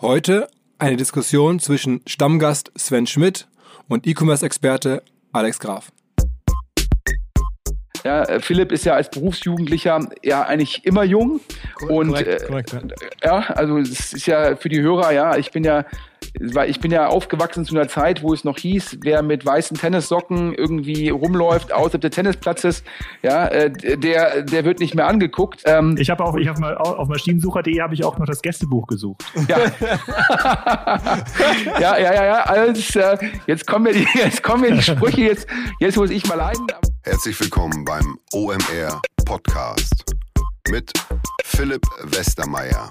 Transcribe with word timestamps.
Heute 0.00 0.48
eine 0.78 0.96
Diskussion 0.96 1.60
zwischen 1.60 2.02
Stammgast 2.06 2.72
Sven 2.76 3.06
Schmidt 3.06 3.46
und 3.88 4.08
E-Commerce-Experte 4.08 5.04
Alex 5.32 5.60
Graf. 5.60 5.92
Ja, 8.04 8.24
äh, 8.24 8.40
Philipp 8.40 8.72
ist 8.72 8.84
ja 8.84 8.94
als 8.94 9.08
Berufsjugendlicher 9.08 10.08
ja 10.22 10.42
eigentlich 10.42 10.84
immer 10.84 11.04
jung. 11.04 11.40
und 11.88 12.08
korrekt, 12.08 12.46
korrekt, 12.48 12.72
ja. 13.22 13.40
ja, 13.40 13.54
also 13.54 13.78
es 13.78 14.12
ist 14.12 14.26
ja 14.26 14.56
für 14.56 14.68
die 14.68 14.82
Hörer, 14.82 15.12
ja, 15.12 15.36
ich 15.36 15.52
bin 15.52 15.62
ja 15.62 15.86
weil 16.40 16.70
ich 16.70 16.80
bin 16.80 16.90
ja 16.90 17.06
aufgewachsen 17.06 17.64
zu 17.64 17.74
einer 17.74 17.88
Zeit, 17.88 18.22
wo 18.22 18.32
es 18.32 18.44
noch 18.44 18.58
hieß, 18.58 18.98
wer 19.02 19.22
mit 19.22 19.46
weißen 19.46 19.76
Tennissocken 19.76 20.54
irgendwie 20.54 21.08
rumläuft 21.10 21.72
außerhalb 21.72 22.00
des 22.00 22.10
Tennisplatzes, 22.10 22.82
ja, 23.22 23.46
äh, 23.46 23.70
der 23.70 24.42
der 24.42 24.64
wird 24.64 24.80
nicht 24.80 24.94
mehr 24.94 25.06
angeguckt. 25.06 25.62
Ähm, 25.64 25.96
ich 25.98 26.10
habe 26.10 26.24
auch, 26.24 26.36
ich 26.36 26.48
habe 26.48 26.60
mal 26.60 26.76
auf 26.76 27.08
maschinensucher.de 27.08 27.80
habe 27.80 27.94
ich 27.94 28.04
auch 28.04 28.18
noch 28.18 28.26
das 28.26 28.42
Gästebuch 28.42 28.86
gesucht. 28.86 29.24
Ja, 29.48 29.58
ja, 31.80 31.98
ja, 31.98 32.14
ja, 32.14 32.24
ja. 32.24 32.42
Also, 32.44 33.00
äh, 33.00 33.18
jetzt 33.46 33.66
kommen 33.66 33.84
mir 33.84 33.92
die, 33.92 34.06
jetzt 34.14 34.42
kommen 34.42 34.62
mir 34.62 34.72
die 34.72 34.82
Sprüche, 34.82 35.22
jetzt 35.22 35.46
jetzt 35.78 35.96
muss 35.96 36.10
ich 36.10 36.26
mal 36.26 36.36
leiden. 36.36 36.66
Herzlich 37.02 37.38
willkommen 37.40 37.84
beim 37.84 38.18
OMR 38.32 39.00
Podcast 39.24 40.04
mit 40.70 40.92
Philipp 41.44 41.82
Westermeier. 42.04 42.90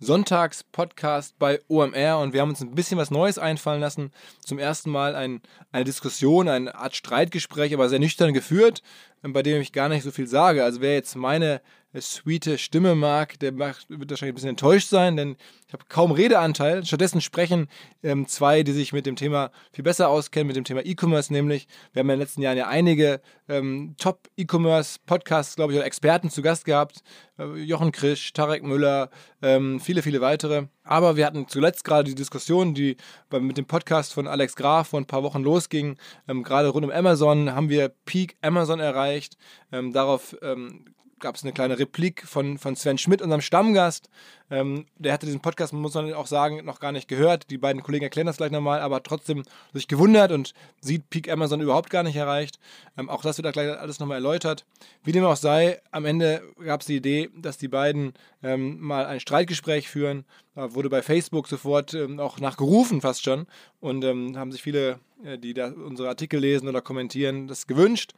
Sonntags-Podcast 0.00 1.38
bei 1.38 1.60
OMR 1.68 2.18
und 2.18 2.32
wir 2.32 2.40
haben 2.40 2.50
uns 2.50 2.60
ein 2.60 2.74
bisschen 2.74 2.98
was 2.98 3.10
Neues 3.10 3.38
einfallen 3.38 3.80
lassen. 3.80 4.12
Zum 4.40 4.58
ersten 4.58 4.90
Mal 4.90 5.16
ein, 5.16 5.42
eine 5.72 5.84
Diskussion, 5.84 6.48
eine 6.48 6.74
Art 6.74 6.94
Streitgespräch, 6.94 7.74
aber 7.74 7.88
sehr 7.88 7.98
nüchtern 7.98 8.32
geführt, 8.32 8.82
bei 9.22 9.42
dem 9.42 9.60
ich 9.60 9.72
gar 9.72 9.88
nicht 9.88 10.04
so 10.04 10.10
viel 10.10 10.28
sage. 10.28 10.62
Also 10.62 10.80
wer 10.80 10.94
jetzt 10.94 11.16
meine 11.16 11.60
sweete 11.98 12.58
Stimme 12.58 12.94
mag, 12.94 13.38
der 13.38 13.56
wird 13.56 13.86
wahrscheinlich 13.88 14.22
ein 14.22 14.34
bisschen 14.34 14.50
enttäuscht 14.50 14.88
sein, 14.88 15.16
denn 15.16 15.36
ich 15.66 15.72
habe 15.72 15.84
kaum 15.88 16.12
Redeanteil. 16.12 16.84
Stattdessen 16.84 17.20
sprechen 17.20 17.68
ähm, 18.02 18.26
zwei, 18.26 18.62
die 18.62 18.72
sich 18.72 18.92
mit 18.92 19.06
dem 19.06 19.16
Thema 19.16 19.50
viel 19.72 19.84
besser 19.84 20.08
auskennen, 20.08 20.46
mit 20.46 20.56
dem 20.56 20.64
Thema 20.64 20.84
E-Commerce 20.84 21.32
nämlich. 21.32 21.66
Wir 21.92 22.00
haben 22.00 22.08
in 22.10 22.14
den 22.14 22.20
letzten 22.20 22.42
Jahren 22.42 22.58
ja 22.58 22.68
einige 22.68 23.20
ähm, 23.48 23.94
Top-E-Commerce-Podcasts, 23.98 25.56
glaube 25.56 25.72
ich, 25.72 25.78
oder 25.78 25.86
Experten 25.86 26.30
zu 26.30 26.42
Gast 26.42 26.64
gehabt. 26.66 27.02
Äh, 27.38 27.56
Jochen 27.56 27.92
Krisch, 27.92 28.32
Tarek 28.34 28.62
Müller, 28.62 29.10
ähm, 29.40 29.80
viele, 29.80 30.02
viele 30.02 30.20
weitere. 30.20 30.66
Aber 30.84 31.16
wir 31.16 31.26
hatten 31.26 31.48
zuletzt 31.48 31.84
gerade 31.84 32.08
die 32.08 32.14
Diskussion, 32.14 32.74
die 32.74 32.96
mit 33.30 33.56
dem 33.56 33.66
Podcast 33.66 34.12
von 34.12 34.26
Alex 34.26 34.56
Graf 34.56 34.88
vor 34.88 35.00
ein 35.00 35.06
paar 35.06 35.22
Wochen 35.22 35.42
losging. 35.42 35.96
Ähm, 36.28 36.42
gerade 36.42 36.68
rund 36.68 36.84
um 36.84 36.90
Amazon 36.90 37.54
haben 37.54 37.70
wir 37.70 37.90
Peak 38.04 38.36
Amazon 38.42 38.80
erreicht. 38.80 39.36
Ähm, 39.72 39.92
darauf 39.92 40.36
ähm, 40.42 40.84
gab 41.20 41.36
es 41.36 41.42
eine 41.42 41.52
kleine 41.52 41.78
Replik 41.78 42.26
von, 42.26 42.58
von 42.58 42.76
Sven 42.76 42.98
Schmidt, 42.98 43.22
unserem 43.22 43.40
Stammgast. 43.40 44.08
Ähm, 44.50 44.86
der 44.96 45.12
hatte 45.12 45.26
diesen 45.26 45.40
Podcast, 45.40 45.72
muss 45.72 45.94
man 45.94 46.12
auch 46.14 46.26
sagen, 46.26 46.64
noch 46.64 46.80
gar 46.80 46.92
nicht 46.92 47.08
gehört. 47.08 47.50
Die 47.50 47.58
beiden 47.58 47.82
Kollegen 47.82 48.04
erklären 48.04 48.26
das 48.26 48.38
gleich 48.38 48.50
nochmal, 48.50 48.80
aber 48.80 49.02
trotzdem 49.02 49.42
sich 49.74 49.88
gewundert 49.88 50.32
und 50.32 50.54
sieht 50.80 51.10
Peak 51.10 51.30
Amazon 51.30 51.60
überhaupt 51.60 51.90
gar 51.90 52.02
nicht 52.02 52.16
erreicht. 52.16 52.58
Ähm, 52.96 53.08
auch 53.08 53.22
das 53.22 53.38
wird 53.38 53.46
da 53.46 53.50
gleich 53.50 53.78
alles 53.78 53.98
nochmal 54.00 54.16
erläutert. 54.16 54.64
Wie 55.04 55.12
dem 55.12 55.24
auch 55.24 55.36
sei, 55.36 55.80
am 55.90 56.04
Ende 56.04 56.42
gab 56.64 56.80
es 56.80 56.86
die 56.86 56.96
Idee, 56.96 57.30
dass 57.36 57.58
die 57.58 57.68
beiden 57.68 58.14
ähm, 58.42 58.78
mal 58.80 59.06
ein 59.06 59.20
Streitgespräch 59.20 59.88
führen. 59.88 60.24
Da 60.54 60.74
wurde 60.74 60.88
bei 60.90 61.02
Facebook 61.02 61.48
sofort 61.48 61.94
ähm, 61.94 62.18
auch 62.20 62.40
nachgerufen, 62.40 63.00
fast 63.00 63.24
schon. 63.24 63.46
Und 63.80 64.04
ähm, 64.04 64.36
haben 64.36 64.52
sich 64.52 64.62
viele, 64.62 64.98
äh, 65.24 65.38
die 65.38 65.54
da 65.54 65.68
unsere 65.68 66.08
Artikel 66.08 66.40
lesen 66.40 66.68
oder 66.68 66.80
kommentieren, 66.80 67.48
das 67.48 67.66
gewünscht. 67.66 68.12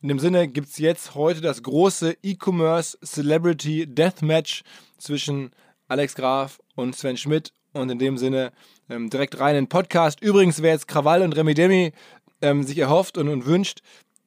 In 0.00 0.08
dem 0.08 0.20
Sinne 0.20 0.46
gibt 0.46 0.68
es 0.68 0.78
jetzt 0.78 1.16
heute 1.16 1.40
das 1.40 1.64
große 1.64 2.18
E-Commerce 2.22 2.96
Celebrity 3.04 3.84
Deathmatch 3.84 4.62
zwischen 4.96 5.50
Alex 5.88 6.14
Graf 6.14 6.60
und 6.76 6.94
Sven 6.94 7.16
Schmidt. 7.16 7.52
Und 7.72 7.90
in 7.90 7.98
dem 7.98 8.16
Sinne 8.16 8.52
ähm, 8.88 9.10
direkt 9.10 9.40
rein 9.40 9.56
in 9.56 9.64
den 9.64 9.68
Podcast. 9.68 10.20
Übrigens, 10.20 10.62
wer 10.62 10.72
jetzt 10.72 10.86
Krawall 10.86 11.22
und 11.22 11.34
Remi 11.34 11.54
Demi 11.54 11.92
ähm, 12.40 12.62
sich 12.62 12.78
erhofft 12.78 13.18
und, 13.18 13.28
und 13.28 13.44
wünscht, 13.44 13.80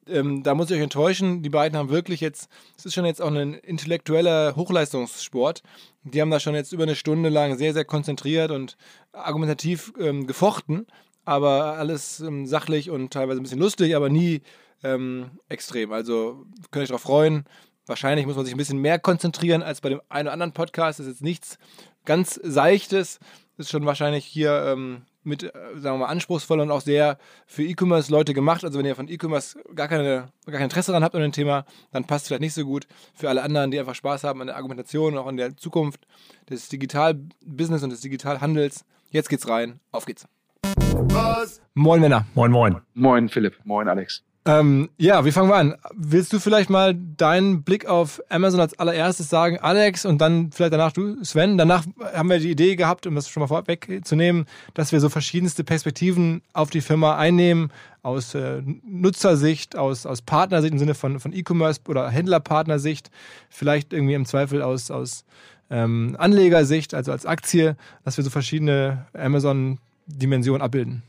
ähm, 0.06 0.42
da 0.42 0.54
muss 0.54 0.70
ich 0.70 0.76
euch 0.76 0.82
enttäuschen. 0.82 1.42
Die 1.42 1.48
beiden 1.48 1.78
haben 1.78 1.88
wirklich 1.88 2.20
jetzt, 2.20 2.50
es 2.76 2.84
ist 2.84 2.92
schon 2.92 3.06
jetzt 3.06 3.22
auch 3.22 3.32
ein 3.32 3.54
intellektueller 3.54 4.54
Hochleistungssport. 4.56 5.62
Die 6.04 6.20
haben 6.20 6.30
da 6.30 6.38
schon 6.38 6.54
jetzt 6.54 6.72
über 6.72 6.82
eine 6.82 6.96
Stunde 6.96 7.30
lang 7.30 7.56
sehr, 7.56 7.72
sehr 7.72 7.86
konzentriert 7.86 8.50
und 8.50 8.76
argumentativ 9.12 9.94
ähm, 9.98 10.26
gefochten. 10.26 10.86
Aber 11.24 11.78
alles 11.78 12.20
ähm, 12.20 12.46
sachlich 12.46 12.90
und 12.90 13.10
teilweise 13.10 13.40
ein 13.40 13.44
bisschen 13.44 13.58
lustig, 13.58 13.96
aber 13.96 14.10
nie 14.10 14.42
ähm, 14.82 15.30
extrem. 15.48 15.92
Also 15.92 16.46
könnt 16.70 16.80
ihr 16.80 16.82
euch 16.82 16.88
darauf 16.88 17.02
freuen. 17.02 17.44
Wahrscheinlich 17.86 18.26
muss 18.26 18.36
man 18.36 18.44
sich 18.44 18.54
ein 18.54 18.58
bisschen 18.58 18.78
mehr 18.78 18.98
konzentrieren 18.98 19.62
als 19.62 19.80
bei 19.80 19.88
dem 19.88 20.00
einen 20.08 20.28
oder 20.28 20.32
anderen 20.34 20.52
Podcast. 20.52 20.98
Das 20.98 21.06
ist 21.06 21.14
jetzt 21.14 21.22
nichts 21.22 21.58
ganz 22.04 22.40
Seichtes. 22.42 23.18
Das 23.56 23.66
ist 23.66 23.70
schon 23.70 23.86
wahrscheinlich 23.86 24.24
hier 24.24 24.64
ähm, 24.66 25.02
mit, 25.24 25.42
äh, 25.42 25.50
sagen 25.74 25.96
wir 25.96 26.06
mal, 26.06 26.06
anspruchsvoll 26.06 26.60
und 26.60 26.70
auch 26.70 26.80
sehr 26.80 27.18
für 27.46 27.62
E-Commerce-Leute 27.64 28.34
gemacht. 28.34 28.64
Also 28.64 28.78
wenn 28.78 28.86
ihr 28.86 28.96
von 28.96 29.08
E-Commerce 29.08 29.58
gar, 29.74 29.88
keine, 29.88 30.28
gar 30.46 30.54
kein 30.54 30.64
Interesse 30.64 30.92
daran 30.92 31.04
habt 31.04 31.14
an 31.14 31.22
dem 31.22 31.32
Thema, 31.32 31.64
dann 31.90 32.06
passt 32.06 32.24
es 32.24 32.28
vielleicht 32.28 32.42
nicht 32.42 32.54
so 32.54 32.64
gut. 32.64 32.86
Für 33.14 33.28
alle 33.28 33.42
anderen, 33.42 33.70
die 33.70 33.78
einfach 33.78 33.94
Spaß 33.94 34.24
haben 34.24 34.40
an 34.40 34.46
der 34.46 34.56
Argumentation 34.56 35.14
und 35.14 35.18
auch 35.18 35.26
an 35.26 35.36
der 35.36 35.56
Zukunft 35.56 36.06
des 36.48 36.68
Digital-Business 36.68 37.82
und 37.82 37.90
des 37.90 38.00
Digitalhandels. 38.00 38.84
Jetzt 39.10 39.28
geht's 39.28 39.48
rein. 39.48 39.80
Auf 39.90 40.06
geht's. 40.06 40.26
Was? 40.62 41.60
Moin 41.74 42.00
Männer. 42.00 42.26
Moin, 42.34 42.50
moin. 42.50 42.80
Moin 42.94 43.28
Philipp. 43.28 43.56
Moin 43.64 43.88
Alex. 43.88 44.22
Ähm, 44.44 44.90
ja, 44.98 45.24
wie 45.24 45.30
fangen 45.30 45.50
wir 45.50 45.54
an? 45.54 45.76
Willst 45.94 46.32
du 46.32 46.40
vielleicht 46.40 46.68
mal 46.68 46.96
deinen 46.96 47.62
Blick 47.62 47.86
auf 47.86 48.20
Amazon 48.28 48.58
als 48.58 48.76
allererstes 48.76 49.28
sagen, 49.28 49.58
Alex, 49.60 50.04
und 50.04 50.18
dann 50.18 50.50
vielleicht 50.50 50.72
danach 50.72 50.90
du, 50.90 51.22
Sven? 51.22 51.56
Danach 51.56 51.84
haben 52.12 52.28
wir 52.28 52.40
die 52.40 52.50
Idee 52.50 52.74
gehabt, 52.74 53.06
um 53.06 53.14
das 53.14 53.28
schon 53.28 53.40
mal 53.40 53.46
vorwegzunehmen, 53.46 54.46
dass 54.74 54.90
wir 54.90 54.98
so 54.98 55.08
verschiedenste 55.08 55.62
Perspektiven 55.62 56.42
auf 56.54 56.70
die 56.70 56.80
Firma 56.80 57.16
einnehmen, 57.16 57.70
aus 58.02 58.34
äh, 58.34 58.62
Nutzersicht, 58.84 59.76
aus, 59.76 60.06
aus 60.06 60.22
Partnersicht 60.22 60.72
im 60.72 60.78
Sinne 60.80 60.94
von, 60.94 61.20
von 61.20 61.32
E-Commerce 61.32 61.80
oder 61.86 62.10
Händlerpartnersicht, 62.10 63.12
vielleicht 63.48 63.92
irgendwie 63.92 64.14
im 64.14 64.26
Zweifel 64.26 64.60
aus, 64.60 64.90
aus 64.90 65.24
ähm, 65.70 66.16
Anlegersicht, 66.18 66.94
also 66.94 67.12
als 67.12 67.26
Aktie, 67.26 67.76
dass 68.04 68.16
wir 68.16 68.24
so 68.24 68.30
verschiedene 68.30 69.06
Amazon-Dimensionen 69.14 70.62
abbilden. 70.62 71.04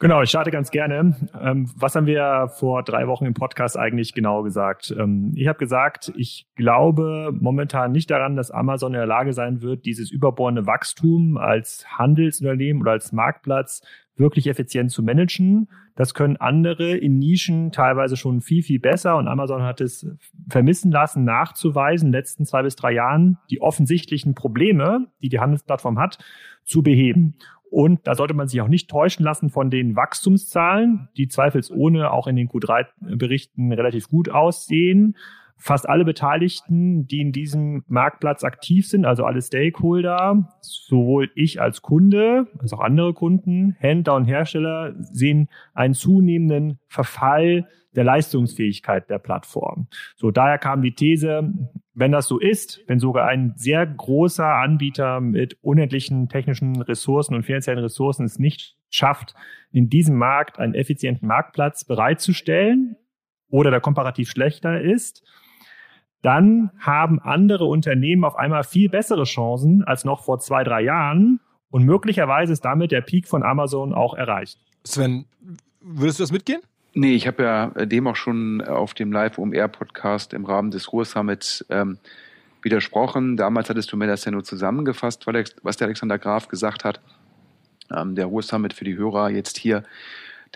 Genau, 0.00 0.22
ich 0.22 0.30
starte 0.30 0.50
ganz 0.50 0.70
gerne. 0.70 1.14
Ähm, 1.38 1.70
was 1.76 1.94
haben 1.94 2.06
wir 2.06 2.48
vor 2.56 2.82
drei 2.82 3.06
Wochen 3.06 3.26
im 3.26 3.34
Podcast 3.34 3.78
eigentlich 3.78 4.14
genau 4.14 4.42
gesagt? 4.42 4.94
Ähm, 4.98 5.32
ich 5.36 5.46
habe 5.46 5.58
gesagt, 5.58 6.10
ich 6.16 6.46
glaube 6.56 7.32
momentan 7.38 7.92
nicht 7.92 8.10
daran, 8.10 8.34
dass 8.34 8.50
Amazon 8.50 8.94
in 8.94 8.98
der 8.98 9.06
Lage 9.06 9.34
sein 9.34 9.60
wird, 9.60 9.84
dieses 9.84 10.10
überbordene 10.10 10.66
Wachstum 10.66 11.36
als 11.36 11.84
Handelsunternehmen 11.98 12.80
oder 12.80 12.92
als 12.92 13.12
Marktplatz 13.12 13.82
wirklich 14.16 14.46
effizient 14.46 14.90
zu 14.90 15.02
managen. 15.02 15.68
Das 15.96 16.14
können 16.14 16.38
andere 16.38 16.96
in 16.96 17.18
Nischen 17.18 17.70
teilweise 17.70 18.16
schon 18.16 18.40
viel, 18.40 18.62
viel 18.62 18.80
besser. 18.80 19.18
Und 19.18 19.28
Amazon 19.28 19.64
hat 19.64 19.82
es 19.82 20.06
vermissen 20.48 20.90
lassen, 20.90 21.24
nachzuweisen, 21.24 22.06
in 22.06 22.12
den 22.12 22.18
letzten 22.18 22.46
zwei 22.46 22.62
bis 22.62 22.74
drei 22.74 22.92
Jahren 22.92 23.36
die 23.50 23.60
offensichtlichen 23.60 24.34
Probleme, 24.34 25.08
die 25.20 25.28
die 25.28 25.40
Handelsplattform 25.40 25.98
hat, 25.98 26.18
zu 26.64 26.82
beheben. 26.82 27.34
Und 27.70 28.00
da 28.06 28.16
sollte 28.16 28.34
man 28.34 28.48
sich 28.48 28.60
auch 28.60 28.68
nicht 28.68 28.90
täuschen 28.90 29.24
lassen 29.24 29.48
von 29.48 29.70
den 29.70 29.94
Wachstumszahlen, 29.94 31.08
die 31.16 31.28
zweifelsohne 31.28 32.10
auch 32.10 32.26
in 32.26 32.34
den 32.34 32.48
Q3-Berichten 32.48 33.72
relativ 33.72 34.08
gut 34.08 34.28
aussehen. 34.28 35.16
Fast 35.56 35.88
alle 35.88 36.04
Beteiligten, 36.04 37.06
die 37.06 37.20
in 37.20 37.32
diesem 37.32 37.84
Marktplatz 37.86 38.44
aktiv 38.44 38.88
sind, 38.88 39.04
also 39.04 39.24
alle 39.24 39.42
Stakeholder, 39.42 40.48
sowohl 40.62 41.30
ich 41.34 41.60
als 41.60 41.82
Kunde 41.82 42.48
als 42.58 42.72
auch 42.72 42.80
andere 42.80 43.12
Kunden, 43.12 43.76
Händler 43.78 44.16
und 44.16 44.24
Hersteller, 44.24 44.94
sehen 44.98 45.48
einen 45.74 45.94
zunehmenden 45.94 46.78
Verfall 46.88 47.68
der 47.94 48.04
Leistungsfähigkeit 48.04 49.10
der 49.10 49.18
Plattform. 49.18 49.88
So, 50.16 50.30
daher 50.30 50.58
kam 50.58 50.82
die 50.82 50.94
These, 50.94 51.52
wenn 51.94 52.12
das 52.12 52.28
so 52.28 52.38
ist, 52.38 52.80
wenn 52.86 53.00
sogar 53.00 53.26
ein 53.26 53.54
sehr 53.56 53.84
großer 53.86 54.46
Anbieter 54.46 55.20
mit 55.20 55.58
unendlichen 55.62 56.28
technischen 56.28 56.80
Ressourcen 56.82 57.34
und 57.34 57.44
finanziellen 57.44 57.82
Ressourcen 57.82 58.24
es 58.24 58.38
nicht 58.38 58.76
schafft, 58.90 59.34
in 59.72 59.88
diesem 59.88 60.16
Markt 60.16 60.58
einen 60.58 60.74
effizienten 60.74 61.26
Marktplatz 61.26 61.84
bereitzustellen 61.84 62.96
oder 63.48 63.70
der 63.70 63.80
komparativ 63.80 64.30
schlechter 64.30 64.80
ist, 64.80 65.24
dann 66.22 66.70
haben 66.78 67.18
andere 67.18 67.64
Unternehmen 67.64 68.24
auf 68.24 68.36
einmal 68.36 68.62
viel 68.62 68.88
bessere 68.88 69.24
Chancen 69.24 69.82
als 69.84 70.04
noch 70.04 70.22
vor 70.22 70.38
zwei, 70.38 70.64
drei 70.64 70.82
Jahren 70.82 71.40
und 71.70 71.84
möglicherweise 71.84 72.52
ist 72.52 72.64
damit 72.64 72.92
der 72.92 73.00
Peak 73.00 73.26
von 73.26 73.42
Amazon 73.42 73.94
auch 73.94 74.14
erreicht. 74.14 74.58
Sven, 74.84 75.26
würdest 75.80 76.18
du 76.18 76.22
das 76.22 76.32
mitgehen? 76.32 76.60
Nee, 76.92 77.14
ich 77.14 77.28
habe 77.28 77.42
ja 77.44 77.66
dem 77.86 78.08
auch 78.08 78.16
schon 78.16 78.60
auf 78.62 78.94
dem 78.94 79.12
Live-OMR-Podcast 79.12 80.34
im 80.34 80.44
Rahmen 80.44 80.72
des 80.72 80.92
Ruhr-Summits 80.92 81.64
ähm, 81.70 81.98
widersprochen. 82.62 83.36
Damals 83.36 83.70
hattest 83.70 83.92
du 83.92 83.96
mir 83.96 84.08
das 84.08 84.24
ja 84.24 84.32
nur 84.32 84.42
zusammengefasst, 84.42 85.24
was 85.62 85.76
der 85.76 85.86
Alexander 85.86 86.18
Graf 86.18 86.48
gesagt 86.48 86.84
hat. 86.84 87.00
Ähm, 87.94 88.16
der 88.16 88.26
Ruhr-Summit 88.26 88.72
für 88.72 88.84
die 88.84 88.96
Hörer 88.96 89.30
jetzt 89.30 89.56
hier, 89.56 89.84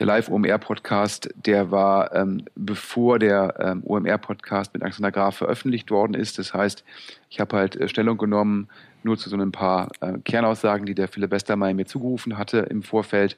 der 0.01 0.07
Live-OMR-Podcast, 0.07 1.33
der 1.37 1.71
war 1.71 2.13
ähm, 2.13 2.45
bevor 2.57 3.21
der 3.21 3.55
ähm, 3.61 3.83
OMR-Podcast 3.85 4.75
mit 4.75 4.83
Alexander 4.83 5.13
Graf 5.13 5.37
veröffentlicht 5.37 5.93
worden 5.93 6.15
ist. 6.15 6.41
Das 6.41 6.53
heißt, 6.53 6.85
ich 7.31 7.39
habe 7.39 7.57
halt 7.57 7.77
äh, 7.77 7.89
Stellung 7.89 8.19
genommen 8.19 8.69
nur 9.05 9.17
zu 9.17 9.31
so 9.31 9.37
ein 9.37 9.53
paar 9.53 9.91
äh, 10.01 10.19
Kernaussagen, 10.25 10.85
die 10.85 10.97
der 10.97 11.07
Philipp 11.07 11.31
Westermeier 11.31 11.75
mir 11.75 11.87
zugerufen 11.87 12.39
hatte 12.39 12.59
im 12.59 12.83
Vorfeld 12.83 13.37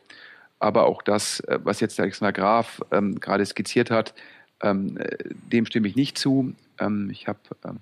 aber 0.59 0.87
auch 0.87 1.03
das, 1.03 1.41
äh, 1.41 1.59
was 1.63 1.81
jetzt 1.81 1.99
der 1.99 2.05
Alexander 2.05 2.33
Graf 2.33 2.81
ähm, 2.91 3.21
gerade 3.21 3.45
skizziert 3.45 3.91
hat, 3.91 4.15
ähm, 4.63 4.97
äh, 4.99 5.17
dem 5.53 5.67
stimme 5.67 5.89
ich 5.89 5.97
nicht 5.97 6.19
zu. 6.19 6.55
Ähm, 6.79 7.11
ich 7.11 7.29
hab, 7.29 7.39
ähm, 7.65 7.81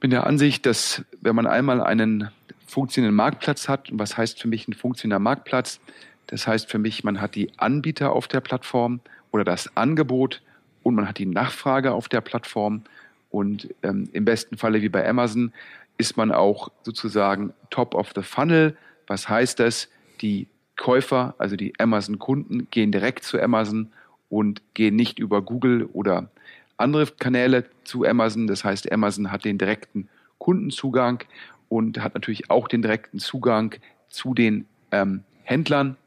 bin 0.00 0.10
der 0.10 0.26
Ansicht, 0.26 0.66
dass 0.66 1.04
wenn 1.20 1.36
man 1.36 1.46
einmal 1.46 1.80
einen 1.80 2.30
funktionierenden 2.66 3.16
Marktplatz 3.16 3.68
hat, 3.68 3.90
und 3.90 3.98
was 3.98 4.16
heißt 4.16 4.40
für 4.40 4.48
mich 4.48 4.68
ein 4.68 4.72
funktionierender 4.72 5.22
Marktplatz? 5.22 5.80
Das 6.28 6.46
heißt 6.46 6.70
für 6.70 6.78
mich, 6.78 7.04
man 7.04 7.20
hat 7.20 7.34
die 7.34 7.50
Anbieter 7.58 8.12
auf 8.12 8.28
der 8.28 8.40
Plattform 8.40 9.00
oder 9.32 9.44
das 9.44 9.76
Angebot 9.76 10.42
und 10.82 10.94
man 10.94 11.08
hat 11.08 11.18
die 11.18 11.26
Nachfrage 11.26 11.92
auf 11.92 12.08
der 12.08 12.20
Plattform. 12.20 12.82
Und 13.30 13.68
ähm, 13.82 14.08
im 14.12 14.24
besten 14.24 14.56
Falle 14.56 14.82
wie 14.82 14.88
bei 14.88 15.06
Amazon 15.08 15.52
ist 15.98 16.16
man 16.16 16.32
auch 16.32 16.70
sozusagen 16.82 17.52
top 17.70 17.94
of 17.94 18.12
the 18.14 18.22
funnel. 18.22 18.76
Was 19.06 19.28
heißt 19.28 19.58
das? 19.60 19.88
Die 20.20 20.46
Käufer, 20.80 21.34
also 21.36 21.56
die 21.56 21.78
Amazon-Kunden, 21.78 22.68
gehen 22.70 22.90
direkt 22.90 23.24
zu 23.24 23.38
Amazon 23.38 23.92
und 24.30 24.62
gehen 24.72 24.96
nicht 24.96 25.18
über 25.18 25.42
Google 25.42 25.84
oder 25.92 26.30
andere 26.78 27.06
Kanäle 27.06 27.66
zu 27.84 28.06
Amazon. 28.06 28.46
Das 28.46 28.64
heißt, 28.64 28.90
Amazon 28.90 29.30
hat 29.30 29.44
den 29.44 29.58
direkten 29.58 30.08
Kundenzugang 30.38 31.22
und 31.68 32.02
hat 32.02 32.14
natürlich 32.14 32.50
auch 32.50 32.66
den 32.66 32.80
direkten 32.80 33.18
Zugang 33.18 33.74
zu 34.08 34.32
den 34.32 34.64
ähm, 34.90 35.22
Händlern. 35.42 35.98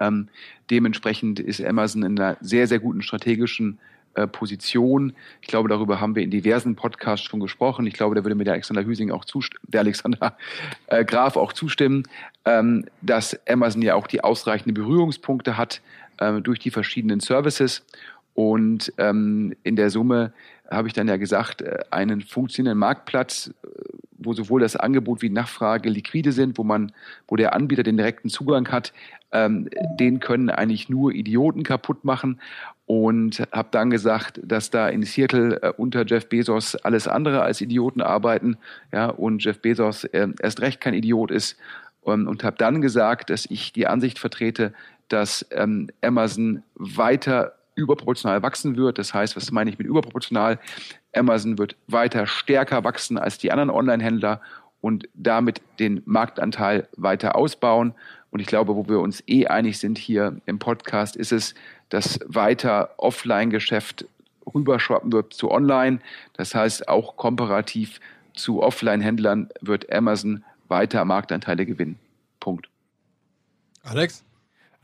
Ähm, 0.00 0.30
dementsprechend 0.70 1.38
ist 1.38 1.62
Amazon 1.62 2.02
in 2.02 2.18
einer 2.18 2.38
sehr, 2.40 2.66
sehr 2.66 2.78
guten 2.78 3.02
strategischen 3.02 3.74
äh, 3.74 3.95
Position. 4.26 5.12
Ich 5.42 5.48
glaube, 5.48 5.68
darüber 5.68 6.00
haben 6.00 6.14
wir 6.14 6.22
in 6.22 6.30
diversen 6.30 6.76
Podcasts 6.76 7.26
schon 7.26 7.40
gesprochen. 7.40 7.86
Ich 7.86 7.94
glaube, 7.94 8.14
da 8.14 8.24
würde 8.24 8.34
mir 8.34 8.44
der 8.44 8.54
Alexander 8.54 8.84
Hüsing 8.84 9.10
auch 9.10 9.24
zustimmen, 9.24 9.64
der 9.68 9.80
Alexander 9.80 10.36
äh, 10.86 11.04
Graf 11.04 11.36
auch 11.36 11.52
zustimmen, 11.52 12.04
ähm, 12.44 12.86
dass 13.02 13.38
Amazon 13.46 13.82
ja 13.82 13.94
auch 13.94 14.06
die 14.06 14.24
ausreichenden 14.24 14.74
Berührungspunkte 14.74 15.56
hat 15.56 15.82
äh, 16.18 16.40
durch 16.40 16.58
die 16.58 16.70
verschiedenen 16.70 17.20
Services. 17.20 17.84
Und 18.34 18.92
ähm, 18.98 19.54
in 19.62 19.76
der 19.76 19.90
Summe 19.90 20.32
habe 20.70 20.88
ich 20.88 20.94
dann 20.94 21.08
ja 21.08 21.16
gesagt, 21.16 21.62
äh, 21.62 21.78
einen 21.90 22.20
funktionierenden 22.20 22.78
Marktplatz, 22.78 23.50
äh, 23.62 23.68
wo 24.18 24.32
sowohl 24.34 24.60
das 24.60 24.76
Angebot 24.76 25.22
wie 25.22 25.28
die 25.28 25.34
Nachfrage 25.34 25.88
liquide 25.88 26.32
sind, 26.32 26.58
wo 26.58 26.64
man, 26.64 26.92
wo 27.28 27.36
der 27.36 27.54
Anbieter 27.54 27.82
den 27.82 27.96
direkten 27.96 28.28
Zugang 28.28 28.68
hat, 28.68 28.92
ähm, 29.36 29.68
den 30.00 30.18
können 30.20 30.48
eigentlich 30.48 30.88
nur 30.88 31.12
Idioten 31.12 31.62
kaputt 31.62 32.04
machen 32.04 32.40
und 32.86 33.46
habe 33.52 33.68
dann 33.70 33.90
gesagt, 33.90 34.40
dass 34.42 34.70
da 34.70 34.88
in 34.88 35.02
Seattle 35.02 35.60
äh, 35.62 35.72
unter 35.76 36.06
Jeff 36.06 36.28
Bezos 36.28 36.74
alles 36.76 37.06
andere 37.06 37.42
als 37.42 37.60
Idioten 37.60 38.00
arbeiten, 38.00 38.56
ja, 38.92 39.06
und 39.06 39.44
Jeff 39.44 39.60
Bezos 39.60 40.04
äh, 40.04 40.28
erst 40.40 40.60
recht 40.60 40.80
kein 40.80 40.94
Idiot 40.94 41.30
ist 41.30 41.56
ähm, 42.06 42.26
und 42.26 42.44
habe 42.44 42.56
dann 42.56 42.80
gesagt, 42.80 43.30
dass 43.30 43.46
ich 43.46 43.72
die 43.72 43.86
Ansicht 43.86 44.18
vertrete, 44.18 44.72
dass 45.08 45.46
ähm, 45.50 45.88
Amazon 46.02 46.62
weiter 46.74 47.52
überproportional 47.74 48.42
wachsen 48.42 48.76
wird. 48.76 48.96
Das 48.98 49.12
heißt, 49.12 49.36
was 49.36 49.50
meine 49.50 49.68
ich 49.68 49.78
mit 49.78 49.86
überproportional? 49.86 50.58
Amazon 51.14 51.58
wird 51.58 51.76
weiter 51.88 52.26
stärker 52.26 52.84
wachsen 52.84 53.18
als 53.18 53.36
die 53.36 53.52
anderen 53.52 53.70
Online-Händler 53.70 54.40
und 54.80 55.08
damit 55.14 55.60
den 55.78 56.02
Marktanteil 56.06 56.88
weiter 56.96 57.36
ausbauen. 57.36 57.94
Und 58.30 58.40
ich 58.40 58.46
glaube, 58.46 58.76
wo 58.76 58.88
wir 58.88 59.00
uns 59.00 59.22
eh 59.26 59.46
einig 59.46 59.78
sind 59.78 59.98
hier 59.98 60.40
im 60.46 60.58
Podcast, 60.58 61.16
ist 61.16 61.32
es, 61.32 61.54
dass 61.88 62.20
weiter 62.26 62.94
Offline-Geschäft 62.98 64.06
rüberschwappen 64.52 65.12
wird 65.12 65.32
zu 65.32 65.50
Online. 65.50 66.00
Das 66.34 66.54
heißt, 66.54 66.88
auch 66.88 67.16
komparativ 67.16 68.00
zu 68.34 68.62
Offline-Händlern 68.62 69.48
wird 69.60 69.92
Amazon 69.92 70.44
weiter 70.68 71.04
Marktanteile 71.04 71.64
gewinnen. 71.66 71.98
Punkt. 72.40 72.68
Alex? 73.82 74.25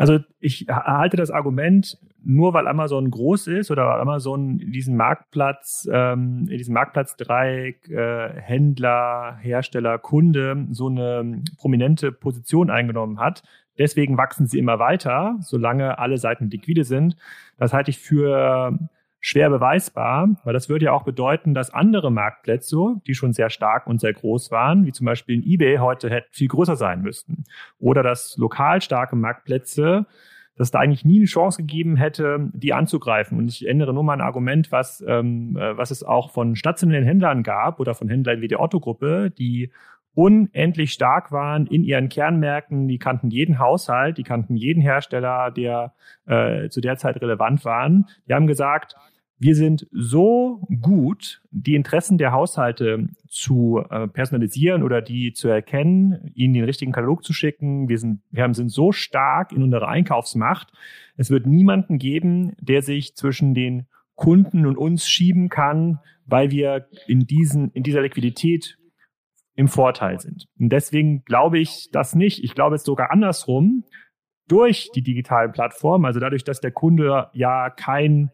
Also 0.02 0.18
ich 0.40 0.66
halte 0.68 1.16
das 1.16 1.30
Argument, 1.30 1.96
nur 2.24 2.54
weil 2.54 2.66
Amazon 2.66 3.08
groß 3.08 3.46
ist 3.46 3.70
oder 3.70 3.86
weil 3.86 4.00
Amazon 4.00 4.58
diesen 4.58 4.96
Marktplatz, 4.96 5.88
ähm, 5.92 6.48
in 6.50 6.58
diesem 6.58 6.74
Marktplatzdreieck 6.74 7.88
äh, 7.88 8.30
Händler, 8.40 9.36
Hersteller, 9.40 10.00
Kunde 10.00 10.66
so 10.70 10.88
eine 10.88 11.44
prominente 11.56 12.10
Position 12.10 12.68
eingenommen 12.68 13.20
hat. 13.20 13.44
Deswegen 13.78 14.18
wachsen 14.18 14.48
sie 14.48 14.58
immer 14.58 14.80
weiter, 14.80 15.36
solange 15.38 16.00
alle 16.00 16.18
Seiten 16.18 16.50
liquide 16.50 16.82
sind. 16.82 17.14
Das 17.56 17.72
halte 17.72 17.92
ich 17.92 18.00
für 18.00 18.76
schwer 19.24 19.48
beweisbar, 19.48 20.28
weil 20.42 20.52
das 20.52 20.68
würde 20.68 20.86
ja 20.86 20.92
auch 20.92 21.04
bedeuten, 21.04 21.54
dass 21.54 21.72
andere 21.72 22.10
Marktplätze, 22.10 23.00
die 23.06 23.14
schon 23.14 23.32
sehr 23.32 23.50
stark 23.50 23.86
und 23.86 24.00
sehr 24.00 24.12
groß 24.12 24.50
waren, 24.50 24.84
wie 24.84 24.90
zum 24.90 25.06
Beispiel 25.06 25.36
in 25.36 25.44
eBay, 25.48 25.76
heute 25.78 26.10
hätten 26.10 26.28
viel 26.32 26.48
größer 26.48 26.74
sein 26.74 27.02
müssten. 27.02 27.44
Oder 27.78 28.02
dass 28.02 28.36
lokal 28.36 28.82
starke 28.82 29.14
Marktplätze, 29.14 30.06
dass 30.56 30.72
da 30.72 30.80
eigentlich 30.80 31.04
nie 31.04 31.18
eine 31.18 31.26
Chance 31.26 31.58
gegeben 31.58 31.94
hätte, 31.94 32.50
die 32.52 32.72
anzugreifen. 32.72 33.38
Und 33.38 33.48
ich 33.48 33.66
ändere 33.66 33.94
nur 33.94 34.02
mal 34.02 34.14
ein 34.14 34.20
Argument, 34.20 34.72
was, 34.72 35.02
ähm, 35.06 35.56
äh, 35.56 35.76
was 35.78 35.92
es 35.92 36.02
auch 36.02 36.32
von 36.32 36.56
stationären 36.56 37.04
Händlern 37.04 37.44
gab 37.44 37.78
oder 37.78 37.94
von 37.94 38.08
Händlern 38.08 38.40
wie 38.40 38.48
der 38.48 38.60
Otto-Gruppe, 38.60 39.30
die 39.30 39.70
unendlich 40.14 40.92
stark 40.92 41.30
waren 41.30 41.66
in 41.66 41.84
ihren 41.84 42.08
Kernmärkten. 42.08 42.88
Die 42.88 42.98
kannten 42.98 43.30
jeden 43.30 43.60
Haushalt, 43.60 44.18
die 44.18 44.24
kannten 44.24 44.56
jeden 44.56 44.82
Hersteller, 44.82 45.52
der 45.52 45.94
äh, 46.26 46.68
zu 46.68 46.80
der 46.80 46.96
Zeit 46.96 47.22
relevant 47.22 47.64
waren. 47.64 48.06
Die 48.28 48.34
haben 48.34 48.48
gesagt, 48.48 48.96
wir 49.42 49.56
sind 49.56 49.88
so 49.90 50.64
gut, 50.80 51.42
die 51.50 51.74
Interessen 51.74 52.16
der 52.16 52.30
Haushalte 52.30 53.08
zu 53.26 53.82
äh, 53.90 54.06
personalisieren 54.06 54.84
oder 54.84 55.02
die 55.02 55.32
zu 55.32 55.48
erkennen, 55.48 56.30
ihnen 56.34 56.54
den 56.54 56.64
richtigen 56.64 56.92
Katalog 56.92 57.24
zu 57.24 57.32
schicken. 57.32 57.88
Wir 57.88 57.98
sind, 57.98 58.22
wir 58.30 58.44
haben, 58.44 58.54
sind 58.54 58.68
so 58.68 58.92
stark 58.92 59.50
in 59.50 59.64
unserer 59.64 59.88
Einkaufsmacht. 59.88 60.72
Es 61.16 61.30
wird 61.30 61.46
niemanden 61.46 61.98
geben, 61.98 62.52
der 62.60 62.82
sich 62.82 63.16
zwischen 63.16 63.52
den 63.52 63.88
Kunden 64.14 64.64
und 64.64 64.76
uns 64.76 65.08
schieben 65.08 65.48
kann, 65.48 65.98
weil 66.24 66.52
wir 66.52 66.86
in 67.08 67.26
diesen, 67.26 67.72
in 67.72 67.82
dieser 67.82 68.02
Liquidität 68.02 68.78
im 69.56 69.66
Vorteil 69.66 70.20
sind. 70.20 70.46
Und 70.60 70.68
deswegen 70.68 71.24
glaube 71.24 71.58
ich 71.58 71.88
das 71.90 72.14
nicht. 72.14 72.44
Ich 72.44 72.54
glaube 72.54 72.76
es 72.76 72.84
sogar 72.84 73.10
andersrum. 73.10 73.84
durch 74.46 74.90
die 74.94 75.02
digitalen 75.02 75.50
Plattformen, 75.50 76.04
also 76.04 76.20
dadurch, 76.20 76.44
dass 76.44 76.60
der 76.60 76.72
Kunde 76.72 77.28
ja 77.32 77.70
kein 77.70 78.30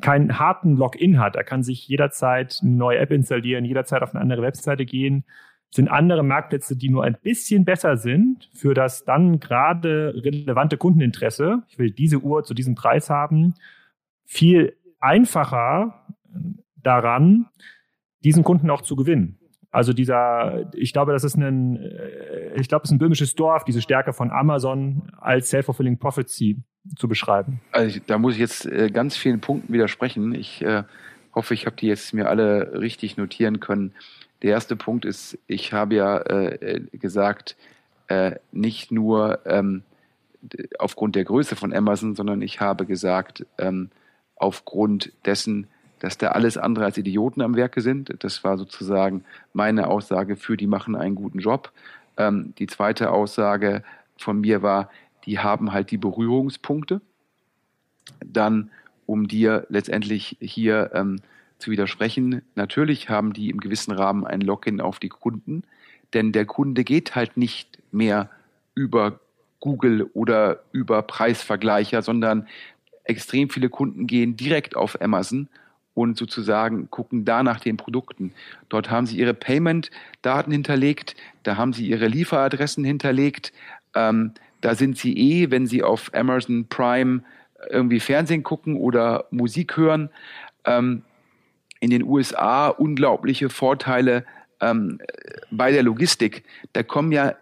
keinen 0.00 0.38
harten 0.38 0.76
Login 0.76 1.18
hat. 1.18 1.36
Er 1.36 1.44
kann 1.44 1.62
sich 1.62 1.88
jederzeit 1.88 2.60
eine 2.62 2.72
neue 2.72 2.98
App 2.98 3.10
installieren, 3.10 3.64
jederzeit 3.64 4.02
auf 4.02 4.14
eine 4.14 4.20
andere 4.20 4.42
Webseite 4.42 4.84
gehen. 4.84 5.24
Sind 5.70 5.88
andere 5.88 6.22
Marktplätze, 6.22 6.76
die 6.76 6.88
nur 6.88 7.04
ein 7.04 7.16
bisschen 7.20 7.64
besser 7.64 7.96
sind 7.96 8.48
für 8.54 8.72
das 8.72 9.04
dann 9.04 9.40
gerade 9.40 10.14
relevante 10.16 10.76
Kundeninteresse. 10.76 11.62
Ich 11.68 11.78
will 11.78 11.90
diese 11.90 12.18
Uhr 12.18 12.44
zu 12.44 12.54
diesem 12.54 12.74
Preis 12.74 13.10
haben. 13.10 13.54
Viel 14.24 14.76
einfacher 15.00 16.06
daran, 16.76 17.46
diesen 18.22 18.44
Kunden 18.44 18.70
auch 18.70 18.82
zu 18.82 18.96
gewinnen. 18.96 19.38
Also 19.70 19.92
dieser, 19.92 20.72
ich 20.74 20.92
glaube, 20.92 21.12
das 21.12 21.24
ist 21.24 21.36
ein, 21.36 21.76
äh, 21.76 22.58
ich 22.58 22.68
glaube, 22.68 22.84
es 22.84 22.90
ist 22.90 22.94
ein 22.94 22.98
böhmisches 22.98 23.34
Dorf, 23.34 23.64
diese 23.64 23.82
Stärke 23.82 24.12
von 24.12 24.30
Amazon 24.30 25.10
als 25.18 25.50
self-fulfilling 25.50 25.98
prophecy 25.98 26.62
zu 26.96 27.08
beschreiben. 27.08 27.60
Also 27.72 28.00
da 28.06 28.18
muss 28.18 28.34
ich 28.34 28.40
jetzt 28.40 28.66
äh, 28.66 28.90
ganz 28.90 29.16
vielen 29.16 29.40
Punkten 29.40 29.72
widersprechen. 29.72 30.34
Ich 30.34 30.62
äh, 30.62 30.84
hoffe, 31.34 31.54
ich 31.54 31.66
habe 31.66 31.76
die 31.76 31.86
jetzt 31.86 32.14
mir 32.14 32.28
alle 32.28 32.80
richtig 32.80 33.16
notieren 33.16 33.60
können. 33.60 33.92
Der 34.42 34.52
erste 34.52 34.76
Punkt 34.76 35.04
ist, 35.04 35.38
ich 35.46 35.72
habe 35.72 35.94
ja 35.94 36.18
äh, 36.18 36.80
gesagt, 36.92 37.56
äh, 38.08 38.36
nicht 38.52 38.92
nur 38.92 39.40
ähm, 39.46 39.82
aufgrund 40.78 41.16
der 41.16 41.24
Größe 41.24 41.56
von 41.56 41.72
Amazon, 41.72 42.14
sondern 42.14 42.42
ich 42.42 42.60
habe 42.60 42.86
gesagt, 42.86 43.46
ähm, 43.58 43.90
aufgrund 44.36 45.12
dessen, 45.24 45.66
dass 45.98 46.18
da 46.18 46.28
alles 46.28 46.58
andere 46.58 46.84
als 46.84 46.98
Idioten 46.98 47.40
am 47.40 47.56
Werke 47.56 47.80
sind. 47.80 48.14
Das 48.20 48.44
war 48.44 48.58
sozusagen 48.58 49.24
meine 49.52 49.88
Aussage 49.88 50.36
für, 50.36 50.56
die 50.56 50.66
machen 50.66 50.94
einen 50.94 51.14
guten 51.14 51.38
Job. 51.38 51.72
Ähm, 52.16 52.54
die 52.58 52.66
zweite 52.66 53.10
Aussage 53.10 53.82
von 54.18 54.40
mir 54.40 54.62
war, 54.62 54.90
die 55.26 55.38
haben 55.38 55.72
halt 55.72 55.90
die 55.90 55.98
Berührungspunkte. 55.98 57.00
Dann, 58.24 58.70
um 59.06 59.28
dir 59.28 59.66
letztendlich 59.68 60.36
hier 60.40 60.90
ähm, 60.94 61.20
zu 61.58 61.70
widersprechen, 61.70 62.42
natürlich 62.54 63.08
haben 63.08 63.32
die 63.32 63.50
im 63.50 63.60
gewissen 63.60 63.92
Rahmen 63.92 64.26
ein 64.26 64.40
Login 64.40 64.80
auf 64.80 64.98
die 64.98 65.08
Kunden, 65.08 65.64
denn 66.14 66.32
der 66.32 66.46
Kunde 66.46 66.84
geht 66.84 67.14
halt 67.14 67.36
nicht 67.36 67.78
mehr 67.90 68.30
über 68.74 69.20
Google 69.60 70.04
oder 70.14 70.60
über 70.72 71.02
Preisvergleicher, 71.02 72.02
sondern 72.02 72.46
extrem 73.04 73.50
viele 73.50 73.68
Kunden 73.68 74.06
gehen 74.06 74.36
direkt 74.36 74.76
auf 74.76 75.00
Amazon 75.00 75.48
und 75.94 76.18
sozusagen 76.18 76.90
gucken 76.90 77.24
da 77.24 77.42
nach 77.42 77.58
den 77.58 77.76
Produkten. 77.76 78.32
Dort 78.68 78.90
haben 78.90 79.06
sie 79.06 79.16
ihre 79.18 79.34
Payment-Daten 79.34 80.52
hinterlegt, 80.52 81.16
da 81.42 81.56
haben 81.56 81.72
sie 81.72 81.88
ihre 81.88 82.06
Lieferadressen 82.06 82.84
hinterlegt, 82.84 83.52
ähm, 83.94 84.32
da 84.60 84.74
sind 84.74 84.98
sie 84.98 85.16
eh, 85.16 85.50
wenn 85.50 85.66
sie 85.66 85.82
auf 85.82 86.10
Amazon 86.14 86.66
Prime 86.68 87.22
irgendwie 87.70 88.00
Fernsehen 88.00 88.42
gucken 88.42 88.76
oder 88.76 89.26
Musik 89.30 89.76
hören. 89.76 90.10
Ähm, 90.64 91.02
in 91.80 91.90
den 91.90 92.02
USA 92.02 92.68
unglaubliche 92.68 93.48
Vorteile 93.50 94.24
ähm, 94.60 94.98
bei 95.50 95.72
der 95.72 95.82
Logistik. 95.82 96.44
Da 96.72 96.82
kommen 96.82 97.12
ja 97.12 97.34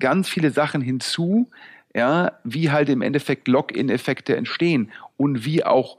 ganz 0.00 0.28
viele 0.28 0.50
Sachen 0.50 0.82
hinzu, 0.82 1.48
ja, 1.94 2.32
wie 2.44 2.70
halt 2.70 2.88
im 2.88 3.00
Endeffekt 3.00 3.48
Login-Effekte 3.48 4.36
entstehen 4.36 4.92
und 5.16 5.44
wie 5.44 5.64
auch 5.64 5.96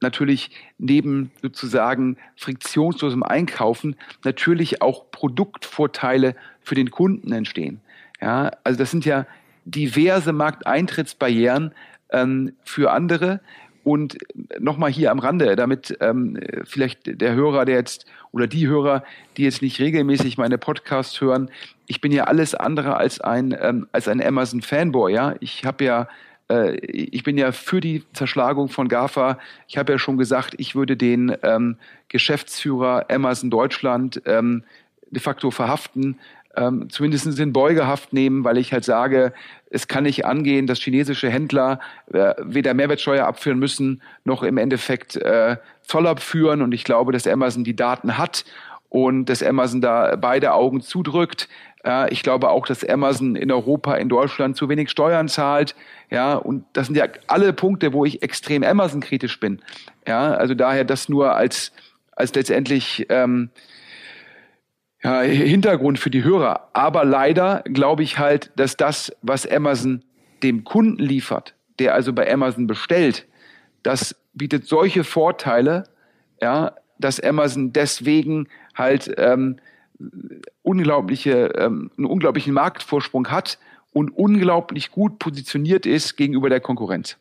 natürlich 0.00 0.50
neben 0.78 1.30
sozusagen 1.40 2.16
friktionslosem 2.36 3.22
Einkaufen 3.22 3.94
natürlich 4.24 4.82
auch 4.82 5.10
Produktvorteile 5.12 6.34
für 6.60 6.74
den 6.74 6.90
Kunden 6.90 7.32
entstehen. 7.32 7.80
Ja, 8.20 8.50
also 8.64 8.78
das 8.78 8.90
sind 8.90 9.04
ja 9.04 9.26
diverse 9.64 10.32
Markteintrittsbarrieren 10.32 11.72
ähm, 12.10 12.52
für 12.64 12.92
andere. 12.92 13.40
Und 13.84 14.16
nochmal 14.60 14.92
hier 14.92 15.10
am 15.10 15.18
Rande, 15.18 15.56
damit 15.56 15.96
ähm, 16.00 16.38
vielleicht 16.64 17.20
der 17.20 17.34
Hörer, 17.34 17.64
der 17.64 17.76
jetzt 17.76 18.06
oder 18.30 18.46
die 18.46 18.68
Hörer, 18.68 19.02
die 19.36 19.42
jetzt 19.42 19.60
nicht 19.60 19.80
regelmäßig 19.80 20.38
meine 20.38 20.56
Podcasts 20.56 21.20
hören, 21.20 21.50
ich 21.86 22.00
bin 22.00 22.12
ja 22.12 22.24
alles 22.24 22.54
andere 22.54 22.96
als 22.96 23.20
ein 23.20 23.56
ähm, 23.60 23.88
als 23.90 24.06
ein 24.06 24.22
Amazon 24.22 24.62
Fanboy. 24.62 25.12
Ja, 25.12 25.34
ich 25.40 25.64
habe 25.64 25.84
ja 25.84 26.08
äh, 26.48 26.76
ich 26.76 27.22
bin 27.24 27.36
ja 27.36 27.52
für 27.52 27.80
die 27.80 28.04
Zerschlagung 28.12 28.68
von 28.68 28.88
GAFA. 28.88 29.38
Ich 29.68 29.76
habe 29.78 29.92
ja 29.92 29.98
schon 29.98 30.16
gesagt, 30.16 30.54
ich 30.58 30.74
würde 30.74 30.96
den 30.96 31.36
ähm, 31.42 31.76
Geschäftsführer 32.08 33.06
Amazon 33.10 33.50
Deutschland 33.50 34.22
ähm, 34.26 34.64
de 35.10 35.20
facto 35.20 35.50
verhaften, 35.50 36.18
ähm, 36.56 36.88
zumindest 36.90 37.38
in 37.38 37.52
Beugehaft 37.52 38.12
nehmen, 38.12 38.44
weil 38.44 38.58
ich 38.58 38.72
halt 38.72 38.84
sage, 38.84 39.32
es 39.70 39.88
kann 39.88 40.04
nicht 40.04 40.26
angehen, 40.26 40.66
dass 40.66 40.80
chinesische 40.80 41.30
Händler 41.30 41.80
äh, 42.12 42.34
weder 42.42 42.74
Mehrwertsteuer 42.74 43.26
abführen 43.26 43.58
müssen, 43.58 44.02
noch 44.24 44.42
im 44.42 44.58
Endeffekt 44.58 45.16
äh, 45.16 45.56
Zoll 45.82 46.06
abführen. 46.06 46.62
Und 46.62 46.72
ich 46.72 46.84
glaube, 46.84 47.12
dass 47.12 47.26
Amazon 47.26 47.64
die 47.64 47.76
Daten 47.76 48.18
hat 48.18 48.44
und 48.90 49.26
dass 49.26 49.42
Amazon 49.42 49.80
da 49.80 50.16
beide 50.16 50.52
Augen 50.52 50.82
zudrückt. 50.82 51.48
Ja, 51.84 52.06
ich 52.08 52.22
glaube 52.22 52.50
auch, 52.50 52.66
dass 52.66 52.84
Amazon 52.84 53.34
in 53.34 53.50
Europa, 53.50 53.94
in 53.94 54.08
Deutschland 54.08 54.56
zu 54.56 54.68
wenig 54.68 54.90
Steuern 54.90 55.28
zahlt. 55.28 55.74
Ja, 56.10 56.34
und 56.34 56.64
das 56.74 56.86
sind 56.86 56.96
ja 56.96 57.06
alle 57.26 57.52
Punkte, 57.54 57.92
wo 57.94 58.04
ich 58.04 58.22
extrem 58.22 58.62
Amazon-kritisch 58.62 59.40
bin. 59.40 59.60
Ja, 60.06 60.34
also 60.34 60.54
daher 60.54 60.84
das 60.84 61.08
nur 61.08 61.34
als, 61.34 61.72
als 62.14 62.34
letztendlich 62.34 63.06
ähm, 63.08 63.50
ja, 65.02 65.20
Hintergrund 65.22 65.98
für 65.98 66.10
die 66.10 66.24
Hörer. 66.24 66.68
Aber 66.72 67.04
leider 67.04 67.62
glaube 67.64 68.02
ich 68.02 68.18
halt, 68.18 68.50
dass 68.56 68.76
das, 68.76 69.14
was 69.22 69.46
Amazon 69.46 70.02
dem 70.42 70.64
Kunden 70.64 71.02
liefert, 71.02 71.54
der 71.78 71.94
also 71.94 72.12
bei 72.12 72.32
Amazon 72.32 72.66
bestellt, 72.66 73.26
das 73.82 74.16
bietet 74.34 74.66
solche 74.66 75.04
Vorteile, 75.04 75.84
ja, 76.40 76.74
dass 76.98 77.20
Amazon 77.20 77.72
deswegen 77.72 78.48
halt 78.74 79.12
ähm, 79.18 79.56
unglaubliche, 80.62 81.52
ähm, 81.56 81.90
einen 81.96 82.06
unglaublichen 82.06 82.54
Marktvorsprung 82.54 83.28
hat 83.28 83.58
und 83.92 84.10
unglaublich 84.10 84.90
gut 84.90 85.18
positioniert 85.18 85.86
ist 85.86 86.16
gegenüber 86.16 86.48
der 86.48 86.60
Konkurrenz. 86.60 87.18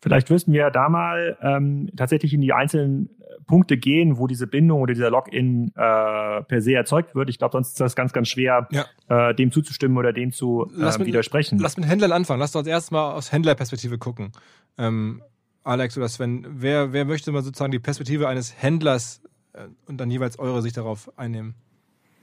Vielleicht 0.00 0.30
müssten 0.30 0.52
wir 0.52 0.70
da 0.70 0.88
mal 0.88 1.36
ähm, 1.42 1.90
tatsächlich 1.96 2.34
in 2.34 2.40
die 2.40 2.52
einzelnen 2.52 3.08
äh, 3.18 3.42
Punkte 3.46 3.76
gehen, 3.76 4.18
wo 4.18 4.26
diese 4.26 4.46
Bindung 4.46 4.82
oder 4.82 4.92
dieser 4.92 5.10
Login 5.10 5.68
äh, 5.74 6.42
per 6.42 6.60
se 6.60 6.74
erzeugt 6.74 7.14
wird. 7.14 7.30
Ich 7.30 7.38
glaube, 7.38 7.52
sonst 7.52 7.68
ist 7.70 7.80
das 7.80 7.96
ganz, 7.96 8.12
ganz 8.12 8.28
schwer, 8.28 8.68
ja. 8.70 9.30
äh, 9.30 9.34
dem 9.34 9.50
zuzustimmen 9.50 9.96
oder 9.96 10.12
dem 10.12 10.32
zu 10.32 10.70
äh, 10.78 10.98
mit, 10.98 11.06
widersprechen. 11.06 11.58
Lass 11.58 11.76
mit 11.76 11.88
Händlern 11.88 12.12
anfangen. 12.12 12.40
Lass 12.40 12.54
uns 12.54 12.68
erstmal 12.68 13.14
aus 13.14 13.32
Händlerperspektive 13.32 13.98
gucken. 13.98 14.32
Ähm, 14.78 15.22
Alex 15.64 15.96
oder 15.96 16.08
Sven, 16.08 16.46
wer, 16.48 16.92
wer 16.92 17.04
möchte 17.04 17.32
mal 17.32 17.42
sozusagen 17.42 17.72
die 17.72 17.80
Perspektive 17.80 18.28
eines 18.28 18.62
Händlers 18.62 19.22
äh, 19.54 19.66
und 19.86 19.98
dann 19.98 20.10
jeweils 20.10 20.38
eure 20.38 20.62
Sicht 20.62 20.76
darauf 20.76 21.10
einnehmen? 21.18 21.54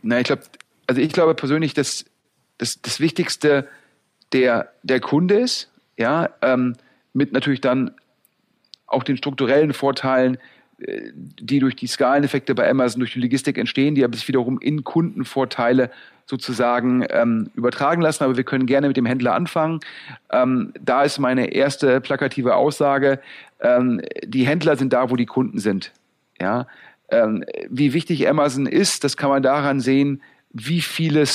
Na, 0.03 0.19
ich 0.19 0.25
glaube, 0.25 0.43
also 0.87 1.01
ich 1.01 1.11
glaube 1.11 1.33
persönlich, 1.33 1.73
dass 1.73 2.05
das, 2.57 2.81
das 2.81 2.99
Wichtigste 2.99 3.67
der, 4.31 4.71
der 4.83 4.99
Kunde 4.99 5.35
ist, 5.35 5.71
ja, 5.97 6.29
ähm, 6.41 6.75
mit 7.13 7.31
natürlich 7.31 7.61
dann 7.61 7.91
auch 8.87 9.03
den 9.03 9.17
strukturellen 9.17 9.73
Vorteilen, 9.73 10.37
äh, 10.79 11.11
die 11.13 11.59
durch 11.59 11.75
die 11.75 11.87
Skaleneffekte 11.87 12.55
bei 12.55 12.69
Amazon, 12.69 12.99
durch 12.99 13.13
die 13.13 13.21
Logistik 13.21 13.57
entstehen, 13.57 13.95
die 13.95 14.03
aber 14.03 14.15
sich 14.15 14.27
wiederum 14.27 14.59
in 14.59 14.83
Kundenvorteile 14.83 15.91
sozusagen 16.25 17.05
ähm, 17.09 17.49
übertragen 17.55 18.01
lassen. 18.01 18.23
Aber 18.23 18.37
wir 18.37 18.43
können 18.43 18.65
gerne 18.65 18.87
mit 18.87 18.97
dem 18.97 19.05
Händler 19.05 19.33
anfangen. 19.35 19.79
Ähm, 20.31 20.73
da 20.79 21.03
ist 21.03 21.19
meine 21.19 21.53
erste 21.53 22.01
plakative 22.01 22.55
Aussage, 22.55 23.19
ähm, 23.59 24.01
die 24.25 24.45
Händler 24.45 24.75
sind 24.75 24.93
da, 24.93 25.09
wo 25.09 25.15
die 25.15 25.25
Kunden 25.25 25.59
sind. 25.59 25.91
Ja, 26.39 26.67
ähm, 27.09 27.43
wie 27.69 27.93
wichtig 27.93 28.27
Amazon 28.27 28.65
ist, 28.65 29.03
das 29.03 29.17
kann 29.17 29.29
man 29.29 29.43
daran 29.43 29.79
sehen, 29.79 30.21
wie 30.51 30.81
viele 30.81 31.25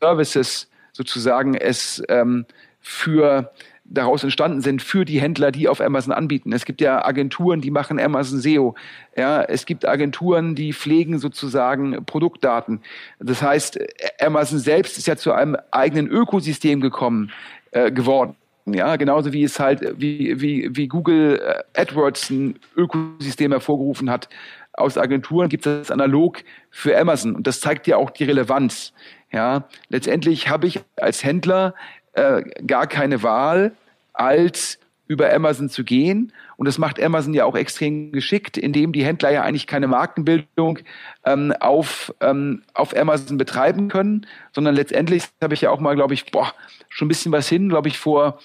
Services 0.00 0.68
sozusagen 0.92 1.54
es 1.54 2.02
ähm, 2.08 2.44
für 2.80 3.52
daraus 3.92 4.24
entstanden 4.24 4.60
sind 4.60 4.82
für 4.82 5.04
die 5.04 5.20
Händler, 5.20 5.52
die 5.52 5.68
auf 5.68 5.80
Amazon 5.80 6.12
anbieten. 6.12 6.52
Es 6.52 6.64
gibt 6.64 6.80
ja 6.80 7.04
Agenturen, 7.04 7.60
die 7.60 7.70
machen 7.70 8.00
Amazon 8.00 8.40
SEO. 8.40 8.74
Ja, 9.16 9.42
es 9.42 9.66
gibt 9.66 9.86
Agenturen, 9.86 10.54
die 10.54 10.72
pflegen 10.72 11.18
sozusagen 11.18 12.04
Produktdaten. 12.04 12.80
Das 13.20 13.42
heißt, 13.42 13.78
Amazon 14.20 14.58
selbst 14.58 14.98
ist 14.98 15.06
ja 15.06 15.16
zu 15.16 15.32
einem 15.32 15.56
eigenen 15.70 16.08
Ökosystem 16.08 16.80
gekommen, 16.80 17.30
äh, 17.72 17.90
geworden. 17.92 18.36
Ja, 18.64 18.96
genauso 18.96 19.32
wie 19.32 19.42
es 19.42 19.58
halt, 19.58 19.82
wie, 20.00 20.40
wie, 20.40 20.70
wie 20.72 20.86
Google 20.86 21.40
äh, 21.40 21.80
AdWords 21.80 22.30
ein 22.30 22.58
Ökosystem 22.76 23.50
hervorgerufen 23.50 24.08
hat. 24.08 24.28
Aus 24.72 24.96
Agenturen 24.96 25.48
gibt 25.48 25.66
es 25.66 25.88
das 25.88 25.90
analog 25.90 26.38
für 26.70 26.96
Amazon. 26.96 27.34
Und 27.34 27.46
das 27.46 27.60
zeigt 27.60 27.86
ja 27.86 27.96
auch 27.96 28.10
die 28.10 28.24
Relevanz. 28.24 28.92
Ja, 29.32 29.68
letztendlich 29.88 30.48
habe 30.48 30.66
ich 30.66 30.80
als 30.96 31.24
Händler 31.24 31.74
äh, 32.12 32.42
gar 32.66 32.86
keine 32.86 33.22
Wahl, 33.22 33.72
als 34.12 34.78
über 35.08 35.32
Amazon 35.32 35.68
zu 35.68 35.84
gehen. 35.84 36.32
Und 36.56 36.66
das 36.66 36.78
macht 36.78 37.02
Amazon 37.02 37.34
ja 37.34 37.44
auch 37.44 37.56
extrem 37.56 38.12
geschickt, 38.12 38.56
indem 38.56 38.92
die 38.92 39.04
Händler 39.04 39.30
ja 39.30 39.42
eigentlich 39.42 39.66
keine 39.66 39.88
Markenbildung 39.88 40.78
ähm, 41.24 41.52
auf, 41.60 42.14
ähm, 42.20 42.62
auf 42.72 42.96
Amazon 42.96 43.36
betreiben 43.36 43.88
können, 43.88 44.26
sondern 44.52 44.74
letztendlich 44.74 45.24
habe 45.42 45.54
ich 45.54 45.60
ja 45.62 45.70
auch 45.70 45.80
mal, 45.80 45.94
glaube 45.94 46.14
ich, 46.14 46.30
boah, 46.30 46.54
schon 46.88 47.06
ein 47.06 47.08
bisschen 47.10 47.32
was 47.32 47.48
hin, 47.48 47.68
glaube 47.68 47.88
ich, 47.88 47.98
vor 47.98 48.38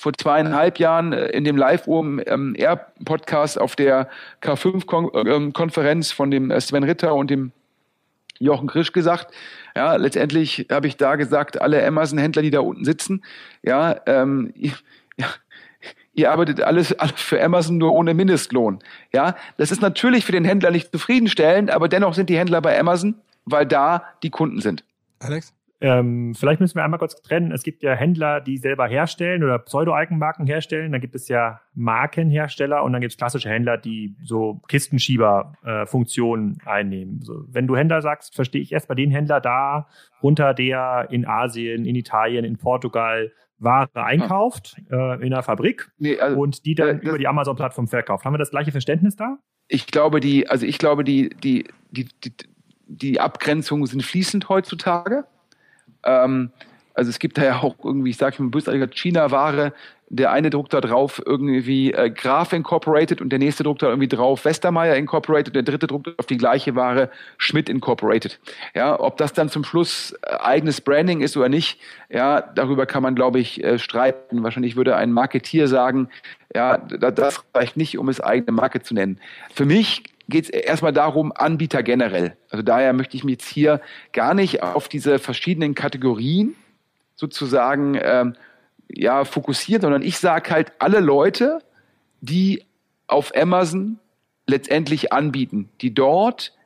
vor 0.00 0.14
zweieinhalb 0.14 0.78
Jahren 0.78 1.12
äh, 1.12 1.26
in 1.26 1.44
dem 1.44 1.58
Live-OM-Air-Podcast 1.58 3.56
ähm, 3.58 3.62
auf 3.62 3.76
der 3.76 4.08
K5-Konferenz 4.40 6.10
ähm, 6.10 6.16
von 6.16 6.30
dem 6.30 6.50
äh, 6.50 6.58
Sven 6.58 6.84
Ritter 6.84 7.14
und 7.14 7.28
dem 7.28 7.52
Jochen 8.38 8.66
Krisch 8.66 8.92
gesagt. 8.92 9.34
Ja, 9.76 9.96
letztendlich 9.96 10.68
habe 10.70 10.86
ich 10.86 10.96
da 10.96 11.16
gesagt, 11.16 11.60
alle 11.60 11.86
Amazon-Händler, 11.86 12.40
die 12.40 12.50
da 12.50 12.60
unten 12.60 12.86
sitzen, 12.86 13.22
ja, 13.62 14.00
ähm, 14.06 14.54
ihr 16.12 16.30
arbeitet 16.30 16.60
alles, 16.62 16.92
alles 16.98 17.20
für 17.20 17.42
Amazon 17.42 17.78
nur 17.78 17.92
ohne 17.92 18.14
Mindestlohn. 18.14 18.80
Ja, 19.12 19.34
das 19.56 19.70
ist 19.70 19.82
natürlich 19.82 20.24
für 20.24 20.32
den 20.32 20.44
Händler 20.44 20.70
nicht 20.70 20.92
zufriedenstellend, 20.92 21.70
aber 21.70 21.88
dennoch 21.88 22.14
sind 22.14 22.30
die 22.30 22.38
Händler 22.38 22.60
bei 22.60 22.78
Amazon, 22.78 23.16
weil 23.44 23.66
da 23.66 24.04
die 24.22 24.30
Kunden 24.30 24.60
sind. 24.60 24.84
Alex? 25.18 25.54
Ähm, 25.82 26.34
vielleicht 26.34 26.60
müssen 26.60 26.74
wir 26.74 26.84
einmal 26.84 26.98
kurz 26.98 27.20
trennen. 27.22 27.52
Es 27.52 27.62
gibt 27.62 27.82
ja 27.82 27.94
Händler, 27.94 28.42
die 28.42 28.58
selber 28.58 28.86
herstellen 28.86 29.42
oder 29.42 29.58
Pseudo-Eigenmarken 29.58 30.46
herstellen. 30.46 30.92
Dann 30.92 31.00
gibt 31.00 31.14
es 31.14 31.28
ja 31.28 31.62
Markenhersteller 31.74 32.82
und 32.84 32.92
dann 32.92 33.00
gibt 33.00 33.12
es 33.12 33.16
klassische 33.16 33.48
Händler, 33.48 33.78
die 33.78 34.14
so 34.22 34.60
Kistenschieber-Funktionen 34.68 36.58
äh, 36.62 36.68
einnehmen. 36.68 37.22
So, 37.22 37.44
wenn 37.48 37.66
du 37.66 37.76
Händler 37.76 38.02
sagst, 38.02 38.34
verstehe 38.34 38.60
ich 38.60 38.72
erst 38.72 38.88
bei 38.88 38.94
den 38.94 39.10
Händler 39.10 39.40
da 39.40 39.88
runter, 40.22 40.52
der 40.52 41.08
in 41.10 41.26
Asien, 41.26 41.86
in 41.86 41.96
Italien, 41.96 42.44
in 42.44 42.58
Portugal 42.58 43.32
Ware 43.60 43.88
einkauft 43.94 44.76
äh, 44.90 45.22
in 45.22 45.30
der 45.30 45.42
Fabrik 45.42 45.90
nee, 45.98 46.18
also, 46.18 46.40
und 46.40 46.64
die 46.64 46.74
dann 46.74 47.00
äh, 47.00 47.06
über 47.06 47.18
die 47.18 47.28
Amazon-Plattform 47.28 47.86
verkauft. 47.86 48.24
Haben 48.24 48.34
wir 48.34 48.38
das 48.38 48.50
gleiche 48.50 48.72
Verständnis 48.72 49.16
da? 49.16 49.38
Ich 49.68 49.86
glaube, 49.86 50.20
die, 50.20 50.48
also 50.48 50.66
ich 50.66 50.78
glaube, 50.78 51.04
die, 51.04 51.28
die, 51.28 51.66
die, 51.90 52.08
die, 52.24 52.32
die 52.86 53.20
Abgrenzungen 53.20 53.86
sind 53.86 54.02
fließend 54.02 54.48
heutzutage. 54.48 55.24
Ähm, 56.04 56.50
also 56.94 57.10
es 57.10 57.18
gibt 57.18 57.38
da 57.38 57.44
ja 57.44 57.62
auch 57.62 57.76
irgendwie, 57.82 58.10
ich 58.10 58.16
sage 58.16 58.42
mal, 58.42 58.50
bösartiger 58.50 58.88
China-Ware. 58.88 59.72
Der 60.12 60.32
eine 60.32 60.50
druckt 60.50 60.74
da 60.74 60.80
drauf 60.80 61.22
irgendwie 61.24 61.92
äh, 61.92 62.10
Graf 62.10 62.52
Incorporated 62.52 63.20
und 63.20 63.30
der 63.30 63.38
nächste 63.38 63.62
druckt 63.62 63.82
da 63.82 63.88
irgendwie 63.88 64.08
drauf 64.08 64.44
Westermeier 64.44 64.96
Incorporated, 64.96 65.54
der 65.54 65.62
dritte 65.62 65.86
druckt 65.86 66.18
auf 66.18 66.26
die 66.26 66.36
gleiche 66.36 66.74
Ware 66.74 67.10
Schmidt 67.38 67.68
Incorporated. 67.68 68.40
Ja, 68.74 68.98
ob 68.98 69.18
das 69.18 69.32
dann 69.32 69.48
zum 69.48 69.62
Schluss 69.62 70.12
äh, 70.22 70.36
eigenes 70.40 70.80
Branding 70.80 71.20
ist 71.20 71.36
oder 71.36 71.48
nicht, 71.48 71.80
ja, 72.08 72.40
darüber 72.40 72.86
kann 72.86 73.04
man, 73.04 73.14
glaube 73.14 73.38
ich, 73.38 73.62
äh, 73.62 73.78
streiten. 73.78 74.42
Wahrscheinlich 74.42 74.74
würde 74.74 74.96
ein 74.96 75.12
Marketier 75.12 75.68
sagen, 75.68 76.08
ja, 76.52 76.78
das 76.78 77.44
reicht 77.54 77.76
nicht, 77.76 77.96
um 77.96 78.08
es 78.08 78.20
eigene 78.20 78.50
Marke 78.50 78.82
zu 78.82 78.94
nennen. 78.94 79.20
Für 79.54 79.64
mich 79.64 80.02
geht 80.28 80.44
es 80.44 80.50
erstmal 80.50 80.92
darum, 80.92 81.32
Anbieter 81.32 81.84
generell. 81.84 82.36
Also 82.50 82.62
daher 82.62 82.92
möchte 82.94 83.16
ich 83.16 83.22
mich 83.22 83.34
jetzt 83.34 83.48
hier 83.48 83.80
gar 84.12 84.34
nicht 84.34 84.62
auf 84.62 84.88
diese 84.88 85.20
verschiedenen 85.20 85.76
Kategorien 85.76 86.56
sozusagen 87.20 87.98
ähm, 88.02 88.34
ja, 88.88 89.24
fokussieren, 89.24 89.82
sondern 89.82 90.02
ich 90.02 90.18
sage 90.18 90.50
halt 90.50 90.72
alle 90.78 91.00
Leute, 91.00 91.60
die 92.22 92.64
auf 93.06 93.36
Amazon 93.36 93.98
letztendlich 94.46 95.12
anbieten, 95.12 95.68
die 95.82 95.94
dort 95.94 96.56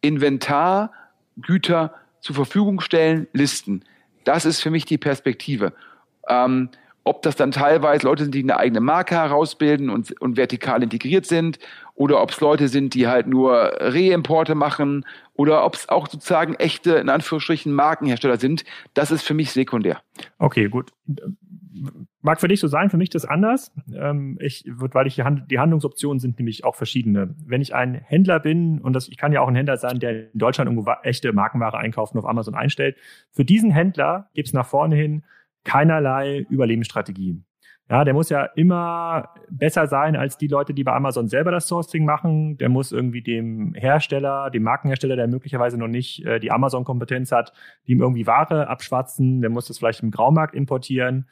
Inventar, 0.00 0.92
Güter 1.36 1.94
zur 2.20 2.34
Verfügung 2.34 2.80
stellen, 2.80 3.28
listen. 3.32 3.84
Das 4.24 4.46
ist 4.46 4.60
für 4.60 4.70
mich 4.70 4.86
die 4.86 4.98
Perspektive. 4.98 5.72
Ähm, 6.28 6.70
ob 7.06 7.22
das 7.22 7.36
dann 7.36 7.52
teilweise 7.52 8.04
Leute 8.04 8.24
sind, 8.24 8.34
die 8.34 8.42
eine 8.42 8.56
eigene 8.56 8.80
Marke 8.80 9.14
herausbilden 9.14 9.90
und, 9.90 10.20
und 10.20 10.36
vertikal 10.36 10.82
integriert 10.82 11.24
sind 11.24 11.60
oder 11.94 12.20
ob 12.20 12.32
es 12.32 12.40
Leute 12.40 12.66
sind, 12.66 12.94
die 12.94 13.06
halt 13.06 13.28
nur 13.28 13.54
Reimporte 13.78 14.56
machen 14.56 15.06
oder 15.34 15.64
ob 15.64 15.76
es 15.76 15.88
auch 15.88 16.08
sozusagen 16.08 16.54
echte, 16.54 16.96
in 16.96 17.08
Anführungsstrichen, 17.08 17.72
Markenhersteller 17.72 18.38
sind, 18.38 18.64
das 18.94 19.12
ist 19.12 19.22
für 19.22 19.34
mich 19.34 19.52
sekundär. 19.52 20.00
Okay, 20.38 20.68
gut. 20.68 20.90
Mag 22.22 22.40
für 22.40 22.48
dich 22.48 22.58
so 22.58 22.66
sein, 22.66 22.90
für 22.90 22.96
mich 22.96 23.10
das 23.10 23.24
anders. 23.24 23.70
Ähm, 23.94 24.36
ich, 24.40 24.64
weil 24.66 25.06
ich 25.06 25.14
die, 25.14 25.22
Hand, 25.22 25.48
die 25.48 25.60
Handlungsoptionen 25.60 26.18
sind 26.18 26.40
nämlich 26.40 26.64
auch 26.64 26.74
verschiedene. 26.74 27.36
Wenn 27.46 27.62
ich 27.62 27.72
ein 27.72 27.94
Händler 27.94 28.40
bin, 28.40 28.80
und 28.80 28.94
das, 28.94 29.06
ich 29.06 29.16
kann 29.16 29.30
ja 29.30 29.42
auch 29.42 29.48
ein 29.48 29.54
Händler 29.54 29.76
sein, 29.76 30.00
der 30.00 30.32
in 30.32 30.38
Deutschland 30.38 30.68
irgendwo 30.68 30.90
echte 31.04 31.32
Markenware 31.32 31.78
einkauft 31.78 32.14
und 32.14 32.18
auf 32.18 32.26
Amazon 32.26 32.56
einstellt, 32.56 32.96
für 33.30 33.44
diesen 33.44 33.70
Händler 33.70 34.28
gibt 34.34 34.48
es 34.48 34.54
nach 34.54 34.66
vorne 34.66 34.96
hin 34.96 35.22
keinerlei 35.66 36.46
Überlebensstrategie. 36.48 37.42
Ja, 37.88 38.04
der 38.04 38.14
muss 38.14 38.30
ja 38.30 38.44
immer 38.56 39.28
besser 39.48 39.86
sein 39.86 40.16
als 40.16 40.36
die 40.36 40.48
Leute, 40.48 40.74
die 40.74 40.82
bei 40.82 40.92
Amazon 40.92 41.28
selber 41.28 41.52
das 41.52 41.68
Sourcing 41.68 42.04
machen. 42.04 42.56
Der 42.58 42.68
muss 42.68 42.90
irgendwie 42.90 43.22
dem 43.22 43.74
Hersteller, 43.74 44.50
dem 44.50 44.64
Markenhersteller, 44.64 45.14
der 45.14 45.28
möglicherweise 45.28 45.78
noch 45.78 45.86
nicht 45.86 46.24
äh, 46.24 46.40
die 46.40 46.50
Amazon-Kompetenz 46.50 47.30
hat, 47.30 47.52
ihm 47.84 48.00
irgendwie 48.00 48.26
Ware 48.26 48.66
abschwatzen. 48.66 49.40
Der 49.40 49.50
muss 49.50 49.68
das 49.68 49.78
vielleicht 49.78 50.02
im 50.02 50.10
Graumarkt 50.10 50.56
importieren. 50.56 51.28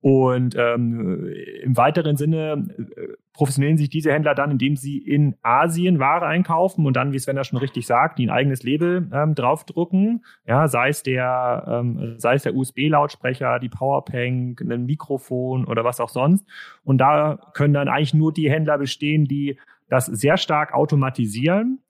Und 0.00 0.54
ähm, 0.56 1.28
im 1.62 1.76
weiteren 1.76 2.16
Sinne 2.16 2.68
äh, 2.96 3.14
professionellen 3.32 3.78
sich 3.78 3.90
diese 3.90 4.12
Händler 4.12 4.36
dann, 4.36 4.52
indem 4.52 4.76
sie 4.76 4.98
in 4.98 5.34
Asien 5.42 5.98
Ware 5.98 6.24
einkaufen 6.24 6.86
und 6.86 6.94
dann, 6.94 7.12
wie 7.12 7.18
Sven 7.18 7.34
das 7.34 7.48
schon 7.48 7.58
richtig 7.58 7.86
sagt, 7.86 8.18
die 8.18 8.26
ein 8.26 8.30
eigenes 8.30 8.62
Label 8.62 9.08
ähm, 9.12 9.34
draufdrucken. 9.34 10.24
Ja, 10.46 10.68
sei 10.68 10.90
es 10.90 11.02
der, 11.02 11.64
ähm, 11.68 12.14
sei 12.18 12.34
es 12.34 12.44
der 12.44 12.54
USB-Lautsprecher, 12.54 13.58
die 13.58 13.68
Powerbank, 13.68 14.60
ein 14.60 14.86
Mikrofon 14.86 15.64
oder 15.64 15.82
was 15.82 15.98
auch 15.98 16.10
sonst. 16.10 16.46
Und 16.84 16.98
da 16.98 17.38
können 17.54 17.74
dann 17.74 17.88
eigentlich 17.88 18.14
nur 18.14 18.32
die 18.32 18.50
Händler 18.50 18.78
bestehen, 18.78 19.24
die 19.24 19.58
das 19.88 20.06
sehr 20.06 20.36
stark 20.36 20.74
automatisieren 20.74 21.80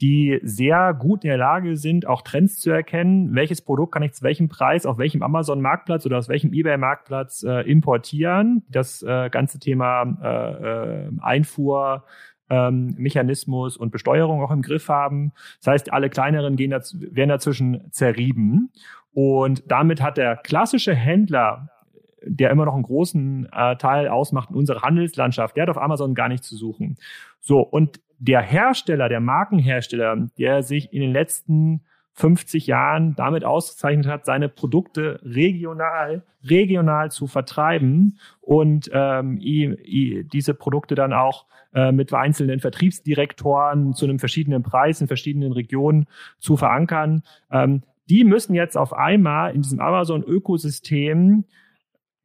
die 0.00 0.40
sehr 0.42 0.92
gut 0.94 1.24
in 1.24 1.28
der 1.28 1.38
Lage 1.38 1.76
sind, 1.76 2.06
auch 2.06 2.22
Trends 2.22 2.58
zu 2.58 2.70
erkennen, 2.70 3.34
welches 3.34 3.62
Produkt 3.62 3.92
kann 3.92 4.02
ich 4.02 4.12
zu 4.12 4.22
welchem 4.24 4.48
Preis 4.48 4.86
auf 4.86 4.98
welchem 4.98 5.22
Amazon-Marktplatz 5.22 6.04
oder 6.04 6.18
aus 6.18 6.28
welchem 6.28 6.52
eBay-Marktplatz 6.52 7.44
äh, 7.44 7.60
importieren. 7.70 8.64
Das 8.68 9.02
äh, 9.02 9.30
ganze 9.30 9.58
Thema 9.58 10.02
äh, 10.22 11.06
äh, 11.06 11.10
Einfuhr, 11.20 12.04
ähm, 12.50 12.94
Mechanismus 12.98 13.76
und 13.76 13.90
Besteuerung 13.90 14.42
auch 14.42 14.50
im 14.50 14.62
Griff 14.62 14.88
haben. 14.88 15.32
Das 15.60 15.72
heißt, 15.72 15.92
alle 15.92 16.10
kleineren 16.10 16.56
gehen 16.56 16.70
daz 16.70 16.96
werden 16.98 17.30
dazwischen 17.30 17.90
zerrieben. 17.90 18.72
Und 19.12 19.62
damit 19.70 20.02
hat 20.02 20.16
der 20.16 20.36
klassische 20.36 20.94
Händler 20.94 21.70
der 22.26 22.50
immer 22.50 22.64
noch 22.64 22.74
einen 22.74 22.84
großen 22.84 23.48
äh, 23.52 23.76
Teil 23.76 24.08
ausmacht 24.08 24.50
in 24.50 24.56
unserer 24.56 24.82
Handelslandschaft, 24.82 25.56
der 25.56 25.64
hat 25.64 25.70
auf 25.70 25.80
Amazon 25.80 26.14
gar 26.14 26.28
nicht 26.28 26.42
zu 26.44 26.56
suchen. 26.56 26.96
So, 27.40 27.60
und 27.60 28.00
der 28.26 28.40
Hersteller, 28.40 29.08
der 29.08 29.20
Markenhersteller, 29.20 30.28
der 30.38 30.62
sich 30.62 30.92
in 30.92 31.02
den 31.02 31.12
letzten 31.12 31.82
50 32.14 32.66
Jahren 32.66 33.14
damit 33.16 33.44
ausgezeichnet 33.44 34.06
hat, 34.06 34.24
seine 34.24 34.48
Produkte 34.48 35.20
regional, 35.24 36.22
regional 36.42 37.10
zu 37.10 37.26
vertreiben 37.26 38.18
und 38.40 38.88
ähm, 38.92 39.38
diese 39.40 40.54
Produkte 40.54 40.94
dann 40.94 41.12
auch 41.12 41.46
äh, 41.74 41.92
mit 41.92 42.14
einzelnen 42.14 42.60
Vertriebsdirektoren 42.60 43.94
zu 43.94 44.06
einem 44.06 44.20
verschiedenen 44.20 44.62
Preis 44.62 45.00
in 45.00 45.08
verschiedenen 45.08 45.52
Regionen 45.52 46.06
zu 46.38 46.56
verankern. 46.56 47.24
Ähm, 47.50 47.82
die 48.08 48.24
müssen 48.24 48.54
jetzt 48.54 48.76
auf 48.76 48.92
einmal 48.92 49.54
in 49.54 49.62
diesem 49.62 49.80
Amazon-Ökosystem 49.80 51.44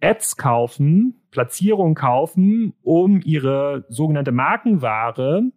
Ads 0.02 0.38
kaufen, 0.38 1.16
Platzierung 1.32 1.96
kaufen, 1.96 2.74
um 2.84 3.22
ihre 3.22 3.86
sogenannte 3.90 4.32
Markenware 4.32 5.52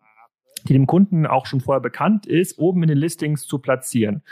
die 0.68 0.72
dem 0.72 0.86
Kunden 0.86 1.26
auch 1.26 1.46
schon 1.46 1.60
vorher 1.60 1.80
bekannt 1.80 2.26
ist, 2.26 2.58
oben 2.58 2.82
in 2.82 2.88
den 2.88 2.98
Listings 2.98 3.46
zu 3.46 3.58
platzieren. 3.58 4.22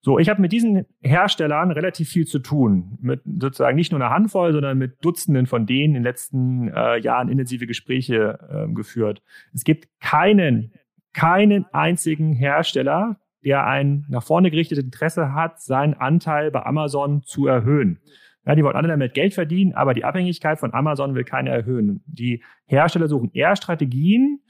So, 0.00 0.18
ich 0.18 0.28
habe 0.28 0.40
mit 0.40 0.52
diesen 0.52 0.86
Herstellern 1.00 1.70
relativ 1.72 2.08
viel 2.08 2.26
zu 2.26 2.38
tun. 2.38 2.98
Mit 3.00 3.22
sozusagen 3.24 3.76
nicht 3.76 3.90
nur 3.90 4.00
einer 4.00 4.14
Handvoll, 4.14 4.52
sondern 4.52 4.78
mit 4.78 5.04
Dutzenden 5.04 5.46
von 5.46 5.66
denen 5.66 5.88
in 5.88 5.94
den 5.94 6.02
letzten 6.04 6.68
äh, 6.68 6.98
Jahren 6.98 7.28
intensive 7.28 7.66
Gespräche 7.66 8.38
äh, 8.48 8.72
geführt. 8.72 9.22
Es 9.52 9.64
gibt 9.64 9.88
keinen, 10.00 10.72
keinen 11.12 11.66
einzigen 11.72 12.32
Hersteller, 12.32 13.18
der 13.44 13.66
ein 13.66 14.04
nach 14.08 14.22
vorne 14.22 14.50
gerichtetes 14.50 14.84
Interesse 14.84 15.34
hat, 15.34 15.60
seinen 15.60 15.94
Anteil 15.94 16.52
bei 16.52 16.64
Amazon 16.64 17.22
zu 17.24 17.46
erhöhen. 17.46 17.98
Ja, 18.46 18.54
die 18.54 18.62
wollen 18.64 18.76
alle 18.76 18.88
damit 18.88 19.14
Geld 19.14 19.34
verdienen, 19.34 19.74
aber 19.74 19.94
die 19.94 20.04
Abhängigkeit 20.04 20.58
von 20.58 20.72
Amazon 20.72 21.14
will 21.14 21.24
keiner 21.24 21.50
erhöhen. 21.50 22.02
Die 22.06 22.42
Hersteller 22.66 23.08
suchen 23.08 23.30
eher 23.34 23.56
Strategien, 23.56 24.40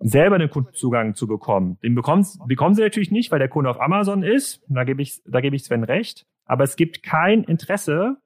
selber 0.00 0.38
den 0.38 0.50
Kundenzugang 0.50 1.14
zu 1.14 1.26
bekommen. 1.26 1.78
Den 1.82 1.94
bekommen, 1.94 2.26
bekommen 2.46 2.74
sie 2.74 2.82
natürlich 2.82 3.10
nicht, 3.10 3.30
weil 3.30 3.38
der 3.38 3.48
Kunde 3.48 3.70
auf 3.70 3.80
Amazon 3.80 4.22
ist. 4.22 4.62
Da 4.68 4.84
gebe 4.84 5.02
ich, 5.02 5.20
da 5.26 5.40
gebe 5.40 5.54
ich 5.54 5.64
Sven 5.64 5.84
recht. 5.84 6.26
Aber 6.46 6.64
es 6.64 6.76
gibt 6.76 7.02
kein 7.02 7.44
Interesse 7.44 8.16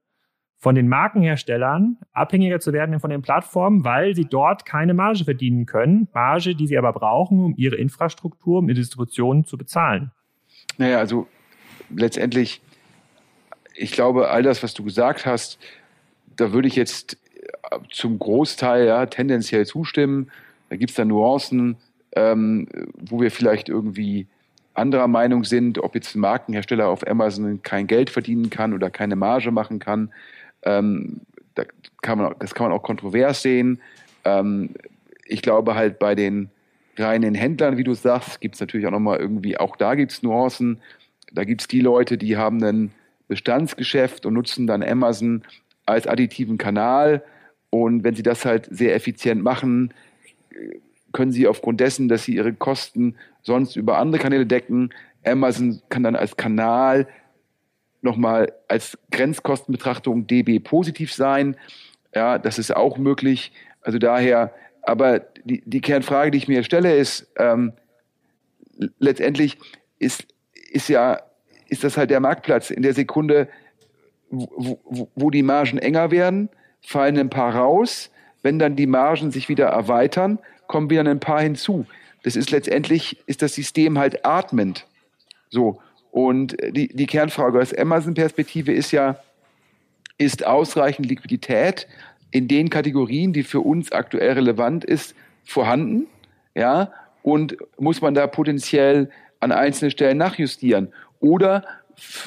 von 0.57 0.75
den 0.75 0.89
Markenherstellern, 0.89 1.99
abhängiger 2.13 2.59
zu 2.59 2.73
werden 2.73 2.99
von 2.99 3.11
den 3.11 3.21
Plattformen, 3.21 3.85
weil 3.85 4.15
sie 4.15 4.25
dort 4.25 4.65
keine 4.65 4.95
Marge 4.95 5.25
verdienen 5.25 5.67
können. 5.67 6.09
Marge, 6.15 6.55
die 6.55 6.67
sie 6.67 6.79
aber 6.79 6.93
brauchen, 6.93 7.39
um 7.41 7.55
ihre 7.57 7.77
Infrastruktur, 7.77 8.61
um 8.61 8.69
ihre 8.69 8.77
Distribution 8.77 9.45
zu 9.45 9.59
bezahlen. 9.59 10.11
Naja, 10.79 10.99
also 10.99 11.27
letztendlich, 11.95 12.63
ich 13.75 13.93
glaube, 13.93 14.31
all 14.31 14.43
das, 14.43 14.63
was 14.63 14.73
du 14.73 14.85
gesagt 14.85 15.27
hast, 15.27 15.59
da 16.37 16.53
würde 16.53 16.69
ich 16.69 16.77
jetzt 16.77 17.19
zum 17.91 18.19
Großteil 18.19 18.87
ja 18.87 19.07
tendenziell 19.07 19.67
zustimmen. 19.67 20.31
Da 20.75 20.79
gibt 20.79 20.91
es 20.91 20.97
dann 20.97 21.07
Nuancen, 21.07 21.77
ähm, 22.17 22.67
wo 22.99 23.21
wir 23.21 23.31
vielleicht 23.31 23.69
irgendwie 23.69 24.27
anderer 24.75 25.07
Meinung 25.07 25.45
sind, 25.45 25.79
ob 25.79 25.95
jetzt 25.95 26.17
ein 26.17 26.19
Markenhersteller 26.19 26.89
auf 26.89 27.07
Amazon 27.07 27.63
kein 27.63 27.87
Geld 27.87 28.11
verdienen 28.11 28.51
kann 28.51 28.75
oder 28.75 28.91
keine 28.91 29.15
Marge 29.15 29.53
machen 29.53 29.79
kann. 29.79 30.13
Ähm, 30.65 31.21
da 31.55 31.63
kann 32.03 32.19
man, 32.19 32.35
das 32.41 32.57
kann 32.57 32.69
man 32.69 32.77
auch 32.77 32.83
kontrovers 32.83 33.43
sehen. 33.43 33.81
Ähm, 34.25 34.71
ich 35.27 35.43
glaube 35.43 35.77
halt 35.77 36.01
bei 36.01 36.17
den 36.17 36.51
reinen 36.97 37.37
Händlern, 37.37 37.77
wie 37.77 37.85
du 37.85 37.95
sagst, 37.95 38.41
gibt 38.41 38.57
es 38.57 38.61
natürlich 38.61 38.89
auch 38.89 38.91
nochmal 38.91 39.21
irgendwie, 39.21 39.57
auch 39.57 39.77
da 39.77 39.95
gibt 39.95 40.11
es 40.11 40.25
Nuancen. 40.25 40.81
Da 41.31 41.45
gibt 41.45 41.61
es 41.61 41.69
die 41.69 41.83
Leute, 41.83 42.19
die 42.19 42.37
haben 42.37 42.61
ein 42.65 42.91
Bestandsgeschäft 43.29 44.27
und 44.27 44.35
nutzen 44.35 44.67
dann 44.67 44.83
Amazon 44.83 45.45
als 45.87 46.09
additiven 46.09 46.59
Kanal. 46.59 47.23
Und 47.71 48.03
wenn 48.03 48.17
sie 48.17 48.25
das 48.25 48.45
halt 48.45 48.67
sehr 48.73 48.97
effizient 48.97 49.45
machen, 49.45 49.95
können 51.13 51.33
sie 51.33 51.47
aufgrund 51.47 51.81
dessen, 51.81 52.09
dass 52.09 52.25
sie 52.25 52.35
ihre 52.35 52.53
Kosten 52.53 53.17
sonst 53.43 53.77
über 53.77 53.99
andere 53.99 54.21
Kanäle 54.21 54.47
decken, 54.47 54.93
Amazon 55.25 55.81
kann 55.89 56.03
dann 56.03 56.17
als 56.17 56.37
Kanal 56.37 57.07
nochmal 58.03 58.53
als 58.69 58.99
Grenzkostenbetrachtung 59.11 60.27
DB 60.27 60.61
positiv 60.61 61.13
sein. 61.13 61.57
Ja, 62.15 62.39
das 62.39 62.59
ist 62.59 62.77
auch 62.77 62.99
möglich. 62.99 63.53
Also 63.81 63.99
daher, 63.99 64.53
aber 64.83 65.21
die, 65.45 65.63
die 65.65 65.81
Kernfrage, 65.81 66.31
die 66.31 66.39
ich 66.39 66.49
mir 66.49 66.63
stelle, 66.65 66.95
ist, 66.95 67.27
ähm, 67.39 67.73
letztendlich 68.99 69.59
ist, 69.99 70.27
ist 70.71 70.89
ja, 70.89 71.21
ist 71.69 71.83
das 71.83 71.97
halt 71.97 72.11
der 72.11 72.21
Marktplatz. 72.21 72.71
In 72.71 72.83
der 72.83 72.93
Sekunde, 72.93 73.49
wo, 74.31 74.79
wo, 74.85 75.09
wo 75.15 75.31
die 75.31 75.43
Margen 75.43 75.79
enger 75.79 76.11
werden, 76.11 76.51
fallen 76.83 77.19
ein 77.19 77.31
paar 77.31 77.57
raus. 77.57 78.11
Wenn 78.45 78.59
dann 78.59 78.77
die 78.77 78.87
Margen 78.87 79.31
sich 79.31 79.49
wieder 79.49 79.69
erweitern, 79.69 80.39
kommen 80.67 80.91
wieder 80.91 81.01
ein 81.01 81.19
paar 81.19 81.41
hinzu. 81.41 81.87
Das 82.25 82.37
ist 82.37 82.51
letztendlich, 82.51 83.19
ist 83.27 83.41
das 83.41 83.55
System 83.55 83.99
halt 83.99 84.25
atmend. 84.27 84.87
So. 85.49 85.81
Und 86.11 86.55
die, 86.71 86.89
die 86.89 87.07
Kernfrage 87.07 87.59
aus 87.59 87.73
Amazon-Perspektive 87.73 88.71
ist 88.71 88.93
ja, 88.93 89.17
ist 90.19 90.47
ausreichend 90.47 91.09
Liquidität 91.09 91.89
in 92.31 92.47
den 92.47 92.69
Kategorien, 92.69 93.33
die 93.33 93.45
für 93.45 93.61
uns 93.61 93.91
aktuell 93.93 94.35
relevant 94.35 94.85
ist, 94.85 95.15
vorhanden? 95.45 96.07
Ja, 96.55 96.93
und 97.23 97.57
muss 97.79 98.03
man 98.03 98.13
da 98.15 98.27
potenziell 98.27 99.11
an 99.41 99.53
einzelnen 99.53 99.91
Stellen 99.91 100.19
nachjustieren? 100.19 100.93
Oder 101.21 101.65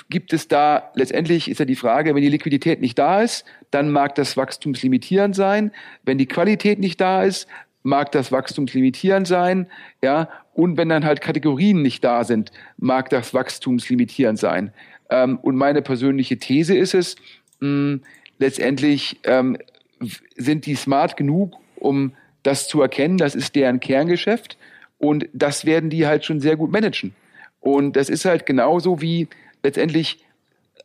gibt 0.09 0.33
es 0.33 0.47
da, 0.47 0.91
letztendlich 0.95 1.49
ist 1.49 1.59
ja 1.59 1.65
die 1.65 1.75
Frage, 1.75 2.15
wenn 2.15 2.21
die 2.21 2.29
Liquidität 2.29 2.81
nicht 2.81 2.97
da 2.97 3.21
ist, 3.21 3.45
dann 3.71 3.91
mag 3.91 4.15
das 4.15 4.37
wachstumslimitierend 4.37 5.35
sein. 5.35 5.71
Wenn 6.03 6.17
die 6.17 6.25
Qualität 6.25 6.79
nicht 6.79 6.99
da 7.01 7.23
ist, 7.23 7.47
mag 7.83 8.11
das 8.11 8.31
wachstumslimitierend 8.31 9.27
sein. 9.27 9.67
Ja, 10.01 10.29
und 10.53 10.77
wenn 10.77 10.89
dann 10.89 11.05
halt 11.05 11.21
Kategorien 11.21 11.81
nicht 11.81 12.03
da 12.03 12.23
sind, 12.23 12.51
mag 12.77 13.09
das 13.09 13.33
wachstumslimitierend 13.33 14.39
sein. 14.39 14.73
Ähm, 15.09 15.37
und 15.41 15.55
meine 15.55 15.81
persönliche 15.81 16.37
These 16.37 16.75
ist 16.75 16.93
es, 16.93 17.15
mh, 17.59 17.99
letztendlich 18.39 19.19
ähm, 19.23 19.57
sind 20.35 20.65
die 20.65 20.75
smart 20.75 21.17
genug, 21.17 21.55
um 21.75 22.13
das 22.43 22.67
zu 22.67 22.81
erkennen, 22.81 23.17
das 23.17 23.35
ist 23.35 23.55
deren 23.55 23.79
Kerngeschäft. 23.79 24.57
Und 24.99 25.27
das 25.33 25.65
werden 25.65 25.89
die 25.89 26.07
halt 26.07 26.25
schon 26.25 26.39
sehr 26.39 26.55
gut 26.55 26.71
managen. 26.71 27.13
Und 27.59 27.95
das 27.95 28.09
ist 28.09 28.25
halt 28.25 28.45
genauso 28.45 29.01
wie 29.01 29.27
letztendlich 29.67 30.25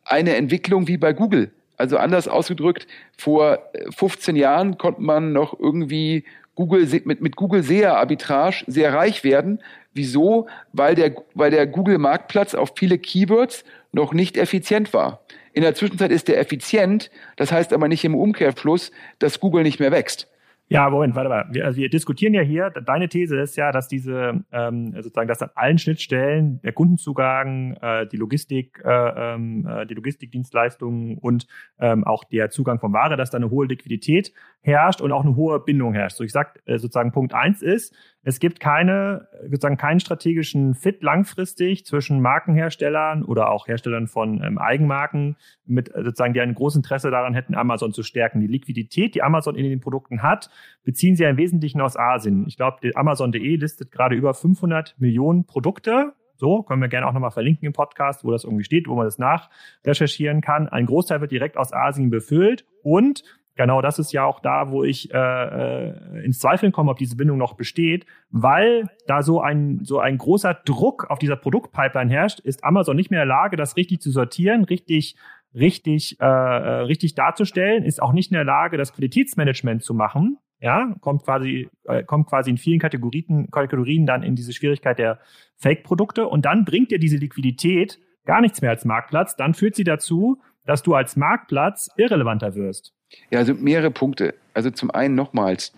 eine 0.05 0.35
Entwicklung 0.35 0.87
wie 0.87 0.97
bei 0.97 1.13
Google. 1.13 1.51
Also 1.77 1.97
anders 1.97 2.27
ausgedrückt, 2.27 2.85
vor 3.17 3.59
15 3.97 4.35
Jahren 4.35 4.77
konnte 4.77 5.01
man 5.01 5.33
noch 5.33 5.57
irgendwie 5.59 6.25
Google, 6.55 6.87
mit, 7.05 7.21
mit 7.21 7.35
Google 7.35 7.63
SEA 7.63 7.95
Arbitrage 7.95 8.63
sehr 8.67 8.93
reich 8.93 9.23
werden. 9.23 9.59
Wieso? 9.93 10.47
Weil 10.71 10.95
der, 10.95 11.15
weil 11.33 11.49
der 11.49 11.65
Google 11.65 11.97
Marktplatz 11.97 12.53
auf 12.53 12.73
viele 12.75 12.99
Keywords 12.99 13.63
noch 13.91 14.13
nicht 14.13 14.37
effizient 14.37 14.93
war. 14.93 15.21
In 15.53 15.61
der 15.61 15.75
Zwischenzeit 15.75 16.11
ist 16.11 16.27
der 16.27 16.39
effizient, 16.39 17.11
das 17.37 17.51
heißt 17.51 17.73
aber 17.73 17.87
nicht 17.87 18.03
im 18.03 18.15
Umkehrfluss, 18.15 18.91
dass 19.19 19.39
Google 19.39 19.63
nicht 19.63 19.79
mehr 19.79 19.91
wächst. 19.91 20.27
Ja, 20.73 20.89
Moment, 20.89 21.13
warte 21.13 21.29
mal. 21.29 21.45
Wir, 21.51 21.65
also 21.65 21.77
wir 21.77 21.87
diskutieren 21.87 22.33
ja 22.33 22.41
hier, 22.41 22.71
deine 22.71 23.07
These 23.07 23.39
ist 23.39 23.55
ja, 23.57 23.71
dass 23.71 23.87
diese 23.87 24.43
ähm, 24.51 24.91
sozusagen, 24.95 25.27
dass 25.27 25.43
an 25.43 25.51
allen 25.53 25.77
Schnittstellen 25.77 26.61
der 26.63 26.73
Kundenzugang, 26.73 27.77
äh, 27.79 28.07
die 28.07 28.17
Logistik, 28.17 28.81
äh, 28.83 28.89
ähm, 28.89 29.67
äh, 29.67 29.85
die 29.85 29.93
Logistikdienstleistungen 29.93 31.19
und 31.19 31.45
ähm, 31.77 32.03
auch 32.05 32.23
der 32.23 32.49
Zugang 32.49 32.79
von 32.79 32.91
Ware, 32.91 33.17
dass 33.17 33.29
da 33.29 33.37
eine 33.37 33.51
hohe 33.51 33.67
Liquidität 33.67 34.33
herrscht 34.61 34.99
und 34.99 35.11
auch 35.11 35.23
eine 35.23 35.35
hohe 35.35 35.59
Bindung 35.59 35.93
herrscht. 35.93 36.17
So 36.17 36.23
ich 36.23 36.31
sag 36.31 36.59
äh, 36.65 36.79
sozusagen 36.79 37.11
Punkt 37.11 37.35
eins 37.35 37.61
ist, 37.61 37.95
es 38.25 38.39
gibt 38.39 38.59
keine, 38.61 39.27
sozusagen 39.43 39.77
keinen 39.77 39.99
strategischen 39.99 40.75
Fit 40.75 41.03
langfristig 41.03 41.85
zwischen 41.85 42.21
Markenherstellern 42.21 43.23
oder 43.23 43.51
auch 43.51 43.67
Herstellern 43.67 44.07
von 44.07 44.41
ähm, 44.41 44.57
Eigenmarken 44.57 45.35
mit 45.65 45.93
äh, 45.93 46.03
sozusagen, 46.03 46.33
die 46.33 46.39
ein 46.39 46.55
großes 46.55 46.77
Interesse 46.77 47.11
daran 47.11 47.33
hätten, 47.33 47.53
Amazon 47.53 47.91
zu 47.91 48.01
stärken. 48.01 48.39
Die 48.39 48.47
Liquidität, 48.47 49.15
die 49.15 49.23
Amazon 49.23 49.55
in 49.55 49.69
den 49.69 49.81
Produkten 49.81 50.21
hat, 50.21 50.49
beziehen 50.83 51.15
sie 51.15 51.23
ja 51.23 51.29
im 51.29 51.37
Wesentlichen 51.37 51.81
aus 51.81 51.97
Asien. 51.97 52.45
Ich 52.47 52.55
glaube, 52.55 52.91
Amazon.de 52.95 53.55
listet 53.57 53.91
gerade 53.91 54.15
über 54.15 54.33
500 54.33 54.95
Millionen 54.99 55.45
Produkte. 55.45 56.13
So, 56.35 56.63
können 56.63 56.81
wir 56.81 56.89
gerne 56.89 57.07
auch 57.07 57.13
nochmal 57.13 57.31
verlinken 57.31 57.67
im 57.67 57.73
Podcast, 57.73 58.23
wo 58.23 58.31
das 58.31 58.43
irgendwie 58.43 58.63
steht, 58.63 58.87
wo 58.87 58.95
man 58.95 59.05
das 59.05 59.17
nachrecherchieren 59.17 60.41
kann. 60.41 60.67
Ein 60.67 60.85
Großteil 60.85 61.21
wird 61.21 61.31
direkt 61.31 61.57
aus 61.57 61.73
Asien 61.73 62.09
befüllt 62.09 62.65
und 62.81 63.23
genau 63.55 63.81
das 63.81 63.99
ist 63.99 64.11
ja 64.11 64.25
auch 64.25 64.39
da, 64.39 64.71
wo 64.71 64.83
ich 64.83 65.13
äh, 65.13 65.17
äh, 65.17 66.25
ins 66.25 66.39
Zweifeln 66.39 66.71
komme, 66.71 66.91
ob 66.91 66.97
diese 66.97 67.15
Bindung 67.15 67.37
noch 67.37 67.53
besteht, 67.53 68.05
weil 68.29 68.89
da 69.07 69.21
so 69.21 69.41
ein, 69.41 69.81
so 69.83 69.99
ein 69.99 70.17
großer 70.17 70.53
Druck 70.65 71.09
auf 71.09 71.19
dieser 71.19 71.35
Produktpipeline 71.35 72.11
herrscht, 72.11 72.39
ist 72.39 72.63
Amazon 72.63 72.95
nicht 72.95 73.11
mehr 73.11 73.23
in 73.23 73.27
der 73.27 73.35
Lage, 73.35 73.57
das 73.57 73.77
richtig 73.77 74.01
zu 74.01 74.11
sortieren, 74.11 74.63
richtig 74.63 75.15
richtig 75.55 76.19
äh, 76.19 76.25
äh 76.25 76.81
richtig 76.81 77.15
darzustellen, 77.15 77.83
ist 77.83 78.01
auch 78.01 78.13
nicht 78.13 78.31
in 78.31 78.35
der 78.35 78.45
Lage, 78.45 78.77
das 78.77 78.93
Qualitätsmanagement 78.93 79.83
zu 79.83 79.93
machen. 79.93 80.37
Ja, 80.59 80.95
kommt 81.01 81.23
quasi 81.23 81.69
äh, 81.83 82.03
kommt 82.03 82.27
quasi 82.27 82.49
in 82.49 82.57
vielen 82.57 82.79
Kategorien 82.79 83.49
Kategorien 83.51 84.05
dann 84.05 84.23
in 84.23 84.35
diese 84.35 84.53
Schwierigkeit 84.53 84.97
der 84.97 85.19
Fake-Produkte 85.57 86.27
und 86.27 86.45
dann 86.45 86.65
bringt 86.65 86.91
dir 86.91 86.99
diese 86.99 87.17
Liquidität 87.17 87.99
gar 88.25 88.41
nichts 88.41 88.61
mehr 88.61 88.71
als 88.71 88.85
Marktplatz. 88.85 89.35
Dann 89.35 89.53
führt 89.53 89.75
sie 89.75 89.83
dazu, 89.83 90.41
dass 90.65 90.81
du 90.81 90.95
als 90.95 91.15
Marktplatz 91.15 91.89
irrelevanter 91.97 92.55
wirst. 92.55 92.93
Ja, 93.31 93.39
also 93.39 93.53
mehrere 93.53 93.91
Punkte. 93.91 94.35
Also 94.53 94.69
zum 94.69 94.91
einen 94.91 95.15
nochmals, 95.15 95.73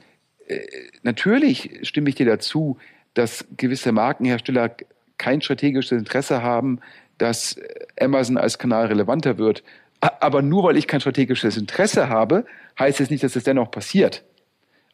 äh, 0.47 0.59
natürlich 1.03 1.79
stimme 1.83 2.09
ich 2.09 2.15
dir 2.15 2.25
dazu, 2.25 2.77
dass 3.13 3.45
gewisse 3.57 3.91
Markenhersteller 3.91 4.75
kein 5.17 5.41
strategisches 5.41 5.97
Interesse 5.97 6.43
haben, 6.43 6.79
dass 7.17 7.57
Amazon 7.99 8.37
als 8.37 8.57
Kanal 8.57 8.87
relevanter 8.87 9.37
wird. 9.37 9.63
Aber 10.01 10.41
nur 10.41 10.65
weil 10.65 10.77
ich 10.77 10.87
kein 10.87 10.99
strategisches 10.99 11.57
Interesse 11.57 12.09
habe, 12.09 12.45
heißt 12.77 12.99
es 12.99 13.05
das 13.05 13.11
nicht, 13.11 13.23
dass 13.23 13.35
es 13.35 13.45
dennoch 13.45 13.71
passiert. 13.71 14.23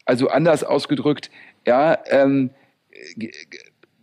Also 0.06 0.30
anders 0.30 0.64
ausgedrückt, 0.64 1.32
ja, 1.66 1.98
ähm, 2.10 2.52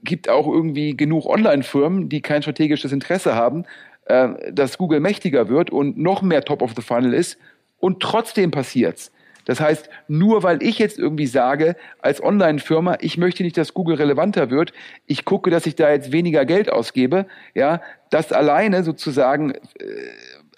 gibt 0.02 0.28
auch 0.28 0.46
irgendwie 0.46 0.96
genug 0.96 1.26
Online-Firmen, 1.26 2.08
die 2.08 2.20
kein 2.20 2.42
strategisches 2.42 2.92
Interesse 2.92 3.34
haben, 3.34 3.64
äh, 4.06 4.52
dass 4.52 4.78
Google 4.78 5.00
mächtiger 5.00 5.48
wird 5.48 5.70
und 5.70 5.98
noch 5.98 6.22
mehr 6.22 6.44
Top 6.44 6.62
of 6.62 6.72
the 6.74 6.82
Funnel 6.82 7.14
ist 7.14 7.38
und 7.80 8.00
trotzdem 8.00 8.50
passiert's. 8.50 9.12
Das 9.48 9.60
heißt, 9.60 9.88
nur 10.08 10.42
weil 10.42 10.62
ich 10.62 10.78
jetzt 10.78 10.98
irgendwie 10.98 11.26
sage, 11.26 11.74
als 12.00 12.22
Online-Firma, 12.22 12.98
ich 13.00 13.16
möchte 13.16 13.42
nicht, 13.42 13.56
dass 13.56 13.72
Google 13.72 13.96
relevanter 13.96 14.50
wird, 14.50 14.74
ich 15.06 15.24
gucke, 15.24 15.50
dass 15.50 15.64
ich 15.64 15.74
da 15.74 15.90
jetzt 15.90 16.12
weniger 16.12 16.44
Geld 16.44 16.70
ausgebe, 16.70 17.26
ja, 17.54 17.80
das 18.10 18.30
alleine 18.30 18.84
sozusagen 18.84 19.52
äh, 19.52 19.60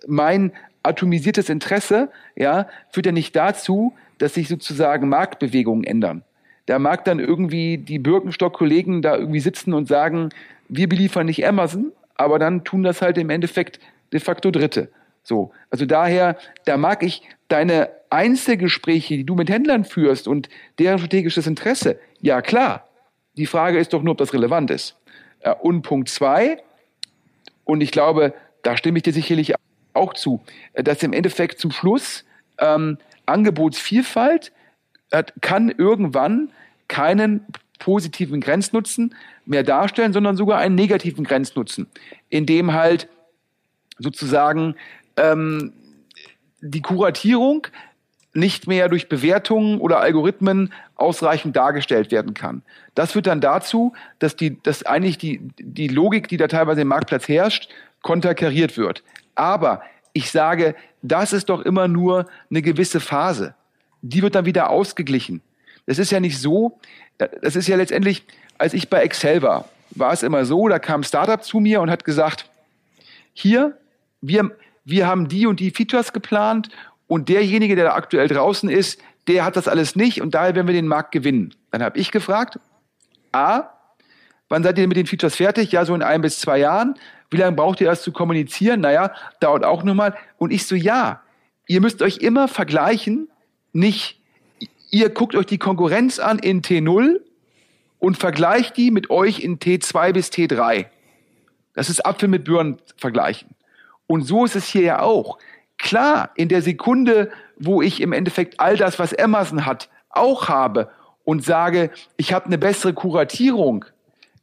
mein 0.08 0.52
atomisiertes 0.82 1.50
Interesse, 1.50 2.10
ja, 2.34 2.66
führt 2.90 3.06
ja 3.06 3.12
nicht 3.12 3.36
dazu, 3.36 3.94
dass 4.18 4.34
sich 4.34 4.48
sozusagen 4.48 5.08
Marktbewegungen 5.08 5.84
ändern. 5.84 6.24
Da 6.66 6.80
mag 6.80 7.04
dann 7.04 7.20
irgendwie 7.20 7.78
die 7.78 8.00
Birkenstock-Kollegen 8.00 9.02
da 9.02 9.16
irgendwie 9.16 9.40
sitzen 9.40 9.72
und 9.72 9.86
sagen, 9.86 10.30
wir 10.68 10.88
beliefern 10.88 11.26
nicht 11.26 11.46
Amazon, 11.46 11.92
aber 12.16 12.40
dann 12.40 12.64
tun 12.64 12.82
das 12.82 13.02
halt 13.02 13.18
im 13.18 13.30
Endeffekt 13.30 13.78
de 14.12 14.20
facto 14.20 14.50
Dritte. 14.50 14.88
So, 15.22 15.52
also 15.70 15.86
daher, 15.86 16.36
da 16.64 16.76
mag 16.76 17.02
ich 17.02 17.22
deine 17.48 17.90
Einzelgespräche, 18.10 19.16
die 19.16 19.24
du 19.24 19.34
mit 19.34 19.50
Händlern 19.50 19.84
führst 19.84 20.26
und 20.26 20.48
deren 20.78 20.98
strategisches 20.98 21.46
Interesse. 21.46 21.98
Ja, 22.20 22.42
klar. 22.42 22.88
Die 23.36 23.46
Frage 23.46 23.78
ist 23.78 23.92
doch 23.92 24.02
nur, 24.02 24.12
ob 24.12 24.18
das 24.18 24.34
relevant 24.34 24.70
ist. 24.70 24.96
Und 25.60 25.82
Punkt 25.82 26.08
zwei, 26.08 26.62
und 27.64 27.80
ich 27.80 27.92
glaube, 27.92 28.34
da 28.62 28.76
stimme 28.76 28.98
ich 28.98 29.04
dir 29.04 29.12
sicherlich 29.12 29.54
auch 29.94 30.14
zu, 30.14 30.40
dass 30.74 31.02
im 31.02 31.12
Endeffekt 31.12 31.60
zum 31.60 31.70
Schluss 31.70 32.24
ähm, 32.58 32.98
Angebotsvielfalt 33.26 34.52
hat, 35.12 35.32
kann 35.40 35.70
irgendwann 35.70 36.50
keinen 36.88 37.46
positiven 37.78 38.40
Grenznutzen 38.40 39.14
mehr 39.46 39.62
darstellen, 39.62 40.12
sondern 40.12 40.36
sogar 40.36 40.58
einen 40.58 40.74
negativen 40.74 41.24
Grenznutzen, 41.24 41.86
indem 42.28 42.72
halt 42.72 43.08
sozusagen 43.98 44.74
ähm, 45.20 45.72
die 46.60 46.82
Kuratierung 46.82 47.66
nicht 48.32 48.66
mehr 48.66 48.88
durch 48.88 49.08
Bewertungen 49.08 49.80
oder 49.80 50.00
Algorithmen 50.00 50.72
ausreichend 50.94 51.56
dargestellt 51.56 52.12
werden 52.12 52.34
kann. 52.34 52.62
Das 52.94 53.12
führt 53.12 53.26
dann 53.26 53.40
dazu, 53.40 53.92
dass, 54.20 54.36
die, 54.36 54.62
dass 54.62 54.84
eigentlich 54.84 55.18
die, 55.18 55.40
die 55.58 55.88
Logik, 55.88 56.28
die 56.28 56.36
da 56.36 56.46
teilweise 56.46 56.82
im 56.82 56.88
Marktplatz 56.88 57.26
herrscht, 57.26 57.68
konterkariert 58.02 58.76
wird. 58.76 59.02
Aber 59.34 59.82
Ich 60.12 60.30
sage, 60.30 60.74
das 61.02 61.32
ist 61.32 61.48
doch 61.48 61.60
immer 61.60 61.88
nur 61.88 62.26
eine 62.50 62.62
gewisse 62.62 63.00
Phase. 63.00 63.54
Die 64.02 64.22
wird 64.22 64.34
dann 64.34 64.44
wieder 64.44 64.70
ausgeglichen. 64.70 65.40
Das 65.86 65.98
ist 65.98 66.10
ja 66.10 66.20
nicht 66.20 66.38
so, 66.38 66.78
das 67.18 67.56
ist 67.56 67.68
ja 67.68 67.76
letztendlich, 67.76 68.24
als 68.58 68.74
ich 68.74 68.88
bei 68.88 69.02
Excel 69.02 69.42
war, 69.42 69.68
war 69.90 70.12
es 70.12 70.22
immer 70.22 70.44
so, 70.44 70.68
da 70.68 70.78
kam 70.78 71.00
ein 71.00 71.04
Startup 71.04 71.42
zu 71.42 71.60
mir 71.60 71.80
und 71.80 71.90
hat 71.90 72.04
gesagt, 72.04 72.48
hier, 73.32 73.76
wir, 74.20 74.50
wir 74.90 75.06
haben 75.06 75.28
die 75.28 75.46
und 75.46 75.60
die 75.60 75.70
Features 75.70 76.12
geplant 76.12 76.68
und 77.06 77.28
derjenige, 77.28 77.76
der 77.76 77.86
da 77.86 77.94
aktuell 77.94 78.28
draußen 78.28 78.68
ist, 78.68 79.00
der 79.26 79.44
hat 79.44 79.56
das 79.56 79.68
alles 79.68 79.96
nicht 79.96 80.22
und 80.22 80.34
daher 80.34 80.54
werden 80.54 80.66
wir 80.66 80.74
den 80.74 80.88
Markt 80.88 81.12
gewinnen. 81.12 81.54
Dann 81.70 81.82
habe 81.82 81.98
ich 81.98 82.10
gefragt, 82.10 82.58
A, 83.32 83.64
wann 84.48 84.62
seid 84.62 84.78
ihr 84.78 84.88
mit 84.88 84.96
den 84.96 85.06
Features 85.06 85.36
fertig? 85.36 85.72
Ja, 85.72 85.84
so 85.84 85.94
in 85.94 86.02
ein 86.02 86.20
bis 86.20 86.40
zwei 86.40 86.58
Jahren. 86.58 86.94
Wie 87.30 87.36
lange 87.36 87.56
braucht 87.56 87.80
ihr 87.80 87.86
das 87.86 88.02
zu 88.02 88.12
kommunizieren? 88.12 88.80
Naja, 88.80 89.12
dauert 89.38 89.64
auch 89.64 89.84
nochmal. 89.84 90.14
Und 90.36 90.52
ich 90.52 90.66
so, 90.66 90.74
ja, 90.74 91.22
ihr 91.66 91.80
müsst 91.80 92.02
euch 92.02 92.18
immer 92.18 92.48
vergleichen, 92.48 93.28
nicht, 93.72 94.20
ihr 94.90 95.10
guckt 95.10 95.36
euch 95.36 95.46
die 95.46 95.58
Konkurrenz 95.58 96.18
an 96.18 96.40
in 96.40 96.62
T0 96.62 97.20
und 98.00 98.18
vergleicht 98.18 98.76
die 98.76 98.90
mit 98.90 99.10
euch 99.10 99.40
in 99.40 99.60
T2 99.60 100.12
bis 100.12 100.30
T3. 100.30 100.86
Das 101.74 101.88
ist 101.88 102.04
Apfel 102.04 102.28
mit 102.28 102.44
Birnen 102.44 102.78
vergleichen. 102.96 103.54
Und 104.10 104.22
so 104.22 104.44
ist 104.44 104.56
es 104.56 104.66
hier 104.66 104.82
ja 104.82 105.02
auch. 105.02 105.38
Klar, 105.78 106.30
in 106.34 106.48
der 106.48 106.62
Sekunde, 106.62 107.30
wo 107.56 107.80
ich 107.80 108.00
im 108.00 108.12
Endeffekt 108.12 108.58
all 108.58 108.76
das, 108.76 108.98
was 108.98 109.16
Amazon 109.16 109.66
hat, 109.66 109.88
auch 110.08 110.48
habe 110.48 110.90
und 111.22 111.44
sage, 111.44 111.92
ich 112.16 112.32
habe 112.32 112.46
eine 112.46 112.58
bessere 112.58 112.92
Kuratierung, 112.92 113.84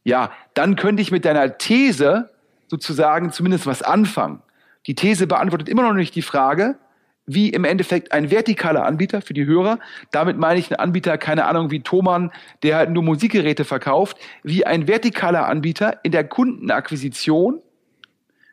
ja, 0.05 0.31
dann 0.53 0.77
könnte 0.77 1.01
ich 1.01 1.11
mit 1.11 1.25
deiner 1.25 1.57
These 1.57 2.29
sozusagen 2.67 3.33
zumindest 3.33 3.67
was 3.67 3.81
anfangen. 3.81 4.41
Die 4.85 4.95
These 4.95 5.27
beantwortet 5.27 5.67
immer 5.67 5.83
noch 5.83 5.91
nicht 5.91 6.15
die 6.15 6.21
Frage, 6.21 6.77
wie 7.25 7.49
im 7.49 7.65
Endeffekt 7.65 8.13
ein 8.13 8.29
vertikaler 8.29 8.85
Anbieter 8.85 9.21
für 9.21 9.33
die 9.33 9.45
Hörer, 9.45 9.79
damit 10.11 10.37
meine 10.37 10.61
ich 10.61 10.71
einen 10.71 10.79
Anbieter, 10.79 11.17
keine 11.17 11.43
Ahnung, 11.43 11.71
wie 11.71 11.81
Thomann, 11.81 12.31
der 12.63 12.77
halt 12.77 12.91
nur 12.91 13.03
Musikgeräte 13.03 13.65
verkauft, 13.65 14.15
wie 14.43 14.65
ein 14.65 14.87
vertikaler 14.87 15.45
Anbieter 15.45 15.99
in 16.03 16.13
der 16.13 16.23
Kundenakquisition 16.23 17.61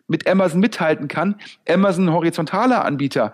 mit 0.07 0.29
Amazon 0.29 0.61
mithalten 0.61 1.09
kann. 1.09 1.37
Amazon 1.69 2.13
horizontaler 2.13 2.85
Anbieter, 2.85 3.33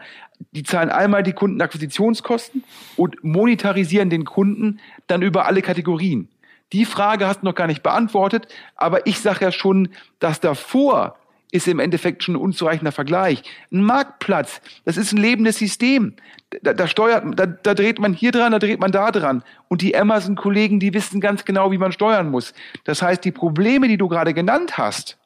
die 0.52 0.62
zahlen 0.62 0.90
einmal 0.90 1.22
die 1.22 1.32
Kundenakquisitionskosten 1.32 2.64
und 2.96 3.22
monetarisieren 3.22 4.10
den 4.10 4.24
Kunden 4.24 4.80
dann 5.06 5.22
über 5.22 5.46
alle 5.46 5.62
Kategorien. 5.62 6.28
Die 6.72 6.84
Frage 6.84 7.26
hast 7.26 7.40
du 7.40 7.46
noch 7.46 7.54
gar 7.54 7.66
nicht 7.66 7.82
beantwortet, 7.82 8.46
aber 8.76 9.06
ich 9.06 9.20
sage 9.20 9.44
ja 9.44 9.52
schon, 9.52 9.88
dass 10.20 10.40
davor 10.40 11.16
ist 11.52 11.66
im 11.66 11.80
Endeffekt 11.80 12.22
schon 12.22 12.34
ein 12.34 12.40
unzureichender 12.40 12.92
Vergleich. 12.92 13.42
Ein 13.72 13.82
Marktplatz, 13.82 14.60
das 14.84 14.96
ist 14.96 15.12
ein 15.12 15.16
lebendes 15.16 15.58
System. 15.58 16.14
Da, 16.62 16.74
da 16.74 16.86
steuert, 16.86 17.24
da, 17.36 17.46
da 17.46 17.74
dreht 17.74 17.98
man 17.98 18.12
hier 18.14 18.30
dran, 18.30 18.52
da 18.52 18.60
dreht 18.60 18.78
man 18.78 18.92
da 18.92 19.10
dran. 19.10 19.42
Und 19.66 19.82
die 19.82 19.96
Amazon-Kollegen, 19.96 20.78
die 20.78 20.94
wissen 20.94 21.20
ganz 21.20 21.44
genau, 21.44 21.72
wie 21.72 21.78
man 21.78 21.90
steuern 21.90 22.30
muss. 22.30 22.54
Das 22.84 23.02
heißt, 23.02 23.24
die 23.24 23.32
Probleme, 23.32 23.88
die 23.88 23.96
du 23.96 24.08
gerade 24.08 24.32
genannt 24.32 24.78
hast, 24.78 25.18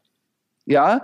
ja, 0.66 1.02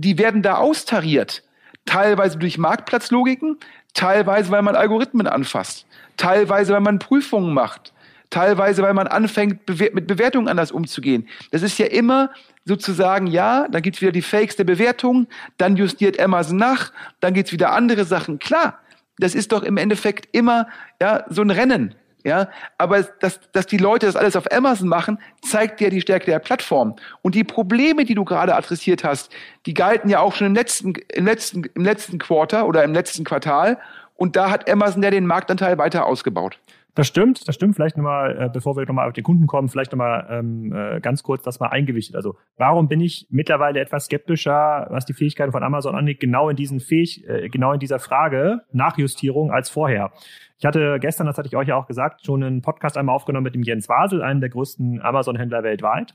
die 0.00 0.18
werden 0.18 0.42
da 0.42 0.56
austariert. 0.56 1.42
Teilweise 1.86 2.38
durch 2.38 2.58
Marktplatzlogiken, 2.58 3.58
teilweise, 3.94 4.50
weil 4.50 4.62
man 4.62 4.76
Algorithmen 4.76 5.26
anfasst, 5.26 5.86
teilweise, 6.16 6.72
weil 6.72 6.80
man 6.80 6.98
Prüfungen 6.98 7.54
macht, 7.54 7.92
teilweise, 8.28 8.82
weil 8.82 8.94
man 8.94 9.06
anfängt, 9.06 9.60
mit 9.94 10.06
Bewertungen 10.06 10.48
anders 10.48 10.72
umzugehen. 10.72 11.28
Das 11.50 11.62
ist 11.62 11.78
ja 11.78 11.86
immer 11.86 12.30
sozusagen, 12.64 13.26
ja, 13.26 13.66
dann 13.68 13.82
gibt's 13.82 14.00
wieder 14.00 14.12
die 14.12 14.22
Fakes 14.22 14.56
der 14.56 14.64
Bewertung, 14.64 15.26
dann 15.56 15.76
justiert 15.76 16.20
Amazon 16.20 16.56
nach, 16.56 16.92
dann 17.20 17.34
gibt's 17.34 17.52
wieder 17.52 17.72
andere 17.72 18.04
Sachen. 18.04 18.38
Klar, 18.38 18.78
das 19.18 19.34
ist 19.34 19.52
doch 19.52 19.62
im 19.62 19.76
Endeffekt 19.76 20.28
immer 20.32 20.68
ja, 21.00 21.24
so 21.28 21.42
ein 21.42 21.50
Rennen. 21.50 21.94
Ja, 22.24 22.48
aber 22.76 23.02
dass, 23.02 23.40
dass 23.52 23.66
die 23.66 23.78
Leute 23.78 24.06
das 24.06 24.16
alles 24.16 24.36
auf 24.36 24.52
Amazon 24.52 24.88
machen, 24.88 25.18
zeigt 25.42 25.80
ja 25.80 25.88
die 25.88 26.00
Stärke 26.00 26.26
der 26.26 26.38
Plattform. 26.38 26.96
Und 27.22 27.34
die 27.34 27.44
Probleme, 27.44 28.04
die 28.04 28.14
du 28.14 28.24
gerade 28.24 28.54
adressiert 28.54 29.04
hast, 29.04 29.30
die 29.66 29.74
galten 29.74 30.10
ja 30.10 30.20
auch 30.20 30.34
schon 30.34 30.48
im 30.48 30.54
letzten, 30.54 30.92
im 31.12 31.24
letzten, 31.24 31.64
im 31.74 31.84
letzten 31.84 32.18
Quarter 32.18 32.66
oder 32.66 32.84
im 32.84 32.92
letzten 32.92 33.24
Quartal. 33.24 33.78
Und 34.16 34.36
da 34.36 34.50
hat 34.50 34.68
Amazon 34.68 35.02
ja 35.02 35.10
den 35.10 35.26
Marktanteil 35.26 35.78
weiter 35.78 36.04
ausgebaut. 36.04 36.58
Das 36.94 37.06
stimmt, 37.06 37.46
das 37.46 37.54
stimmt. 37.54 37.76
Vielleicht 37.76 37.96
nochmal, 37.96 38.36
äh, 38.36 38.48
bevor 38.52 38.76
wir 38.76 38.84
nochmal 38.84 39.06
auf 39.06 39.12
die 39.12 39.22
Kunden 39.22 39.46
kommen, 39.46 39.68
vielleicht 39.68 39.92
nochmal 39.92 40.26
ähm, 40.30 40.72
äh, 40.72 41.00
ganz 41.00 41.22
kurz 41.22 41.42
das 41.42 41.60
mal 41.60 41.68
eingewichtet. 41.68 42.16
Also 42.16 42.36
warum 42.56 42.88
bin 42.88 43.00
ich 43.00 43.26
mittlerweile 43.30 43.80
etwas 43.80 44.06
skeptischer, 44.06 44.86
was 44.90 45.06
die 45.06 45.12
Fähigkeiten 45.12 45.52
von 45.52 45.62
Amazon 45.62 45.94
angeht, 45.94 46.20
genau 46.20 46.48
in 46.48 46.56
diesen 46.56 46.80
Fähig, 46.80 47.28
äh, 47.28 47.48
genau 47.48 47.72
in 47.72 47.80
dieser 47.80 48.00
Frage 48.00 48.62
Nachjustierung 48.72 49.52
als 49.52 49.70
vorher? 49.70 50.10
Ich 50.58 50.66
hatte 50.66 50.98
gestern, 51.00 51.26
das 51.26 51.38
hatte 51.38 51.48
ich 51.48 51.56
euch 51.56 51.68
ja 51.68 51.76
auch 51.76 51.86
gesagt, 51.86 52.26
schon 52.26 52.42
einen 52.42 52.60
Podcast 52.60 52.98
einmal 52.98 53.14
aufgenommen 53.14 53.44
mit 53.44 53.54
dem 53.54 53.62
Jens 53.62 53.88
Wasel, 53.88 54.20
einem 54.20 54.40
der 54.40 54.50
größten 54.50 55.00
Amazon-Händler 55.00 55.62
weltweit. 55.62 56.14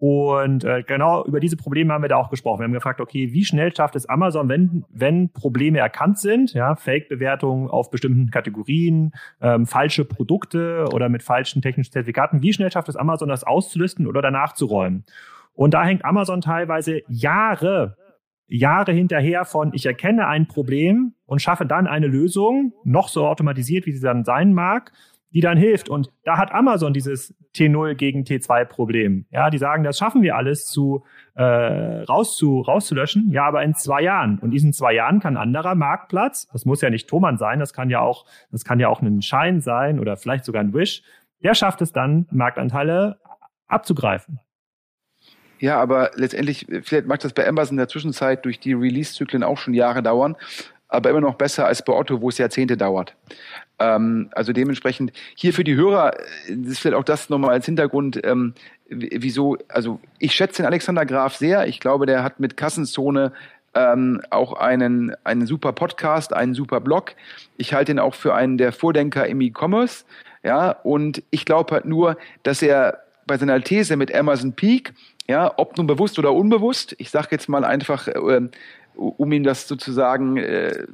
Und 0.00 0.64
äh, 0.64 0.82
genau 0.82 1.26
über 1.26 1.40
diese 1.40 1.58
Probleme 1.58 1.92
haben 1.92 2.00
wir 2.00 2.08
da 2.08 2.16
auch 2.16 2.30
gesprochen. 2.30 2.60
Wir 2.60 2.64
haben 2.64 2.72
gefragt, 2.72 3.02
okay, 3.02 3.34
wie 3.34 3.44
schnell 3.44 3.76
schafft 3.76 3.96
es 3.96 4.08
Amazon, 4.08 4.48
wenn, 4.48 4.86
wenn 4.88 5.30
Probleme 5.30 5.78
erkannt 5.78 6.18
sind, 6.18 6.54
ja, 6.54 6.74
Fake-Bewertungen 6.74 7.68
auf 7.68 7.90
bestimmten 7.90 8.30
Kategorien, 8.30 9.12
ähm, 9.42 9.66
falsche 9.66 10.06
Produkte 10.06 10.86
oder 10.94 11.10
mit 11.10 11.22
falschen 11.22 11.60
technischen 11.60 11.92
Zertifikaten, 11.92 12.40
wie 12.40 12.54
schnell 12.54 12.72
schafft 12.72 12.88
es 12.88 12.96
Amazon, 12.96 13.28
das 13.28 13.44
auszulisten 13.44 14.06
oder 14.06 14.22
danach 14.22 14.54
zu 14.54 14.64
räumen? 14.64 15.04
Und 15.52 15.74
da 15.74 15.84
hängt 15.84 16.02
Amazon 16.02 16.40
teilweise 16.40 17.02
Jahre 17.06 17.98
Jahre 18.50 18.90
hinterher 18.90 19.44
von, 19.44 19.70
ich 19.74 19.86
erkenne 19.86 20.26
ein 20.26 20.48
Problem 20.48 21.14
und 21.24 21.40
schaffe 21.40 21.66
dann 21.66 21.86
eine 21.86 22.08
Lösung, 22.08 22.72
noch 22.82 23.06
so 23.06 23.26
automatisiert, 23.26 23.86
wie 23.86 23.92
sie 23.92 24.00
dann 24.00 24.24
sein 24.24 24.52
mag, 24.52 24.92
die 25.32 25.40
dann 25.40 25.56
hilft. 25.56 25.88
Und 25.88 26.10
da 26.24 26.38
hat 26.38 26.52
Amazon 26.52 26.92
dieses 26.92 27.34
T0 27.54 27.94
gegen 27.94 28.22
T2 28.24 28.64
Problem. 28.64 29.26
Ja, 29.30 29.50
die 29.50 29.58
sagen, 29.58 29.84
das 29.84 29.98
schaffen 29.98 30.22
wir 30.22 30.36
alles 30.36 30.66
zu, 30.66 31.04
äh, 31.34 31.42
rauszu, 31.44 32.60
rauszulöschen. 32.60 33.30
Ja, 33.30 33.44
aber 33.44 33.62
in 33.62 33.74
zwei 33.74 34.02
Jahren. 34.02 34.38
Und 34.38 34.46
in 34.46 34.50
diesen 34.52 34.72
zwei 34.72 34.94
Jahren 34.94 35.20
kann 35.20 35.36
ein 35.36 35.42
anderer 35.42 35.74
Marktplatz, 35.74 36.48
das 36.52 36.64
muss 36.64 36.80
ja 36.80 36.90
nicht 36.90 37.08
Thomann 37.08 37.38
sein, 37.38 37.58
das 37.58 37.72
kann 37.72 37.90
ja 37.90 38.00
auch, 38.00 38.26
das 38.50 38.64
kann 38.64 38.80
ja 38.80 38.88
auch 38.88 39.02
ein 39.02 39.22
Schein 39.22 39.60
sein 39.60 39.98
oder 39.98 40.16
vielleicht 40.16 40.44
sogar 40.44 40.62
ein 40.62 40.74
Wish, 40.74 41.02
der 41.42 41.54
schafft 41.54 41.80
es 41.82 41.92
dann, 41.92 42.26
Marktanteile 42.30 43.18
abzugreifen. 43.66 44.40
Ja, 45.58 45.78
aber 45.78 46.10
letztendlich, 46.14 46.66
vielleicht 46.82 47.06
mag 47.06 47.20
das 47.20 47.34
bei 47.34 47.46
Amazon 47.46 47.74
in 47.74 47.78
der 47.78 47.88
Zwischenzeit 47.88 48.44
durch 48.44 48.60
die 48.60 48.72
Release-Zyklen 48.72 49.42
auch 49.42 49.58
schon 49.58 49.74
Jahre 49.74 50.02
dauern, 50.02 50.36
aber 50.88 51.10
immer 51.10 51.20
noch 51.20 51.34
besser 51.34 51.66
als 51.66 51.84
bei 51.84 51.92
Otto, 51.92 52.20
wo 52.20 52.30
es 52.30 52.38
Jahrzehnte 52.38 52.76
dauert. 52.76 53.14
Ähm, 53.80 54.28
also 54.32 54.52
dementsprechend 54.52 55.12
hier 55.34 55.52
für 55.52 55.64
die 55.64 55.74
Hörer, 55.74 56.12
das 56.48 56.72
ist 56.72 56.78
vielleicht 56.80 56.96
auch 56.96 57.04
das 57.04 57.30
nochmal 57.30 57.50
als 57.50 57.66
Hintergrund, 57.66 58.20
ähm, 58.24 58.54
wieso, 58.88 59.56
also 59.68 60.00
ich 60.18 60.34
schätze 60.34 60.62
den 60.62 60.66
Alexander 60.66 61.06
Graf 61.06 61.36
sehr. 61.36 61.66
Ich 61.66 61.80
glaube, 61.80 62.06
der 62.06 62.22
hat 62.22 62.38
mit 62.38 62.56
Kassenzone 62.56 63.32
ähm, 63.74 64.20
auch 64.30 64.52
einen, 64.52 65.14
einen 65.24 65.46
super 65.46 65.72
Podcast, 65.72 66.32
einen 66.32 66.54
super 66.54 66.80
Blog. 66.80 67.14
Ich 67.56 67.72
halte 67.72 67.92
ihn 67.92 67.98
auch 67.98 68.14
für 68.14 68.34
einen 68.34 68.58
der 68.58 68.72
Vordenker 68.72 69.26
im 69.26 69.40
E-Commerce. 69.40 70.04
Ja, 70.42 70.70
und 70.70 71.22
ich 71.30 71.44
glaube 71.44 71.74
halt 71.74 71.84
nur, 71.84 72.16
dass 72.42 72.62
er 72.62 73.02
bei 73.26 73.38
seiner 73.38 73.60
These 73.60 73.96
mit 73.96 74.12
Amazon 74.14 74.54
Peak 74.54 74.92
ja, 75.30 75.54
ob 75.58 75.76
nun 75.76 75.86
bewusst 75.86 76.18
oder 76.18 76.32
unbewusst, 76.32 76.96
ich 76.98 77.10
sage 77.10 77.28
jetzt 77.30 77.48
mal 77.48 77.64
einfach, 77.64 78.08
äh, 78.08 78.48
um 78.96 79.32
ihn 79.32 79.44
das 79.44 79.68
sozusagen 79.68 80.36
äh, 80.38 80.86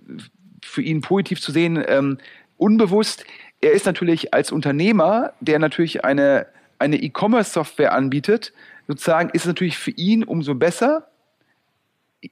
für 0.63 0.83
ihn 0.83 1.01
positiv 1.01 1.41
zu 1.41 1.53
sehen, 1.53 1.83
ähm, 1.89 2.19
unbewusst, 2.59 3.25
er 3.61 3.73
ist 3.73 3.87
natürlich 3.87 4.35
als 4.35 4.53
Unternehmer, 4.53 5.33
der 5.41 5.59
natürlich 5.59 6.05
eine, 6.05 6.47
eine 6.79 6.97
E-Commerce-Software 6.97 7.93
anbietet, 7.93 8.53
sozusagen 8.87 9.31
ist 9.31 9.43
es 9.43 9.49
natürlich 9.49 9.79
für 9.79 9.91
ihn 9.93 10.25
umso 10.25 10.55
besser, 10.55 11.09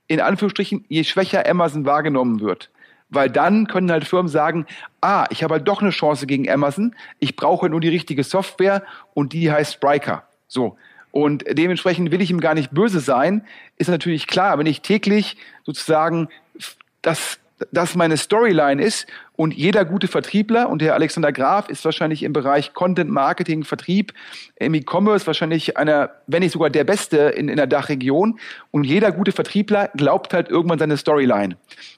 in 0.07 0.21
Anführungsstrichen, 0.21 0.85
je 0.89 1.05
schwächer 1.05 1.49
Amazon 1.49 1.87
wahrgenommen 1.87 2.41
wird. 2.41 2.71
Weil 3.11 3.31
dann 3.31 3.67
können 3.67 3.91
halt 3.91 4.05
Firmen 4.05 4.29
sagen, 4.29 4.67
ah, 5.01 5.27
ich 5.31 5.45
habe 5.45 5.55
halt 5.55 5.69
doch 5.69 5.83
eine 5.83 5.91
Chance 5.91 6.27
gegen 6.27 6.51
Amazon, 6.51 6.95
ich 7.19 7.37
brauche 7.37 7.69
nur 7.69 7.81
die 7.81 7.89
richtige 7.89 8.25
Software 8.25 8.83
und 9.13 9.33
die 9.33 9.53
heißt 9.53 9.75
Spriker. 9.75 10.25
So. 10.49 10.77
Und 11.11 11.45
dementsprechend 11.49 12.11
will 12.11 12.23
ich 12.23 12.31
ihm 12.31 12.41
gar 12.41 12.55
nicht 12.55 12.73
böse 12.73 12.99
sein. 12.99 13.47
Ist 13.77 13.89
natürlich 13.89 14.27
klar, 14.27 14.59
wenn 14.59 14.67
ich 14.67 14.81
täglich 14.81 15.37
sozusagen 15.63 16.29
das 17.03 17.39
das 17.73 17.95
meine 17.95 18.17
Storyline 18.17 18.83
ist 18.83 19.07
und 19.37 19.55
jeder 19.55 19.85
gute 19.85 20.09
Vertriebler 20.09 20.69
und 20.69 20.81
der 20.81 20.95
Alexander 20.95 21.33
Graf 21.33 21.69
ist 21.69 21.85
wahrscheinlich 21.85 22.23
im 22.23 22.33
Bereich 22.33 22.73
Content 22.73 23.11
Marketing, 23.11 23.65
Vertrieb, 23.65 24.13
im 24.57 24.75
E-Commerce 24.75 25.27
wahrscheinlich 25.27 25.77
einer, 25.77 26.11
wenn 26.27 26.43
nicht 26.43 26.53
sogar 26.53 26.71
der 26.71 26.85
Beste 26.85 27.17
in, 27.17 27.49
in 27.49 27.57
der 27.57 27.67
Dachregion 27.67 28.39
und 28.71 28.85
jeder 28.85 29.13
gute 29.13 29.33
Vertriebler 29.33 29.91
glaubt 29.97 30.35
halt 30.35 30.49
irgendwann 30.49 30.79
seine 30.79 30.97
Storyline. 30.97 31.57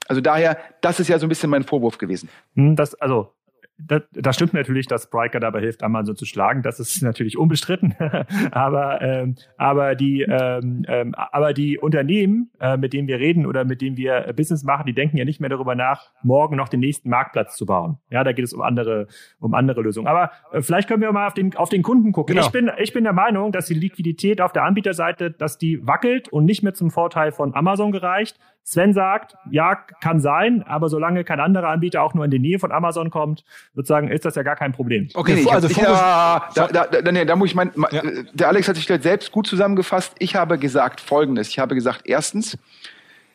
Also 0.09 0.21
daher, 0.21 0.59
das 0.81 1.01
ist 1.01 1.09
ja 1.09 1.19
so 1.19 1.27
ein 1.27 1.29
bisschen 1.29 1.51
mein 1.51 1.65
Vorwurf 1.65 1.99
gewesen. 1.99 2.29
Hm, 2.55 2.77
das, 2.77 2.95
also 2.95 3.33
das, 3.79 4.03
das 4.13 4.37
stimmt 4.37 4.55
natürlich, 4.55 4.87
dass 4.87 5.05
Spriker 5.05 5.39
dabei 5.39 5.61
hilft, 5.61 5.83
Amazon 5.83 6.17
zu 6.17 6.25
schlagen. 6.25 6.63
Das 6.63 6.81
ist 6.81 7.03
natürlich 7.03 7.37
unbestritten. 7.37 7.95
aber, 8.51 9.03
ähm, 9.03 9.35
aber, 9.59 9.95
die, 9.95 10.23
ähm, 10.23 10.85
ähm, 10.89 11.15
aber 11.15 11.53
die 11.53 11.79
Unternehmen, 11.79 12.51
äh, 12.59 12.77
mit 12.77 12.95
denen 12.95 13.07
wir 13.07 13.19
reden 13.19 13.45
oder 13.45 13.65
mit 13.65 13.83
denen 13.83 13.97
wir 13.97 14.33
Business 14.35 14.65
machen, 14.65 14.87
die 14.87 14.95
denken 14.95 15.19
ja 15.19 15.25
nicht 15.25 15.41
mehr 15.41 15.51
darüber 15.51 15.75
nach, 15.75 16.11
morgen 16.23 16.57
noch 16.57 16.69
den 16.69 16.81
nächsten 16.81 17.11
Marktplatz 17.11 17.57
zu 17.57 17.67
bauen. 17.67 17.99
Ja, 18.11 18.25
da 18.25 18.33
geht 18.33 18.47
es 18.47 18.55
um 18.55 18.63
andere, 18.63 19.09
um 19.41 19.53
andere 19.55 19.83
Lösungen. 19.83 20.07
Aber 20.07 20.31
äh, 20.53 20.63
vielleicht 20.63 20.89
können 20.89 21.03
wir 21.03 21.13
mal 21.13 21.27
auf 21.27 21.35
den, 21.35 21.55
auf 21.57 21.69
den 21.69 21.83
Kunden 21.83 22.13
gucken. 22.13 22.35
Genau. 22.35 22.47
Ich, 22.47 22.53
bin, 22.53 22.71
ich 22.79 22.93
bin 22.95 23.05
der 23.05 23.13
Meinung, 23.13 23.53
dass 23.53 23.67
die 23.67 23.75
Liquidität 23.75 24.41
auf 24.41 24.53
der 24.53 24.65
Anbieterseite, 24.65 25.31
dass 25.31 25.59
die 25.59 25.87
wackelt 25.87 26.31
und 26.31 26.47
nicht 26.47 26.63
mehr 26.63 26.75
zum 26.75 26.91
Vorteil 26.91 27.31
von 27.31 27.55
Amazon 27.55 27.93
gereicht. 27.93 28.39
Sven 28.69 28.93
sagt, 28.93 29.37
ja, 29.49 29.77
kann 29.77 30.19
sein, 30.19 30.65
aber 30.65 30.89
solange 30.89 31.23
kein 31.23 31.39
anderer 31.39 31.69
Anbieter 31.69 32.03
auch 32.03 32.15
nur 32.15 32.25
in 32.25 32.33
die 32.33 32.41
Nähe 32.41 32.59
von 32.59 32.73
Amazon 32.73 33.11
kommt, 33.11 33.45
sozusagen 33.77 34.09
ist 34.09 34.25
das 34.25 34.35
ja 34.35 34.43
gar 34.43 34.57
kein 34.57 34.73
Problem. 34.73 35.09
Okay, 35.15 35.45
nee, 35.45 35.49
also 35.49 35.69
ich, 35.69 35.77
ja, 35.77 36.49
da, 36.53 36.67
da, 36.67 36.87
da, 36.87 37.13
nee, 37.13 37.25
da 37.25 37.37
muss 37.37 37.51
ich 37.51 37.55
mein, 37.55 37.71
ja. 37.93 38.03
der 38.33 38.49
Alex 38.49 38.67
hat 38.67 38.75
sich 38.75 38.87
selbst 38.87 39.31
gut 39.31 39.47
zusammengefasst. 39.47 40.17
Ich 40.19 40.35
habe 40.35 40.59
gesagt 40.59 41.01
Folgendes. 41.01 41.47
Ich 41.47 41.61
habe 41.61 41.77
gesagt, 41.77 42.03
erstens, 42.07 42.59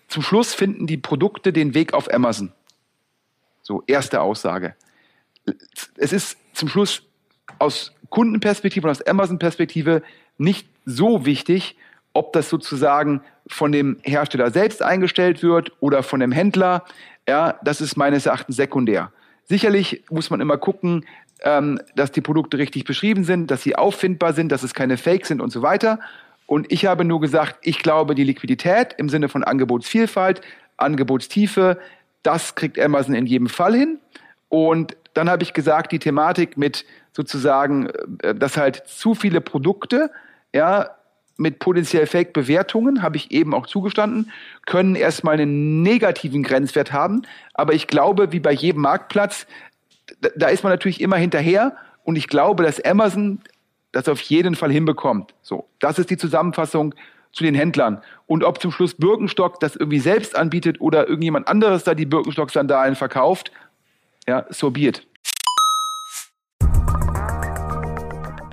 zum 0.09 0.21
Schluss 0.21 0.53
finden 0.53 0.85
die 0.85 0.97
Produkte 0.97 1.53
den 1.53 1.73
Weg 1.73 1.93
auf 1.93 2.13
Amazon. 2.13 2.51
So, 3.61 3.83
erste 3.87 4.19
Aussage. 4.19 4.75
Es 5.95 6.11
ist 6.11 6.37
zum 6.51 6.67
Schluss 6.67 7.03
aus 7.57 7.93
Kundenperspektive 8.09 8.85
und 8.85 8.91
aus 8.91 9.01
Amazon-Perspektive 9.01 10.03
nicht 10.37 10.67
so 10.85 11.25
wichtig, 11.25 11.77
ob 12.13 12.33
das 12.33 12.49
sozusagen 12.49 13.21
von 13.47 13.71
dem 13.71 13.97
Hersteller 14.03 14.51
selbst 14.51 14.81
eingestellt 14.81 15.43
wird 15.43 15.71
oder 15.79 16.03
von 16.03 16.19
dem 16.19 16.31
Händler, 16.31 16.83
ja, 17.27 17.59
das 17.63 17.81
ist 17.81 17.95
meines 17.95 18.25
Erachtens 18.25 18.55
sekundär. 18.55 19.11
Sicherlich 19.45 20.03
muss 20.09 20.29
man 20.29 20.41
immer 20.41 20.57
gucken, 20.57 21.05
ähm, 21.43 21.79
dass 21.95 22.11
die 22.11 22.21
Produkte 22.21 22.57
richtig 22.57 22.85
beschrieben 22.85 23.23
sind, 23.23 23.51
dass 23.51 23.63
sie 23.63 23.75
auffindbar 23.75 24.33
sind, 24.33 24.51
dass 24.51 24.63
es 24.63 24.73
keine 24.73 24.97
Fakes 24.97 25.27
sind 25.27 25.41
und 25.41 25.51
so 25.51 25.61
weiter. 25.61 25.99
Und 26.45 26.71
ich 26.71 26.85
habe 26.85 27.05
nur 27.05 27.21
gesagt, 27.21 27.57
ich 27.61 27.79
glaube, 27.79 28.15
die 28.15 28.23
Liquidität 28.23 28.93
im 28.97 29.09
Sinne 29.09 29.29
von 29.29 29.43
Angebotsvielfalt, 29.43 30.41
Angebotstiefe, 30.77 31.77
das 32.23 32.55
kriegt 32.55 32.79
Amazon 32.79 33.15
in 33.15 33.25
jedem 33.25 33.47
Fall 33.47 33.73
hin. 33.73 33.99
Und 34.49 34.97
dann 35.13 35.29
habe 35.29 35.43
ich 35.43 35.53
gesagt, 35.53 35.91
die 35.91 35.99
Thematik 35.99 36.57
mit 36.57 36.85
sozusagen, 37.13 37.87
äh, 38.21 38.35
dass 38.35 38.57
halt 38.57 38.83
zu 38.85 39.15
viele 39.15 39.41
Produkte, 39.41 40.11
ja, 40.53 40.89
mit 41.41 41.59
potenziell 41.59 42.05
Fake-Bewertungen, 42.05 43.01
habe 43.01 43.17
ich 43.17 43.31
eben 43.31 43.53
auch 43.53 43.65
zugestanden, 43.65 44.31
können 44.65 44.95
erstmal 44.95 45.39
einen 45.39 45.81
negativen 45.81 46.43
Grenzwert 46.43 46.93
haben. 46.93 47.23
Aber 47.53 47.73
ich 47.73 47.87
glaube, 47.87 48.31
wie 48.31 48.39
bei 48.39 48.51
jedem 48.51 48.83
Marktplatz, 48.83 49.47
da 50.35 50.47
ist 50.47 50.63
man 50.63 50.71
natürlich 50.71 51.01
immer 51.01 51.17
hinterher. 51.17 51.75
Und 52.03 52.15
ich 52.15 52.27
glaube, 52.27 52.63
dass 52.63 52.83
Amazon 52.83 53.39
das 53.91 54.07
auf 54.07 54.21
jeden 54.21 54.55
Fall 54.55 54.71
hinbekommt. 54.71 55.33
So, 55.41 55.67
das 55.79 55.99
ist 55.99 56.11
die 56.11 56.17
Zusammenfassung 56.17 56.93
zu 57.33 57.43
den 57.43 57.55
Händlern. 57.55 58.01
Und 58.27 58.43
ob 58.43 58.61
zum 58.61 58.71
Schluss 58.71 58.93
Birkenstock 58.93 59.59
das 59.59 59.75
irgendwie 59.75 59.99
selbst 59.99 60.35
anbietet 60.35 60.79
oder 60.79 61.07
irgendjemand 61.07 61.47
anderes 61.47 61.83
da 61.83 61.95
die 61.95 62.05
Birkenstock-Sandalen 62.05 62.95
verkauft, 62.95 63.51
ja, 64.27 64.45
so 64.49 64.71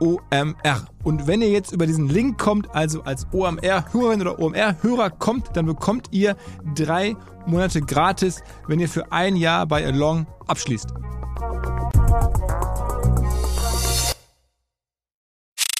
OMR. 0.00 0.86
Und 1.04 1.26
wenn 1.26 1.42
ihr 1.42 1.50
jetzt 1.50 1.72
über 1.72 1.86
diesen 1.86 2.08
Link 2.08 2.38
kommt, 2.38 2.74
also 2.74 3.02
als 3.02 3.26
OMR-Hörerin 3.32 4.20
oder 4.20 4.38
OMR-Hörer 4.38 5.10
kommt, 5.10 5.56
dann 5.56 5.66
bekommt 5.66 6.08
ihr 6.10 6.36
drei 6.74 7.16
Monate 7.46 7.80
gratis, 7.80 8.42
wenn 8.66 8.80
ihr 8.80 8.88
für 8.88 9.12
ein 9.12 9.36
Jahr 9.36 9.66
bei 9.66 9.86
Along 9.86 10.26
abschließt. 10.46 10.88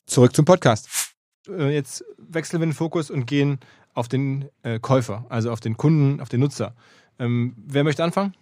Zurück 0.06 0.34
zum 0.34 0.44
Podcast. 0.44 0.88
Äh, 1.48 1.74
jetzt 1.74 2.04
wechseln 2.16 2.60
wir 2.60 2.66
den 2.66 2.72
Fokus 2.72 3.10
und 3.10 3.26
gehen 3.26 3.58
auf 3.94 4.08
den 4.08 4.48
äh, 4.62 4.78
Käufer, 4.78 5.26
also 5.28 5.50
auf 5.50 5.60
den 5.60 5.76
Kunden, 5.76 6.20
auf 6.20 6.28
den 6.28 6.40
Nutzer. 6.40 6.74
Ähm, 7.18 7.54
wer 7.56 7.84
möchte 7.84 8.04
anfangen? 8.04 8.34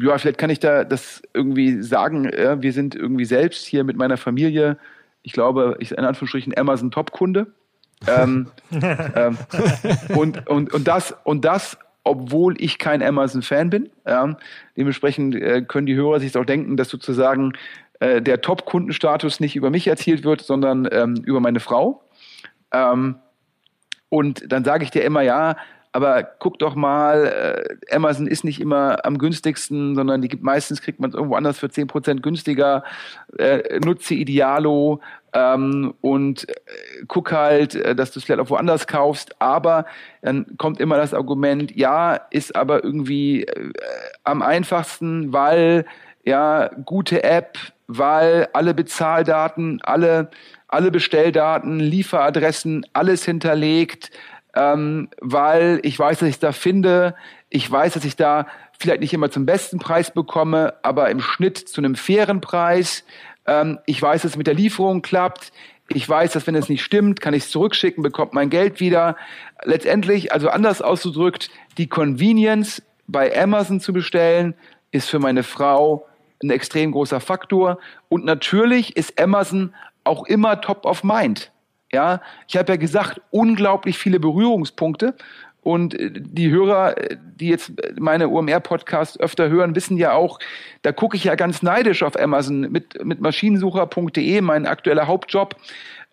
Ja, 0.00 0.16
vielleicht 0.18 0.38
kann 0.38 0.50
ich 0.50 0.60
da 0.60 0.84
das 0.84 1.22
irgendwie 1.34 1.82
sagen. 1.82 2.30
Ja, 2.36 2.62
wir 2.62 2.72
sind 2.72 2.94
irgendwie 2.94 3.24
selbst 3.24 3.66
hier 3.66 3.84
mit 3.84 3.96
meiner 3.96 4.16
Familie, 4.16 4.78
ich 5.22 5.32
glaube, 5.32 5.76
ich 5.80 5.92
in 5.92 6.04
Anführungsstrichen 6.04 6.56
Amazon 6.56 6.90
Top-Kunde. 6.90 7.48
ähm, 8.06 8.46
ähm, 8.70 9.36
und, 10.16 10.46
und, 10.46 10.72
und 10.72 10.86
das, 10.86 11.14
und 11.24 11.44
das, 11.44 11.76
obwohl 12.04 12.54
ich 12.62 12.78
kein 12.78 13.02
Amazon-Fan 13.02 13.70
bin. 13.70 13.90
Ja, 14.06 14.36
dementsprechend 14.76 15.34
äh, 15.34 15.62
können 15.62 15.86
die 15.86 15.96
Hörer 15.96 16.20
sich 16.20 16.36
auch 16.36 16.44
denken, 16.44 16.76
dass 16.76 16.88
sozusagen 16.88 17.52
äh, 17.98 18.22
der 18.22 18.40
Top-Kundenstatus 18.40 19.40
nicht 19.40 19.56
über 19.56 19.70
mich 19.70 19.88
erzielt 19.88 20.22
wird, 20.22 20.40
sondern 20.42 20.88
ähm, 20.92 21.16
über 21.24 21.40
meine 21.40 21.60
Frau. 21.60 22.04
Ähm, 22.72 23.16
und 24.08 24.50
dann 24.50 24.64
sage 24.64 24.84
ich 24.84 24.90
dir 24.90 25.02
immer, 25.02 25.22
ja, 25.22 25.56
aber 25.98 26.22
guck 26.22 26.60
doch 26.60 26.76
mal, 26.76 27.26
äh, 27.90 27.94
Amazon 27.96 28.28
ist 28.28 28.44
nicht 28.44 28.60
immer 28.60 29.04
am 29.04 29.18
günstigsten, 29.18 29.96
sondern 29.96 30.22
die 30.22 30.28
gibt 30.28 30.44
meistens 30.44 30.80
kriegt 30.80 31.00
man 31.00 31.10
es 31.10 31.16
irgendwo 31.16 31.34
anders 31.34 31.58
für 31.58 31.66
10% 31.66 32.20
günstiger. 32.20 32.84
Äh, 33.36 33.80
nutze 33.84 34.14
Idealo 34.14 35.00
ähm, 35.32 35.92
und 36.00 36.48
äh, 36.48 36.52
guck 37.08 37.32
halt, 37.32 37.74
äh, 37.74 37.96
dass 37.96 38.12
du 38.12 38.20
es 38.20 38.24
vielleicht 38.24 38.40
auch 38.40 38.50
woanders 38.50 38.86
kaufst. 38.86 39.34
Aber 39.42 39.86
dann 40.22 40.46
kommt 40.56 40.78
immer 40.78 40.98
das 40.98 41.14
Argument, 41.14 41.74
ja, 41.74 42.14
ist 42.30 42.54
aber 42.54 42.84
irgendwie 42.84 43.42
äh, 43.42 43.72
am 44.22 44.40
einfachsten, 44.40 45.32
weil 45.32 45.84
ja, 46.24 46.70
gute 46.84 47.24
App, 47.24 47.58
weil 47.88 48.46
alle 48.52 48.72
Bezahldaten, 48.72 49.80
alle, 49.82 50.30
alle 50.68 50.92
Bestelldaten, 50.92 51.80
Lieferadressen, 51.80 52.86
alles 52.92 53.24
hinterlegt 53.24 54.12
ähm, 54.58 55.08
weil 55.20 55.78
ich 55.84 55.96
weiß, 55.96 56.18
dass 56.18 56.28
ich 56.28 56.40
da 56.40 56.50
finde. 56.50 57.14
Ich 57.48 57.70
weiß, 57.70 57.94
dass 57.94 58.04
ich 58.04 58.16
da 58.16 58.48
vielleicht 58.78 59.00
nicht 59.00 59.14
immer 59.14 59.30
zum 59.30 59.46
besten 59.46 59.78
Preis 59.78 60.10
bekomme, 60.10 60.74
aber 60.82 61.10
im 61.10 61.20
Schnitt 61.20 61.58
zu 61.58 61.80
einem 61.80 61.94
fairen 61.94 62.40
Preis. 62.40 63.04
Ähm, 63.46 63.78
ich 63.86 64.02
weiß, 64.02 64.22
dass 64.22 64.32
es 64.32 64.36
mit 64.36 64.48
der 64.48 64.54
Lieferung 64.54 65.00
klappt. 65.00 65.52
Ich 65.88 66.06
weiß, 66.06 66.32
dass 66.32 66.46
wenn 66.48 66.56
es 66.56 66.68
nicht 66.68 66.82
stimmt, 66.82 67.20
kann 67.20 67.34
ich 67.34 67.44
es 67.44 67.50
zurückschicken, 67.50 68.02
bekommt 68.02 68.34
mein 68.34 68.50
Geld 68.50 68.80
wieder. 68.80 69.16
Letztendlich, 69.62 70.32
also 70.32 70.48
anders 70.48 70.82
ausgedrückt, 70.82 71.50
die 71.78 71.88
Convenience 71.88 72.82
bei 73.06 73.40
Amazon 73.40 73.78
zu 73.80 73.92
bestellen, 73.92 74.54
ist 74.90 75.08
für 75.08 75.20
meine 75.20 75.44
Frau 75.44 76.06
ein 76.42 76.50
extrem 76.50 76.90
großer 76.90 77.20
Faktor. 77.20 77.78
Und 78.08 78.24
natürlich 78.24 78.96
ist 78.96 79.20
Amazon 79.20 79.72
auch 80.02 80.26
immer 80.26 80.60
top 80.60 80.84
of 80.84 81.04
mind. 81.04 81.52
Ja, 81.92 82.20
ich 82.46 82.56
habe 82.56 82.72
ja 82.72 82.76
gesagt, 82.76 83.20
unglaublich 83.30 83.98
viele 83.98 84.20
Berührungspunkte. 84.20 85.14
Und 85.62 85.94
äh, 85.98 86.10
die 86.12 86.50
Hörer, 86.50 86.94
die 87.36 87.48
jetzt 87.48 87.72
meine 87.98 88.28
OMR-Podcasts 88.28 89.18
öfter 89.18 89.48
hören, 89.48 89.74
wissen 89.74 89.96
ja 89.96 90.12
auch, 90.12 90.38
da 90.82 90.92
gucke 90.92 91.16
ich 91.16 91.24
ja 91.24 91.34
ganz 91.34 91.62
neidisch 91.62 92.02
auf 92.02 92.18
Amazon 92.18 92.60
mit, 92.60 93.04
mit 93.04 93.20
maschinensucher.de, 93.20 94.40
mein 94.40 94.66
aktueller 94.66 95.06
Hauptjob. 95.06 95.56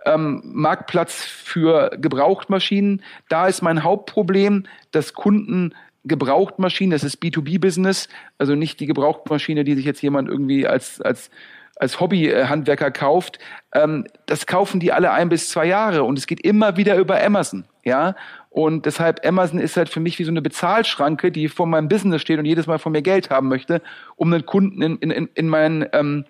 Ähm, 0.06 0.42
Marktplatz 0.46 1.24
für 1.24 1.92
Gebrauchtmaschinen. 1.98 3.02
Da 3.28 3.48
ist 3.48 3.62
mein 3.62 3.84
Hauptproblem, 3.84 4.66
dass 4.92 5.14
Kunden 5.14 5.74
Gebrauchtmaschinen, 6.06 6.92
das 6.92 7.04
ist 7.04 7.22
B2B-Business, 7.24 8.08
also 8.38 8.54
nicht 8.54 8.80
die 8.80 8.86
Gebrauchtmaschine, 8.86 9.64
die 9.64 9.74
sich 9.74 9.86
jetzt 9.86 10.02
jemand 10.02 10.30
irgendwie 10.30 10.68
als, 10.68 11.02
als 11.02 11.32
als 11.76 12.00
Hobbyhandwerker 12.00 12.92
kauft, 12.92 13.40
ähm, 13.74 14.08
das 14.26 14.46
kaufen 14.46 14.80
die 14.80 14.94
alle 14.94 15.12
ein 15.12 15.30
bis 15.30 15.50
zwei 15.50 15.66
Jahre 15.66 16.04
und 16.04 16.18
es 16.18 16.28
geht 16.28 16.42
immer 16.42 16.78
wieder 16.78 16.96
über 16.96 17.22
Amazon, 17.24 17.66
ja. 17.84 18.16
Und 18.50 18.86
deshalb 18.86 19.26
Amazon 19.26 19.60
ist 19.60 19.76
halt 19.76 19.90
für 19.90 20.00
mich 20.00 20.18
wie 20.18 20.24
so 20.24 20.32
eine 20.32 20.42
Bezahlschranke, 20.42 21.30
die 21.30 21.50
vor 21.50 21.68
meinem 21.68 21.90
Business 21.90 22.22
steht 22.22 22.40
und 22.40 22.46
jedes 22.46 22.68
Mal 22.68 22.80
von 22.80 22.94
mir 22.94 23.02
Geld 23.02 23.30
haben 23.30 23.50
möchte, 23.50 23.82
um 24.16 24.32
einen 24.32 24.46
Kunden 24.46 24.82
in, 24.82 24.96
in, 25.12 25.30
in 25.34 25.50
meinen 25.50 25.86
ähm, 25.92 26.24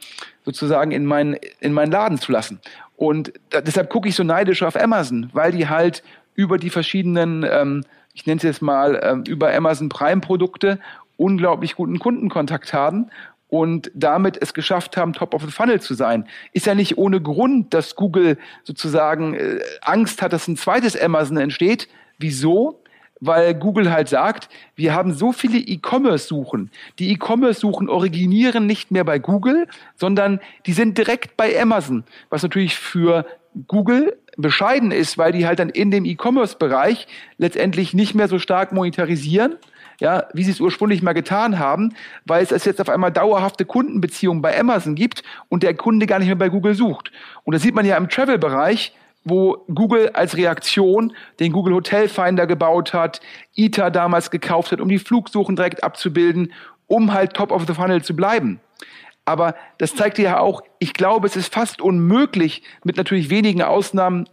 sozusagen 0.43 0.89
in 0.89 1.05
meinen 1.05 1.37
in 1.59 1.71
meinen 1.71 1.91
Laden 1.91 2.17
zu 2.17 2.31
lassen. 2.31 2.59
Und 2.97 3.31
da, 3.51 3.61
deshalb 3.61 3.91
gucke 3.91 4.09
ich 4.09 4.15
so 4.15 4.23
neidisch 4.23 4.63
auf 4.63 4.75
Amazon, 4.75 5.29
weil 5.33 5.51
die 5.51 5.69
halt 5.69 6.01
über 6.33 6.57
die 6.57 6.71
verschiedenen, 6.71 7.45
ähm, 7.47 7.83
ich 8.15 8.25
nenne 8.25 8.37
es 8.37 8.43
jetzt 8.43 8.61
mal 8.63 8.99
ähm, 9.03 9.23
über 9.27 9.53
Amazon 9.53 9.89
Prime 9.89 10.21
Produkte 10.21 10.79
unglaublich 11.17 11.75
guten 11.75 11.99
Kundenkontakt 11.99 12.73
haben 12.73 13.09
und 13.49 13.91
damit 13.93 14.41
es 14.41 14.53
geschafft 14.53 14.97
haben, 14.97 15.13
top 15.13 15.33
of 15.33 15.43
the 15.43 15.51
funnel 15.51 15.79
zu 15.79 15.93
sein. 15.93 16.27
Ist 16.51 16.65
ja 16.65 16.75
nicht 16.75 16.97
ohne 16.97 17.21
Grund, 17.21 17.73
dass 17.73 17.95
Google 17.95 18.37
sozusagen 18.63 19.33
äh, 19.35 19.59
Angst 19.81 20.21
hat, 20.21 20.33
dass 20.33 20.47
ein 20.47 20.57
zweites 20.57 20.99
Amazon 20.99 21.37
entsteht. 21.37 21.87
Wieso? 22.17 22.81
Weil 23.21 23.53
Google 23.53 23.91
halt 23.91 24.09
sagt, 24.09 24.49
wir 24.75 24.93
haben 24.93 25.13
so 25.13 25.31
viele 25.31 25.57
E-Commerce-Suchen. 25.57 26.69
Die 26.99 27.11
E-Commerce-Suchen 27.11 27.87
originieren 27.87 28.65
nicht 28.65 28.91
mehr 28.91 29.05
bei 29.05 29.19
Google, 29.19 29.67
sondern 29.95 30.41
die 30.65 30.73
sind 30.73 30.97
direkt 30.97 31.37
bei 31.37 31.59
Amazon, 31.59 32.03
was 32.29 32.43
natürlich 32.43 32.75
für 32.75 33.25
Google 33.67 34.17
bescheiden 34.37 34.91
ist, 34.91 35.17
weil 35.17 35.31
die 35.31 35.47
halt 35.47 35.59
dann 35.59 35.69
in 35.69 35.91
dem 35.91 36.03
E-Commerce-Bereich 36.03 37.07
letztendlich 37.37 37.93
nicht 37.93 38.15
mehr 38.15 38.27
so 38.27 38.37
stark 38.37 38.73
monetarisieren 38.73 39.55
ja, 39.99 40.25
wie 40.33 40.43
sie 40.43 40.51
es 40.51 40.59
ursprünglich 40.59 41.01
mal 41.01 41.13
getan 41.13 41.59
haben, 41.59 41.93
weil 42.25 42.43
es 42.43 42.65
jetzt 42.65 42.81
auf 42.81 42.89
einmal 42.89 43.11
dauerhafte 43.11 43.65
Kundenbeziehungen 43.65 44.41
bei 44.41 44.57
Amazon 44.59 44.95
gibt 44.95 45.23
und 45.49 45.63
der 45.63 45.73
Kunde 45.75 46.05
gar 46.05 46.19
nicht 46.19 46.27
mehr 46.27 46.35
bei 46.35 46.49
Google 46.49 46.75
sucht. 46.75 47.11
Und 47.43 47.53
das 47.53 47.61
sieht 47.61 47.75
man 47.75 47.85
ja 47.85 47.97
im 47.97 48.09
Travel-Bereich, 48.09 48.93
wo 49.23 49.65
Google 49.73 50.09
als 50.09 50.37
Reaktion 50.37 51.13
den 51.39 51.51
Google 51.51 51.73
Hotel 51.73 52.07
Finder 52.07 52.45
gebaut 52.45 52.93
hat, 52.93 53.21
ITA 53.55 53.89
damals 53.89 54.29
gekauft 54.29 54.71
hat, 54.71 54.79
um 54.79 54.87
die 54.87 54.99
Flugsuchen 54.99 55.55
direkt 55.55 55.83
abzubilden, 55.83 56.53
um 56.87 57.13
halt 57.13 57.33
top 57.33 57.51
of 57.51 57.65
the 57.67 57.73
funnel 57.73 58.03
zu 58.03 58.15
bleiben. 58.15 58.59
Aber 59.25 59.55
das 59.79 59.95
zeigt 59.95 60.19
ja 60.19 60.39
auch, 60.39 60.61
ich 60.77 60.93
glaube, 60.93 61.25
es 61.25 61.35
ist 61.35 61.51
fast 61.51 61.81
unmöglich, 61.81 62.61
mit 62.83 62.97
natürlich 62.97 63.31
wenigen 63.31 63.63
Ausnahmen, 63.63 64.29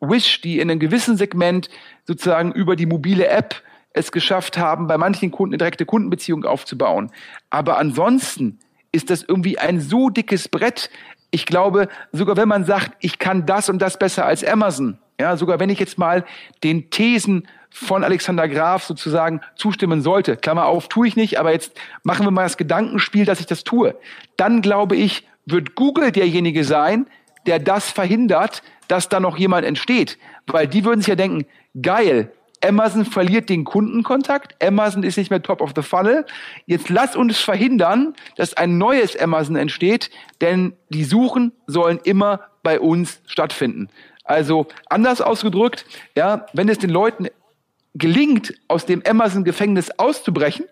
Wish, 0.00 0.42
die 0.42 0.58
in 0.58 0.70
einem 0.70 0.80
gewissen 0.80 1.16
Segment 1.16 1.70
sozusagen 2.04 2.52
über 2.52 2.76
die 2.76 2.84
mobile 2.84 3.28
App 3.28 3.62
es 3.96 4.12
geschafft 4.12 4.58
haben, 4.58 4.86
bei 4.86 4.98
manchen 4.98 5.30
Kunden 5.30 5.54
eine 5.54 5.58
direkte 5.58 5.86
Kundenbeziehung 5.86 6.44
aufzubauen. 6.44 7.10
Aber 7.50 7.78
ansonsten 7.78 8.58
ist 8.92 9.10
das 9.10 9.22
irgendwie 9.22 9.58
ein 9.58 9.80
so 9.80 10.10
dickes 10.10 10.48
Brett. 10.48 10.90
Ich 11.30 11.46
glaube, 11.46 11.88
sogar 12.12 12.36
wenn 12.36 12.48
man 12.48 12.64
sagt, 12.64 12.92
ich 13.00 13.18
kann 13.18 13.46
das 13.46 13.68
und 13.68 13.80
das 13.80 13.98
besser 13.98 14.26
als 14.26 14.44
Amazon, 14.44 14.98
ja, 15.18 15.36
sogar 15.36 15.60
wenn 15.60 15.70
ich 15.70 15.80
jetzt 15.80 15.98
mal 15.98 16.24
den 16.62 16.90
Thesen 16.90 17.48
von 17.70 18.04
Alexander 18.04 18.48
Graf 18.48 18.84
sozusagen 18.84 19.40
zustimmen 19.54 20.02
sollte, 20.02 20.36
Klammer 20.36 20.66
auf, 20.66 20.88
tue 20.88 21.08
ich 21.08 21.16
nicht, 21.16 21.38
aber 21.38 21.52
jetzt 21.52 21.78
machen 22.02 22.26
wir 22.26 22.30
mal 22.30 22.44
das 22.44 22.56
Gedankenspiel, 22.56 23.24
dass 23.24 23.40
ich 23.40 23.46
das 23.46 23.64
tue, 23.64 23.94
dann 24.36 24.60
glaube 24.60 24.96
ich, 24.96 25.26
wird 25.46 25.74
Google 25.74 26.12
derjenige 26.12 26.64
sein, 26.64 27.06
der 27.46 27.58
das 27.60 27.90
verhindert, 27.90 28.62
dass 28.88 29.08
da 29.08 29.20
noch 29.20 29.38
jemand 29.38 29.66
entsteht. 29.66 30.18
Weil 30.46 30.68
die 30.68 30.84
würden 30.84 31.00
sich 31.00 31.08
ja 31.08 31.16
denken, 31.16 31.46
geil, 31.80 32.32
Amazon 32.64 33.04
verliert 33.04 33.48
den 33.48 33.64
Kundenkontakt. 33.64 34.62
Amazon 34.64 35.02
ist 35.02 35.16
nicht 35.16 35.30
mehr 35.30 35.42
top 35.42 35.60
of 35.60 35.72
the 35.74 35.82
funnel. 35.82 36.24
Jetzt 36.66 36.88
lass 36.88 37.16
uns 37.16 37.38
verhindern, 37.38 38.14
dass 38.36 38.54
ein 38.54 38.78
neues 38.78 39.18
Amazon 39.18 39.56
entsteht, 39.56 40.10
denn 40.40 40.74
die 40.88 41.04
Suchen 41.04 41.52
sollen 41.66 42.00
immer 42.04 42.40
bei 42.62 42.80
uns 42.80 43.20
stattfinden. 43.26 43.88
Also 44.24 44.66
anders 44.86 45.20
ausgedrückt, 45.20 45.86
ja, 46.16 46.46
wenn 46.52 46.68
es 46.68 46.78
den 46.78 46.90
Leuten 46.90 47.28
gelingt, 47.94 48.54
aus 48.68 48.86
dem 48.86 49.02
Amazon-Gefängnis 49.06 49.90
auszubrechen, 49.98 50.66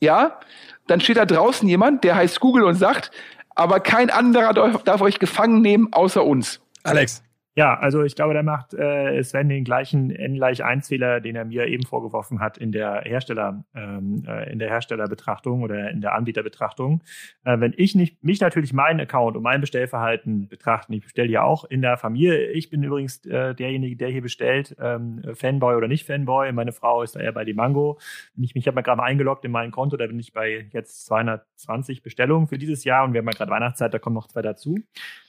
ja, 0.00 0.40
dann 0.86 1.00
steht 1.00 1.18
da 1.18 1.26
draußen 1.26 1.68
jemand, 1.68 2.02
der 2.04 2.16
heißt 2.16 2.40
Google 2.40 2.64
und 2.64 2.76
sagt, 2.76 3.10
aber 3.54 3.80
kein 3.80 4.10
anderer 4.10 4.52
darf 4.52 5.00
euch 5.00 5.18
gefangen 5.18 5.60
nehmen 5.60 5.92
außer 5.92 6.24
uns. 6.24 6.60
Alex, 6.84 7.22
ja, 7.58 7.76
also 7.76 8.04
ich 8.04 8.14
glaube, 8.14 8.34
da 8.34 8.44
macht 8.44 8.72
äh, 8.72 9.20
Sven 9.24 9.48
den 9.48 9.64
gleichen 9.64 10.12
N 10.12 10.36
gleich 10.36 10.62
1 10.62 10.86
Fehler, 10.86 11.20
den 11.20 11.34
er 11.34 11.44
mir 11.44 11.66
eben 11.66 11.84
vorgeworfen 11.84 12.38
hat 12.38 12.56
in 12.56 12.70
der 12.70 13.00
Hersteller, 13.04 13.64
ähm, 13.74 14.22
äh, 14.28 14.52
in 14.52 14.60
der 14.60 14.68
Herstellerbetrachtung 14.68 15.62
oder 15.62 15.90
in 15.90 16.00
der 16.00 16.14
Anbieterbetrachtung. 16.14 17.02
Äh, 17.42 17.58
wenn 17.58 17.74
ich 17.76 17.96
nicht, 17.96 18.22
mich 18.22 18.40
natürlich 18.40 18.72
meinen 18.72 19.00
Account 19.00 19.36
und 19.36 19.42
mein 19.42 19.60
Bestellverhalten 19.60 20.46
betrachten, 20.46 20.92
ich 20.92 21.02
bestelle 21.02 21.30
ja 21.30 21.42
auch 21.42 21.64
in 21.64 21.82
der 21.82 21.96
Familie. 21.96 22.52
Ich 22.52 22.70
bin 22.70 22.80
übrigens 22.84 23.26
äh, 23.26 23.56
derjenige, 23.56 23.96
der 23.96 24.10
hier 24.10 24.22
bestellt, 24.22 24.76
ähm, 24.80 25.24
Fanboy 25.34 25.74
oder 25.74 25.88
nicht 25.88 26.06
Fanboy. 26.06 26.52
Meine 26.52 26.70
Frau 26.70 27.02
ist 27.02 27.16
da 27.16 27.20
eher 27.20 27.32
bei 27.32 27.44
die 27.44 27.54
Mango. 27.54 27.98
Ich, 28.36 28.54
ich 28.54 28.68
habe 28.68 28.76
mal 28.76 28.82
gerade 28.82 28.98
mal 28.98 29.06
eingeloggt 29.06 29.44
in 29.44 29.50
mein 29.50 29.72
Konto, 29.72 29.96
da 29.96 30.06
bin 30.06 30.20
ich 30.20 30.32
bei 30.32 30.68
jetzt 30.72 31.06
220 31.06 32.04
Bestellungen 32.04 32.46
für 32.46 32.56
dieses 32.56 32.84
Jahr 32.84 33.04
und 33.04 33.14
wir 33.14 33.18
haben 33.18 33.26
ja 33.26 33.32
gerade 33.32 33.50
Weihnachtszeit, 33.50 33.92
da 33.92 33.98
kommen 33.98 34.14
noch 34.14 34.28
zwei 34.28 34.42
dazu. 34.42 34.76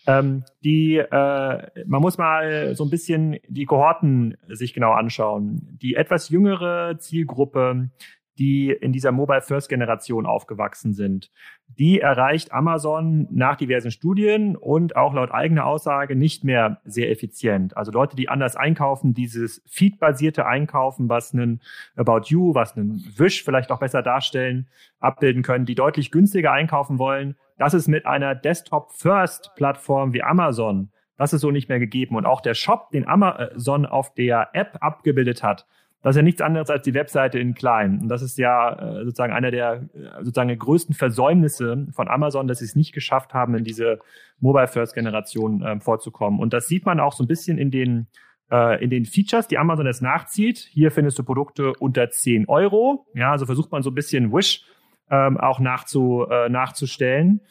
Ähm, 0.06 0.44
die, 0.64 0.98
äh, 0.98 1.86
man 1.86 2.02
muss 2.02 2.19
mal 2.20 2.76
so 2.76 2.84
ein 2.84 2.92
bisschen 2.92 3.38
die 3.48 3.66
Kohorten 3.66 4.38
sich 4.48 4.76
genau 4.76 4.92
anschauen. 4.92 5.80
Die 5.82 5.96
etwas 5.96 6.30
jüngere 6.30 7.00
Zielgruppe, 7.00 7.90
die 8.38 8.72
in 8.72 8.94
dieser 8.94 9.12
Mobile 9.12 9.42
First 9.42 9.68
Generation 9.68 10.26
aufgewachsen 10.26 10.94
sind, 10.94 11.30
die 11.68 12.00
erreicht 12.00 12.54
Amazon 12.54 13.28
nach 13.32 13.58
diversen 13.58 13.92
Studien 13.92 14.56
und 14.56 14.96
auch 14.96 15.14
laut 15.14 15.32
eigener 15.32 15.66
Aussage 15.66 16.16
nicht 16.16 16.46
mehr 16.46 16.80
sehr 16.86 17.12
effizient. 17.12 17.76
Also 17.76 17.92
Leute, 17.92 18.16
die 18.16 18.30
anders 18.30 18.56
einkaufen, 18.56 19.14
dieses 19.14 19.62
Feed-basierte 19.68 20.46
Einkaufen, 20.46 21.10
was 21.10 21.34
einen 21.34 21.62
About 21.98 22.28
You, 22.28 22.56
was 22.56 22.78
einen 22.78 23.04
Wish 23.18 23.44
vielleicht 23.44 23.72
auch 23.72 23.80
besser 23.80 24.02
darstellen, 24.02 24.70
abbilden 25.00 25.44
können, 25.44 25.66
die 25.66 25.76
deutlich 25.76 26.10
günstiger 26.10 26.54
einkaufen 26.54 26.98
wollen, 26.98 27.36
das 27.58 27.74
ist 27.74 27.90
mit 27.90 28.06
einer 28.06 28.36
Desktop-First-Plattform 28.36 30.14
wie 30.14 30.24
Amazon, 30.24 30.92
das 31.20 31.34
ist 31.34 31.42
so 31.42 31.52
nicht 31.52 31.68
mehr 31.68 31.80
gegeben. 31.80 32.16
Und 32.16 32.26
auch 32.26 32.40
der 32.40 32.54
Shop, 32.54 32.92
den 32.92 33.08
Amazon 33.08 33.86
auf 33.86 34.14
der 34.14 34.50
App 34.54 34.78
abgebildet 34.80 35.44
hat, 35.44 35.68
das 36.02 36.12
ist 36.12 36.18
ja 36.18 36.24
nichts 36.24 36.40
anderes 36.40 36.70
als 36.70 36.84
die 36.84 36.94
Webseite 36.94 37.40
in 37.40 37.54
klein. 37.54 38.00
Und 38.02 38.08
das 38.08 38.22
ist 38.22 38.38
ja 38.38 38.72
äh, 38.72 39.04
sozusagen 39.04 39.34
einer 39.34 39.52
der 39.52 39.90
äh, 39.94 40.24
sozusagen 40.24 40.58
größten 40.58 40.96
Versäumnisse 40.96 41.88
von 41.92 42.08
Amazon, 42.08 42.48
dass 42.48 42.60
sie 42.60 42.66
es 42.66 42.76
nicht 42.78 42.94
geschafft 42.94 43.34
haben, 43.34 43.54
in 43.56 43.66
diese 43.66 44.00
Mobile 44.40 44.70
First 44.70 44.96
Generation 44.96 45.62
äh, 45.62 45.80
vorzukommen. 45.82 46.40
Und 46.40 46.54
das 46.54 46.70
sieht 46.70 46.86
man 46.86 47.02
auch 47.02 47.12
so 47.12 47.26
ein 47.26 47.28
bisschen 47.28 47.58
in 47.58 47.70
den 47.70 48.08
äh, 48.50 48.82
in 48.82 48.90
den 48.90 49.04
Features, 49.04 49.50
die 49.50 49.58
Amazon 49.58 49.88
jetzt 49.88 50.02
nachzieht. 50.02 50.58
Hier 50.58 50.90
findest 50.90 51.20
du 51.20 51.24
Produkte 51.24 51.74
unter 51.80 52.10
10 52.10 52.48
Euro. 52.48 53.06
Ja, 53.14 53.34
also 53.34 53.46
versucht 53.46 53.74
man 53.74 53.84
so 53.84 53.92
ein 53.92 53.96
bisschen 53.96 54.32
Wish 54.32 54.64
ähm, 55.12 55.38
auch 55.38 55.60
nachzu, 55.60 56.26
äh, 56.30 56.48
nachzustellen. 56.50 57.42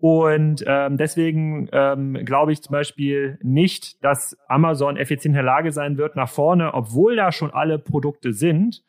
Und 0.00 0.64
ähm, 0.66 0.96
deswegen 0.96 1.68
ähm, 1.72 2.24
glaube 2.24 2.52
ich 2.52 2.62
zum 2.62 2.72
Beispiel 2.72 3.38
nicht, 3.42 4.02
dass 4.02 4.36
Amazon 4.48 4.96
effizient 4.96 5.32
in 5.32 5.34
der 5.34 5.42
Lage 5.42 5.72
sein 5.72 5.98
wird, 5.98 6.16
nach 6.16 6.30
vorne, 6.30 6.72
obwohl 6.72 7.16
da 7.16 7.32
schon 7.32 7.50
alle 7.50 7.78
Produkte 7.78 8.32
sind, 8.32 8.82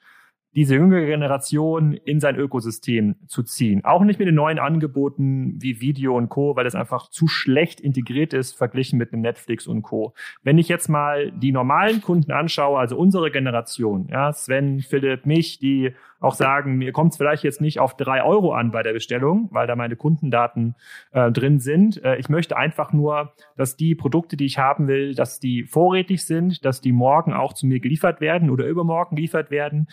diese 0.56 0.76
jüngere 0.76 1.06
Generation 1.06 1.94
in 1.94 2.20
sein 2.20 2.36
Ökosystem 2.36 3.16
zu 3.28 3.44
ziehen. 3.44 3.86
Auch 3.86 4.04
nicht 4.04 4.20
mit 4.20 4.28
den 4.28 4.36
neuen 4.36 4.60
Angeboten 4.60 5.56
wie 5.62 5.80
Video 5.80 6.18
und 6.18 6.30
Co., 6.30 6.56
weil 6.56 6.66
das 6.66 6.76
einfach 6.76 7.10
zu 7.10 7.28
schlecht 7.28 7.80
integriert 7.80 8.34
ist, 8.34 8.58
verglichen 8.58 8.98
mit 8.98 9.14
einem 9.14 9.22
Netflix 9.22 9.66
und 9.66 9.82
Co. 9.82 10.14
Wenn 10.44 10.58
ich 10.58 10.68
jetzt 10.68 10.90
mal 10.90 11.32
die 11.32 11.54
normalen 11.54 12.02
Kunden 12.02 12.32
anschaue, 12.32 12.80
also 12.80 12.98
unsere 12.98 13.32
Generation, 13.32 14.08
ja, 14.12 14.34
Sven, 14.34 14.82
Philipp, 14.82 15.26
mich, 15.26 15.60
die 15.60 15.94
auch 16.20 16.36
sagen, 16.36 16.78
mir 16.78 16.92
kommt 16.92 17.14
es 17.14 17.18
vielleicht 17.18 17.44
jetzt 17.44 17.62
nicht 17.62 17.80
auf 17.80 17.98
drei 17.98 18.24
Euro 18.24 18.54
an 18.54 18.72
bei 18.72 18.84
der 18.84 18.94
Bestellung, 18.94 19.50
weil 19.52 19.66
da 19.66 19.76
meine 19.76 19.96
Kundendaten 19.96 20.76
äh, 21.14 21.32
drin 21.32 21.60
sind. 21.60 22.04
Äh, 22.04 22.18
ich 22.18 22.30
möchte 22.30 22.58
einfach 22.58 22.94
nur, 22.94 23.34
dass 23.58 23.76
die 23.76 23.96
Produkte, 23.96 24.38
die 24.38 24.46
ich 24.46 24.60
haben 24.60 24.88
will, 24.88 25.16
dass 25.16 25.40
die 25.40 25.64
vorrätig 25.64 26.24
sind, 26.26 26.64
dass 26.64 26.80
die 26.80 26.92
morgen 26.92 27.34
auch 27.34 27.54
zu 27.54 27.66
mir 27.66 27.80
geliefert 27.80 28.22
werden 28.22 28.52
oder 28.52 28.68
übermorgen 28.68 29.16
geliefert 29.16 29.50
werden 29.50 29.88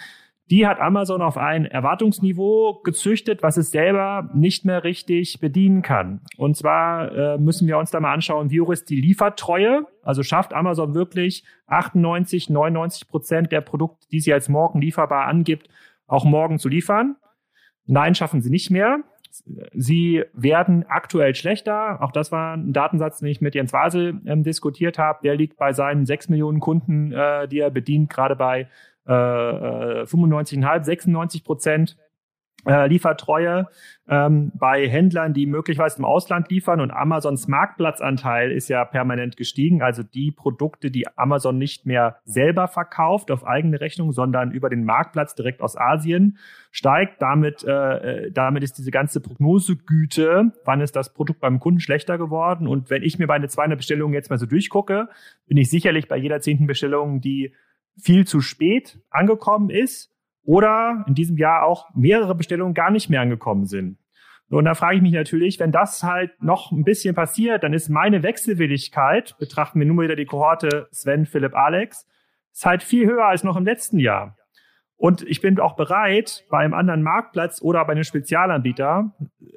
die 0.51 0.67
hat 0.67 0.81
Amazon 0.81 1.21
auf 1.21 1.37
ein 1.37 1.67
Erwartungsniveau 1.67 2.81
gezüchtet, 2.83 3.43
was 3.43 3.57
es 3.57 3.71
selber 3.71 4.31
nicht 4.35 4.65
mehr 4.65 4.83
richtig 4.83 5.41
bedienen 5.41 5.83
kann. 5.83 6.21
Und 6.37 6.57
zwar 6.57 7.13
äh, 7.13 7.39
müssen 7.39 7.69
wir 7.69 7.79
uns 7.79 7.91
da 7.91 8.01
mal 8.01 8.15
anschauen, 8.15 8.51
wie 8.51 8.61
hoch 8.61 8.71
ist 8.71 8.89
die 8.89 9.01
Liefertreue? 9.01 9.87
Also 10.03 10.23
schafft 10.23 10.55
Amazon 10.55 10.95
wirklich 10.95 11.45
98, 11.67 12.49
99 12.49 13.09
Prozent 13.09 13.53
der 13.53 13.61
Produkte, 13.61 14.07
die 14.11 14.21
sie 14.21 14.33
als 14.33 14.49
morgen 14.49 14.81
lieferbar 14.81 15.27
angibt, 15.27 15.69
auch 16.07 16.25
morgen 16.25 16.59
zu 16.59 16.69
liefern? 16.69 17.17
Nein, 17.87 18.15
schaffen 18.15 18.41
sie 18.41 18.51
nicht 18.51 18.71
mehr. 18.71 19.01
Sie 19.75 20.25
werden 20.33 20.85
aktuell 20.89 21.35
schlechter. 21.35 22.03
Auch 22.03 22.13
das 22.13 22.33
war 22.33 22.57
ein 22.57 22.73
Datensatz, 22.73 23.19
den 23.19 23.29
ich 23.29 23.41
mit 23.41 23.55
Jens 23.55 23.73
Wasel 23.73 24.21
ähm, 24.27 24.43
diskutiert 24.43 24.99
habe. 24.99 25.21
Der 25.23 25.37
liegt 25.37 25.59
bei 25.59 25.73
seinen 25.73 26.07
sechs 26.07 26.29
Millionen 26.29 26.61
Kunden, 26.61 27.13
äh, 27.13 27.47
die 27.49 27.59
er 27.59 27.71
bedient, 27.71 28.11
gerade 28.11 28.37
bei 28.37 28.69
äh, 29.09 30.05
95,5, 30.05 30.85
96 30.85 31.45
Prozent 31.45 31.97
äh, 32.67 32.89
Liefertreue 32.89 33.69
ähm, 34.09 34.51
bei 34.55 34.89
Händlern, 34.89 35.33
die 35.33 35.47
möglicherweise 35.47 35.99
im 35.99 36.05
Ausland 36.05 36.51
liefern 36.51 36.81
und 36.81 36.91
Amazons 36.91 37.47
Marktplatzanteil 37.47 38.51
ist 38.51 38.69
ja 38.69 38.85
permanent 38.85 39.37
gestiegen. 39.37 39.81
Also 39.81 40.03
die 40.03 40.33
Produkte, 40.33 40.91
die 40.91 41.07
Amazon 41.17 41.57
nicht 41.57 41.87
mehr 41.87 42.17
selber 42.25 42.67
verkauft 42.67 43.31
auf 43.31 43.47
eigene 43.47 43.81
Rechnung, 43.81 44.13
sondern 44.13 44.51
über 44.51 44.71
den 44.71 44.85
Marktplatz 44.85 45.35
direkt 45.35 45.61
aus 45.61 45.77
Asien 45.77 46.39
steigt. 46.71 47.23
Damit, 47.23 47.65
äh, 47.65 48.27
äh 48.27 48.31
damit 48.33 48.65
ist 48.65 48.79
diese 48.79 48.91
ganze 48.91 49.21
Prognosegüte, 49.21 50.53
wann 50.65 50.81
ist 50.81 50.97
das 50.97 51.13
Produkt 51.13 51.41
beim 51.41 51.61
Kunden 51.61 51.81
schlechter 51.81 52.19
geworden. 52.19 52.67
Und 52.67 52.91
wenn 52.91 53.03
ich 53.03 53.19
mir 53.19 53.27
meine 53.27 53.49
200 53.49 53.79
Bestellungen 53.79 54.15
jetzt 54.15 54.31
mal 54.31 54.39
so 54.39 54.47
durchgucke, 54.47 55.09
bin 55.47 55.59
ich 55.59 55.71
sicherlich 55.71 56.09
bei 56.09 56.17
jeder 56.17 56.41
zehnten 56.41 56.67
Bestellung, 56.67 57.21
die 57.21 57.55
viel 58.01 58.27
zu 58.27 58.41
spät 58.41 59.01
angekommen 59.11 59.71
ist 59.71 60.11
oder 60.45 61.05
in 61.07 61.15
diesem 61.15 61.37
Jahr 61.37 61.65
auch 61.65 61.95
mehrere 61.95 62.35
Bestellungen 62.35 62.75
gar 62.75 62.91
nicht 62.91 63.11
mehr 63.11 63.21
angekommen 63.21 63.67
sind. 63.67 63.99
Und 64.51 64.65
da 64.65 64.75
frage 64.75 64.97
ich 64.97 65.03
mich 65.03 65.13
natürlich, 65.13 65.61
wenn 65.61 65.73
das 65.73 66.03
halt 66.03 66.43
noch 66.43 66.73
ein 66.73 66.85
bisschen 66.85 67.15
passiert, 67.15 67.63
dann 67.65 67.75
ist 67.75 67.91
meine 67.91 68.23
Wechselwilligkeit, 68.23 69.37
betrachten 69.39 69.79
wir 69.79 69.87
nur 69.87 70.05
wieder 70.05 70.17
die 70.17 70.25
Kohorte 70.25 70.89
Sven, 70.91 71.27
Philipp, 71.27 71.55
Alex, 71.55 72.07
ist 72.53 72.65
halt 72.65 72.83
viel 72.83 73.07
höher 73.07 73.27
als 73.27 73.45
noch 73.45 73.57
im 73.57 73.65
letzten 73.65 73.99
Jahr. 73.99 74.37
Und 74.97 75.23
ich 75.23 75.41
bin 75.41 75.61
auch 75.61 75.77
bereit, 75.77 76.45
bei 76.51 76.59
einem 76.59 76.75
anderen 76.75 77.03
Marktplatz 77.03 77.63
oder 77.63 77.85
bei 77.85 77.93
einem 77.93 78.05
Spezialanbieter, 78.05 79.15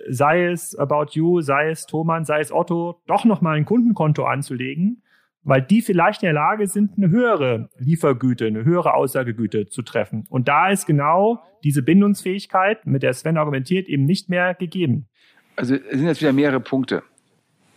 sei 0.09 0.45
es 0.45 0.77
About 0.77 1.13
You, 1.13 1.41
sei 1.41 1.69
es 1.69 1.85
Thomann, 1.85 2.25
sei 2.25 2.41
es 2.41 2.51
Otto, 2.51 3.01
doch 3.07 3.25
nochmal 3.25 3.57
ein 3.57 3.65
Kundenkonto 3.65 4.25
anzulegen, 4.25 5.01
weil 5.43 5.61
die 5.61 5.81
vielleicht 5.81 6.23
in 6.23 6.27
der 6.27 6.33
Lage 6.33 6.67
sind, 6.67 6.97
eine 6.97 7.09
höhere 7.09 7.69
Liefergüte, 7.77 8.45
eine 8.45 8.63
höhere 8.63 8.93
Aussagegüte 8.93 9.67
zu 9.67 9.81
treffen. 9.81 10.25
Und 10.29 10.47
da 10.47 10.69
ist 10.69 10.85
genau 10.85 11.43
diese 11.63 11.81
Bindungsfähigkeit, 11.81 12.85
mit 12.85 13.03
der 13.03 13.13
Sven 13.13 13.37
argumentiert, 13.37 13.87
eben 13.87 14.05
nicht 14.05 14.29
mehr 14.29 14.53
gegeben. 14.53 15.07
Also 15.55 15.75
es 15.75 15.97
sind 15.97 16.05
jetzt 16.05 16.21
wieder 16.21 16.33
mehrere 16.33 16.59
Punkte. 16.59 17.03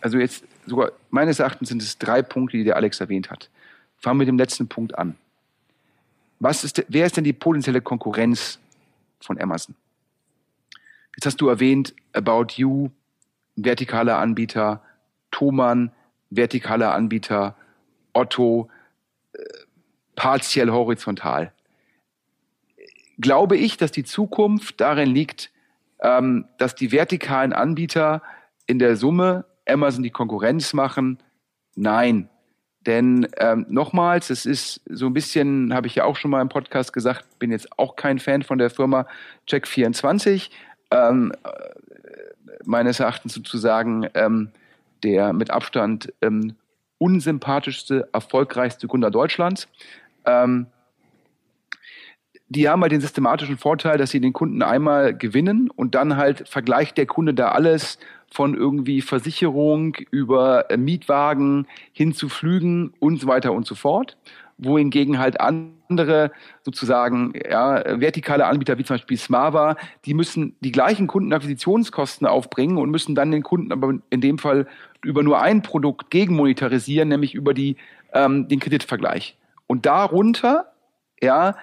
Also 0.01 0.19
jetzt 0.19 0.45
sogar 0.67 0.93
meines 1.11 1.39
Erachtens 1.39 1.71
sind 1.71 1.83
es 1.83 1.99
drei 1.99 2.23
Punkte, 2.23 2.57
die 2.59 2.65
der 2.65 2.77
Alex 2.77 3.01
erwähnt 3.01 3.31
hat. 3.31 3.51
Fangen 3.97 4.19
wir 4.19 4.27
mit 4.27 4.29
dem 4.29 4.39
letzten 4.39 4.69
Punkt 4.69 4.99
an. 4.99 5.17
Was 6.41 6.65
ist, 6.65 6.85
wer 6.89 7.07
ist 7.07 7.17
denn 7.17 7.25
die 7.25 7.33
potenzielle 7.33 7.81
Konkurrenz 7.81 8.61
von 9.21 9.41
Amazon? 9.41 9.75
Jetzt 11.17 11.27
hast 11.27 11.41
du 11.41 11.49
erwähnt 11.49 11.95
About 12.13 12.55
You, 12.57 12.91
vertikaler 13.57 14.19
Anbieter, 14.19 14.83
Thomann, 15.31 15.93
vertikaler 16.31 16.95
Anbieter, 16.95 17.57
Otto, 18.13 18.69
äh, 19.33 19.39
partiell 20.17 20.71
horizontal. 20.71 21.53
Glaube 23.19 23.57
ich, 23.57 23.77
dass 23.77 23.93
die 23.93 24.05
Zukunft 24.05 24.81
darin 24.81 25.11
liegt, 25.11 25.51
ähm, 26.01 26.47
dass 26.59 26.75
die 26.75 26.93
vertikalen 26.93 27.53
Anbieter 27.53 28.23
in 28.67 28.79
der 28.79 28.97
Summe 28.97 29.45
Amazon 29.67 30.03
die 30.03 30.11
Konkurrenz 30.11 30.73
machen? 30.73 31.19
Nein. 31.75 32.29
Denn 32.87 33.27
ähm, 33.39 33.65
nochmals, 33.69 34.29
es 34.29 34.45
ist 34.45 34.83
so 34.87 35.07
ein 35.07 35.15
bisschen, 35.15 35.73
habe 35.73 35.87
ich 35.87 35.95
ja 35.95 36.05
auch 36.05 36.17
schon 36.17 36.31
mal 36.31 36.43
im 36.43 36.51
Podcast 36.51 36.93
gesagt, 36.93 37.39
bin 37.39 37.51
jetzt 37.51 37.79
auch 37.79 37.97
kein 37.97 38.19
Fan 38.19 38.43
von 38.43 38.59
der 38.59 38.69
Firma 38.69 39.07
Check24. 39.49 40.51
Ähm, 40.91 41.33
äh, 41.45 41.51
meines 42.65 43.01
Erachtens 43.01 43.35
sozusagen 43.35 44.07
ähm, 44.15 44.51
der 45.05 45.33
mit 45.33 45.51
Abstand 45.51 46.13
ähm, 46.23 46.55
unsympathischste, 46.99 48.09
erfolgreichste 48.13 48.87
Gründer 48.87 49.11
Deutschlands. 49.11 49.69
Ähm, 50.25 50.67
die 52.49 52.69
haben 52.69 52.83
halt 52.83 52.93
den 52.93 53.01
systematischen 53.01 53.59
Vorteil, 53.59 53.99
dass 53.99 54.11
sie 54.11 54.21
den 54.21 54.33
Kunden 54.33 54.63
einmal 54.63 55.17
gewinnen 55.17 55.71
und 55.71 55.95
dann 55.95 56.17
halt 56.17 56.49
vergleicht 56.49 56.97
der 56.99 57.07
Kunde 57.07 57.35
da 57.35 57.49
alles 57.49 57.99
von 58.31 58.55
irgendwie 58.55 59.01
Versicherung 59.01 59.97
über 60.11 60.71
äh, 60.71 60.77
Mietwagen 60.77 61.67
hin 61.93 62.13
zu 62.13 62.29
Flügen 62.29 62.93
und 62.99 63.21
so 63.21 63.27
weiter 63.27 63.53
und 63.53 63.67
so 63.67 63.75
fort 63.75 64.17
wohingegen 64.59 65.19
halt 65.19 65.41
andere 65.41 66.31
sozusagen 66.63 67.33
ja, 67.49 68.01
vertikale 68.01 68.47
Anbieter 68.47 68.79
wie 68.79 68.85
zum 68.85 68.95
Beispiel 68.95 69.17
Smava, 69.17 69.77
die 70.05 70.15
müssen 70.15 70.57
die 70.61 70.73
gleichen 70.73 71.07
Kundenakquisitionskosten 71.07 72.27
aufbringen 72.27 72.79
und 72.79 72.91
müssen 72.91 73.15
dann 73.15 73.31
den 73.31 73.43
Kunden 73.43 73.73
aber 73.73 73.95
in 74.11 74.21
dem 74.21 74.39
Fall 74.39 74.67
über 75.05 75.23
nur 75.23 75.41
ein 75.41 75.63
Produkt 75.63 76.11
gegenmonetarisieren, 76.11 77.09
nämlich 77.09 77.35
über 77.35 77.55
die, 77.55 77.77
ähm, 78.13 78.49
den 78.49 78.61
Kreditvergleich. 78.61 79.37
Und 79.67 79.87
darunter, 79.87 80.73
ja, 81.21 81.57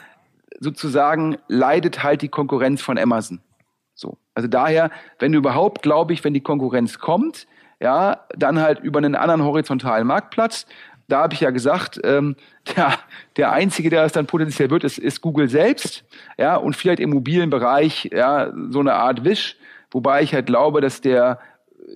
sozusagen 0.59 1.37
leidet 1.47 2.03
halt 2.03 2.21
die 2.21 2.29
Konkurrenz 2.29 2.81
von 2.81 2.97
Amazon. 2.97 3.39
So. 3.95 4.17
Also 4.33 4.47
daher, 4.47 4.91
wenn 5.19 5.33
überhaupt, 5.33 5.81
glaube 5.81 6.13
ich, 6.13 6.23
wenn 6.23 6.33
die 6.33 6.41
Konkurrenz 6.41 6.99
kommt, 6.99 7.47
ja, 7.81 8.25
dann 8.37 8.59
halt 8.59 8.79
über 8.79 8.99
einen 8.99 9.15
anderen 9.15 9.43
horizontalen 9.43 10.05
Marktplatz, 10.05 10.67
da 11.11 11.23
habe 11.23 11.33
ich 11.33 11.41
ja 11.41 11.49
gesagt, 11.49 11.99
ähm, 12.03 12.35
der, 12.75 12.97
der 13.37 13.51
Einzige, 13.51 13.89
der 13.89 14.03
es 14.03 14.13
dann 14.13 14.27
potenziell 14.27 14.69
wird, 14.69 14.83
ist, 14.83 14.97
ist 14.97 15.21
Google 15.21 15.49
selbst, 15.49 16.03
ja, 16.37 16.55
und 16.55 16.75
vielleicht 16.75 16.99
im 16.99 17.11
mobilen 17.11 17.49
Bereich, 17.49 18.09
ja, 18.13 18.51
so 18.69 18.79
eine 18.79 18.93
Art 18.93 19.23
Wish, 19.23 19.57
wobei 19.91 20.23
ich 20.23 20.33
halt 20.33 20.45
glaube, 20.45 20.81
dass 20.81 21.01
der, 21.01 21.39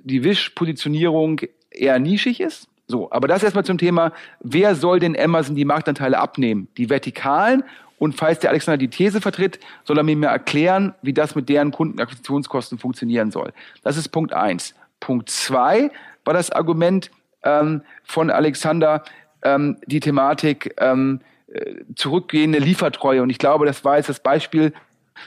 die 0.03 0.23
Wish-Positionierung 0.23 1.41
eher 1.71 1.99
nischig 1.99 2.41
ist. 2.41 2.67
So, 2.87 3.11
aber 3.11 3.27
das 3.27 3.41
erstmal 3.41 3.65
zum 3.65 3.79
Thema, 3.79 4.11
wer 4.41 4.75
soll 4.75 4.99
denn 4.99 5.17
Amazon 5.19 5.55
die 5.55 5.65
Marktanteile 5.65 6.19
abnehmen? 6.19 6.67
Die 6.77 6.89
Vertikalen 6.89 7.63
und 7.97 8.13
falls 8.13 8.39
der 8.39 8.51
Alexander 8.51 8.77
die 8.77 8.89
These 8.89 9.21
vertritt, 9.21 9.59
soll 9.83 9.97
er 9.97 10.03
mir 10.03 10.15
mal 10.15 10.27
erklären, 10.27 10.93
wie 11.01 11.13
das 11.13 11.33
mit 11.33 11.49
deren 11.49 11.71
Kundenakquisitionskosten 11.71 12.77
funktionieren 12.77 13.31
soll. 13.31 13.53
Das 13.83 13.97
ist 13.97 14.09
Punkt 14.09 14.33
eins. 14.33 14.75
Punkt 14.99 15.29
zwei 15.29 15.89
war 16.25 16.33
das 16.33 16.51
Argument, 16.51 17.09
ähm, 17.45 17.83
von 18.03 18.29
Alexander 18.29 19.03
ähm, 19.43 19.77
die 19.85 19.99
Thematik 19.99 20.75
ähm, 20.77 21.21
äh, 21.47 21.75
zurückgehende 21.95 22.59
Liefertreue. 22.59 23.21
Und 23.21 23.29
ich 23.29 23.37
glaube, 23.37 23.65
das 23.65 23.85
war 23.85 23.97
jetzt 23.97 24.09
das 24.09 24.19
Beispiel, 24.19 24.73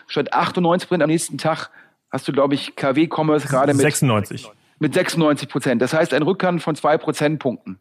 statt 0.07 0.33
98 0.33 0.89
Prozent 0.89 1.03
am 1.03 1.11
nächsten 1.11 1.39
Tag 1.39 1.71
hast 2.11 2.29
du, 2.29 2.33
glaube 2.33 2.55
ich, 2.55 2.77
KW-Commerce 2.77 3.49
gerade 3.49 3.73
mit 3.73 3.83
96. 3.83 4.51
Mit 4.81 4.95
96 4.95 5.49
Prozent. 5.49 5.83
Das 5.83 5.93
heißt, 5.93 6.13
ein 6.13 6.23
Rückgang 6.23 6.61
von 6.61 6.77
zwei 6.77 6.99
Prozentpunkten. 6.99 7.79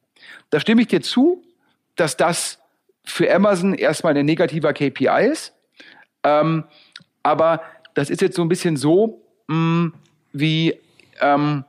Da 0.50 0.60
stimme 0.60 0.82
ich 0.82 0.88
dir 0.88 1.02
zu, 1.02 1.44
dass 1.96 2.18
das 2.18 2.60
für 3.04 3.34
Amazon 3.34 3.74
erstmal 3.74 4.16
ein 4.18 4.26
negativer 4.26 4.74
KPI 4.74 5.30
ist. 5.32 5.54
Ähm, 6.24 6.66
aber 7.24 7.62
das 7.94 8.10
ist 8.10 8.22
jetzt 8.22 8.36
so 8.36 8.42
ein 8.42 8.50
bisschen 8.50 8.78
so, 8.78 9.22
mh, 9.48 9.56
mm, 9.56 9.94
wie 10.34 10.76
ähm, 11.22 11.64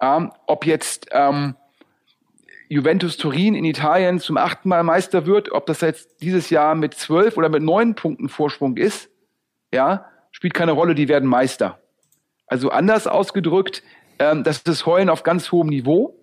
äh, 0.00 0.20
ob 0.46 0.66
jetzt 0.66 1.08
ähm, 1.12 1.54
Juventus 2.68 3.16
Turin 3.16 3.54
in 3.54 3.64
Italien 3.64 4.20
zum 4.20 4.36
achten 4.36 4.68
Mal 4.68 4.82
Meister 4.82 5.26
wird, 5.26 5.52
ob 5.52 5.66
das 5.66 5.80
jetzt 5.80 6.20
dieses 6.20 6.50
Jahr 6.50 6.74
mit 6.74 6.94
zwölf 6.94 7.36
oder 7.36 7.48
mit 7.48 7.62
neun 7.62 7.94
Punkten 7.94 8.28
Vorsprung 8.28 8.76
ist, 8.76 9.10
ja, 9.72 10.06
spielt 10.30 10.54
keine 10.54 10.72
Rolle, 10.72 10.94
die 10.94 11.08
werden 11.08 11.28
Meister. 11.28 11.78
Also 12.46 12.70
anders 12.70 13.06
ausgedrückt, 13.06 13.82
ähm, 14.18 14.44
das 14.44 14.58
ist 14.58 14.86
Heulen 14.86 15.08
auf 15.08 15.22
ganz 15.22 15.50
hohem 15.52 15.68
Niveau. 15.68 16.14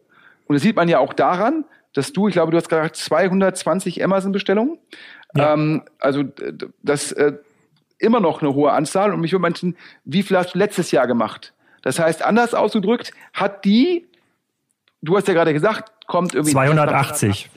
Und 0.47 0.53
das 0.53 0.61
sieht 0.61 0.75
man 0.75 0.87
ja 0.87 0.99
auch 0.99 1.13
daran, 1.13 1.65
dass 1.93 2.13
du, 2.13 2.27
ich 2.27 2.33
glaube, 2.33 2.51
du 2.51 2.57
hast 2.57 2.69
gerade 2.69 2.91
220 2.91 4.03
Amazon-Bestellungen. 4.03 4.77
Ja. 5.35 5.53
Ähm, 5.53 5.83
also 5.99 6.23
das, 6.83 7.11
äh, 7.11 7.33
immer 7.97 8.19
noch 8.19 8.41
eine 8.41 8.53
hohe 8.53 8.71
Anzahl 8.71 9.13
und 9.13 9.21
mich 9.21 9.31
würde 9.31 9.41
manchen, 9.41 9.77
wie 10.03 10.23
viel 10.23 10.37
hast 10.37 10.53
du 10.53 10.59
letztes 10.59 10.91
Jahr 10.91 11.07
gemacht? 11.07 11.53
Das 11.81 11.99
heißt, 11.99 12.23
anders 12.23 12.53
ausgedrückt, 12.53 13.11
hat 13.33 13.63
die, 13.63 14.05
du 15.01 15.15
hast 15.15 15.27
ja 15.27 15.33
gerade 15.33 15.53
gesagt, 15.53 15.91
kommt 16.08 16.34
irgendwie 16.34 16.53
280. 16.53 17.49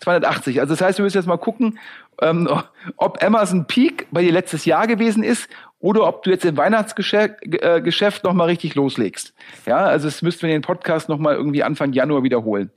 280. 0.00 0.60
Also 0.60 0.74
das 0.74 0.80
heißt, 0.80 0.98
wir 0.98 1.04
müssen 1.04 1.16
jetzt 1.16 1.26
mal 1.26 1.38
gucken, 1.38 1.78
ähm, 2.20 2.48
ob 2.96 3.22
Amazon 3.22 3.66
Peak 3.66 4.06
bei 4.10 4.22
dir 4.22 4.32
letztes 4.32 4.64
Jahr 4.64 4.86
gewesen 4.86 5.22
ist 5.22 5.48
oder 5.80 6.06
ob 6.06 6.22
du 6.22 6.30
jetzt 6.30 6.44
im 6.44 6.56
Weihnachtsgeschäft 6.56 7.42
äh, 7.62 7.80
Geschäft 7.80 8.24
noch 8.24 8.32
mal 8.32 8.44
richtig 8.44 8.74
loslegst. 8.74 9.34
Ja, 9.66 9.78
also 9.78 10.08
es 10.08 10.22
müssten 10.22 10.42
wir 10.42 10.50
den 10.50 10.62
Podcast 10.62 11.08
noch 11.08 11.18
mal 11.18 11.34
irgendwie 11.34 11.62
Anfang 11.62 11.92
Januar 11.92 12.22
wiederholen. 12.22 12.70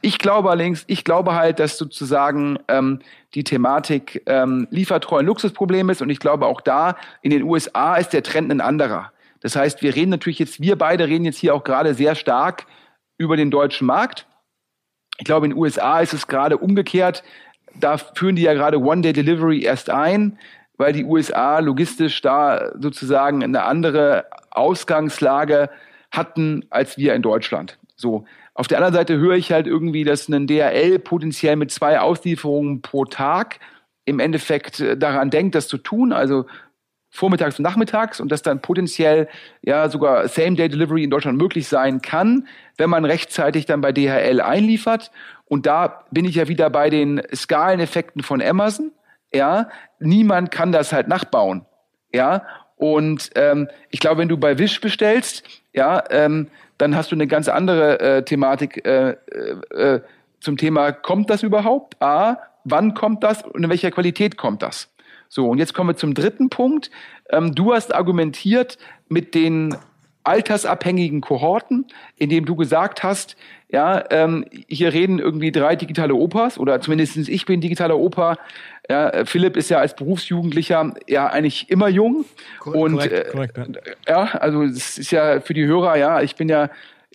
Ich 0.00 0.18
glaube 0.18 0.50
allerdings, 0.50 0.84
ich 0.86 1.02
glaube 1.02 1.34
halt, 1.34 1.58
dass 1.58 1.76
sozusagen 1.76 2.58
ähm, 2.68 3.00
die 3.34 3.42
Thematik 3.42 4.22
ähm, 4.26 4.68
liefertreu 4.70 5.18
ein 5.18 5.26
Luxusproblem 5.26 5.90
ist 5.90 6.02
und 6.02 6.10
ich 6.10 6.20
glaube 6.20 6.46
auch 6.46 6.60
da 6.60 6.96
in 7.20 7.30
den 7.30 7.42
USA 7.42 7.96
ist 7.96 8.12
der 8.12 8.22
Trend 8.22 8.50
ein 8.52 8.60
anderer. 8.60 9.12
Das 9.40 9.56
heißt, 9.56 9.82
wir 9.82 9.94
reden 9.94 10.10
natürlich 10.10 10.38
jetzt, 10.38 10.60
wir 10.60 10.76
beide 10.76 11.08
reden 11.08 11.24
jetzt 11.24 11.38
hier 11.38 11.54
auch 11.54 11.64
gerade 11.64 11.94
sehr 11.94 12.14
stark 12.14 12.66
über 13.18 13.36
den 13.36 13.50
deutschen 13.50 13.88
Markt. 13.88 14.27
Ich 15.18 15.24
glaube, 15.24 15.46
in 15.46 15.52
den 15.52 15.58
USA 15.58 16.00
ist 16.00 16.14
es 16.14 16.26
gerade 16.26 16.56
umgekehrt. 16.56 17.22
Da 17.74 17.98
führen 17.98 18.36
die 18.36 18.42
ja 18.42 18.54
gerade 18.54 18.80
One-Day-Delivery 18.80 19.62
erst 19.62 19.90
ein, 19.90 20.38
weil 20.76 20.92
die 20.92 21.04
USA 21.04 21.58
logistisch 21.58 22.20
da 22.22 22.72
sozusagen 22.78 23.42
eine 23.42 23.64
andere 23.64 24.26
Ausgangslage 24.50 25.70
hatten 26.10 26.64
als 26.70 26.96
wir 26.96 27.14
in 27.14 27.22
Deutschland. 27.22 27.78
So. 27.96 28.24
Auf 28.54 28.66
der 28.66 28.78
anderen 28.78 28.94
Seite 28.94 29.18
höre 29.18 29.36
ich 29.36 29.52
halt 29.52 29.66
irgendwie, 29.66 30.04
dass 30.04 30.28
ein 30.28 30.46
DHL 30.46 30.98
potenziell 30.98 31.56
mit 31.56 31.70
zwei 31.70 32.00
Auslieferungen 32.00 32.82
pro 32.82 33.04
Tag 33.04 33.60
im 34.04 34.18
Endeffekt 34.20 34.80
äh, 34.80 34.96
daran 34.96 35.30
denkt, 35.30 35.54
das 35.54 35.68
zu 35.68 35.78
tun, 35.78 36.12
also 36.12 36.46
vormittags 37.10 37.58
und 37.58 37.62
nachmittags 37.62 38.20
und 38.20 38.30
dass 38.30 38.42
dann 38.42 38.60
potenziell 38.60 39.28
ja 39.62 39.88
sogar 39.88 40.28
Same-Day-Delivery 40.28 41.04
in 41.04 41.10
Deutschland 41.10 41.38
möglich 41.38 41.68
sein 41.68 42.02
kann, 42.02 42.46
wenn 42.76 42.90
man 42.90 43.04
rechtzeitig 43.04 43.66
dann 43.66 43.80
bei 43.80 43.92
DHL 43.92 44.40
einliefert. 44.40 45.10
Und 45.46 45.66
da 45.66 46.04
bin 46.10 46.24
ich 46.24 46.34
ja 46.34 46.48
wieder 46.48 46.68
bei 46.70 46.90
den 46.90 47.22
Skaleneffekten 47.34 48.22
von 48.22 48.42
Amazon. 48.42 48.92
Ja, 49.32 49.68
niemand 49.98 50.50
kann 50.50 50.72
das 50.72 50.92
halt 50.92 51.08
nachbauen. 51.08 51.64
Ja, 52.12 52.42
und 52.76 53.30
ähm, 53.34 53.68
ich 53.90 54.00
glaube, 54.00 54.20
wenn 54.20 54.28
du 54.28 54.36
bei 54.36 54.58
Wish 54.58 54.80
bestellst, 54.80 55.42
ja, 55.72 56.02
ähm, 56.10 56.48
dann 56.78 56.94
hast 56.94 57.10
du 57.10 57.16
eine 57.16 57.26
ganz 57.26 57.48
andere 57.48 58.00
äh, 58.00 58.22
Thematik 58.22 58.86
äh, 58.86 59.10
äh, 59.10 59.94
äh, 59.94 60.00
zum 60.40 60.56
Thema, 60.56 60.92
kommt 60.92 61.28
das 61.28 61.42
überhaupt? 61.42 62.00
A, 62.00 62.38
wann 62.64 62.94
kommt 62.94 63.24
das 63.24 63.42
und 63.42 63.64
in 63.64 63.70
welcher 63.70 63.90
Qualität 63.90 64.36
kommt 64.36 64.62
das? 64.62 64.88
So, 65.28 65.48
und 65.48 65.58
jetzt 65.58 65.74
kommen 65.74 65.90
wir 65.90 65.96
zum 65.96 66.14
dritten 66.14 66.48
Punkt. 66.48 66.90
Ähm, 67.30 67.54
du 67.54 67.74
hast 67.74 67.94
argumentiert 67.94 68.78
mit 69.08 69.34
den 69.34 69.76
altersabhängigen 70.24 71.20
Kohorten, 71.20 71.86
indem 72.16 72.44
du 72.44 72.54
gesagt 72.54 73.02
hast, 73.02 73.36
ja, 73.70 74.04
ähm, 74.10 74.44
hier 74.66 74.92
reden 74.92 75.18
irgendwie 75.18 75.52
drei 75.52 75.74
digitale 75.74 76.14
Opas 76.14 76.58
oder 76.58 76.80
zumindest 76.80 77.16
ich 77.16 77.46
bin 77.46 77.60
digitaler 77.60 77.98
Opa. 77.98 78.36
Ja, 78.90 79.24
Philipp 79.24 79.56
ist 79.56 79.68
ja 79.70 79.78
als 79.78 79.94
Berufsjugendlicher 79.94 80.94
ja 81.06 81.26
eigentlich 81.26 81.70
immer 81.70 81.88
jung. 81.88 82.24
Korrekt, 82.60 82.82
und 82.82 82.92
korrekt, 82.94 83.54
korrekt, 83.54 83.58
ja. 84.06 84.24
ja, 84.24 84.38
also 84.38 84.62
es 84.62 84.98
ist 84.98 85.10
ja 85.10 85.40
für 85.40 85.54
die 85.54 85.66
Hörer, 85.66 85.96
ja, 85.96 86.22
ich 86.22 86.36
bin 86.36 86.48
ja 86.48 86.70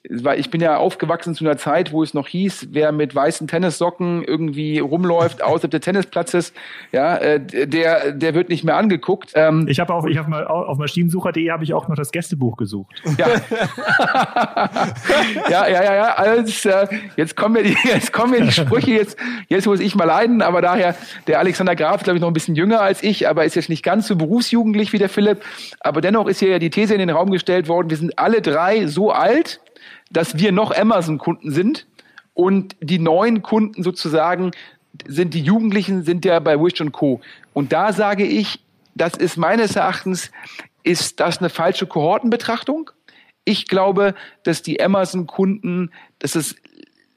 weil 0.09 0.37
ich 0.39 0.49
bin 0.49 0.59
ja 0.59 0.77
aufgewachsen 0.77 1.33
zu 1.33 1.45
einer 1.45 1.57
Zeit, 1.57 1.93
wo 1.93 2.03
es 2.03 2.13
noch 2.13 2.27
hieß, 2.27 2.67
wer 2.71 2.91
mit 2.91 3.15
weißen 3.15 3.47
Tennissocken 3.47 4.23
irgendwie 4.23 4.79
rumläuft 4.79 5.41
außerhalb 5.41 5.71
des 5.71 5.81
Tennisplatzes, 5.81 6.53
ja, 6.91 7.15
äh, 7.15 7.39
der 7.39 8.11
der 8.11 8.33
wird 8.33 8.49
nicht 8.49 8.65
mehr 8.65 8.75
angeguckt. 8.75 9.31
Ähm, 9.35 9.65
ich 9.69 9.79
habe 9.79 9.93
auch 9.93 10.05
ich 10.05 10.17
habe 10.17 10.29
mal 10.29 10.45
auf 10.45 10.77
maschinensucher.de 10.77 11.49
habe 11.51 11.63
ich 11.63 11.73
auch 11.73 11.87
noch 11.87 11.95
das 11.95 12.11
Gästebuch 12.11 12.57
gesucht. 12.57 13.01
Ja. 13.17 13.27
ja, 15.49 15.67
ja, 15.67 15.83
ja, 15.83 15.95
ja. 15.95 16.13
Also, 16.15 16.69
äh, 16.69 16.87
jetzt 17.15 17.37
kommen 17.37 17.53
mir 17.53 17.63
die 17.63 17.77
jetzt 17.85 18.11
kommen 18.11 18.31
mir 18.31 18.41
die 18.41 18.51
Sprüche 18.51 18.91
jetzt 18.91 19.17
jetzt 19.47 19.67
muss 19.67 19.79
ich 19.79 19.95
mal 19.95 20.03
leiden, 20.05 20.41
aber 20.41 20.61
daher 20.61 20.95
der 21.27 21.39
Alexander 21.39 21.77
Graf 21.77 22.03
glaube 22.03 22.17
ich 22.17 22.21
noch 22.21 22.29
ein 22.29 22.33
bisschen 22.33 22.55
jünger 22.55 22.81
als 22.81 23.01
ich, 23.03 23.29
aber 23.29 23.45
ist 23.45 23.55
jetzt 23.55 23.69
nicht 23.69 23.83
ganz 23.83 24.07
so 24.07 24.17
berufsjugendlich 24.17 24.91
wie 24.91 24.97
der 24.97 25.09
Philipp, 25.09 25.43
aber 25.79 26.01
dennoch 26.01 26.27
ist 26.27 26.39
hier 26.39 26.49
ja 26.49 26.59
die 26.59 26.69
These 26.69 26.93
in 26.93 26.99
den 26.99 27.09
Raum 27.09 27.31
gestellt 27.31 27.69
worden, 27.69 27.89
wir 27.89 27.97
sind 27.97 28.19
alle 28.19 28.41
drei 28.41 28.87
so 28.87 29.11
alt 29.11 29.61
dass 30.13 30.37
wir 30.37 30.51
noch 30.51 30.71
Amazon-Kunden 30.75 31.51
sind 31.51 31.87
und 32.33 32.75
die 32.79 32.99
neuen 32.99 33.41
Kunden 33.41 33.83
sozusagen 33.83 34.51
sind 35.07 35.33
die 35.33 35.41
Jugendlichen, 35.41 36.03
sind 36.03 36.23
ja 36.23 36.39
bei 36.39 36.59
Wish 36.59 36.79
und 36.79 36.91
Co. 36.91 37.19
Und 37.53 37.73
da 37.73 37.93
sage 37.93 38.25
ich, 38.25 38.59
das 38.95 39.15
ist 39.15 39.37
meines 39.37 39.75
Erachtens, 39.75 40.31
ist 40.83 41.19
das 41.19 41.39
eine 41.39 41.49
falsche 41.49 41.87
Kohortenbetrachtung. 41.87 42.91
Ich 43.43 43.67
glaube, 43.67 44.13
dass 44.43 44.61
die 44.61 44.81
Amazon-Kunden, 44.81 45.91
dass 46.19 46.35
es 46.35 46.55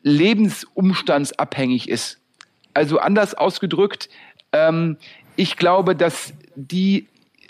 lebensumstandsabhängig 0.02 1.88
ist. 1.88 2.18
Also 2.72 2.98
anders 2.98 3.34
ausgedrückt, 3.34 4.08
ähm, 4.52 4.96
ich 5.36 5.56
glaube, 5.56 5.94
dass 5.94 6.32
die 6.54 7.08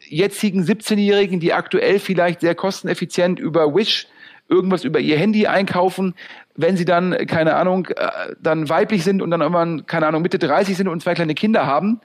jetzigen 0.09 0.65
17-Jährigen, 0.65 1.39
die 1.39 1.53
aktuell 1.53 2.01
vielleicht 2.01 2.41
sehr 2.41 2.55
kosteneffizient 2.55 3.39
über 3.39 3.75
Wish 3.75 4.09
irgendwas 4.49 4.85
über 4.85 5.01
ihr 5.01 5.19
Handy 5.19 5.47
einkaufen, 5.47 6.15
wenn 6.55 6.77
sie 6.77 6.85
dann, 6.85 7.17
keine 7.27 7.57
Ahnung, 7.57 7.87
äh, 7.87 8.35
dann 8.41 8.69
weiblich 8.69 9.05
sind 9.05 9.23
und 9.23 9.31
dann 9.31 9.41
irgendwann, 9.41 9.87
keine 9.87 10.07
Ahnung, 10.07 10.23
Mitte 10.23 10.39
30 10.39 10.77
sind 10.77 10.89
und 10.89 11.03
zwei 11.03 11.15
kleine 11.15 11.35
Kinder 11.35 11.67
haben, 11.67 12.01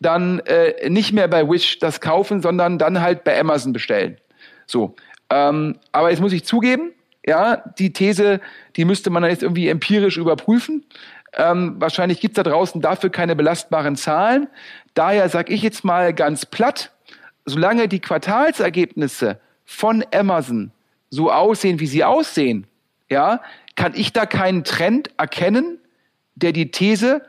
dann 0.00 0.40
äh, 0.40 0.88
nicht 0.90 1.12
mehr 1.12 1.28
bei 1.28 1.48
Wish 1.48 1.78
das 1.78 2.00
kaufen, 2.00 2.42
sondern 2.42 2.78
dann 2.78 3.00
halt 3.00 3.24
bei 3.24 3.38
Amazon 3.38 3.72
bestellen. 3.72 4.18
So. 4.66 4.94
Ähm, 5.30 5.76
aber 5.92 6.10
jetzt 6.10 6.20
muss 6.20 6.32
ich 6.32 6.44
zugeben, 6.44 6.92
ja, 7.26 7.56
die 7.78 7.92
These, 7.92 8.40
die 8.76 8.84
müsste 8.84 9.10
man 9.10 9.24
jetzt 9.24 9.42
irgendwie 9.42 9.68
empirisch 9.68 10.16
überprüfen. 10.16 10.84
Ähm, 11.34 11.76
wahrscheinlich 11.78 12.20
gibt's 12.20 12.36
da 12.36 12.44
draußen 12.44 12.80
dafür 12.80 13.10
keine 13.10 13.34
belastbaren 13.34 13.96
Zahlen. 13.96 14.48
Daher 14.94 15.28
sage 15.28 15.52
ich 15.52 15.62
jetzt 15.62 15.84
mal 15.84 16.14
ganz 16.14 16.46
platt, 16.46 16.92
solange 17.44 17.88
die 17.88 18.00
Quartalsergebnisse 18.00 19.40
von 19.64 20.04
Amazon 20.14 20.70
so 21.10 21.30
aussehen, 21.30 21.80
wie 21.80 21.86
sie 21.86 22.04
aussehen, 22.04 22.66
ja, 23.08 23.40
kann 23.76 23.94
ich 23.94 24.12
da 24.12 24.26
keinen 24.26 24.64
Trend 24.64 25.10
erkennen, 25.18 25.78
der 26.34 26.52
die 26.52 26.70
These 26.70 27.22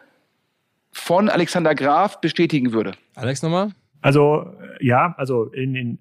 von 0.91 1.29
Alexander 1.29 1.75
Graf 1.75 2.19
bestätigen 2.21 2.73
würde. 2.73 2.93
Alex 3.15 3.41
nochmal? 3.41 3.71
Also 4.01 4.53
ja, 4.79 5.15
also 5.17 5.45
in, 5.45 5.75
in 5.75 5.99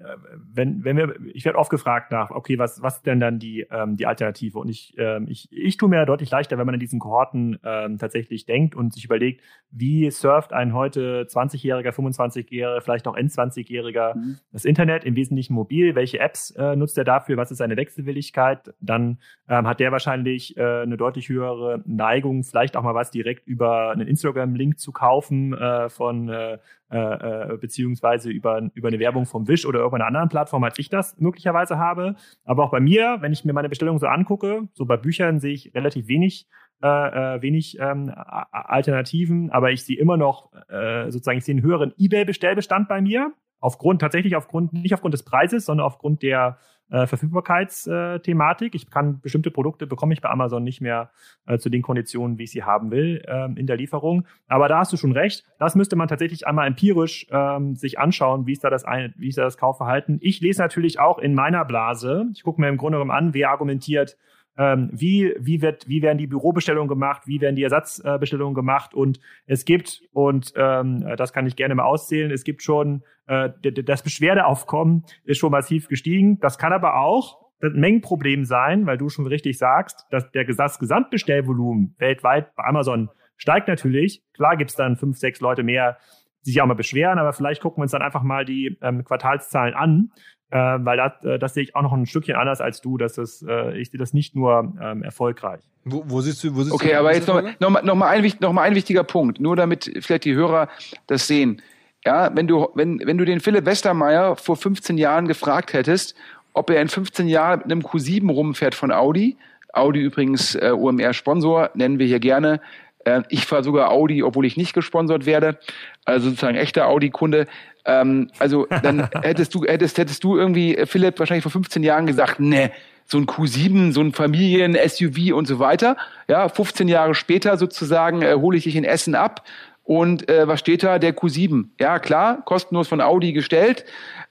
wenn 0.52 0.84
wenn 0.84 0.96
wir, 0.96 1.14
ich 1.32 1.44
werde 1.44 1.58
oft 1.58 1.70
gefragt 1.70 2.12
nach, 2.12 2.30
okay, 2.30 2.58
was 2.58 2.82
was 2.82 3.02
denn 3.02 3.20
dann 3.20 3.38
die 3.38 3.66
ähm, 3.70 3.96
die 3.96 4.06
Alternative? 4.06 4.58
Und 4.58 4.68
ich 4.68 4.94
ähm, 4.98 5.26
ich 5.28 5.48
ich 5.50 5.76
tue 5.76 5.88
mir 5.88 6.04
deutlich 6.04 6.30
leichter, 6.30 6.58
wenn 6.58 6.66
man 6.66 6.74
in 6.74 6.80
diesen 6.80 6.98
Kohorten 6.98 7.58
ähm, 7.64 7.98
tatsächlich 7.98 8.44
denkt 8.44 8.74
und 8.74 8.92
sich 8.92 9.04
überlegt, 9.04 9.42
wie 9.70 10.10
surft 10.10 10.52
ein 10.52 10.74
heute 10.74 11.26
20-jähriger, 11.28 11.90
25-jähriger, 11.90 12.80
vielleicht 12.80 13.08
auch 13.08 13.16
N20-jähriger 13.16 14.16
mhm. 14.16 14.38
das 14.52 14.64
Internet 14.64 15.04
im 15.04 15.16
Wesentlichen 15.16 15.54
mobil? 15.54 15.94
Welche 15.94 16.18
Apps 16.18 16.50
äh, 16.50 16.76
nutzt 16.76 16.98
er 16.98 17.04
dafür? 17.04 17.36
Was 17.36 17.50
ist 17.50 17.58
seine 17.58 17.76
Wechselwilligkeit? 17.76 18.74
Dann 18.80 19.18
ähm, 19.48 19.66
hat 19.66 19.80
der 19.80 19.92
wahrscheinlich 19.92 20.56
äh, 20.56 20.82
eine 20.82 20.96
deutlich 20.96 21.28
höhere 21.28 21.82
Neigung, 21.86 22.44
vielleicht 22.44 22.76
auch 22.76 22.82
mal 22.82 22.94
was 22.94 23.10
direkt 23.10 23.46
über 23.46 23.90
einen 23.90 24.06
Instagram-Link 24.06 24.78
zu 24.78 24.92
kaufen 24.92 25.54
äh, 25.54 25.88
von 25.88 26.28
äh, 26.28 26.58
äh, 26.90 26.98
äh, 26.98 27.56
beziehungsweise 27.56 28.30
über, 28.30 28.70
über 28.74 28.88
eine 28.88 28.98
Werbung 29.00 29.26
vom 29.26 29.48
Wish 29.48 29.66
oder 29.66 29.80
irgendeiner 29.80 30.06
anderen 30.06 30.28
Plattform, 30.28 30.62
als 30.62 30.78
ich 30.78 30.88
das 30.88 31.18
möglicherweise 31.18 31.78
habe. 31.78 32.14
Aber 32.44 32.62
auch 32.62 32.70
bei 32.70 32.80
mir, 32.80 33.18
wenn 33.20 33.32
ich 33.32 33.44
mir 33.44 33.52
meine 33.52 33.68
Bestellung 33.68 33.98
so 33.98 34.06
angucke, 34.06 34.68
so 34.72 34.86
bei 34.86 34.96
Büchern 34.96 35.40
sehe 35.40 35.52
ich 35.52 35.74
relativ 35.74 36.06
wenig 36.06 36.46
äh, 36.82 36.86
äh 36.86 37.42
wenig 37.42 37.78
ähm, 37.80 38.12
Alternativen, 38.14 39.50
aber 39.50 39.72
ich 39.72 39.84
sehe 39.84 39.98
immer 39.98 40.16
noch 40.16 40.52
äh, 40.68 41.10
sozusagen, 41.10 41.38
ich 41.38 41.44
sehe 41.44 41.54
einen 41.54 41.64
höheren 41.64 41.92
eBay-Bestellbestand 41.98 42.86
bei 42.86 43.00
mir, 43.00 43.32
aufgrund, 43.58 44.00
tatsächlich 44.00 44.36
aufgrund, 44.36 44.72
nicht 44.72 44.94
aufgrund 44.94 45.14
des 45.14 45.24
Preises, 45.24 45.64
sondern 45.64 45.86
aufgrund 45.86 46.22
der 46.22 46.58
äh, 46.90 47.06
Verfügbarkeitsthematik. 47.06 48.74
ich 48.74 48.90
kann 48.90 49.20
bestimmte 49.20 49.50
Produkte 49.50 49.86
bekomme 49.86 50.14
ich 50.14 50.20
bei 50.20 50.28
Amazon 50.28 50.62
nicht 50.62 50.80
mehr 50.80 51.10
äh, 51.46 51.58
zu 51.58 51.68
den 51.68 51.82
Konditionen, 51.82 52.38
wie 52.38 52.44
ich 52.44 52.50
sie 52.50 52.62
haben 52.62 52.90
will, 52.90 53.24
ähm, 53.26 53.56
in 53.56 53.66
der 53.66 53.76
Lieferung. 53.76 54.26
Aber 54.46 54.68
da 54.68 54.78
hast 54.78 54.92
du 54.92 54.96
schon 54.96 55.12
recht. 55.12 55.44
Das 55.58 55.74
müsste 55.74 55.96
man 55.96 56.08
tatsächlich 56.08 56.46
einmal 56.46 56.66
empirisch 56.66 57.26
ähm, 57.30 57.74
sich 57.74 57.98
anschauen, 57.98 58.46
wie 58.46 58.52
ist 58.52 58.64
da 58.64 58.70
das 58.70 58.84
ein, 58.84 59.14
wie 59.16 59.28
ist 59.28 59.38
da 59.38 59.42
das 59.42 59.56
Kaufverhalten. 59.56 60.18
Ich 60.22 60.40
lese 60.40 60.62
natürlich 60.62 60.98
auch 61.00 61.18
in 61.18 61.34
meiner 61.34 61.64
Blase. 61.64 62.26
Ich 62.34 62.42
gucke 62.42 62.60
mir 62.60 62.68
im 62.68 62.76
Grunde 62.76 62.98
genommen 62.98 63.16
an, 63.16 63.34
wer 63.34 63.50
argumentiert, 63.50 64.16
ähm, 64.58 64.90
wie, 64.92 65.34
wie, 65.38 65.62
wird, 65.62 65.88
wie 65.88 66.02
werden 66.02 66.18
die 66.18 66.26
Bürobestellungen 66.26 66.88
gemacht, 66.88 67.22
wie 67.26 67.40
werden 67.40 67.56
die 67.56 67.62
Ersatzbestellungen 67.62 68.54
gemacht 68.54 68.94
und 68.94 69.20
es 69.46 69.64
gibt, 69.64 70.02
und 70.12 70.52
ähm, 70.56 71.04
das 71.16 71.32
kann 71.32 71.46
ich 71.46 71.56
gerne 71.56 71.74
mal 71.74 71.84
auszählen, 71.84 72.30
es 72.30 72.44
gibt 72.44 72.62
schon, 72.62 73.02
äh, 73.26 73.50
das 73.62 74.02
Beschwerdeaufkommen 74.02 75.04
ist 75.24 75.38
schon 75.38 75.50
massiv 75.50 75.88
gestiegen. 75.88 76.38
Das 76.40 76.58
kann 76.58 76.72
aber 76.72 76.98
auch 76.98 77.46
ein 77.62 77.72
Mengenproblem 77.72 78.44
sein, 78.44 78.86
weil 78.86 78.98
du 78.98 79.08
schon 79.08 79.26
richtig 79.26 79.58
sagst, 79.58 80.06
dass 80.10 80.30
der 80.30 80.44
das 80.44 80.78
Gesamtbestellvolumen 80.78 81.94
weltweit 81.98 82.54
bei 82.54 82.64
Amazon 82.64 83.10
steigt 83.36 83.68
natürlich. 83.68 84.22
Klar 84.34 84.56
gibt's 84.56 84.76
dann 84.76 84.96
fünf, 84.96 85.18
sechs 85.18 85.40
Leute 85.40 85.62
mehr, 85.62 85.98
sich 86.42 86.60
auch 86.62 86.66
mal 86.66 86.74
beschweren, 86.74 87.18
aber 87.18 87.32
vielleicht 87.32 87.60
gucken 87.60 87.78
wir 87.78 87.82
uns 87.82 87.92
dann 87.92 88.02
einfach 88.02 88.22
mal 88.22 88.44
die 88.44 88.78
ähm, 88.80 89.04
Quartalszahlen 89.04 89.74
an, 89.74 90.12
äh, 90.50 90.58
weil 90.58 90.96
das, 90.96 91.12
äh, 91.24 91.38
das 91.38 91.54
sehe 91.54 91.64
ich 91.64 91.74
auch 91.74 91.82
noch 91.82 91.92
ein 91.92 92.06
Stückchen 92.06 92.36
anders 92.36 92.60
als 92.60 92.80
du, 92.80 92.98
dass 92.98 93.14
das, 93.14 93.44
äh, 93.46 93.78
ich 93.78 93.90
sehe 93.90 93.98
das 93.98 94.12
nicht 94.12 94.36
nur 94.36 94.74
ähm, 94.80 95.02
erfolgreich. 95.02 95.60
Wo, 95.84 96.04
wo 96.06 96.20
siehst 96.20 96.42
du, 96.44 96.54
wo 96.54 96.62
siehst 96.62 96.74
okay, 96.74 96.90
du, 96.90 96.98
aber 96.98 97.14
jetzt 97.14 97.28
noch, 97.28 97.42
noch, 97.60 97.70
mal, 97.70 97.82
noch, 97.82 97.94
mal 97.94 98.08
ein, 98.08 98.32
noch 98.40 98.52
mal 98.52 98.62
ein 98.62 98.74
wichtiger 98.74 99.04
Punkt, 99.04 99.40
nur 99.40 99.56
damit 99.56 99.90
vielleicht 100.00 100.24
die 100.24 100.34
Hörer 100.34 100.68
das 101.06 101.26
sehen. 101.26 101.62
Ja, 102.04 102.30
wenn 102.34 102.46
du, 102.46 102.68
wenn, 102.74 103.00
wenn 103.04 103.18
du 103.18 103.24
den 103.24 103.40
Philipp 103.40 103.66
Westermeier 103.66 104.36
vor 104.36 104.56
15 104.56 104.96
Jahren 104.96 105.26
gefragt 105.26 105.72
hättest, 105.72 106.14
ob 106.52 106.70
er 106.70 106.80
in 106.80 106.88
15 106.88 107.26
Jahren 107.28 107.60
mit 107.60 107.72
einem 107.72 107.82
Q7 107.82 108.30
rumfährt 108.30 108.74
von 108.74 108.92
Audi, 108.92 109.36
Audi 109.72 110.00
übrigens 110.00 110.54
äh, 110.54 110.70
OMR-Sponsor, 110.70 111.70
nennen 111.74 111.98
wir 111.98 112.06
hier 112.06 112.20
gerne. 112.20 112.60
Äh, 113.04 113.22
ich 113.28 113.44
fahre 113.46 113.62
sogar 113.62 113.90
Audi, 113.90 114.22
obwohl 114.22 114.46
ich 114.46 114.56
nicht 114.56 114.72
gesponsert 114.72 115.26
werde, 115.26 115.58
also 116.04 116.28
sozusagen 116.28 116.56
echter 116.56 116.88
Audi-Kunde. 116.88 117.46
Ähm, 117.86 118.30
also 118.38 118.66
dann 118.82 119.08
hättest 119.22 119.54
du, 119.54 119.64
hättest, 119.64 119.98
hättest 119.98 120.22
du 120.24 120.36
irgendwie, 120.36 120.76
äh, 120.76 120.86
Philipp, 120.86 121.18
wahrscheinlich 121.18 121.42
vor 121.42 121.52
15 121.52 121.82
Jahren 121.82 122.06
gesagt, 122.06 122.40
ne, 122.40 122.72
so 123.06 123.18
ein 123.18 123.26
Q7, 123.26 123.92
so 123.92 124.00
ein 124.00 124.12
Familien-SUV 124.12 125.32
und 125.32 125.46
so 125.46 125.58
weiter. 125.58 125.96
Ja, 126.28 126.48
15 126.48 126.88
Jahre 126.88 127.14
später 127.14 127.56
sozusagen 127.56 128.22
äh, 128.22 128.34
hole 128.34 128.58
ich 128.58 128.64
dich 128.64 128.76
in 128.76 128.84
Essen 128.84 129.14
ab. 129.14 129.44
Und 129.84 130.28
äh, 130.28 130.48
was 130.48 130.58
steht 130.58 130.82
da? 130.82 130.98
Der 130.98 131.16
Q7. 131.16 131.66
Ja, 131.78 132.00
klar, 132.00 132.42
kostenlos 132.44 132.88
von 132.88 133.00
Audi 133.00 133.32
gestellt. 133.32 133.84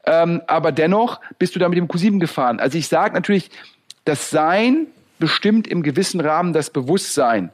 Ähm, 0.06 0.41
aber 0.47 0.74
dennoch 0.74 1.22
bist 1.39 1.56
du 1.56 1.60
da 1.60 1.70
mit 1.70 1.78
dem 1.78 1.88
Q7 1.88 2.20
gefahren. 2.20 2.60
Also 2.60 2.78
ich 2.78 2.89
sage 2.89 3.14
natürlich, 3.14 3.49
das 4.03 4.30
Sein 4.30 4.88
bestimmt 5.18 5.68
im 5.68 5.82
gewissen 5.82 6.20
Rahmen 6.20 6.51
das 6.51 6.70
Bewusstsein. 6.70 7.51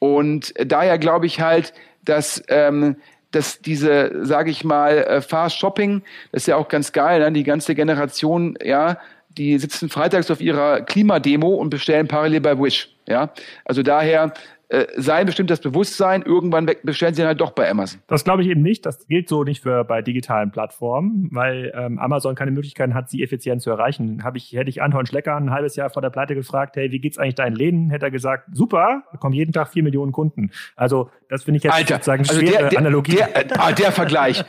Und 0.00 0.52
daher 0.58 0.98
glaube 0.98 1.26
ich 1.26 1.40
halt, 1.40 1.72
dass, 2.04 2.42
ähm, 2.48 2.96
dass 3.34 3.60
diese, 3.60 4.24
sage 4.24 4.50
ich 4.50 4.64
mal, 4.64 4.98
äh, 4.98 5.20
Fast 5.20 5.58
Shopping, 5.58 6.02
das 6.32 6.42
ist 6.42 6.46
ja 6.46 6.56
auch 6.56 6.68
ganz 6.68 6.92
geil, 6.92 7.20
ne? 7.20 7.32
die 7.32 7.44
ganze 7.44 7.74
Generation, 7.74 8.56
ja, 8.62 8.98
die 9.28 9.58
sitzen 9.58 9.88
freitags 9.88 10.30
auf 10.30 10.40
ihrer 10.40 10.82
Klimademo 10.82 11.48
und 11.48 11.70
bestellen 11.70 12.06
parallel 12.08 12.40
bei 12.40 12.58
Wish. 12.58 12.90
Ja, 13.06 13.32
also 13.64 13.82
daher 13.82 14.32
äh, 14.74 14.86
sein 14.96 15.26
bestimmt 15.26 15.50
das 15.50 15.60
Bewusstsein, 15.60 16.22
irgendwann 16.22 16.68
bestellen 16.82 17.14
sie 17.14 17.22
dann 17.22 17.28
halt 17.28 17.40
doch 17.40 17.52
bei 17.52 17.70
Amazon. 17.70 18.00
Das 18.08 18.24
glaube 18.24 18.42
ich 18.42 18.48
eben 18.48 18.62
nicht. 18.62 18.84
Das 18.84 19.06
gilt 19.06 19.28
so 19.28 19.44
nicht 19.44 19.62
für 19.62 19.84
bei 19.84 20.02
digitalen 20.02 20.50
Plattformen, 20.50 21.28
weil 21.32 21.72
ähm, 21.76 21.98
Amazon 21.98 22.34
keine 22.34 22.50
Möglichkeiten 22.50 22.94
hat, 22.94 23.08
sie 23.08 23.22
effizient 23.22 23.62
zu 23.62 23.70
erreichen. 23.70 24.24
Hab 24.24 24.36
ich, 24.36 24.52
hätte 24.52 24.70
ich 24.70 24.82
Anton 24.82 25.06
Schlecker 25.06 25.36
ein 25.36 25.50
halbes 25.50 25.76
Jahr 25.76 25.90
vor 25.90 26.02
der 26.02 26.10
Pleite 26.10 26.34
gefragt, 26.34 26.76
hey, 26.76 26.90
wie 26.90 26.98
geht's 26.98 27.18
eigentlich 27.18 27.36
deinen 27.36 27.54
Läden? 27.54 27.90
Hätte 27.90 28.06
er 28.06 28.10
gesagt, 28.10 28.48
super, 28.52 29.04
da 29.12 29.18
kommen 29.18 29.34
jeden 29.34 29.52
Tag 29.52 29.68
vier 29.68 29.82
Millionen 29.82 30.12
Kunden. 30.12 30.50
Also 30.74 31.10
das 31.28 31.44
finde 31.44 31.58
ich 31.58 31.64
jetzt 31.64 31.74
Alter, 31.74 31.94
sozusagen 31.94 32.28
also 32.28 32.40
schwere 32.40 32.58
der, 32.58 32.68
der, 32.68 32.78
Analogie. 32.78 33.16
Der, 33.16 33.36
äh, 33.36 33.48
ah, 33.58 33.72
der 33.72 33.92
Vergleich. 33.92 34.44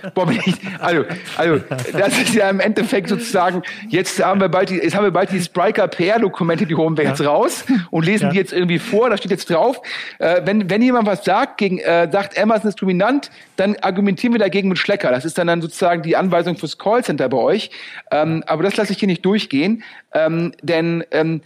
Also, 0.80 1.05
also, 1.38 1.63
das 1.93 2.21
ist 2.21 2.36
ja 2.36 2.49
im 2.49 2.59
Endeffekt 2.59 3.09
sozusagen, 3.09 3.61
jetzt 3.89 4.23
haben 4.23 4.39
wir 4.39 4.49
bald 4.49 4.69
die, 4.69 4.76
jetzt 4.76 4.95
haben 4.95 5.03
wir 5.03 5.11
bald 5.11 5.32
die 5.32 5.41
Spriker 5.41 5.88
PR-Dokumente, 5.88 6.65
die 6.65 6.76
holen 6.76 6.97
wir 6.97 7.03
ja. 7.03 7.11
jetzt 7.11 7.26
raus 7.26 7.65
und 7.91 8.05
lesen 8.05 8.26
ja. 8.26 8.30
die 8.32 8.38
jetzt 8.38 8.53
irgendwie 8.53 8.80
vor, 8.80 9.09
da 9.09 9.17
steht 9.17 9.32
jetzt 9.32 9.49
drauf, 9.49 9.82
äh, 10.20 10.41
wenn, 10.45 10.70
wenn 10.70 10.82
jemand 10.82 11.07
was 11.07 11.24
sagt, 11.26 11.57
gegen, 11.57 11.80
äh, 11.80 12.09
sagt, 12.11 12.38
Amazon 12.38 12.70
ist 12.70 12.82
dominant, 12.82 13.32
dann 13.55 13.76
argumentieren 13.78 14.34
wir 14.34 14.39
dagegen 14.39 14.70
mit 14.70 14.78
Schlecker. 14.78 15.11
Das 15.11 15.26
ist 15.26 15.38
dann, 15.38 15.47
dann 15.47 15.61
sozusagen 15.61 16.01
die 16.01 16.16
Anweisung 16.16 16.57
fürs 16.57 16.78
Callcenter 16.78 17.30
bei 17.30 17.38
euch. 17.38 17.72
Ähm, 18.11 18.43
aber 18.47 18.63
das 18.63 18.76
lasse 18.78 18.93
ich 18.93 18.99
hier 18.99 19.07
nicht 19.07 19.26
durchgehen, 19.26 19.84
ähm, 20.13 20.53
denn 20.61 21.03
ähm, 21.11 21.41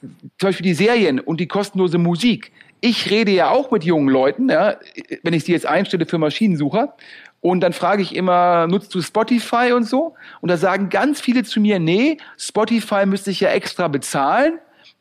zum 0.00 0.48
Beispiel 0.48 0.64
die 0.64 0.74
Serien 0.74 1.20
und 1.20 1.40
die 1.40 1.48
kostenlose 1.48 1.98
Musik. 1.98 2.52
Ich 2.80 3.10
rede 3.10 3.32
ja 3.32 3.50
auch 3.50 3.72
mit 3.72 3.82
jungen 3.82 4.08
Leuten, 4.08 4.48
ja, 4.48 4.76
wenn 5.24 5.34
ich 5.34 5.44
sie 5.44 5.52
jetzt 5.52 5.66
einstelle 5.66 6.06
für 6.06 6.18
Maschinensucher. 6.18 6.94
Und 7.40 7.60
dann 7.60 7.72
frage 7.72 8.02
ich 8.02 8.14
immer, 8.14 8.66
nutzt 8.66 8.94
du 8.94 9.02
Spotify 9.02 9.72
und 9.72 9.84
so? 9.84 10.14
Und 10.40 10.50
da 10.50 10.56
sagen 10.56 10.88
ganz 10.88 11.20
viele 11.20 11.44
zu 11.44 11.60
mir, 11.60 11.78
nee, 11.78 12.18
Spotify 12.36 13.06
müsste 13.06 13.30
ich 13.30 13.40
ja 13.40 13.50
extra 13.50 13.88
bezahlen. 13.88 14.58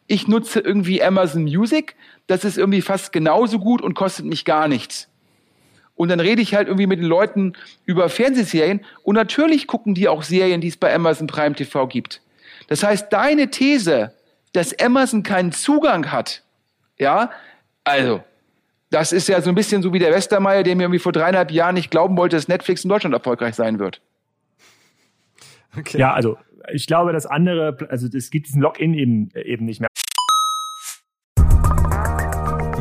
Ich 0.07 0.27
nutze 0.27 0.59
irgendwie 0.59 1.03
Amazon 1.03 1.43
Music 1.43 1.95
das 2.27 2.45
ist 2.45 2.57
irgendwie 2.57 2.81
fast 2.81 3.11
genauso 3.11 3.59
gut 3.59 3.81
und 3.81 3.93
kostet 3.93 4.25
mich 4.25 4.45
gar 4.45 4.67
nichts. 4.67 5.09
Und 5.95 6.09
dann 6.09 6.19
rede 6.19 6.41
ich 6.41 6.53
halt 6.53 6.67
irgendwie 6.67 6.85
mit 6.85 6.99
den 6.99 7.07
Leuten 7.07 7.53
über 7.85 8.07
Fernsehserien 8.09 8.85
und 9.03 9.15
natürlich 9.15 9.65
gucken 9.65 9.95
die 9.95 10.07
auch 10.07 10.21
Serien, 10.21 10.61
die 10.61 10.67
es 10.67 10.77
bei 10.77 10.93
Amazon 10.93 11.25
Prime 11.27 11.55
TV 11.55 11.87
gibt. 11.87 12.21
Das 12.67 12.83
heißt, 12.83 13.11
deine 13.11 13.49
These, 13.49 14.13
dass 14.53 14.77
Amazon 14.79 15.23
keinen 15.23 15.51
Zugang 15.51 16.11
hat, 16.11 16.43
ja, 16.99 17.31
also, 17.83 18.23
das 18.89 19.11
ist 19.11 19.27
ja 19.27 19.41
so 19.41 19.49
ein 19.49 19.55
bisschen 19.55 19.81
so 19.81 19.93
wie 19.93 19.99
der 19.99 20.11
Westermeier, 20.11 20.63
der 20.63 20.75
mir 20.75 20.83
irgendwie 20.83 20.99
vor 20.99 21.11
dreieinhalb 21.11 21.51
Jahren 21.51 21.75
nicht 21.75 21.89
glauben 21.89 22.17
wollte, 22.17 22.35
dass 22.35 22.47
Netflix 22.47 22.83
in 22.83 22.89
Deutschland 22.89 23.13
erfolgreich 23.13 23.55
sein 23.55 23.79
wird. 23.79 24.01
Okay. 25.77 25.97
Ja, 25.97 26.13
also 26.13 26.37
ich 26.73 26.87
glaube, 26.87 27.13
das 27.13 27.25
andere, 27.25 27.77
also 27.89 28.07
es 28.07 28.29
gibt 28.29 28.47
diesen 28.47 28.61
Login 28.61 28.93
eben, 28.93 29.29
eben 29.35 29.65
nicht 29.65 29.79
mehr. 29.79 29.89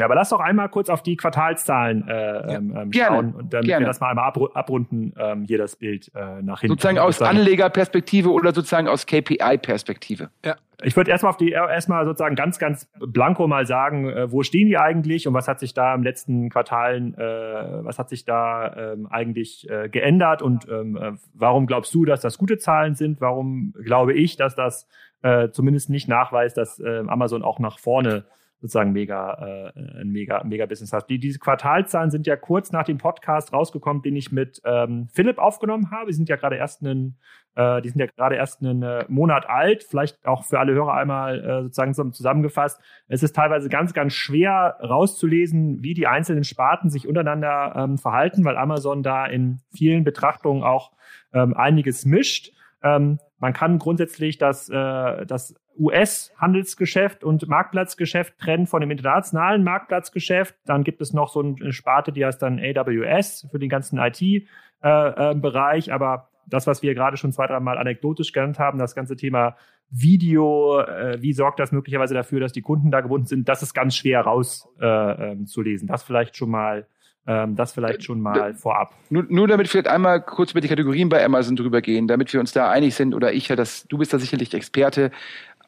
Ja, 0.00 0.06
aber 0.06 0.14
lass 0.14 0.30
doch 0.30 0.40
einmal 0.40 0.68
kurz 0.70 0.88
auf 0.88 1.02
die 1.02 1.16
Quartalszahlen 1.16 2.08
äh, 2.08 2.12
ja, 2.12 2.48
ähm, 2.56 2.74
ähm 2.76 2.92
schauen 2.92 3.34
und 3.34 3.52
damit 3.52 3.66
gerne. 3.66 3.84
wir 3.84 3.86
das 3.86 4.00
mal 4.00 4.08
einmal 4.08 4.32
abrunden, 4.54 5.12
ähm, 5.18 5.44
hier 5.44 5.58
das 5.58 5.76
Bild 5.76 6.10
äh, 6.14 6.42
nach 6.42 6.60
hinten. 6.60 6.72
Sozusagen 6.72 6.98
aus 6.98 7.20
Anlegerperspektive 7.20 8.30
oder 8.30 8.54
sozusagen 8.54 8.88
aus 8.88 9.06
KPI-Perspektive. 9.06 10.30
Ja. 10.44 10.56
Ich 10.82 10.96
würde 10.96 11.10
erstmal 11.10 11.30
auf 11.30 11.36
die 11.36 11.50
erstmal 11.50 12.06
sozusagen 12.06 12.36
ganz, 12.36 12.58
ganz 12.58 12.88
blanko 12.98 13.46
mal 13.46 13.66
sagen, 13.66 14.08
äh, 14.08 14.32
wo 14.32 14.42
stehen 14.42 14.68
die 14.68 14.78
eigentlich 14.78 15.28
und 15.28 15.34
was 15.34 15.46
hat 15.48 15.60
sich 15.60 15.74
da 15.74 15.94
im 15.94 16.02
letzten 16.02 16.48
Quartalen, 16.48 17.14
äh, 17.18 17.84
was 17.84 17.98
hat 17.98 18.08
sich 18.08 18.24
da 18.24 18.74
ähm, 18.92 19.06
eigentlich 19.06 19.68
äh, 19.68 19.90
geändert 19.90 20.40
und 20.40 20.66
ähm, 20.70 20.96
äh, 20.96 21.12
warum 21.34 21.66
glaubst 21.66 21.94
du, 21.94 22.06
dass 22.06 22.22
das 22.22 22.38
gute 22.38 22.56
Zahlen 22.56 22.94
sind? 22.94 23.20
Warum 23.20 23.74
glaube 23.84 24.14
ich, 24.14 24.36
dass 24.36 24.54
das 24.54 24.86
äh, 25.22 25.50
zumindest 25.50 25.90
nicht 25.90 26.08
nachweist, 26.08 26.56
dass 26.56 26.80
äh, 26.80 27.02
Amazon 27.06 27.42
auch 27.42 27.58
nach 27.58 27.78
vorne 27.78 28.24
sozusagen 28.60 28.92
mega, 28.92 29.72
äh, 29.74 30.00
ein 30.00 30.10
mega, 30.10 30.44
mega 30.44 30.66
Business 30.66 30.92
hast. 30.92 31.06
Die, 31.06 31.18
diese 31.18 31.38
Quartalzahlen 31.38 32.10
sind 32.10 32.26
ja 32.26 32.36
kurz 32.36 32.72
nach 32.72 32.84
dem 32.84 32.98
Podcast 32.98 33.52
rausgekommen, 33.52 34.02
den 34.02 34.16
ich 34.16 34.32
mit 34.32 34.60
ähm, 34.64 35.08
Philipp 35.12 35.38
aufgenommen 35.38 35.90
habe. 35.90 36.08
Die 36.08 36.12
sind 36.12 36.28
ja 36.28 36.36
gerade 36.36 36.56
erst 36.56 36.82
einen, 36.82 37.16
äh, 37.54 37.80
die 37.80 37.88
sind 37.88 38.00
ja 38.00 38.06
gerade 38.06 38.36
erst 38.36 38.62
einen 38.62 38.82
äh, 38.82 39.04
Monat 39.08 39.48
alt. 39.48 39.82
Vielleicht 39.82 40.26
auch 40.26 40.44
für 40.44 40.58
alle 40.58 40.74
Hörer 40.74 40.94
einmal 40.94 41.40
äh, 41.40 41.62
sozusagen 41.62 42.12
zusammengefasst. 42.12 42.80
Es 43.08 43.22
ist 43.22 43.34
teilweise 43.34 43.70
ganz, 43.70 43.94
ganz 43.94 44.12
schwer 44.12 44.76
rauszulesen, 44.82 45.82
wie 45.82 45.94
die 45.94 46.06
einzelnen 46.06 46.44
Sparten 46.44 46.90
sich 46.90 47.08
untereinander 47.08 47.74
ähm, 47.76 47.96
verhalten, 47.96 48.44
weil 48.44 48.58
Amazon 48.58 49.02
da 49.02 49.24
in 49.24 49.60
vielen 49.74 50.04
Betrachtungen 50.04 50.62
auch 50.62 50.92
ähm, 51.32 51.54
einiges 51.54 52.04
mischt. 52.04 52.52
Ähm, 52.82 53.18
man 53.38 53.54
kann 53.54 53.78
grundsätzlich 53.78 54.36
das, 54.36 54.68
äh, 54.68 55.24
das 55.26 55.54
US-Handelsgeschäft 55.80 57.24
und 57.24 57.48
Marktplatzgeschäft 57.48 58.38
trennen 58.38 58.66
von 58.66 58.80
dem 58.82 58.90
internationalen 58.90 59.64
Marktplatzgeschäft. 59.64 60.54
Dann 60.66 60.84
gibt 60.84 61.00
es 61.00 61.12
noch 61.12 61.30
so 61.30 61.40
eine 61.40 61.72
Sparte, 61.72 62.12
die 62.12 62.24
heißt 62.24 62.40
dann 62.42 62.60
AWS 62.60 63.48
für 63.50 63.58
den 63.58 63.70
ganzen 63.70 63.98
IT-Bereich. 63.98 65.88
Äh, 65.88 65.90
äh, 65.90 65.94
Aber 65.94 66.28
das, 66.46 66.66
was 66.66 66.82
wir 66.82 66.94
gerade 66.94 67.16
schon 67.16 67.32
zwei, 67.32 67.46
dreimal 67.46 67.78
anekdotisch 67.78 68.32
genannt 68.32 68.58
haben, 68.58 68.78
das 68.78 68.94
ganze 68.94 69.16
Thema 69.16 69.56
Video, 69.88 70.80
äh, 70.80 71.20
wie 71.20 71.32
sorgt 71.32 71.58
das 71.58 71.72
möglicherweise 71.72 72.14
dafür, 72.14 72.40
dass 72.40 72.52
die 72.52 72.62
Kunden 72.62 72.90
da 72.90 73.00
gebunden 73.00 73.26
sind, 73.26 73.48
das 73.48 73.62
ist 73.62 73.72
ganz 73.72 73.96
schwer 73.96 74.20
rauszulesen. 74.20 75.88
Äh, 75.88 75.90
das 75.90 76.02
vielleicht 76.02 76.36
schon 76.36 76.50
mal 76.50 76.86
ähm, 77.26 77.54
das 77.54 77.72
vielleicht 77.72 78.02
schon 78.02 78.20
mal 78.20 78.54
vorab. 78.54 78.94
Nur, 79.10 79.24
nur 79.28 79.46
damit 79.46 79.68
vielleicht 79.68 79.88
einmal 79.88 80.22
kurz 80.22 80.52
über 80.52 80.60
die 80.60 80.68
Kategorien 80.68 81.08
bei 81.10 81.24
Amazon 81.24 81.54
drüber 81.54 81.82
gehen, 81.82 82.08
damit 82.08 82.32
wir 82.32 82.40
uns 82.40 82.52
da 82.52 82.70
einig 82.70 82.94
sind 82.94 83.14
oder 83.14 83.32
ich 83.32 83.48
ja, 83.48 83.56
das, 83.56 83.86
du 83.88 83.98
bist 83.98 84.12
da 84.12 84.18
sicherlich 84.18 84.54
Experte. 84.54 85.10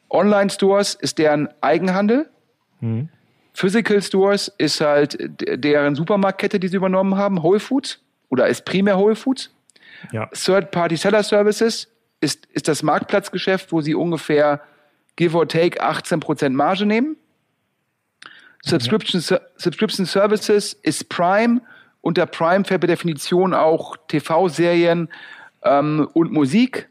Online-Stores 0.09 0.95
ist 0.95 1.17
deren 1.17 1.49
Eigenhandel. 1.61 2.29
Mhm. 2.81 3.09
Physical 3.53 4.01
Stores 4.01 4.51
ist 4.57 4.81
halt 4.81 5.17
deren 5.19 5.95
Supermarktkette, 5.95 6.59
die 6.59 6.67
sie 6.67 6.77
übernommen 6.77 7.15
haben, 7.17 7.43
Whole 7.43 7.59
Foods 7.59 7.99
oder 8.29 8.47
ist 8.47 8.65
primär 8.65 8.97
Whole 8.97 9.15
Foods. 9.15 9.51
Ja. 10.11 10.27
Third-Party 10.27 10.97
Seller 10.97 11.23
Services 11.23 11.87
ist, 12.19 12.47
ist 12.47 12.67
das 12.67 12.81
Marktplatzgeschäft, 12.83 13.71
wo 13.71 13.81
sie 13.81 13.95
ungefähr 13.95 14.61
give 15.15 15.37
or 15.37 15.47
take 15.47 15.81
18% 15.81 16.49
Marge 16.49 16.85
nehmen. 16.85 17.15
Subscription, 18.63 19.21
ja. 19.21 19.39
Subscription 19.57 20.05
Services 20.05 20.73
ist 20.81 21.09
Prime. 21.09 21.61
Unter 22.01 22.25
Prime 22.25 22.65
fällt 22.65 22.81
per 22.81 22.87
Definition 22.87 23.53
auch 23.53 23.97
TV-Serien 24.07 25.09
ähm, 25.63 26.07
und 26.13 26.31
Musik. 26.31 26.89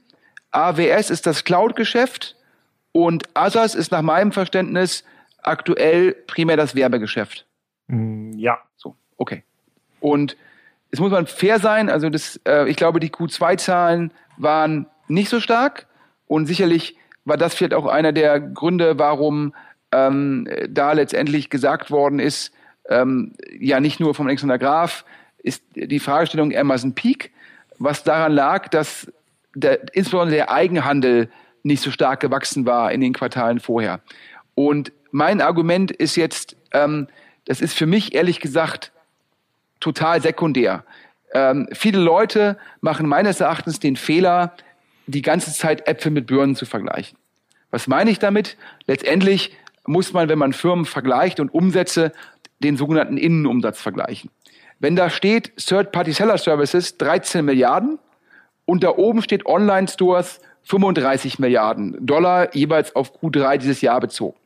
AWS 0.52 1.10
ist 1.10 1.26
das 1.26 1.44
Cloud-Geschäft 1.44 2.36
und 2.93 3.24
Asas 3.34 3.74
ist 3.74 3.90
nach 3.90 4.03
meinem 4.03 4.32
Verständnis 4.32 5.05
aktuell 5.43 6.12
primär 6.26 6.57
das 6.57 6.74
Werbegeschäft. 6.74 7.47
Mm, 7.88 8.32
ja. 8.38 8.59
So, 8.76 8.97
okay. 9.16 9.43
Und 10.01 10.36
es 10.90 11.01
muss 11.01 11.11
man 11.11 11.26
fair 11.26 11.59
sein, 11.59 11.88
also 11.88 12.11
das, 12.11 12.40
äh, 12.47 12.68
ich 12.68 12.76
glaube, 12.76 13.01
die 13.01 13.11
Q2-Zahlen 13.11 14.12
waren 14.36 14.86
nicht 15.09 15.30
so 15.30 15.40
stark 15.40 15.86
und 16.26 16.47
sicherlich 16.47 16.97
war 17.24 17.36
das 17.36 17.55
vielleicht 17.55 17.74
auch 17.74 17.86
einer 17.86 18.12
der 18.12 18.40
Gründe, 18.40 18.99
warum 18.99 19.55
ähm, 19.90 20.49
da 20.68 20.93
letztendlich 20.93 21.51
gesagt 21.51 21.90
worden 21.90 22.18
ist, 22.18 22.53
ähm, 22.88 23.34
ja 23.59 23.80
nicht 23.80 24.01
nur 24.01 24.14
vom 24.14 24.26
Alexander 24.26 24.59
Graf, 24.59 25.05
ist 25.38 25.62
die 25.74 26.01
Fragestellung 26.01 26.55
Amazon 26.55 26.95
Peak, 26.95 27.32
was 27.78 28.05
daran 28.05 28.32
lag, 28.32 28.68
dass 28.68 29.11
der, 29.55 29.95
insbesondere 29.95 30.36
der 30.36 30.51
Eigenhandel 30.51 31.30
nicht 31.62 31.82
so 31.82 31.90
stark 31.90 32.20
gewachsen 32.20 32.66
war 32.66 32.92
in 32.92 33.00
den 33.00 33.12
Quartalen 33.12 33.60
vorher. 33.60 34.00
Und 34.54 34.92
mein 35.10 35.40
Argument 35.40 35.90
ist 35.90 36.16
jetzt, 36.16 36.56
ähm, 36.72 37.08
das 37.44 37.60
ist 37.60 37.76
für 37.76 37.86
mich 37.86 38.14
ehrlich 38.14 38.40
gesagt 38.40 38.92
total 39.80 40.22
sekundär. 40.22 40.84
Ähm, 41.34 41.68
viele 41.72 41.98
Leute 41.98 42.58
machen 42.80 43.08
meines 43.08 43.40
Erachtens 43.40 43.80
den 43.80 43.96
Fehler, 43.96 44.54
die 45.06 45.22
ganze 45.22 45.52
Zeit 45.52 45.88
Äpfel 45.88 46.12
mit 46.12 46.26
Birnen 46.26 46.56
zu 46.56 46.66
vergleichen. 46.66 47.18
Was 47.70 47.88
meine 47.88 48.10
ich 48.10 48.18
damit? 48.18 48.56
Letztendlich 48.86 49.56
muss 49.86 50.12
man, 50.12 50.28
wenn 50.28 50.38
man 50.38 50.52
Firmen 50.52 50.84
vergleicht 50.84 51.40
und 51.40 51.52
Umsätze, 51.52 52.12
den 52.60 52.76
sogenannten 52.76 53.16
Innenumsatz 53.16 53.80
vergleichen. 53.80 54.30
Wenn 54.78 54.94
da 54.94 55.10
steht 55.10 55.56
Third-Party 55.56 56.12
Seller 56.12 56.38
Services 56.38 56.96
13 56.98 57.44
Milliarden 57.44 57.98
und 58.64 58.84
da 58.84 58.90
oben 58.90 59.22
steht 59.22 59.46
Online-Stores 59.46 60.40
35 60.64 61.38
Milliarden 61.38 61.96
Dollar 62.04 62.54
jeweils 62.54 62.94
auf 62.94 63.18
Q3 63.20 63.58
dieses 63.58 63.80
Jahr 63.80 64.00
bezogen. 64.00 64.36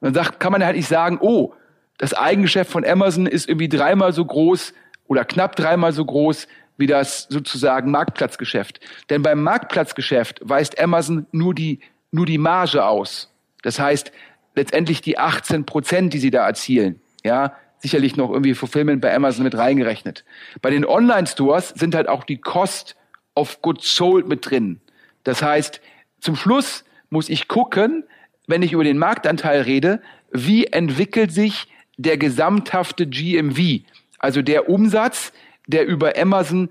Und 0.00 0.06
dann 0.06 0.14
sagt, 0.14 0.40
kann 0.40 0.52
man 0.52 0.64
halt 0.64 0.76
nicht 0.76 0.88
sagen, 0.88 1.18
oh, 1.20 1.52
das 1.98 2.14
Eigengeschäft 2.14 2.70
von 2.70 2.84
Amazon 2.84 3.26
ist 3.26 3.48
irgendwie 3.48 3.68
dreimal 3.68 4.12
so 4.12 4.24
groß 4.24 4.72
oder 5.06 5.24
knapp 5.24 5.56
dreimal 5.56 5.92
so 5.92 6.04
groß 6.04 6.46
wie 6.78 6.86
das 6.86 7.26
sozusagen 7.28 7.90
Marktplatzgeschäft. 7.90 8.80
Denn 9.10 9.22
beim 9.22 9.42
Marktplatzgeschäft 9.42 10.40
weist 10.42 10.80
Amazon 10.80 11.26
nur 11.30 11.54
die, 11.54 11.80
nur 12.10 12.24
die 12.24 12.38
Marge 12.38 12.84
aus. 12.84 13.30
Das 13.62 13.78
heißt, 13.78 14.12
letztendlich 14.54 15.02
die 15.02 15.18
18 15.18 15.66
Prozent, 15.66 16.14
die 16.14 16.18
sie 16.18 16.30
da 16.30 16.46
erzielen, 16.46 17.00
ja, 17.22 17.52
sicherlich 17.78 18.16
noch 18.16 18.30
irgendwie 18.30 18.54
Fulfillment 18.54 19.02
bei 19.02 19.14
Amazon 19.14 19.44
mit 19.44 19.56
reingerechnet. 19.56 20.24
Bei 20.62 20.70
den 20.70 20.86
Online-Stores 20.86 21.70
sind 21.70 21.94
halt 21.94 22.08
auch 22.08 22.24
die 22.24 22.38
Cost 22.38 22.96
of 23.34 23.60
Goods 23.62 23.94
Sold 23.94 24.28
mit 24.28 24.50
drin. 24.50 24.80
Das 25.24 25.42
heißt, 25.42 25.80
zum 26.20 26.36
Schluss 26.36 26.84
muss 27.08 27.28
ich 27.28 27.48
gucken, 27.48 28.04
wenn 28.46 28.62
ich 28.62 28.72
über 28.72 28.84
den 28.84 28.98
Marktanteil 28.98 29.62
rede, 29.62 30.00
wie 30.32 30.66
entwickelt 30.66 31.32
sich 31.32 31.68
der 31.96 32.16
gesamthafte 32.16 33.06
GMV, 33.06 33.82
also 34.18 34.42
der 34.42 34.68
Umsatz, 34.68 35.32
der 35.66 35.86
über 35.86 36.16
Amazon 36.16 36.70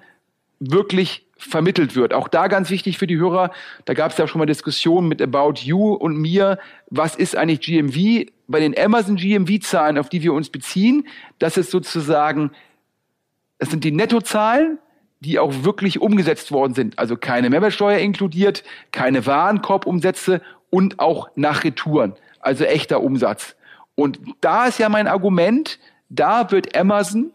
wirklich 0.59 1.25
vermittelt 1.37 1.95
wird. 1.95 2.13
Auch 2.13 2.27
da 2.27 2.47
ganz 2.47 2.69
wichtig 2.69 2.97
für 2.97 3.07
die 3.07 3.17
Hörer, 3.17 3.51
da 3.85 3.93
gab 3.93 4.11
es 4.11 4.17
ja 4.17 4.27
schon 4.27 4.39
mal 4.39 4.45
Diskussionen 4.45 5.07
mit 5.07 5.21
About 5.21 5.61
You 5.61 5.93
und 5.93 6.17
mir, 6.17 6.59
was 6.89 7.15
ist 7.15 7.35
eigentlich 7.35 7.61
GMV? 7.61 8.29
Bei 8.47 8.59
den 8.59 8.77
Amazon 8.77 9.15
GMV-Zahlen, 9.15 9.97
auf 9.97 10.09
die 10.09 10.21
wir 10.21 10.33
uns 10.33 10.49
beziehen, 10.49 11.07
das 11.37 11.55
ist 11.55 11.71
sozusagen, 11.71 12.51
das 13.57 13.69
sind 13.69 13.83
die 13.83 13.91
Nettozahlen, 13.91 14.79
die 15.19 15.39
auch 15.39 15.63
wirklich 15.63 16.01
umgesetzt 16.01 16.51
worden 16.51 16.73
sind. 16.73 16.97
Also 16.97 17.17
keine 17.17 17.49
Mehrwertsteuer 17.49 17.99
inkludiert, 17.99 18.63
keine 18.91 19.25
Warenkorbumsätze 19.25 20.41
und 20.69 20.99
auch 20.99 21.29
nach 21.35 21.63
Retouren. 21.63 22.13
Also 22.39 22.63
echter 22.63 23.01
Umsatz. 23.01 23.55
Und 23.95 24.19
da 24.41 24.67
ist 24.67 24.79
ja 24.79 24.87
mein 24.87 25.07
Argument, 25.07 25.79
da 26.09 26.51
wird 26.51 26.77
Amazon 26.77 27.31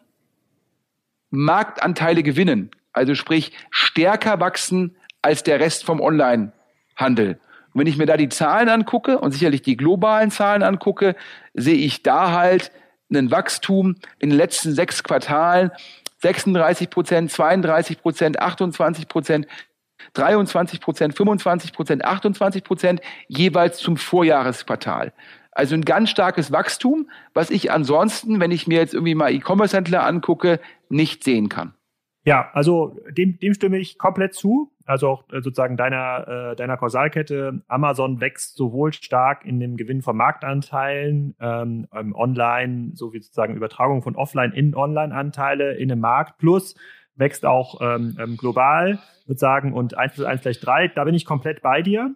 Marktanteile 1.30 2.22
gewinnen. 2.22 2.70
Also 2.92 3.14
sprich, 3.14 3.52
stärker 3.70 4.40
wachsen 4.40 4.96
als 5.20 5.42
der 5.42 5.60
Rest 5.60 5.84
vom 5.84 6.00
Online-Handel. 6.00 7.38
Und 7.72 7.80
wenn 7.80 7.86
ich 7.86 7.96
mir 7.96 8.06
da 8.06 8.16
die 8.16 8.28
Zahlen 8.28 8.68
angucke 8.68 9.18
und 9.18 9.32
sicherlich 9.32 9.62
die 9.62 9.76
globalen 9.76 10.30
Zahlen 10.30 10.62
angucke, 10.62 11.16
sehe 11.54 11.74
ich 11.74 12.02
da 12.02 12.30
halt 12.30 12.70
ein 13.12 13.30
Wachstum 13.30 13.96
in 14.18 14.30
den 14.30 14.38
letzten 14.38 14.72
sechs 14.72 15.02
Quartalen 15.02 15.70
36 16.24 16.88
Prozent, 16.88 17.30
32 17.30 18.00
Prozent, 18.00 18.40
28 18.40 19.08
Prozent, 19.08 19.46
23 20.14 20.80
Prozent, 20.80 21.14
25 21.14 21.72
Prozent, 21.72 22.04
28 22.04 22.64
Prozent 22.64 23.00
jeweils 23.28 23.78
zum 23.78 23.96
Vorjahresquartal. 23.96 25.12
Also 25.52 25.74
ein 25.74 25.84
ganz 25.84 26.10
starkes 26.10 26.50
Wachstum, 26.50 27.10
was 27.32 27.50
ich 27.50 27.70
ansonsten, 27.70 28.40
wenn 28.40 28.50
ich 28.50 28.66
mir 28.66 28.78
jetzt 28.78 28.94
irgendwie 28.94 29.14
mal 29.14 29.32
E-Commerce-Händler 29.32 30.04
angucke, 30.04 30.60
nicht 30.88 31.22
sehen 31.22 31.48
kann. 31.48 31.74
Ja, 32.24 32.50
also 32.54 32.96
dem, 33.10 33.38
dem 33.38 33.54
stimme 33.54 33.78
ich 33.78 33.98
komplett 33.98 34.34
zu. 34.34 34.72
Also 34.86 35.08
auch 35.08 35.24
äh, 35.32 35.40
sozusagen 35.40 35.76
deiner, 35.76 36.52
äh, 36.52 36.56
deiner 36.56 36.76
Kausalkette. 36.76 37.62
Amazon 37.68 38.20
wächst 38.20 38.56
sowohl 38.56 38.92
stark 38.92 39.44
in 39.44 39.58
dem 39.60 39.76
Gewinn 39.76 40.02
von 40.02 40.16
Marktanteilen, 40.16 41.34
ähm, 41.40 41.86
ähm, 41.94 42.14
online, 42.14 42.90
sowie 42.94 43.20
sozusagen 43.20 43.56
Übertragung 43.56 44.02
von 44.02 44.16
Offline 44.16 44.52
in 44.52 44.74
Online-Anteile 44.74 45.74
in 45.74 45.88
dem 45.88 46.00
Markt, 46.00 46.38
plus 46.38 46.74
wächst 47.16 47.46
auch 47.46 47.80
ähm, 47.80 48.16
ähm, 48.20 48.36
global, 48.36 48.98
sozusagen, 49.26 49.72
und 49.72 49.96
eins 49.96 50.14
plus 50.14 50.26
eins 50.26 50.42
gleich 50.42 50.60
drei. 50.60 50.88
Da 50.88 51.04
bin 51.04 51.14
ich 51.14 51.24
komplett 51.24 51.62
bei 51.62 51.80
dir. 51.80 52.14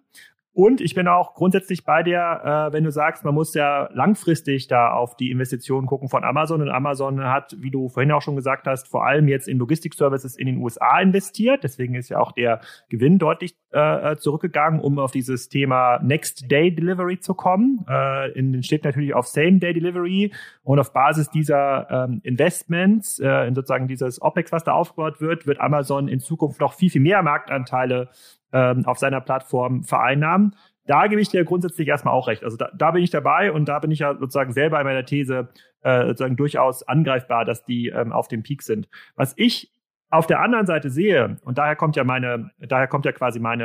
Und 0.53 0.81
ich 0.81 0.95
bin 0.95 1.07
auch 1.07 1.35
grundsätzlich 1.35 1.85
bei 1.85 2.03
dir, 2.03 2.19
äh, 2.19 2.73
wenn 2.73 2.83
du 2.83 2.91
sagst, 2.91 3.25
man 3.25 3.35
muss 3.35 3.55
ja 3.55 3.89
langfristig 3.93 4.67
da 4.67 4.93
auf 4.93 5.17
die 5.17 5.31
Investitionen 5.31 5.87
gucken 5.87 6.09
von 6.09 6.25
Amazon. 6.25 6.63
Und 6.63 6.69
Amazon 6.69 7.23
hat, 7.25 7.57
wie 7.61 7.71
du 7.71 7.89
vorhin 7.89 8.11
auch 8.13 8.23
schon 8.23 8.35
gesagt 8.35 8.67
hast, 8.67 8.89
vor 8.89 9.07
allem 9.07 9.29
jetzt 9.29 9.47
in 9.47 9.59
Logistikservices 9.59 10.37
in 10.37 10.47
den 10.47 10.57
USA 10.59 11.01
investiert. 11.01 11.63
Deswegen 11.63 11.95
ist 11.95 12.09
ja 12.09 12.19
auch 12.19 12.33
der 12.33 12.61
Gewinn 12.89 13.19
deutlich 13.19 13.57
äh, 13.71 14.17
zurückgegangen, 14.17 14.81
um 14.81 14.99
auf 14.99 15.11
dieses 15.11 15.49
Thema 15.49 15.99
Next 16.03 16.51
Day 16.51 16.75
Delivery 16.75 17.21
zu 17.21 17.35
kommen. 17.35 17.85
Äh, 17.89 18.33
in, 18.33 18.63
steht 18.63 18.85
natürlich 18.85 19.15
auf 19.15 19.27
Same 19.27 19.59
Day 19.59 19.75
Delivery. 19.75 20.33
Und 20.63 20.79
auf 20.79 20.93
Basis 20.93 21.31
dieser 21.31 21.91
ähm, 21.91 22.21
Investments, 22.25 23.19
äh, 23.19 23.47
in 23.47 23.55
sozusagen 23.55 23.89
dieses 23.89 24.23
OPEX, 24.23 24.53
was 24.53 24.65
da 24.65 24.73
aufgebaut 24.73 25.21
wird, 25.21 25.47
wird 25.47 25.61
Amazon 25.61 26.09
in 26.09 26.21
Zukunft 26.21 26.61
noch 26.61 26.75
viel, 26.75 26.91
viel 26.91 27.03
mehr 27.03 27.23
Marktanteile 27.23 28.09
ähm, 28.53 28.87
auf 28.87 28.99
seiner 28.99 29.21
Plattform 29.21 29.85
vereinnahmen. 29.85 30.55
da 30.87 31.07
gebe 31.07 31.21
ich 31.21 31.29
dir 31.29 31.45
grundsätzlich 31.45 31.87
erstmal 31.87 32.15
auch 32.15 32.29
recht. 32.29 32.45
Also 32.45 32.57
da, 32.57 32.71
da 32.75 32.93
bin 32.93 33.03
ich 33.03 33.11
dabei 33.11 33.53
und 33.53 33.69
da 33.69 33.79
bin 33.79 33.91
ich 33.91 33.99
ja 33.99 34.17
sozusagen 34.17 34.53
selber 34.53 34.81
in 34.81 34.87
meiner 34.87 35.05
These 35.05 35.49
äh, 35.83 36.07
sozusagen 36.07 36.37
durchaus 36.37 36.83
angreifbar, 36.83 37.45
dass 37.45 37.65
die 37.67 37.89
ähm, 37.89 38.13
auf 38.13 38.29
dem 38.29 38.43
Peak 38.43 38.63
sind. 38.63 38.89
Was 39.15 39.35
ich 39.37 39.71
auf 40.11 40.27
der 40.27 40.41
anderen 40.41 40.67
Seite 40.67 40.89
sehe, 40.91 41.37
und 41.45 41.59
daher 41.59 41.77
kommt 41.77 41.97
ja 41.97 42.05
meine, 42.05 42.51
daher 42.59 42.87
kommt 42.87 43.05
ja 43.05 43.13
quasi 43.13 43.41
meine 43.41 43.65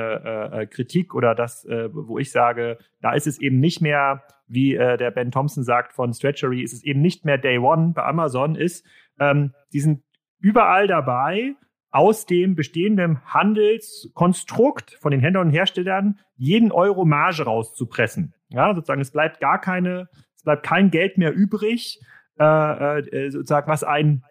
äh, 0.54 0.62
äh, 0.62 0.66
Kritik 0.66 1.16
oder 1.16 1.36
das, 1.36 1.64
äh, 1.66 1.90
wo 1.94 2.20
ich 2.20 2.32
sage, 2.32 2.78
da 3.02 3.14
ist 3.14 3.28
es 3.28 3.40
eben 3.40 3.60
nicht 3.60 3.82
mehr, 3.82 4.24
wie 4.48 4.76
äh, 4.76 4.98
der 4.98 5.12
Ben 5.12 5.32
Thompson 5.32 5.64
sagt 5.64 5.94
von 5.94 6.14
Stretchery, 6.14 6.62
ist 6.62 6.74
es 6.74 6.84
eben 6.84 7.02
nicht 7.02 7.24
mehr 7.24 7.38
Day 7.38 7.58
One 7.58 7.94
bei 7.96 8.04
Amazon, 8.04 8.56
ist, 8.56 8.86
ähm, 9.20 9.54
die 9.72 9.80
sind 9.80 10.04
überall 10.40 10.88
dabei, 10.88 11.56
aus 11.92 12.26
dem 12.26 12.56
bestehenden 12.56 13.24
Handelskonstrukt 13.26 14.98
von 15.00 15.12
den 15.12 15.22
Händlern 15.22 15.48
und 15.48 15.54
Herstellern 15.54 16.20
jeden 16.36 16.72
Euro 16.72 17.06
Marge 17.06 17.44
rauszupressen. 17.44 18.34
Ja, 18.50 18.74
sozusagen, 18.74 19.02
es 19.02 19.12
bleibt 19.12 19.40
gar 19.40 19.62
keine, 19.62 20.10
es 20.36 20.44
bleibt 20.44 20.64
kein 20.64 20.90
Geld 20.90 21.20
mehr 21.20 21.34
übrig, 21.34 22.02
äh, 22.40 23.00
äh, 23.00 23.30
sozusagen, 23.30 23.68
was 23.68 23.84
ein 23.84 24.24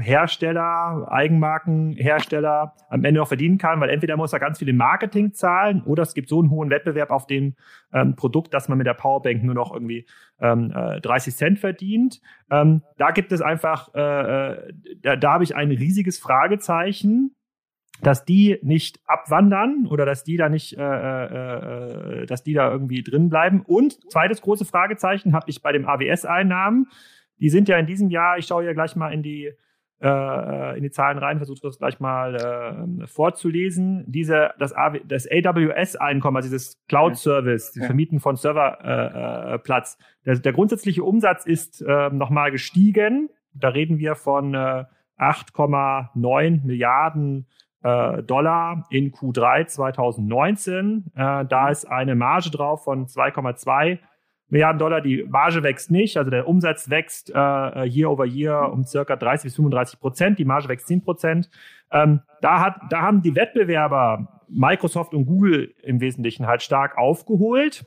Hersteller, 0.00 1.06
Eigenmarkenhersteller 1.10 2.74
am 2.88 3.04
Ende 3.04 3.20
noch 3.20 3.28
verdienen 3.28 3.58
kann, 3.58 3.80
weil 3.80 3.90
entweder 3.90 4.16
muss 4.16 4.32
er 4.32 4.40
ganz 4.40 4.58
viel 4.58 4.68
im 4.70 4.78
Marketing 4.78 5.34
zahlen 5.34 5.82
oder 5.84 6.02
es 6.02 6.14
gibt 6.14 6.30
so 6.30 6.40
einen 6.40 6.50
hohen 6.50 6.70
Wettbewerb 6.70 7.10
auf 7.10 7.26
dem 7.26 7.56
ähm, 7.92 8.16
Produkt, 8.16 8.54
dass 8.54 8.68
man 8.68 8.78
mit 8.78 8.86
der 8.86 8.94
Powerbank 8.94 9.42
nur 9.42 9.54
noch 9.54 9.74
irgendwie 9.74 10.06
ähm, 10.40 10.72
äh, 10.74 11.02
30 11.02 11.36
Cent 11.36 11.58
verdient. 11.58 12.22
Ähm, 12.50 12.82
da 12.96 13.10
gibt 13.10 13.30
es 13.30 13.42
einfach, 13.42 13.94
äh, 13.94 14.00
äh, 14.00 14.72
da, 15.02 15.16
da 15.16 15.32
habe 15.34 15.44
ich 15.44 15.54
ein 15.54 15.70
riesiges 15.70 16.18
Fragezeichen, 16.18 17.34
dass 18.02 18.24
die 18.24 18.58
nicht 18.62 19.00
abwandern 19.04 19.86
oder 19.86 20.06
dass 20.06 20.24
die 20.24 20.38
da 20.38 20.48
nicht, 20.48 20.78
äh, 20.78 20.82
äh, 20.82 22.22
äh 22.22 22.26
dass 22.26 22.42
die 22.42 22.54
da 22.54 22.70
irgendwie 22.70 23.02
drin 23.02 23.28
bleiben. 23.28 23.60
Und 23.60 24.10
zweites 24.10 24.40
große 24.40 24.64
Fragezeichen 24.64 25.34
habe 25.34 25.50
ich 25.50 25.62
bei 25.62 25.72
dem 25.72 25.86
AWS-Einnahmen. 25.86 26.88
Die 27.40 27.48
sind 27.48 27.68
ja 27.68 27.78
in 27.78 27.86
diesem 27.86 28.10
Jahr, 28.10 28.38
ich 28.38 28.46
schaue 28.46 28.64
ja 28.64 28.72
gleich 28.72 28.96
mal 28.96 29.12
in 29.12 29.22
die, 29.22 29.52
äh, 30.00 30.76
in 30.76 30.82
die 30.82 30.90
Zahlen 30.90 31.18
rein, 31.18 31.38
versuche 31.38 31.60
das 31.62 31.78
gleich 31.78 32.00
mal 32.00 32.36
äh, 32.36 33.06
vorzulesen. 33.06 34.04
Diese, 34.06 34.50
das, 34.58 34.74
das 35.04 35.26
AWS-Einkommen, 35.30 36.36
also 36.36 36.48
dieses 36.48 36.78
Cloud-Service, 36.88 37.74
ja. 37.74 37.80
das 37.80 37.86
Vermieten 37.86 38.20
von 38.20 38.36
Serverplatz, 38.36 39.98
äh, 39.98 40.24
der, 40.26 40.38
der 40.38 40.52
grundsätzliche 40.52 41.02
Umsatz 41.02 41.46
ist 41.46 41.82
äh, 41.82 42.10
nochmal 42.10 42.50
gestiegen. 42.50 43.30
Da 43.52 43.68
reden 43.68 43.98
wir 43.98 44.14
von 44.14 44.54
äh, 44.54 44.84
8,9 45.18 46.64
Milliarden 46.64 47.46
äh, 47.82 48.22
Dollar 48.22 48.86
in 48.90 49.12
Q3 49.12 49.66
2019. 49.66 51.12
Äh, 51.14 51.44
da 51.46 51.68
ist 51.68 51.86
eine 51.86 52.14
Marge 52.14 52.50
drauf 52.50 52.84
von 52.84 53.06
2,2 53.06 53.98
Milliarden 54.50 54.78
Dollar. 54.78 55.00
Die 55.00 55.24
Marge 55.28 55.62
wächst 55.62 55.90
nicht, 55.90 56.16
also 56.16 56.30
der 56.30 56.46
Umsatz 56.46 56.90
wächst 56.90 57.30
äh, 57.30 57.84
year 57.84 58.10
over 58.10 58.26
year 58.26 58.70
um 58.72 58.84
circa 58.84 59.16
30 59.16 59.44
bis 59.44 59.56
35 59.56 60.00
Prozent. 60.00 60.38
Die 60.38 60.44
Marge 60.44 60.68
wächst 60.68 60.88
10 60.88 61.02
Prozent. 61.02 61.50
Ähm, 61.92 62.20
da, 62.40 62.60
hat, 62.60 62.80
da 62.90 63.02
haben 63.02 63.22
die 63.22 63.34
Wettbewerber 63.34 64.42
Microsoft 64.48 65.14
und 65.14 65.26
Google 65.26 65.74
im 65.82 66.00
Wesentlichen 66.00 66.46
halt 66.46 66.62
stark 66.62 66.98
aufgeholt. 66.98 67.84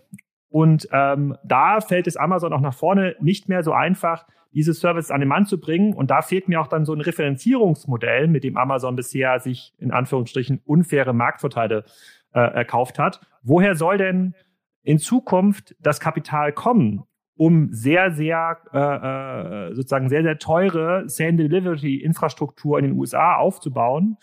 Und 0.49 0.88
ähm, 0.91 1.36
da 1.43 1.82
fällt 1.82 2.07
es 2.07 2.16
Amazon 2.16 2.53
auch 2.53 2.61
nach 2.61 2.76
vorne 2.76 3.16
nicht 3.20 3.49
mehr 3.49 3.64
so 3.64 3.74
einfach, 3.74 4.26
diese 4.53 4.74
Services 4.74 5.11
an 5.11 5.20
den 5.20 5.30
Mann 5.30 5.45
zu 5.45 5.59
bringen. 5.59 5.93
Und 5.93 6.11
da 6.11 6.22
fehlt 6.22 6.47
mir 6.47 6.61
auch 6.61 6.68
dann 6.68 6.86
so 6.86 6.93
ein 6.93 7.01
Referenzierungsmodell, 7.01 8.28
mit 8.28 8.43
dem 8.43 8.55
Amazon 8.55 8.95
bisher 8.95 9.39
sich 9.39 9.74
in 9.80 9.91
Anführungsstrichen 9.91 10.61
unfaire 10.64 11.14
Marktvorteile 11.14 11.86
äh, 12.34 12.39
erkauft 12.39 12.99
hat. 12.99 13.22
Woher 13.41 13.76
soll 13.76 13.97
denn 13.97 14.36
in 14.84 15.00
Zukunft 15.00 15.76
das 15.80 16.00
Kapital 16.00 16.52
kommen, 16.54 17.04
um 17.36 17.70
sehr, 17.72 18.12
sehr, 18.12 18.58
äh, 18.72 19.70
äh 19.72 19.74
sozusagen 19.74 20.10
sehr, 20.10 20.24
sehr 20.24 20.38
teure 20.38 21.10
Same-Delivery-Infrastruktur 21.10 22.78
in 22.78 22.86
den 22.86 22.98
USA 22.98 23.38
aufzubauen, 23.38 24.18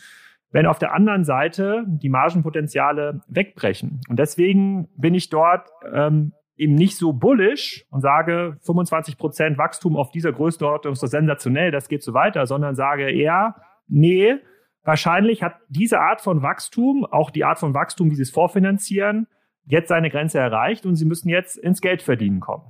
wenn 0.53 0.67
auf 0.67 0.79
der 0.79 0.93
anderen 0.95 1.25
Seite 1.25 1.85
die 1.87 2.09
Margenpotenziale 2.09 3.21
wegbrechen. 3.29 4.01
Und 4.09 4.19
deswegen 4.19 4.89
bin 4.97 5.15
ich 5.15 5.31
dort 5.31 5.69
ähm, 5.93 6.33
eben 6.57 6.75
nicht 6.75 6.99
so 6.99 7.13
bullish 7.13 7.87
und 7.91 8.03
sage 8.03 8.59
25 8.63 9.17
Prozent 9.17 9.59
Wachstum 9.59 9.97
auf 9.97 10.11
dieser 10.11 10.33
Größenordnung 10.33 10.93
ist 10.93 11.01
so 11.01 11.07
sensationell, 11.07 11.71
das 11.71 11.89
geht 11.89 12.03
so 12.03 12.13
weiter, 12.13 12.47
sondern 12.47 12.75
sage 12.75 13.11
eher, 13.11 13.57
nee, 13.89 14.37
wahrscheinlich 14.85 15.43
hat 15.43 15.55
diese 15.69 16.01
Art 16.01 16.21
von 16.21 16.43
Wachstum, 16.43 17.07
auch 17.07 17.31
die 17.31 17.45
Art 17.45 17.59
von 17.59 17.73
Wachstum, 17.73 18.11
wie 18.11 18.15
sie 18.15 18.23
es 18.23 18.31
vorfinanzieren, 18.31 19.27
jetzt 19.71 19.89
seine 19.89 20.11
Grenze 20.11 20.39
erreicht 20.39 20.87
und 20.87 20.97
sie 20.97 21.05
müssen 21.05 21.29
jetzt 21.29 21.57
ins 21.57 21.81
Geldverdienen 21.81 22.41
kommen? 22.41 22.64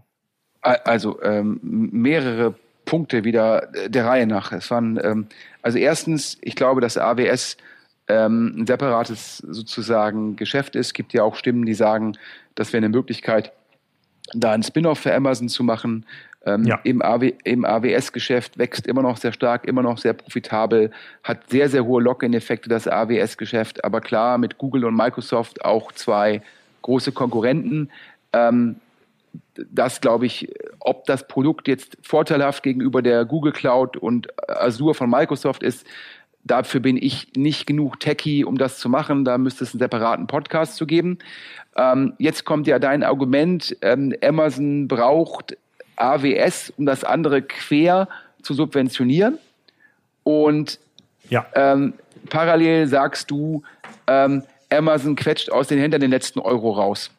Also 0.63 1.23
ähm, 1.23 1.59
mehrere 1.63 2.55
Punkte 2.85 3.25
wieder 3.25 3.69
der 3.89 4.05
Reihe 4.05 4.27
nach. 4.27 4.53
Es 4.53 4.71
waren 4.71 5.01
ähm, 5.03 5.27
also 5.63 5.79
erstens, 5.79 6.39
ich 6.43 6.57
glaube, 6.57 6.81
dass 6.81 6.97
AWS 6.97 7.57
ähm, 8.09 8.55
ein 8.59 8.67
separates 8.67 9.39
sozusagen 9.39 10.37
Geschäft 10.37 10.77
ist. 10.77 10.89
Es 10.89 10.93
gibt 10.95 11.13
ja 11.13 11.23
auch 11.23 11.37
Stimmen, 11.37 11.67
die 11.67 11.75
sagen, 11.75 12.17
das 12.55 12.73
wäre 12.73 12.79
eine 12.79 12.89
Möglichkeit, 12.89 13.53
da 14.35 14.53
ein 14.53 14.63
Spin-off 14.63 14.99
für 14.99 15.15
Amazon 15.15 15.49
zu 15.49 15.63
machen. 15.63 16.07
Ähm, 16.47 16.65
ja. 16.65 16.81
Im, 16.85 17.03
AW, 17.03 17.33
Im 17.45 17.65
AWS-Geschäft 17.65 18.57
wächst 18.57 18.87
immer 18.87 19.03
noch 19.03 19.19
sehr 19.19 19.33
stark, 19.33 19.67
immer 19.67 19.83
noch 19.83 19.99
sehr 19.99 20.15
profitabel, 20.15 20.91
hat 21.23 21.51
sehr, 21.51 21.69
sehr 21.69 21.85
hohe 21.85 22.03
Lock-in-Effekte, 22.03 22.69
das 22.69 22.89
AWS-Geschäft. 22.89 23.85
Aber 23.85 24.01
klar, 24.01 24.39
mit 24.39 24.57
Google 24.57 24.85
und 24.87 24.97
Microsoft 24.97 25.65
auch 25.65 25.93
zwei 25.93 26.43
große 26.83 27.13
Konkurrenten. 27.13 27.91
Ähm, 28.33 28.77
das 29.55 30.01
glaube 30.01 30.27
ich, 30.27 30.49
ob 30.81 31.05
das 31.05 31.29
Produkt 31.29 31.69
jetzt 31.69 31.97
vorteilhaft 32.03 32.63
gegenüber 32.63 33.03
der 33.03 33.25
Google 33.25 33.53
Cloud 33.53 33.97
und 33.97 34.29
Azure 34.49 34.95
von 34.95 35.11
Microsoft 35.11 35.63
ist, 35.63 35.87
dafür 36.45 36.81
bin 36.81 36.97
ich 36.97 37.29
nicht 37.37 37.67
genug 37.67 38.01
techy, 38.01 38.45
um 38.45 38.59
das 38.59 38.79
zu 38.79 38.89
machen. 38.89 39.25
Da 39.25 39.39
müsste 39.39 39.65
es 39.65 39.73
einen 39.73 39.81
separaten 39.81 40.27
Podcast 40.27 40.77
zu 40.77 40.87
geben. 40.87 41.19
Ähm, 41.77 42.15
jetzt 42.19 42.45
kommt 42.45 42.67
ja 42.67 42.79
dein 42.79 43.03
Argument, 43.03 43.77
ähm, 43.83 44.15
Amazon 44.23 44.89
braucht 44.89 45.57
AWS, 45.97 46.73
um 46.77 46.87
das 46.87 47.05
andere 47.05 47.43
quer 47.43 48.09
zu 48.43 48.55
subventionieren. 48.55 49.39
Und 50.25 50.79
ja. 51.29 51.47
ähm, 51.55 51.95
parallel 52.29 52.87
sagst 52.87 53.31
du, 53.31 53.63
ähm, 54.07 54.43
Amazon 54.71 55.17
quetscht 55.17 55.51
aus 55.51 55.69
den 55.69 55.79
Händlern 55.79 56.01
den 56.01 56.11
letzten 56.11 56.41
Euro 56.41 56.71
raus. 56.73 57.11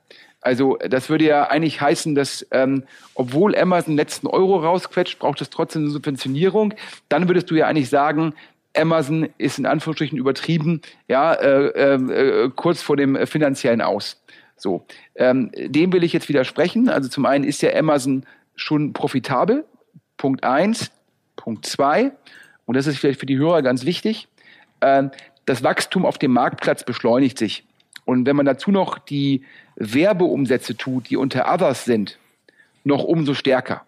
Also 0.42 0.78
das 0.78 1.10
würde 1.10 1.26
ja 1.26 1.50
eigentlich 1.50 1.82
heißen, 1.82 2.16
dass 2.16 2.46
ähm, 2.52 2.84
obwohl 3.14 3.56
Amazon 3.56 3.94
den 3.94 3.98
letzten 3.98 4.28
Euro 4.28 4.58
rausquetscht, 4.58 5.20
braucht 5.20 5.40
es 5.42 5.52
trotzdem 5.52 5.84
eine 5.84 5.92
Subventionierung. 5.92 6.74
Dann 7.10 7.28
würdest 7.28 7.52
du 7.52 7.56
ja 7.56 7.68
eigentlich 7.68 7.90
sagen, 7.90 8.34
Amazon 8.76 9.30
ist 9.38 9.60
in 9.60 9.66
Anführungsstrichen 9.66 10.18
übertrieben, 10.18 10.82
ja, 11.08 11.34
äh, 11.34 11.94
äh, 11.94 12.50
kurz 12.56 12.82
vor 12.82 12.98
dem 12.98 13.28
finanziellen 13.28 13.82
Aus. 13.82 14.24
So, 14.56 14.86
ähm, 15.16 15.52
dem 15.56 15.92
will 15.94 16.04
ich 16.04 16.14
jetzt 16.14 16.30
widersprechen. 16.30 16.90
Also 16.90 17.10
zum 17.10 17.26
einen 17.26 17.44
ist 17.44 17.62
ja 17.62 17.74
Amazon 17.76 18.26
schon 18.56 18.94
profitabel. 18.94 19.66
Punkt 20.18 20.44
eins. 20.44 20.92
Punkt 21.36 21.66
zwei. 21.66 22.12
Und 22.66 22.78
das 22.78 22.88
ist 22.88 22.98
vielleicht 22.98 23.20
für 23.20 23.26
die 23.26 23.38
Hörer 23.38 23.62
ganz 23.62 23.86
wichtig. 23.86 24.28
Äh, 24.80 25.10
das 25.46 25.64
Wachstum 25.64 26.06
auf 26.06 26.18
dem 26.18 26.32
Marktplatz 26.32 26.84
beschleunigt 26.84 27.38
sich. 27.38 27.66
Und 28.06 28.26
wenn 28.26 28.36
man 28.36 28.46
dazu 28.46 28.72
noch 28.72 28.98
die 28.98 29.44
Werbeumsätze 29.76 30.76
tut, 30.76 31.10
die 31.10 31.18
unter 31.18 31.52
Others 31.52 31.86
sind, 31.86 32.18
noch 32.84 33.04
umso 33.04 33.34
stärker. 33.34 33.86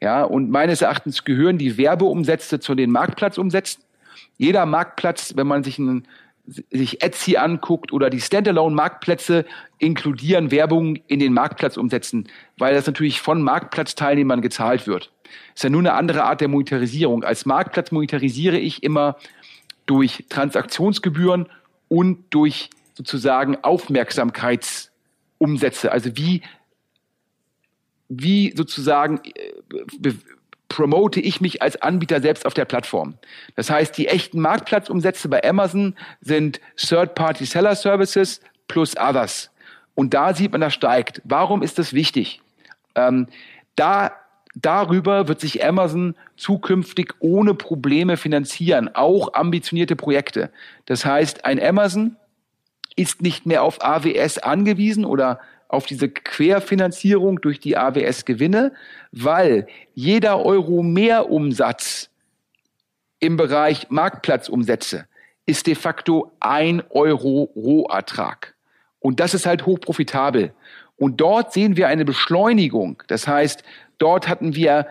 Ja, 0.00 0.24
und 0.24 0.50
meines 0.50 0.82
Erachtens 0.82 1.24
gehören 1.24 1.58
die 1.58 1.78
Werbeumsätze 1.78 2.60
zu 2.60 2.74
den 2.74 2.90
Marktplatzumsätzen. 2.90 3.82
Jeder 4.36 4.66
Marktplatz, 4.66 5.34
wenn 5.36 5.46
man 5.46 5.62
sich, 5.62 5.78
einen, 5.78 6.06
sich 6.44 7.02
Etsy 7.02 7.36
anguckt 7.36 7.92
oder 7.92 8.10
die 8.10 8.20
Standalone-Marktplätze, 8.20 9.46
inkludieren 9.78 10.50
Werbung 10.50 10.96
in 11.06 11.20
den 11.20 11.32
Marktplatzumsätzen, 11.32 12.28
weil 12.58 12.74
das 12.74 12.86
natürlich 12.86 13.20
von 13.20 13.42
Marktplatzteilnehmern 13.42 14.42
gezahlt 14.42 14.86
wird. 14.86 15.12
Ist 15.54 15.64
ja 15.64 15.70
nur 15.70 15.80
eine 15.80 15.94
andere 15.94 16.24
Art 16.24 16.40
der 16.40 16.48
Monetarisierung. 16.48 17.24
Als 17.24 17.46
Marktplatz 17.46 17.90
monetarisiere 17.90 18.58
ich 18.58 18.82
immer 18.82 19.16
durch 19.86 20.26
Transaktionsgebühren 20.28 21.48
und 21.88 22.24
durch 22.30 22.70
sozusagen 22.94 23.62
Aufmerksamkeitsumsätze. 23.62 25.92
Also 25.92 26.16
wie, 26.16 26.42
wie 28.08 28.52
sozusagen 28.56 29.20
äh, 29.24 29.52
promote 30.68 31.20
ich 31.20 31.40
mich 31.40 31.62
als 31.62 31.80
Anbieter 31.80 32.20
selbst 32.20 32.44
auf 32.46 32.54
der 32.54 32.64
Plattform. 32.64 33.14
Das 33.54 33.70
heißt, 33.70 33.96
die 33.96 34.08
echten 34.08 34.40
Marktplatzumsätze 34.40 35.28
bei 35.28 35.44
Amazon 35.44 35.94
sind 36.20 36.60
Third-Party 36.76 37.44
Seller 37.44 37.76
Services 37.76 38.40
plus 38.66 38.96
Others. 38.96 39.50
Und 39.94 40.14
da 40.14 40.34
sieht 40.34 40.50
man, 40.52 40.60
das 40.60 40.74
steigt. 40.74 41.22
Warum 41.24 41.62
ist 41.62 41.78
das 41.78 41.92
wichtig? 41.92 42.40
Ähm, 42.96 43.28
da 43.76 44.12
darüber 44.54 45.28
wird 45.28 45.40
sich 45.40 45.64
Amazon 45.64 46.14
zukünftig 46.36 47.14
ohne 47.18 47.54
Probleme 47.54 48.16
finanzieren, 48.16 48.94
auch 48.94 49.34
ambitionierte 49.34 49.96
Projekte. 49.96 50.50
Das 50.86 51.04
heißt, 51.04 51.44
ein 51.44 51.62
Amazon 51.62 52.16
ist 52.96 53.22
nicht 53.22 53.46
mehr 53.46 53.62
auf 53.62 53.84
AWS 53.84 54.38
angewiesen 54.38 55.04
oder 55.04 55.40
auf 55.68 55.86
diese 55.86 56.08
Querfinanzierung 56.08 57.40
durch 57.40 57.58
die 57.58 57.76
AWS-Gewinne, 57.76 58.72
weil 59.10 59.66
jeder 59.94 60.44
Euro 60.44 60.82
mehr 60.82 61.30
Umsatz 61.30 62.10
im 63.18 63.36
Bereich 63.36 63.90
Marktplatzumsätze 63.90 65.06
ist 65.46 65.66
de 65.66 65.74
facto 65.74 66.32
ein 66.40 66.82
Euro 66.90 67.50
Rohertrag. 67.56 68.54
Und 69.00 69.20
das 69.20 69.34
ist 69.34 69.46
halt 69.46 69.66
hochprofitabel. 69.66 70.54
Und 70.96 71.20
dort 71.20 71.52
sehen 71.52 71.76
wir 71.76 71.88
eine 71.88 72.04
Beschleunigung. 72.04 73.02
Das 73.08 73.26
heißt, 73.26 73.64
dort 73.98 74.28
hatten 74.28 74.54
wir 74.54 74.86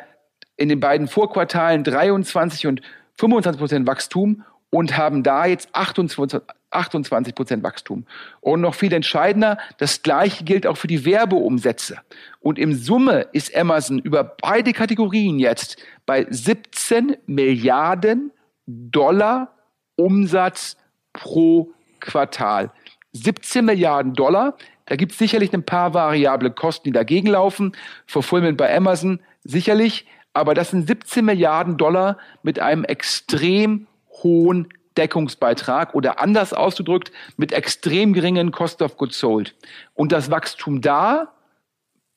in 0.58 0.70
den 0.70 0.80
beiden 0.80 1.08
Vorquartalen 1.08 1.84
23 1.84 2.68
und 2.68 2.82
25 3.18 3.60
Prozent 3.60 3.88
Wachstum 3.88 4.44
und 4.70 4.98
haben 4.98 5.24
da 5.24 5.46
jetzt 5.46 5.70
28, 5.74 6.42
28 6.72 7.36
Prozent 7.36 7.64
Wachstum. 7.64 8.06
Und 8.42 8.62
noch 8.62 8.74
viel 8.74 8.92
entscheidender, 8.94 9.58
das 9.78 10.02
Gleiche 10.02 10.44
gilt 10.44 10.66
auch 10.66 10.78
für 10.78 10.88
die 10.88 11.06
Werbeumsätze. 11.06 11.98
Und 12.40 12.58
im 12.58 12.74
Summe 12.74 13.28
ist 13.34 13.56
Amazon 13.56 14.00
über 14.00 14.24
beide 14.24 14.74
Kategorien 14.74 15.40
jetzt 15.40 15.78
bei 16.06 16.26
17 16.30 17.18
Milliarden 17.28 18.32
Dollar 18.66 19.54
Umsatz 19.96 20.78
pro 21.14 21.72
Quartal. 22.00 22.72
17 23.14 23.64
Milliarden 23.64 24.14
Dollar. 24.14 24.58
Da 24.86 24.96
gibt 24.96 25.14
es 25.14 25.18
sicherlich 25.18 25.54
ein 25.54 25.66
paar 25.66 25.94
variable 25.94 26.52
Kosten, 26.52 26.86
die 26.86 26.92
dagegen 26.92 27.28
laufen. 27.28 27.74
Fulfillment 28.06 28.58
bei 28.58 28.76
Amazon 28.76 29.20
sicherlich. 29.44 30.06
Aber 30.34 30.54
das 30.54 30.72
sind 30.72 30.88
17 30.88 31.24
Milliarden 31.24 31.78
Dollar 31.78 32.18
mit 32.42 32.60
einem 32.60 32.84
extrem 32.84 33.88
hohen 34.24 34.68
Deckungsbeitrag 34.98 35.96
oder 35.96 36.22
anders 36.22 36.54
ausgedrückt 36.54 37.12
mit 37.38 37.52
extrem 37.52 38.14
geringen 38.14 38.52
Cost 38.52 38.82
of 38.82 38.98
Goods 38.98 39.20
Sold. 39.20 39.56
Und 39.94 40.12
das 40.12 40.30
Wachstum 40.30 40.82
da 40.82 41.34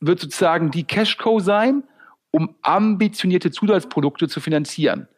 wird 0.01 0.21
sozusagen 0.21 0.71
die 0.71 0.85
Cashco 0.85 1.41
sein, 1.41 1.85
um 2.31 2.55
ambitionierte 2.63 3.51
Zusatzprodukte 3.51 4.29
zu 4.29 4.41
finanzieren. 4.41 5.09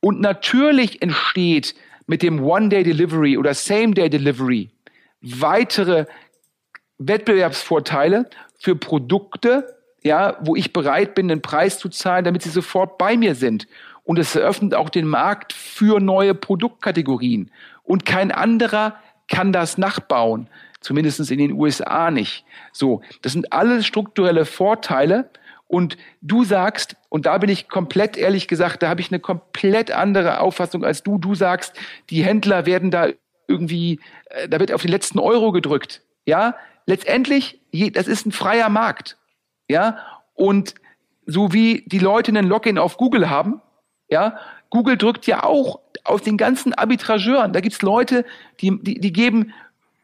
Und 0.00 0.20
natürlich 0.20 1.02
entsteht 1.02 1.74
mit 2.06 2.22
dem 2.22 2.42
One-Day-Delivery 2.42 3.38
oder 3.38 3.54
Same-Day-Delivery 3.54 4.70
weitere 5.20 6.06
Wettbewerbsvorteile 7.00 8.28
für 8.58 8.76
Produkte, 8.76 9.76
ja, 10.02 10.36
wo 10.40 10.54
ich 10.54 10.72
bereit 10.72 11.14
bin, 11.14 11.28
den 11.28 11.42
Preis 11.42 11.78
zu 11.78 11.88
zahlen, 11.88 12.24
damit 12.24 12.42
sie 12.42 12.50
sofort 12.50 12.98
bei 12.98 13.16
mir 13.16 13.34
sind. 13.34 13.66
Und 14.04 14.18
es 14.18 14.34
eröffnet 14.34 14.74
auch 14.74 14.90
den 14.90 15.06
Markt 15.06 15.52
für 15.52 16.00
neue 16.00 16.34
Produktkategorien. 16.34 17.50
Und 17.82 18.06
kein 18.06 18.30
anderer 18.30 18.96
kann 19.28 19.52
das 19.52 19.78
nachbauen. 19.78 20.48
Zumindest 20.80 21.30
in 21.30 21.38
den 21.38 21.52
USA 21.52 22.10
nicht. 22.10 22.44
So. 22.72 23.02
Das 23.22 23.32
sind 23.32 23.52
alles 23.52 23.86
strukturelle 23.86 24.44
Vorteile. 24.46 25.30
Und 25.68 25.96
du 26.20 26.44
sagst, 26.44 26.96
und 27.10 27.26
da 27.26 27.38
bin 27.38 27.48
ich 27.48 27.68
komplett 27.68 28.16
ehrlich 28.16 28.48
gesagt, 28.48 28.82
da 28.82 28.88
habe 28.88 29.00
ich 29.00 29.12
eine 29.12 29.20
komplett 29.20 29.92
andere 29.92 30.40
Auffassung 30.40 30.84
als 30.84 31.02
du. 31.02 31.18
Du 31.18 31.34
sagst, 31.34 31.74
die 32.10 32.24
Händler 32.24 32.66
werden 32.66 32.90
da 32.90 33.08
irgendwie, 33.46 34.00
äh, 34.30 34.48
da 34.48 34.58
wird 34.58 34.72
auf 34.72 34.82
den 34.82 34.90
letzten 34.90 35.18
Euro 35.18 35.52
gedrückt. 35.52 36.02
Ja, 36.26 36.56
letztendlich, 36.90 37.60
das 37.92 38.08
ist 38.08 38.26
ein 38.26 38.32
freier 38.32 38.68
Markt. 38.68 39.16
Ja, 39.68 39.98
und 40.34 40.74
so 41.24 41.52
wie 41.52 41.84
die 41.86 42.00
Leute 42.00 42.32
einen 42.32 42.48
Login 42.48 42.78
auf 42.78 42.96
Google 42.96 43.30
haben, 43.30 43.62
ja, 44.08 44.36
Google 44.70 44.96
drückt 44.96 45.26
ja 45.26 45.44
auch 45.44 45.80
aus 46.02 46.22
den 46.22 46.36
ganzen 46.36 46.74
Arbitrageuren. 46.74 47.52
Da 47.52 47.60
gibt's 47.60 47.82
Leute, 47.82 48.24
die, 48.60 48.76
die, 48.82 49.00
die 49.00 49.12
geben 49.12 49.52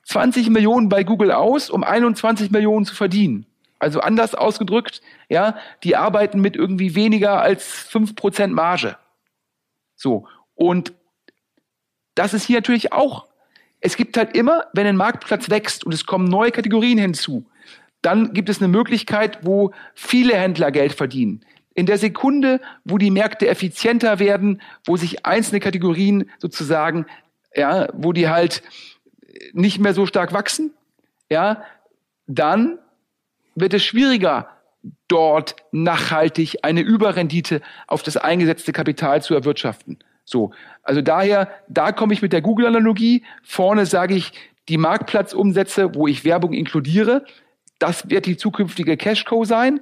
20 0.05 0.51
Millionen 0.51 0.89
bei 0.89 1.03
Google 1.03 1.33
aus, 1.33 1.69
um 1.69 1.83
21 1.83 2.53
Millionen 2.53 2.85
zu 2.85 2.95
verdienen. 2.95 3.47
Also 3.81 4.01
anders 4.01 4.35
ausgedrückt, 4.35 5.03
ja, 5.29 5.57
die 5.83 5.97
arbeiten 5.97 6.41
mit 6.41 6.55
irgendwie 6.55 6.95
weniger 6.95 7.41
als 7.43 7.89
5% 7.91 8.49
Marge. 8.49 8.97
So. 9.97 10.29
Und 10.55 10.93
das 12.15 12.33
ist 12.33 12.45
hier 12.45 12.59
natürlich 12.59 12.93
auch, 12.93 13.27
es 13.81 13.97
gibt 13.97 14.17
halt 14.17 14.37
immer, 14.37 14.65
wenn 14.73 14.87
ein 14.87 14.97
Marktplatz 14.97 15.51
wächst 15.51 15.85
und 15.85 15.93
es 15.93 16.07
kommen 16.07 16.29
neue 16.29 16.51
Kategorien 16.51 16.99
hinzu, 16.99 17.47
dann 18.03 18.33
gibt 18.33 18.49
es 18.49 18.59
eine 18.59 18.69
Möglichkeit, 18.69 19.39
wo 19.43 19.73
viele 19.95 20.37
Händler 20.37 20.71
Geld 20.71 20.93
verdienen. 20.93 21.45
In 21.75 21.87
der 21.87 21.99
Sekunde, 21.99 22.61
wo 22.85 22.99
die 22.99 23.11
Märkte 23.11 23.49
effizienter 23.49 24.19
werden, 24.19 24.63
wo 24.85 24.97
sich 24.97 25.27
einzelne 25.27 25.61
Kategorien 25.61 26.31
sozusagen, 26.39 27.07
ja, 27.55 27.89
wo 27.93 28.13
die 28.13 28.29
halt 28.29 28.63
nicht 29.53 29.79
mehr 29.79 29.93
so 29.93 30.07
stark 30.07 30.33
wachsen, 30.33 30.73
ja, 31.31 31.63
dann 32.27 32.79
wird 33.55 33.75
es 33.75 33.85
schwieriger, 33.85 34.49
dort 35.09 35.57
nachhaltig 35.73 36.59
eine 36.63 36.81
Überrendite 36.81 37.61
auf 37.87 38.03
das 38.03 38.17
eingesetzte 38.17 38.73
Kapital 38.73 39.23
zu 39.23 39.35
erwirtschaften. 39.35 39.99
So. 40.27 40.51
Also 40.83 41.01
daher, 41.01 41.49
da 41.69 41.93
komme 41.93 42.13
ich 42.13 42.21
mit 42.21 42.35
der 42.35 42.43
Google-Analogie. 42.43 43.23
Vorne 43.43 43.87
sage 43.87 44.15
ich, 44.15 44.33
die 44.69 44.77
Marktplatzumsätze, 44.77 45.95
wo 45.95 46.07
ich 46.09 46.25
Werbung 46.25 46.53
inkludiere, 46.53 47.25
das 47.79 48.11
wird 48.11 48.27
die 48.27 48.37
zukünftige 48.37 48.97
Cashco 48.97 49.45
sein. 49.45 49.81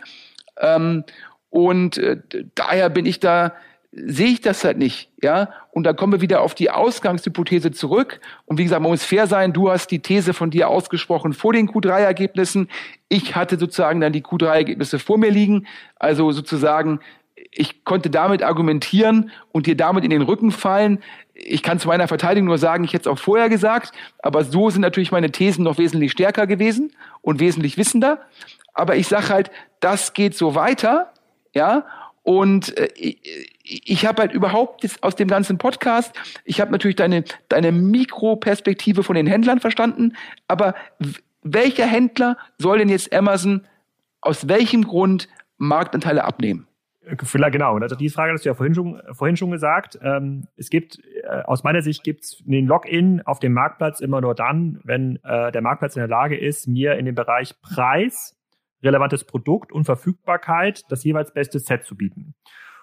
Ähm, 0.60 1.04
und 1.50 1.98
äh, 1.98 2.20
daher 2.54 2.90
bin 2.90 3.06
ich 3.06 3.18
da 3.18 3.54
sehe 3.96 4.28
ich 4.28 4.40
das 4.40 4.64
halt 4.64 4.78
nicht, 4.78 5.08
ja. 5.22 5.50
Und 5.70 5.84
da 5.84 5.92
kommen 5.92 6.12
wir 6.12 6.20
wieder 6.20 6.40
auf 6.40 6.54
die 6.54 6.70
Ausgangshypothese 6.70 7.70
zurück. 7.72 8.20
Und 8.44 8.58
wie 8.58 8.64
gesagt, 8.64 8.82
man 8.82 8.90
muss 8.90 9.04
fair 9.04 9.26
sein. 9.26 9.52
Du 9.52 9.70
hast 9.70 9.90
die 9.90 10.00
These 10.00 10.34
von 10.34 10.50
dir 10.50 10.68
ausgesprochen 10.68 11.32
vor 11.32 11.52
den 11.52 11.68
Q3-Ergebnissen. 11.68 12.68
Ich 13.08 13.36
hatte 13.36 13.58
sozusagen 13.58 14.00
dann 14.00 14.12
die 14.12 14.22
Q3-Ergebnisse 14.22 14.98
vor 14.98 15.18
mir 15.18 15.30
liegen. 15.30 15.66
Also 15.96 16.32
sozusagen, 16.32 17.00
ich 17.56 17.84
konnte 17.84 18.10
damit 18.10 18.42
argumentieren 18.42 19.30
und 19.52 19.66
dir 19.66 19.76
damit 19.76 20.04
in 20.04 20.10
den 20.10 20.22
Rücken 20.22 20.50
fallen. 20.50 21.02
Ich 21.34 21.62
kann 21.62 21.78
zu 21.78 21.88
meiner 21.88 22.08
Verteidigung 22.08 22.48
nur 22.48 22.58
sagen, 22.58 22.84
ich 22.84 22.92
hätte 22.92 23.08
es 23.08 23.12
auch 23.12 23.18
vorher 23.18 23.48
gesagt. 23.48 23.92
Aber 24.22 24.44
so 24.44 24.70
sind 24.70 24.82
natürlich 24.82 25.12
meine 25.12 25.30
Thesen 25.30 25.64
noch 25.64 25.78
wesentlich 25.78 26.12
stärker 26.12 26.46
gewesen 26.46 26.92
und 27.22 27.40
wesentlich 27.40 27.78
wissender. 27.78 28.20
Aber 28.72 28.96
ich 28.96 29.06
sage 29.06 29.28
halt, 29.28 29.50
das 29.80 30.14
geht 30.14 30.34
so 30.34 30.54
weiter, 30.54 31.12
ja. 31.54 31.86
Und 32.24 32.76
äh, 32.76 32.88
ich 33.62 34.06
habe 34.06 34.22
halt 34.22 34.32
überhaupt 34.32 34.84
aus 35.02 35.14
dem 35.14 35.28
ganzen 35.28 35.58
Podcast, 35.58 36.12
ich 36.44 36.60
habe 36.60 36.72
natürlich 36.72 36.96
deine, 36.96 37.24
deine 37.48 37.70
Mikroperspektive 37.70 39.02
von 39.02 39.14
den 39.14 39.26
Händlern 39.26 39.60
verstanden, 39.60 40.16
aber 40.48 40.74
welcher 41.42 41.86
Händler 41.86 42.38
soll 42.58 42.78
denn 42.78 42.88
jetzt 42.88 43.14
Amazon 43.14 43.66
aus 44.22 44.48
welchem 44.48 44.84
Grund 44.84 45.28
Marktanteile 45.58 46.24
abnehmen? 46.24 46.66
Genau, 47.06 47.76
also 47.76 47.96
die 47.96 48.08
Frage 48.08 48.32
hast 48.32 48.44
du 48.44 48.48
ja 48.48 48.54
vorhin 48.54 48.74
schon, 48.74 49.02
vorhin 49.12 49.36
schon 49.36 49.50
gesagt. 49.50 49.98
Ähm, 50.02 50.48
es 50.56 50.70
gibt, 50.70 50.98
äh, 51.22 51.42
aus 51.44 51.62
meiner 51.64 51.82
Sicht 51.82 52.02
gibt 52.02 52.24
es 52.24 52.42
den 52.44 52.66
Login 52.66 53.22
auf 53.22 53.40
dem 53.40 53.52
Marktplatz 53.52 54.00
immer 54.00 54.20
nur 54.20 54.34
dann, 54.34 54.80
wenn 54.84 55.16
äh, 55.24 55.52
der 55.52 55.60
Marktplatz 55.62 55.96
in 55.96 56.00
der 56.00 56.08
Lage 56.08 56.36
ist, 56.36 56.66
mir 56.66 56.96
in 56.96 57.04
dem 57.04 57.14
Bereich 57.14 57.60
Preis, 57.60 58.36
relevantes 58.82 59.24
Produkt 59.24 59.72
und 59.72 59.84
Verfügbarkeit 59.84 60.82
das 60.90 61.04
jeweils 61.04 61.32
beste 61.32 61.58
Set 61.58 61.84
zu 61.84 61.96
bieten. 61.96 62.34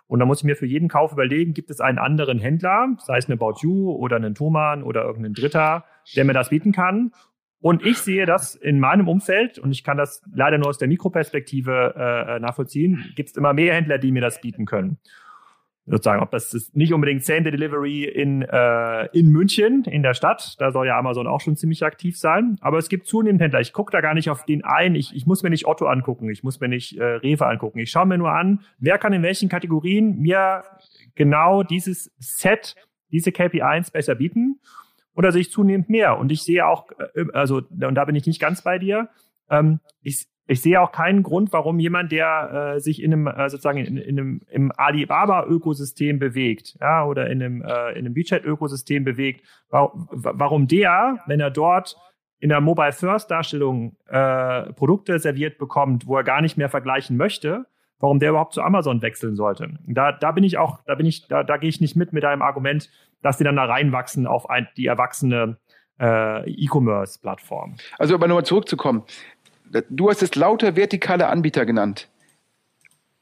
Und 0.08 0.20
da 0.20 0.26
muss 0.26 0.40
ich 0.40 0.44
mir 0.44 0.58
für 0.58 0.66
jeden 0.66 0.90
Kauf 0.90 1.14
überlegen, 1.14 1.54
gibt 1.54 1.70
es 1.70 1.80
einen 1.80 1.98
anderen 1.98 2.38
Händler, 2.38 2.98
sei 2.98 3.18
es 3.18 3.28
eine 3.28 3.36
About 3.36 3.60
You 3.62 3.92
oder 3.92 4.18
einen 4.18 4.36
Thoman 4.36 4.84
oder 4.84 5.04
irgendein 5.04 5.34
Dritter, 5.34 5.86
der 6.18 6.26
mir 6.26 6.34
das 6.34 6.50
bieten 6.50 6.74
kann. 6.74 7.14
Und 7.62 7.86
ich 7.86 8.00
sehe 8.00 8.26
das 8.26 8.56
in 8.56 8.80
meinem 8.80 9.08
Umfeld, 9.08 9.60
und 9.60 9.72
ich 9.72 9.84
kann 9.84 9.98
das 9.98 10.22
leider 10.34 10.58
nur 10.58 10.68
aus 10.68 10.80
der 10.80 10.88
Mikroperspektive 10.88 11.94
äh, 11.96 12.40
nachvollziehen, 12.40 13.14
gibt 13.16 13.30
es 13.30 13.38
immer 13.38 13.54
mehr 13.54 13.76
Händler, 13.76 14.00
die 14.00 14.12
mir 14.12 14.22
das 14.22 14.42
bieten 14.42 14.66
können 14.66 14.98
sozusagen, 15.86 16.22
ob 16.22 16.32
das 16.32 16.54
ist 16.54 16.76
nicht 16.76 16.94
unbedingt 16.94 17.24
Same 17.24 17.44
Day 17.44 17.52
Delivery 17.52 18.04
in, 18.06 18.44
äh, 18.44 19.06
in 19.18 19.30
München, 19.30 19.84
in 19.86 20.04
der 20.04 20.14
Stadt, 20.14 20.56
da 20.60 20.72
soll 20.72 20.88
ja 20.88 20.98
Amazon 20.98 21.28
auch 21.28 21.42
schon 21.42 21.56
ziemlich 21.56 21.84
aktiv 21.84 22.18
sein, 22.18 22.58
aber 22.62 22.78
es 22.78 22.88
gibt 22.88 23.08
zunehmend 23.08 23.42
Händler. 23.42 23.62
Ich 23.62 23.74
gucke 23.74 23.92
da 23.92 24.02
gar 24.02 24.14
nicht 24.14 24.30
auf 24.30 24.46
den 24.46 24.64
ein, 24.64 24.96
ich, 24.96 25.16
ich 25.16 25.26
muss 25.26 25.44
mir 25.44 25.50
nicht 25.50 25.66
Otto 25.66 25.88
angucken, 25.88 26.30
ich 26.30 26.44
muss 26.44 26.60
mir 26.60 26.68
nicht 26.68 26.98
äh, 26.98 27.04
Rewe 27.04 27.46
angucken. 27.48 27.80
Ich 27.80 27.92
schaue 27.92 28.06
mir 28.06 28.18
nur 28.18 28.32
an, 28.32 28.62
wer 28.78 28.98
kann 28.98 29.14
in 29.14 29.24
welchen 29.24 29.50
Kategorien 29.50 30.20
mir 30.20 30.64
genau 31.16 31.64
dieses 31.64 32.12
Set, 32.20 32.76
diese 33.12 33.32
KPIs 33.32 33.92
besser 33.92 34.16
bieten. 34.16 34.60
Oder 35.16 35.32
sehe 35.32 35.42
ich 35.42 35.52
zunehmend 35.52 35.90
mehr. 35.90 36.18
Und 36.18 36.32
ich 36.32 36.44
sehe 36.44 36.66
auch, 36.66 36.90
äh, 37.16 37.26
also, 37.34 37.58
und 37.58 37.96
da 37.96 38.06
bin 38.06 38.16
ich 38.16 38.26
nicht 38.26 38.40
ganz 38.40 38.62
bei 38.62 38.80
dir, 38.80 39.10
ähm, 39.50 39.80
ich, 40.02 40.28
ich 40.48 40.62
sehe 40.62 40.82
auch 40.82 40.92
keinen 40.92 41.24
Grund, 41.24 41.54
warum 41.54 41.80
jemand, 41.80 42.12
der 42.12 42.74
äh, 42.76 42.80
sich 42.80 43.02
in 43.02 43.14
einem 43.14 43.28
äh, 43.28 43.50
sozusagen 43.50 43.78
in, 43.78 43.98
in 43.98 44.20
einem 44.20 44.42
im 44.50 44.72
Alibaba-Ökosystem 44.76 46.20
bewegt, 46.20 46.78
ja, 46.82 47.06
oder 47.06 47.30
in 47.30 47.42
einem 47.42 47.62
äh, 47.62 47.92
in 47.92 48.06
einem 48.06 48.16
WeChat-Ökosystem 48.16 49.04
bewegt, 49.04 49.46
warum, 49.70 50.08
warum 50.12 50.68
der, 50.68 51.20
wenn 51.28 51.40
er 51.40 51.52
dort 51.52 51.96
in 52.40 52.50
der 52.50 52.60
Mobile 52.60 52.92
First 52.92 53.30
Darstellung 53.30 53.96
äh, 54.08 54.74
Produkte 54.74 55.20
serviert 55.20 55.58
bekommt, 55.58 56.08
wo 56.08 56.18
er 56.18 56.24
gar 56.24 56.42
nicht 56.42 56.58
mehr 56.58 56.70
vergleichen 56.70 57.16
möchte, 57.16 57.68
warum 58.02 58.20
der 58.20 58.32
überhaupt 58.32 58.54
zu 58.54 58.62
Amazon 58.62 59.02
wechseln 59.02 59.36
sollte. 59.36 59.70
Da, 59.88 60.12
da 60.12 60.32
bin 60.32 60.44
ich 60.44 60.58
auch, 60.58 60.80
da 60.86 60.96
bin 60.96 61.06
ich, 61.06 61.28
da, 61.28 61.44
da 61.44 61.58
gehe 61.58 61.70
ich 61.70 61.80
nicht 61.80 61.96
mit 61.96 62.12
mit 62.14 62.26
einem 62.26 62.42
Argument, 62.42 62.90
dass 63.22 63.38
die 63.38 63.44
dann 63.44 63.56
da 63.56 63.66
reinwachsen 63.66 64.28
auf 64.28 64.50
ein, 64.50 64.68
die 64.76 64.88
erwachsene 64.88 65.58
äh, 66.00 66.50
E-Commerce-Plattform. 66.50 67.76
Also 67.98 68.16
aber 68.16 68.28
nochmal 68.28 68.46
zurückzukommen 68.46 69.04
du 69.90 70.10
hast 70.10 70.22
es 70.22 70.36
lauter 70.36 70.76
vertikale 70.76 71.28
Anbieter 71.28 71.66
genannt. 71.66 72.10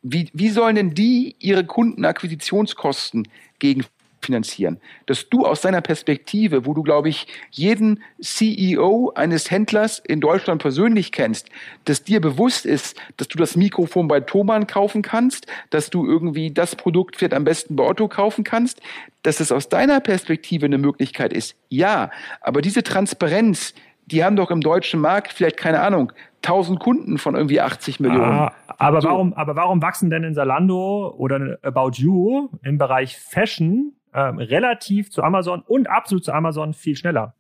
Wie, 0.01 0.29
wie 0.33 0.49
sollen 0.49 0.75
denn 0.75 0.93
die 0.93 1.35
ihre 1.39 1.65
Kundenakquisitionskosten 1.65 3.27
gegen 3.59 3.85
finanzieren. 4.21 4.79
Dass 5.05 5.29
du 5.29 5.45
aus 5.45 5.61
deiner 5.61 5.81
Perspektive, 5.81 6.65
wo 6.65 6.73
du, 6.73 6.83
glaube 6.83 7.09
ich, 7.09 7.27
jeden 7.51 8.03
CEO 8.21 9.11
eines 9.15 9.51
Händlers 9.51 9.99
in 9.99 10.21
Deutschland 10.21 10.61
persönlich 10.61 11.11
kennst, 11.11 11.49
dass 11.85 12.03
dir 12.03 12.21
bewusst 12.21 12.65
ist, 12.65 12.97
dass 13.17 13.27
du 13.27 13.37
das 13.37 13.55
Mikrofon 13.55 14.07
bei 14.07 14.19
Thomann 14.19 14.67
kaufen 14.67 15.01
kannst, 15.01 15.47
dass 15.69 15.89
du 15.89 16.05
irgendwie 16.05 16.51
das 16.51 16.75
Produkt 16.75 17.15
vielleicht 17.15 17.33
am 17.33 17.43
besten 17.43 17.75
bei 17.75 17.83
Otto 17.83 18.07
kaufen 18.07 18.43
kannst, 18.43 18.81
dass 19.23 19.39
es 19.39 19.51
aus 19.51 19.69
deiner 19.69 19.99
Perspektive 19.99 20.65
eine 20.65 20.77
Möglichkeit 20.77 21.33
ist. 21.33 21.55
Ja, 21.69 22.11
aber 22.41 22.61
diese 22.61 22.83
Transparenz, 22.83 23.73
die 24.11 24.23
haben 24.23 24.35
doch 24.35 24.51
im 24.51 24.61
deutschen 24.61 24.99
Markt 24.99 25.33
vielleicht 25.33 25.57
keine 25.57 25.81
Ahnung, 25.81 26.11
1000 26.43 26.79
Kunden 26.79 27.17
von 27.17 27.35
irgendwie 27.35 27.61
80 27.61 27.99
Millionen. 27.99 28.31
Ah, 28.31 28.53
aber 28.77 29.01
so. 29.01 29.09
warum, 29.09 29.33
aber 29.33 29.55
warum 29.55 29.81
wachsen 29.81 30.09
denn 30.09 30.23
in 30.23 30.33
Salando 30.33 31.13
oder 31.17 31.57
About 31.61 31.91
You 31.95 32.49
im 32.63 32.77
Bereich 32.77 33.17
Fashion 33.17 33.93
ähm, 34.13 34.37
relativ 34.37 35.11
zu 35.11 35.21
Amazon 35.23 35.61
und 35.67 35.89
absolut 35.89 36.23
zu 36.23 36.33
Amazon 36.33 36.73
viel 36.73 36.95
schneller. 36.95 37.33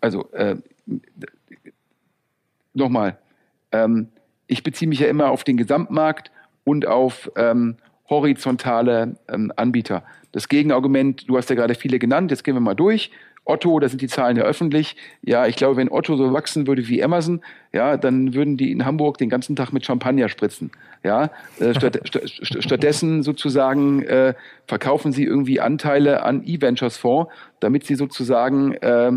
Also 0.00 0.30
äh, 0.32 0.56
nochmal, 2.74 3.18
ähm, 3.72 4.08
ich 4.46 4.62
beziehe 4.62 4.88
mich 4.88 5.00
ja 5.00 5.08
immer 5.08 5.30
auf 5.30 5.44
den 5.44 5.56
Gesamtmarkt 5.56 6.30
und 6.64 6.86
auf 6.86 7.30
ähm, 7.36 7.76
horizontale 8.08 9.16
ähm, 9.28 9.52
Anbieter. 9.56 10.02
Das 10.32 10.48
Gegenargument, 10.48 11.28
du 11.28 11.36
hast 11.36 11.50
ja 11.50 11.56
gerade 11.56 11.74
viele 11.74 11.98
genannt, 11.98 12.30
jetzt 12.30 12.44
gehen 12.44 12.54
wir 12.54 12.60
mal 12.60 12.74
durch. 12.74 13.10
Otto, 13.50 13.78
da 13.80 13.88
sind 13.88 14.00
die 14.00 14.08
Zahlen 14.08 14.36
ja 14.36 14.44
öffentlich. 14.44 14.96
Ja, 15.22 15.46
ich 15.46 15.56
glaube, 15.56 15.76
wenn 15.76 15.90
Otto 15.90 16.16
so 16.16 16.32
wachsen 16.32 16.66
würde 16.66 16.88
wie 16.88 17.02
Amazon, 17.02 17.42
ja, 17.72 17.96
dann 17.96 18.34
würden 18.34 18.56
die 18.56 18.70
in 18.70 18.84
Hamburg 18.84 19.18
den 19.18 19.28
ganzen 19.28 19.56
Tag 19.56 19.72
mit 19.72 19.84
Champagner 19.84 20.28
spritzen. 20.28 20.70
Ja, 21.02 21.30
äh, 21.58 21.74
statt, 21.74 22.00
st 22.06 22.62
stattdessen 22.62 23.22
sozusagen 23.22 24.02
äh, 24.02 24.34
verkaufen 24.66 25.12
sie 25.12 25.24
irgendwie 25.24 25.60
Anteile 25.60 26.22
an 26.22 26.42
E-Ventures 26.44 26.96
Fonds, 26.96 27.32
damit 27.60 27.84
sie 27.84 27.96
sozusagen 27.96 28.74
äh, 28.74 29.12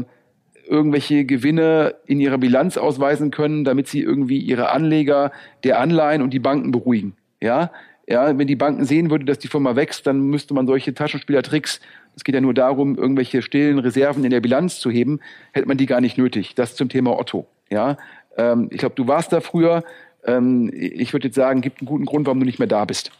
irgendwelche 0.67 1.25
Gewinne 1.25 1.95
in 2.05 2.19
ihrer 2.19 2.37
Bilanz 2.37 2.77
ausweisen 2.77 3.31
können, 3.31 3.63
damit 3.63 3.87
sie 3.87 4.01
irgendwie 4.01 4.39
ihre 4.39 4.71
Anleger 4.71 5.31
der 5.63 5.79
Anleihen 5.79 6.21
und 6.21 6.31
die 6.31 6.39
Banken 6.39 6.71
beruhigen. 6.71 7.15
Ja, 7.41 7.71
ja, 8.07 8.37
wenn 8.37 8.47
die 8.47 8.55
Banken 8.55 8.85
sehen 8.85 9.09
würden, 9.09 9.25
dass 9.25 9.39
die 9.39 9.47
Firma 9.47 9.75
wächst, 9.75 10.07
dann 10.07 10.21
müsste 10.21 10.53
man 10.53 10.67
solche 10.67 10.93
Taschenspielertricks 10.93 11.79
es 12.15 12.23
geht 12.23 12.35
ja 12.35 12.41
nur 12.41 12.53
darum, 12.53 12.97
irgendwelche 12.97 13.41
stillen 13.41 13.79
Reserven 13.79 14.23
in 14.23 14.31
der 14.31 14.41
Bilanz 14.41 14.79
zu 14.79 14.91
heben, 14.91 15.19
hätte 15.51 15.67
man 15.67 15.77
die 15.77 15.85
gar 15.85 16.01
nicht 16.01 16.17
nötig. 16.17 16.55
Das 16.55 16.75
zum 16.75 16.89
Thema 16.89 17.17
Otto. 17.17 17.47
Ja, 17.69 17.97
ähm, 18.37 18.67
ich 18.71 18.79
glaube, 18.79 18.95
du 18.95 19.07
warst 19.07 19.33
da 19.33 19.41
früher. 19.41 19.83
Ähm, 20.25 20.71
ich 20.73 21.13
würde 21.13 21.27
jetzt 21.27 21.35
sagen, 21.35 21.61
gibt 21.61 21.81
einen 21.81 21.87
guten 21.87 22.05
Grund, 22.05 22.27
warum 22.27 22.39
du 22.39 22.45
nicht 22.45 22.59
mehr 22.59 22.67
da 22.67 22.85
bist. 22.85 23.11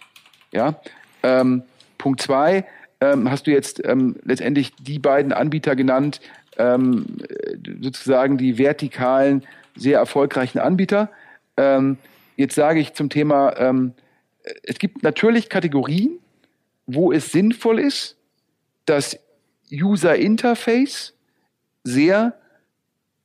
Ja. 0.51 0.79
Ähm, 1.23 1.63
Punkt 1.97 2.21
zwei 2.21 2.65
ähm, 3.01 3.29
hast 3.31 3.47
du 3.47 3.51
jetzt 3.51 3.81
ähm, 3.85 4.15
letztendlich 4.23 4.73
die 4.75 4.99
beiden 4.99 5.33
Anbieter 5.33 5.75
genannt, 5.75 6.21
ähm, 6.57 7.05
sozusagen 7.81 8.37
die 8.37 8.57
vertikalen, 8.57 9.43
sehr 9.75 9.97
erfolgreichen 9.97 10.59
Anbieter. 10.59 11.09
jetzt 12.37 12.53
sage 12.53 12.79
ich 12.79 12.93
zum 12.93 13.09
Thema, 13.09 13.53
es 14.63 14.77
gibt 14.79 15.03
natürlich 15.03 15.49
Kategorien, 15.49 16.19
wo 16.85 17.11
es 17.11 17.31
sinnvoll 17.31 17.79
ist, 17.79 18.17
das 18.85 19.19
User 19.71 20.15
Interface 20.15 21.13
sehr 21.83 22.37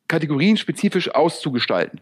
kategorienspezifisch 0.07 1.15
auszugestalten. 1.15 2.01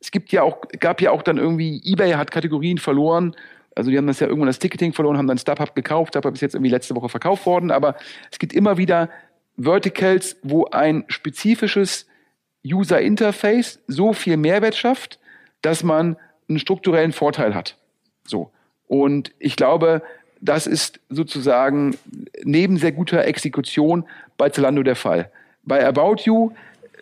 Es 0.00 0.10
gibt 0.10 0.30
ja 0.32 0.42
auch, 0.42 0.60
gab 0.78 1.00
ja 1.00 1.10
auch 1.10 1.22
dann 1.22 1.38
irgendwie, 1.38 1.80
eBay 1.84 2.12
hat 2.12 2.30
Kategorien 2.30 2.78
verloren. 2.78 3.34
Also 3.74 3.90
die 3.90 3.98
haben 3.98 4.06
das 4.06 4.20
ja 4.20 4.26
irgendwann 4.26 4.46
das 4.46 4.58
Ticketing 4.58 4.92
verloren, 4.92 5.18
haben 5.18 5.26
dann 5.26 5.38
StubHub 5.38 5.74
gekauft. 5.74 6.14
StubHub 6.14 6.34
ist 6.34 6.40
jetzt 6.40 6.54
irgendwie 6.54 6.70
letzte 6.70 6.94
Woche 6.94 7.08
verkauft 7.08 7.46
worden. 7.46 7.70
Aber 7.70 7.96
es 8.30 8.38
gibt 8.38 8.52
immer 8.52 8.76
wieder 8.76 9.10
Verticals, 9.58 10.36
wo 10.42 10.66
ein 10.66 11.04
spezifisches 11.08 12.06
User 12.64 13.00
Interface 13.00 13.80
so 13.86 14.12
viel 14.12 14.36
Mehrwert 14.36 14.76
schafft, 14.76 15.18
dass 15.62 15.82
man 15.82 16.16
einen 16.48 16.58
strukturellen 16.58 17.12
Vorteil 17.12 17.54
hat. 17.54 17.76
So. 18.26 18.50
Und 18.88 19.32
ich 19.38 19.56
glaube, 19.56 20.02
das 20.40 20.66
ist 20.66 21.00
sozusagen 21.08 21.96
neben 22.44 22.76
sehr 22.76 22.92
guter 22.92 23.24
Exekution 23.24 24.04
bei 24.36 24.50
Zalando 24.50 24.82
der 24.82 24.96
Fall. 24.96 25.30
Bei 25.62 25.86
About 25.86 26.22
You 26.24 26.52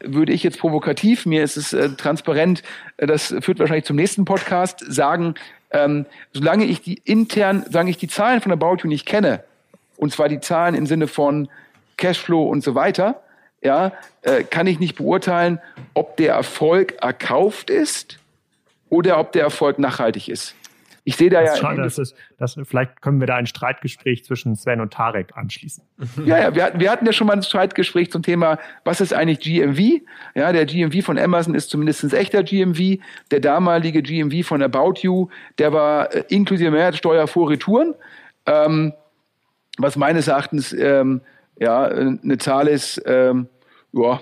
würde 0.03 0.33
ich 0.33 0.43
jetzt 0.43 0.59
provokativ, 0.59 1.27
mir 1.27 1.43
ist 1.43 1.57
es 1.57 1.73
äh, 1.73 1.91
transparent, 1.91 2.63
äh, 2.97 3.07
das 3.07 3.35
führt 3.41 3.59
wahrscheinlich 3.59 3.85
zum 3.85 3.97
nächsten 3.97 4.25
Podcast, 4.25 4.81
sagen, 4.87 5.35
ähm, 5.71 6.07
solange 6.33 6.65
ich 6.65 6.83
die 6.83 7.01
intern, 7.05 7.65
solange 7.69 7.91
ich 7.91 7.99
die 7.99 8.09
Zahlen 8.09 8.41
von 8.41 8.53
About 8.53 8.79
You 8.83 8.89
nicht 8.89 9.07
kenne, 9.07 9.43
und 9.97 10.13
zwar 10.13 10.29
die 10.29 10.41
Zahlen 10.41 10.75
im 10.75 10.87
Sinne 10.87 11.07
von 11.07 11.49
Cashflow 11.97 12.43
und 12.45 12.63
so 12.63 12.75
weiter, 12.75 13.23
ja, 13.63 13.93
äh, 14.23 14.45
kann 14.45 14.67
ich 14.67 14.79
nicht 14.79 14.97
beurteilen, 14.97 15.59
ob 15.95 16.17
der 16.17 16.35
Erfolg 16.35 16.97
erkauft 17.01 17.71
ist 17.71 18.19
oder 18.91 19.19
ob 19.19 19.33
der 19.33 19.43
Erfolg 19.43 19.79
nachhaltig 19.79 20.29
ist. 20.29 20.55
Ich 21.07 21.17
sehe 21.17 21.29
da 21.29 21.43
das 21.43 21.57
ja. 21.57 21.57
Schade, 21.57 21.83
das 21.83 21.99
ist, 21.99 22.15
das, 22.39 22.57
vielleicht 22.65 23.03
können 23.03 23.21
wir 23.21 23.27
da 23.27 23.37
ein 23.37 23.47
Streitgespräch 23.47 24.25
zwischen 24.25 24.57
Sven 24.57 24.81
und 24.81 24.93
Tarek 24.93 25.37
anschließen. 25.37 25.85
Ja, 26.25 26.39
ja, 26.39 26.55
wir, 26.55 26.73
wir 26.77 26.91
hatten 26.91 27.05
ja 27.05 27.13
schon 27.13 27.27
mal 27.27 27.35
ein 27.35 27.43
Streitgespräch 27.43 28.11
zum 28.11 28.23
Thema, 28.23 28.59
was 28.85 29.01
ist 29.01 29.13
eigentlich 29.13 29.41
GMV? 29.41 30.03
Ja, 30.35 30.53
der 30.53 30.65
GMV 30.65 31.05
von 31.05 31.19
Amazon 31.19 31.55
ist 31.55 31.69
zumindest 31.69 32.13
echter 32.15 32.43
GMV. 32.43 32.99
Der 33.31 33.41
damalige 33.41 34.03
GMV 34.03 34.47
von 34.47 34.63
About 34.63 34.95
You, 35.03 35.29
der 35.59 35.73
war 35.73 36.15
äh, 36.15 36.25
inklusive 36.29 36.71
Mehrwertsteuer 36.71 37.27
vor 37.27 37.51
Retouren. 37.51 37.95
Ähm, 38.47 38.95
was 39.77 39.97
meines 39.97 40.29
Erachtens 40.29 40.73
ähm, 40.73 41.21
ja, 41.59 41.85
eine 41.85 42.39
Zahl 42.39 42.69
ist, 42.69 43.03
ähm, 43.07 43.49
ja, 43.93 44.21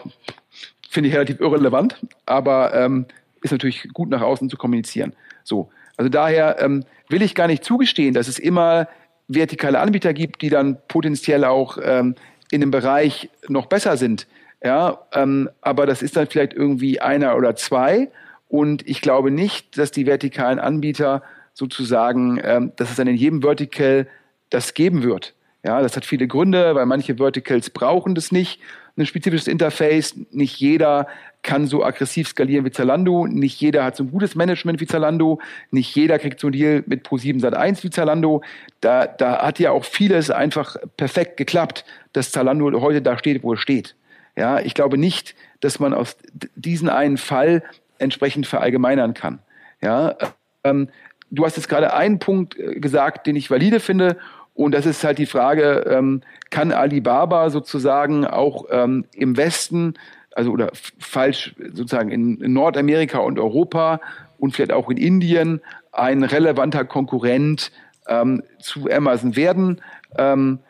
finde 0.90 1.08
ich 1.08 1.14
relativ 1.14 1.40
irrelevant, 1.40 1.96
aber 2.26 2.74
ähm, 2.74 3.06
ist 3.40 3.52
natürlich 3.52 3.88
gut 3.92 4.10
nach 4.10 4.20
außen 4.20 4.50
zu 4.50 4.56
kommunizieren. 4.56 5.14
So. 5.44 5.70
Also 5.96 6.08
daher 6.08 6.60
ähm, 6.60 6.84
will 7.08 7.22
ich 7.22 7.34
gar 7.34 7.46
nicht 7.46 7.64
zugestehen, 7.64 8.14
dass 8.14 8.28
es 8.28 8.38
immer 8.38 8.88
vertikale 9.28 9.78
Anbieter 9.78 10.12
gibt, 10.12 10.42
die 10.42 10.50
dann 10.50 10.78
potenziell 10.88 11.44
auch 11.44 11.78
ähm, 11.82 12.14
in 12.50 12.60
dem 12.60 12.70
Bereich 12.70 13.30
noch 13.48 13.66
besser 13.66 13.96
sind. 13.96 14.26
Ja, 14.62 15.06
ähm, 15.12 15.50
aber 15.60 15.86
das 15.86 16.02
ist 16.02 16.16
dann 16.16 16.28
vielleicht 16.28 16.54
irgendwie 16.54 17.00
einer 17.00 17.36
oder 17.36 17.56
zwei. 17.56 18.10
Und 18.48 18.86
ich 18.86 19.00
glaube 19.00 19.30
nicht, 19.30 19.76
dass 19.78 19.90
die 19.90 20.06
vertikalen 20.06 20.58
Anbieter 20.58 21.22
sozusagen, 21.54 22.40
ähm, 22.44 22.72
dass 22.76 22.90
es 22.90 22.96
dann 22.96 23.08
in 23.08 23.16
jedem 23.16 23.42
Vertical 23.42 24.06
das 24.50 24.74
geben 24.74 25.02
wird. 25.02 25.34
Ja, 25.64 25.80
das 25.80 25.96
hat 25.96 26.04
viele 26.04 26.26
Gründe, 26.26 26.74
weil 26.74 26.86
manche 26.86 27.16
Verticals 27.16 27.70
brauchen 27.70 28.14
das 28.14 28.32
nicht, 28.32 28.60
ein 28.96 29.06
spezifisches 29.06 29.46
Interface. 29.46 30.16
Nicht 30.30 30.58
jeder 30.58 31.06
kann 31.42 31.66
so 31.66 31.84
aggressiv 31.84 32.28
skalieren 32.28 32.64
wie 32.64 32.70
Zalando. 32.70 33.26
Nicht 33.26 33.60
jeder 33.60 33.84
hat 33.84 33.96
so 33.96 34.04
ein 34.04 34.10
gutes 34.10 34.34
Management 34.34 34.80
wie 34.80 34.86
Zalando. 34.86 35.40
Nicht 35.70 35.94
jeder 35.94 36.18
kriegt 36.18 36.40
so 36.40 36.48
ein 36.48 36.52
Deal 36.52 36.84
mit 36.86 37.06
Pro7 37.06 37.40
Sat1 37.40 37.82
wie 37.84 37.90
Zalando. 37.90 38.42
Da, 38.80 39.06
da 39.06 39.42
hat 39.46 39.58
ja 39.58 39.70
auch 39.70 39.84
vieles 39.84 40.30
einfach 40.30 40.76
perfekt 40.96 41.36
geklappt, 41.36 41.84
dass 42.12 42.32
Zalando 42.32 42.80
heute 42.80 43.02
da 43.02 43.16
steht, 43.18 43.42
wo 43.42 43.54
es 43.54 43.60
steht. 43.60 43.96
Ja, 44.36 44.60
ich 44.60 44.74
glaube 44.74 44.98
nicht, 44.98 45.34
dass 45.60 45.78
man 45.78 45.94
aus 45.94 46.16
diesen 46.54 46.88
einen 46.88 47.16
Fall 47.16 47.62
entsprechend 47.98 48.46
verallgemeinern 48.46 49.14
kann. 49.14 49.40
Ja, 49.80 50.16
ähm, 50.64 50.88
du 51.30 51.44
hast 51.44 51.56
jetzt 51.56 51.68
gerade 51.68 51.94
einen 51.94 52.18
Punkt 52.18 52.58
äh, 52.58 52.78
gesagt, 52.78 53.26
den 53.26 53.36
ich 53.36 53.50
valide 53.50 53.80
finde. 53.80 54.16
Und 54.62 54.72
das 54.72 54.86
ist 54.86 55.04
halt 55.04 55.18
die 55.18 55.26
Frage, 55.26 55.84
ähm, 55.88 56.22
kann 56.50 56.72
Alibaba 56.72 57.50
sozusagen 57.50 58.26
auch 58.26 58.66
ähm, 58.70 59.04
im 59.12 59.36
Westen 59.36 59.94
also 60.34 60.50
oder 60.50 60.70
falsch 60.98 61.54
sozusagen 61.72 62.10
in, 62.10 62.40
in 62.40 62.52
Nordamerika 62.52 63.18
und 63.18 63.38
Europa 63.38 64.00
und 64.38 64.54
vielleicht 64.54 64.72
auch 64.72 64.90
in 64.90 64.96
Indien 64.96 65.60
ein 65.92 66.24
relevanter 66.24 66.84
Konkurrent 66.84 67.70
ähm, 68.08 68.42
zu 68.58 68.90
Amazon 68.90 69.36
werden. 69.36 69.80
Ähm, 70.16 70.60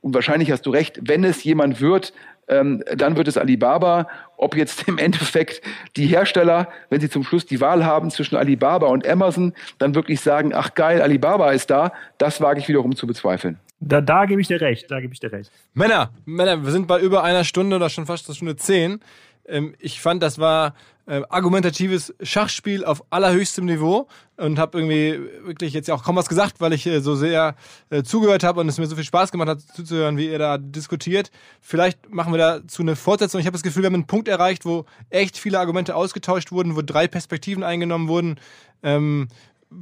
und 0.00 0.14
wahrscheinlich 0.14 0.50
hast 0.50 0.66
du 0.66 0.70
recht, 0.70 1.00
wenn 1.02 1.24
es 1.24 1.44
jemand 1.44 1.80
wird, 1.80 2.12
ähm, 2.48 2.82
dann 2.94 3.16
wird 3.16 3.28
es 3.28 3.38
Alibaba. 3.38 4.08
Ob 4.36 4.56
jetzt 4.56 4.88
im 4.88 4.98
Endeffekt 4.98 5.62
die 5.96 6.06
Hersteller, 6.06 6.68
wenn 6.90 7.00
sie 7.00 7.10
zum 7.10 7.24
Schluss 7.24 7.46
die 7.46 7.60
Wahl 7.60 7.84
haben 7.84 8.10
zwischen 8.10 8.36
Alibaba 8.36 8.88
und 8.88 9.06
Amazon, 9.06 9.52
dann 9.78 9.94
wirklich 9.94 10.20
sagen, 10.20 10.52
ach 10.54 10.74
geil, 10.74 11.02
Alibaba 11.02 11.52
ist 11.52 11.70
da, 11.70 11.92
das 12.18 12.40
wage 12.40 12.60
ich 12.60 12.68
wiederum 12.68 12.96
zu 12.96 13.06
bezweifeln. 13.06 13.58
Da, 13.80 14.00
da 14.00 14.24
gebe 14.24 14.40
ich 14.40 14.48
dir 14.48 14.60
recht, 14.60 14.90
da 14.90 15.00
gebe 15.00 15.12
ich 15.12 15.20
dir 15.20 15.32
recht. 15.32 15.50
Männer, 15.74 16.10
Männer, 16.24 16.64
wir 16.64 16.72
sind 16.72 16.86
bei 16.86 17.00
über 17.00 17.22
einer 17.22 17.44
Stunde 17.44 17.76
oder 17.76 17.90
schon 17.90 18.06
fast 18.06 18.28
eine 18.28 18.34
Stunde 18.34 18.56
zehn. 18.56 19.00
Ähm, 19.46 19.74
ich 19.78 20.00
fand, 20.00 20.22
das 20.22 20.38
war 20.38 20.74
äh, 21.06 21.22
argumentatives 21.28 22.14
Schachspiel 22.22 22.84
auf 22.84 23.04
allerhöchstem 23.10 23.66
Niveau 23.66 24.08
und 24.36 24.58
habe 24.58 24.78
irgendwie 24.78 25.20
wirklich 25.44 25.74
jetzt 25.74 25.90
auch 25.90 26.02
kaum 26.02 26.16
was 26.16 26.28
gesagt, 26.28 26.60
weil 26.60 26.72
ich 26.72 26.86
äh, 26.86 27.00
so 27.00 27.14
sehr 27.14 27.56
äh, 27.90 28.02
zugehört 28.02 28.42
habe 28.42 28.60
und 28.60 28.68
es 28.68 28.78
mir 28.78 28.86
so 28.86 28.96
viel 28.96 29.04
Spaß 29.04 29.30
gemacht 29.30 29.48
hat 29.48 29.60
zuzuhören, 29.60 30.16
wie 30.16 30.28
ihr 30.28 30.38
da 30.38 30.58
diskutiert. 30.58 31.30
Vielleicht 31.60 32.12
machen 32.12 32.32
wir 32.32 32.38
dazu 32.38 32.82
eine 32.82 32.96
Fortsetzung. 32.96 33.40
Ich 33.40 33.46
habe 33.46 33.54
das 33.54 33.62
Gefühl, 33.62 33.82
wir 33.82 33.88
haben 33.88 33.94
einen 33.94 34.06
Punkt 34.06 34.28
erreicht, 34.28 34.64
wo 34.64 34.86
echt 35.10 35.36
viele 35.36 35.58
Argumente 35.58 35.94
ausgetauscht 35.94 36.52
wurden, 36.52 36.76
wo 36.76 36.82
drei 36.82 37.06
Perspektiven 37.06 37.62
eingenommen 37.62 38.08
wurden. 38.08 38.36
Ähm, 38.82 39.28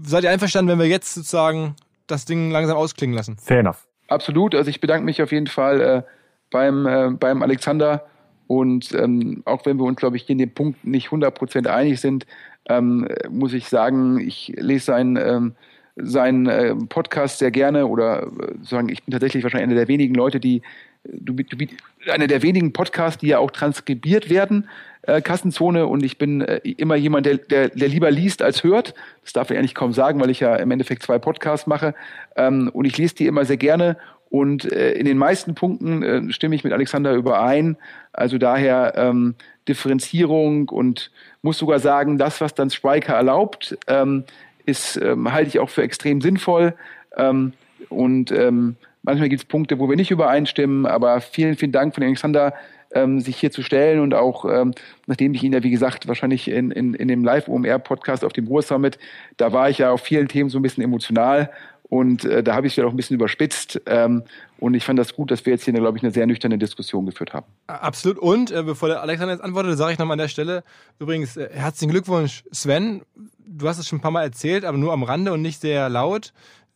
seid 0.02 0.24
ihr 0.24 0.30
einverstanden, 0.30 0.72
wenn 0.72 0.78
wir 0.78 0.88
jetzt 0.88 1.14
sozusagen 1.14 1.76
das 2.06 2.24
Ding 2.24 2.50
langsam 2.50 2.76
ausklingen 2.76 3.16
lassen? 3.16 3.36
Fair 3.38 3.60
enough. 3.60 3.86
Absolut. 4.08 4.54
Also 4.54 4.70
ich 4.70 4.80
bedanke 4.80 5.04
mich 5.04 5.22
auf 5.22 5.32
jeden 5.32 5.46
Fall 5.46 5.80
äh, 5.80 6.02
beim, 6.50 6.86
äh, 6.86 7.10
beim 7.10 7.42
Alexander 7.42 8.04
und 8.46 8.92
ähm, 8.92 9.42
auch 9.44 9.66
wenn 9.66 9.78
wir 9.78 9.84
uns, 9.84 9.96
glaube 9.96 10.16
ich, 10.16 10.28
in 10.28 10.38
dem 10.38 10.50
Punkt 10.50 10.84
nicht 10.84 11.08
100% 11.08 11.66
einig 11.66 12.00
sind, 12.00 12.26
ähm, 12.68 13.08
muss 13.30 13.52
ich 13.52 13.68
sagen, 13.68 14.20
ich 14.20 14.52
lese 14.56 14.86
seinen, 14.86 15.16
ähm, 15.16 15.54
seinen 15.96 16.46
äh, 16.46 16.74
Podcast 16.74 17.38
sehr 17.38 17.50
gerne 17.50 17.86
oder 17.86 18.24
äh, 18.24 18.28
sagen, 18.62 18.88
ich 18.88 19.02
bin 19.04 19.12
tatsächlich 19.12 19.42
wahrscheinlich 19.42 19.68
einer 19.68 19.78
der 19.78 19.88
wenigen 19.88 20.14
Leute, 20.14 20.40
die 20.40 20.62
du, 21.04 21.34
du, 21.34 21.66
einer 22.10 22.26
der 22.26 22.42
wenigen 22.42 22.72
Podcasts, 22.72 23.20
die 23.20 23.28
ja 23.28 23.38
auch 23.38 23.50
transkribiert 23.50 24.30
werden, 24.30 24.68
äh, 25.02 25.20
Kassenzone 25.20 25.86
und 25.86 26.04
ich 26.04 26.18
bin 26.18 26.42
äh, 26.42 26.58
immer 26.58 26.94
jemand, 26.94 27.26
der, 27.26 27.38
der, 27.38 27.68
der 27.70 27.88
lieber 27.88 28.10
liest 28.10 28.42
als 28.42 28.62
hört. 28.62 28.94
Das 29.22 29.32
darf 29.32 29.50
ich 29.50 29.58
eigentlich 29.58 29.74
kaum 29.74 29.92
sagen, 29.92 30.20
weil 30.20 30.30
ich 30.30 30.40
ja 30.40 30.56
im 30.56 30.70
Endeffekt 30.70 31.02
zwei 31.02 31.18
Podcasts 31.18 31.66
mache 31.66 31.94
ähm, 32.36 32.70
und 32.72 32.84
ich 32.84 32.96
lese 32.96 33.16
die 33.16 33.26
immer 33.26 33.44
sehr 33.44 33.56
gerne 33.56 33.96
und 34.32 34.72
äh, 34.72 34.92
in 34.92 35.04
den 35.04 35.18
meisten 35.18 35.54
Punkten 35.54 36.02
äh, 36.02 36.32
stimme 36.32 36.54
ich 36.54 36.64
mit 36.64 36.72
Alexander 36.72 37.12
überein. 37.12 37.76
Also 38.12 38.38
daher 38.38 38.94
ähm, 38.96 39.34
Differenzierung 39.68 40.68
und 40.68 41.10
muss 41.42 41.58
sogar 41.58 41.78
sagen, 41.78 42.18
das, 42.18 42.40
was 42.40 42.54
dann 42.54 42.70
Spriker 42.70 43.14
erlaubt, 43.14 43.78
ähm, 43.86 44.24
ist, 44.66 44.96
ähm, 44.96 45.32
halte 45.32 45.48
ich 45.48 45.58
auch 45.58 45.70
für 45.70 45.82
extrem 45.82 46.20
sinnvoll. 46.20 46.74
Ähm, 47.16 47.52
und 47.88 48.30
ähm, 48.32 48.76
manchmal 49.02 49.28
gibt 49.28 49.42
es 49.42 49.48
Punkte, 49.48 49.78
wo 49.78 49.88
wir 49.88 49.96
nicht 49.96 50.10
übereinstimmen, 50.10 50.86
aber 50.86 51.20
vielen, 51.20 51.56
vielen 51.56 51.72
Dank 51.72 51.94
von 51.94 52.04
Alexander, 52.04 52.54
ähm, 52.94 53.20
sich 53.20 53.36
hier 53.36 53.50
zu 53.50 53.62
stellen 53.62 54.00
und 54.00 54.14
auch, 54.14 54.44
ähm, 54.44 54.72
nachdem 55.06 55.34
ich 55.34 55.42
ihn 55.42 55.52
ja, 55.52 55.62
wie 55.62 55.70
gesagt, 55.70 56.08
wahrscheinlich 56.08 56.48
in, 56.48 56.70
in, 56.70 56.94
in 56.94 57.08
dem 57.08 57.24
Live-OMR-Podcast 57.24 58.24
auf 58.24 58.32
dem 58.32 58.46
Ruhr 58.46 58.62
Summit, 58.62 58.98
da 59.36 59.52
war 59.52 59.70
ich 59.70 59.78
ja 59.78 59.90
auf 59.90 60.02
vielen 60.02 60.28
Themen 60.28 60.50
so 60.50 60.58
ein 60.58 60.62
bisschen 60.62 60.84
emotional 60.84 61.50
und 61.88 62.24
äh, 62.24 62.42
da 62.42 62.54
habe 62.54 62.66
ich 62.66 62.74
es 62.74 62.76
ja 62.76 62.86
auch 62.86 62.90
ein 62.90 62.96
bisschen 62.96 63.16
überspitzt. 63.16 63.80
Ähm, 63.86 64.22
und 64.62 64.74
ich 64.74 64.84
fand 64.84 64.96
das 64.96 65.14
gut, 65.14 65.32
dass 65.32 65.44
wir 65.44 65.54
jetzt 65.54 65.64
hier, 65.64 65.74
glaube 65.74 65.98
ich, 65.98 66.04
eine 66.04 66.12
sehr 66.12 66.24
nüchterne 66.24 66.56
Diskussion 66.56 67.04
geführt 67.04 67.34
haben. 67.34 67.46
Absolut. 67.66 68.16
Und 68.18 68.52
äh, 68.52 68.62
bevor 68.62 68.88
der 68.88 69.02
Alexander 69.02 69.34
jetzt 69.34 69.42
antwortet, 69.42 69.76
sage 69.76 69.94
ich 69.94 69.98
nochmal 69.98 70.14
an 70.14 70.20
der 70.20 70.28
Stelle 70.28 70.62
übrigens 71.00 71.36
äh, 71.36 71.48
herzlichen 71.52 71.90
Glückwunsch, 71.90 72.44
Sven. 72.52 73.02
Du 73.44 73.68
hast 73.68 73.78
es 73.78 73.88
schon 73.88 73.98
ein 73.98 74.02
paar 74.02 74.12
Mal 74.12 74.22
erzählt, 74.22 74.64
aber 74.64 74.78
nur 74.78 74.92
am 74.92 75.02
Rande 75.02 75.32
und 75.32 75.42
nicht 75.42 75.60
sehr 75.60 75.88
laut. 75.88 76.32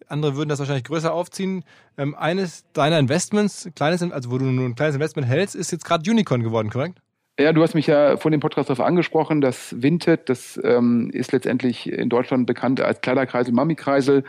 Andere 0.09 0.35
würden 0.35 0.49
das 0.49 0.59
wahrscheinlich 0.59 0.83
größer 0.83 1.13
aufziehen. 1.13 1.65
Ähm, 1.97 2.17
eines 2.17 2.65
deiner 2.73 2.99
Investments, 2.99 3.71
kleines, 3.77 4.03
also 4.03 4.33
wo 4.33 4.39
du 4.39 4.47
nur 4.47 4.65
ein 4.65 4.75
kleines 4.75 4.97
Investment 4.97 5.29
hältst, 5.29 5.55
ist 5.55 5.71
jetzt 5.71 5.85
gerade 5.85 6.11
Unicorn 6.11 6.43
geworden, 6.43 6.71
korrekt? 6.71 6.99
Ja, 7.39 7.53
du 7.53 7.63
hast 7.63 7.75
mich 7.75 7.87
ja 7.87 8.17
vor 8.17 8.33
dem 8.33 8.41
Podcast 8.41 8.69
darauf 8.69 8.85
angesprochen, 8.85 9.41
dass 9.41 9.81
Vinted, 9.81 10.29
das 10.29 10.59
ähm, 10.65 11.11
ist 11.13 11.31
letztendlich 11.31 11.89
in 11.89 12.09
Deutschland 12.09 12.47
bekannt 12.47 12.81
als 12.81 13.01
Kleiderkreisel, 13.01 13.55
Mami-Kreisel. 13.55 14.19
Ähm, 14.19 14.25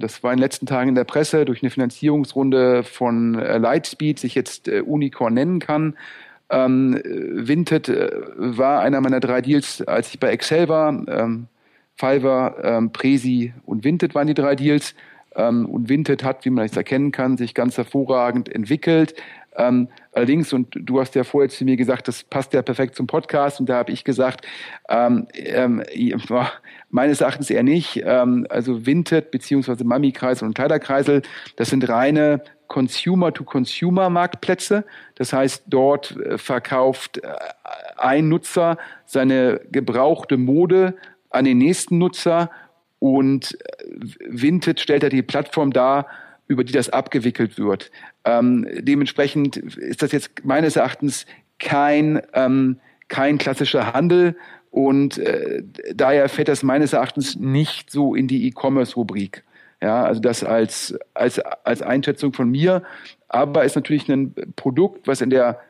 das 0.00 0.22
war 0.22 0.32
in 0.32 0.38
den 0.38 0.42
letzten 0.42 0.66
Tagen 0.66 0.88
in 0.88 0.94
der 0.94 1.04
Presse 1.04 1.44
durch 1.44 1.62
eine 1.62 1.70
Finanzierungsrunde 1.70 2.82
von 2.82 3.38
äh, 3.38 3.58
Lightspeed 3.58 4.18
sich 4.18 4.34
jetzt 4.34 4.68
äh, 4.68 4.80
Unicorn 4.80 5.34
nennen 5.34 5.58
kann. 5.58 5.96
Ähm, 6.48 7.00
Vinted 7.04 7.88
äh, 7.88 8.10
war 8.36 8.80
einer 8.80 9.00
meiner 9.00 9.20
drei 9.20 9.40
Deals, 9.42 9.82
als 9.82 10.08
ich 10.08 10.20
bei 10.20 10.30
Excel 10.30 10.68
war. 10.68 10.88
Ähm, 11.08 11.48
Fiverr, 11.96 12.56
ähm, 12.62 12.92
Presi 12.92 13.52
und 13.64 13.84
Vinted 13.84 14.14
waren 14.14 14.26
die 14.26 14.34
drei 14.34 14.54
Deals. 14.54 14.94
Ähm, 15.34 15.66
und 15.66 15.88
Vinted 15.88 16.24
hat, 16.24 16.44
wie 16.44 16.50
man 16.50 16.64
es 16.64 16.76
erkennen 16.76 17.12
kann, 17.12 17.36
sich 17.36 17.54
ganz 17.54 17.76
hervorragend 17.76 18.48
entwickelt. 18.48 19.14
Ähm, 19.56 19.88
allerdings, 20.12 20.52
und 20.52 20.68
du 20.74 21.00
hast 21.00 21.14
ja 21.14 21.24
vorher 21.24 21.48
zu 21.48 21.64
mir 21.64 21.76
gesagt, 21.76 22.08
das 22.08 22.24
passt 22.24 22.52
ja 22.52 22.62
perfekt 22.62 22.94
zum 22.94 23.06
Podcast, 23.06 23.60
und 23.60 23.68
da 23.68 23.76
habe 23.76 23.92
ich 23.92 24.04
gesagt, 24.04 24.46
ähm, 24.88 25.26
ähm, 25.34 25.82
meines 26.96 27.20
Erachtens 27.20 27.50
eher 27.50 27.62
nicht. 27.62 28.02
Ähm, 28.04 28.44
also 28.48 28.86
Vinted 28.86 29.30
beziehungsweise 29.30 29.84
Mami-Kreisel 29.84 30.48
und 30.48 30.54
Kleiderkreisel, 30.54 31.20
das 31.56 31.68
sind 31.68 31.86
reine 31.88 32.40
Consumer-to-Consumer-Marktplätze. 32.68 34.84
Das 35.14 35.34
heißt, 35.34 35.64
dort 35.66 36.16
äh, 36.16 36.38
verkauft 36.38 37.18
äh, 37.18 37.34
ein 37.98 38.30
Nutzer 38.30 38.78
seine 39.04 39.60
gebrauchte 39.70 40.38
Mode 40.38 40.94
an 41.28 41.44
den 41.44 41.58
nächsten 41.58 41.98
Nutzer 41.98 42.50
und 42.98 43.58
äh, 43.60 43.66
Vinted 44.26 44.80
stellt 44.80 45.02
ja 45.02 45.10
die 45.10 45.22
Plattform 45.22 45.74
dar, 45.74 46.06
über 46.48 46.64
die 46.64 46.72
das 46.72 46.88
abgewickelt 46.88 47.58
wird. 47.58 47.90
Ähm, 48.24 48.66
dementsprechend 48.78 49.58
ist 49.58 50.02
das 50.02 50.12
jetzt 50.12 50.30
meines 50.44 50.76
Erachtens 50.76 51.26
kein, 51.58 52.22
ähm, 52.32 52.80
kein 53.08 53.36
klassischer 53.36 53.92
Handel 53.92 54.34
und 54.76 55.16
äh, 55.16 55.62
daher 55.94 56.28
fällt 56.28 56.48
das 56.48 56.62
meines 56.62 56.92
Erachtens 56.92 57.34
nicht 57.34 57.90
so 57.90 58.14
in 58.14 58.28
die 58.28 58.46
E-Commerce-Rubrik. 58.46 59.42
Ja, 59.80 60.04
also 60.04 60.20
das 60.20 60.44
als, 60.44 60.94
als, 61.14 61.38
als 61.38 61.80
Einschätzung 61.80 62.34
von 62.34 62.50
mir, 62.50 62.82
aber 63.26 63.64
ist 63.64 63.74
natürlich 63.74 64.06
ein 64.10 64.34
Produkt, 64.54 65.08
was 65.08 65.22
in 65.22 65.30
der, 65.30 65.60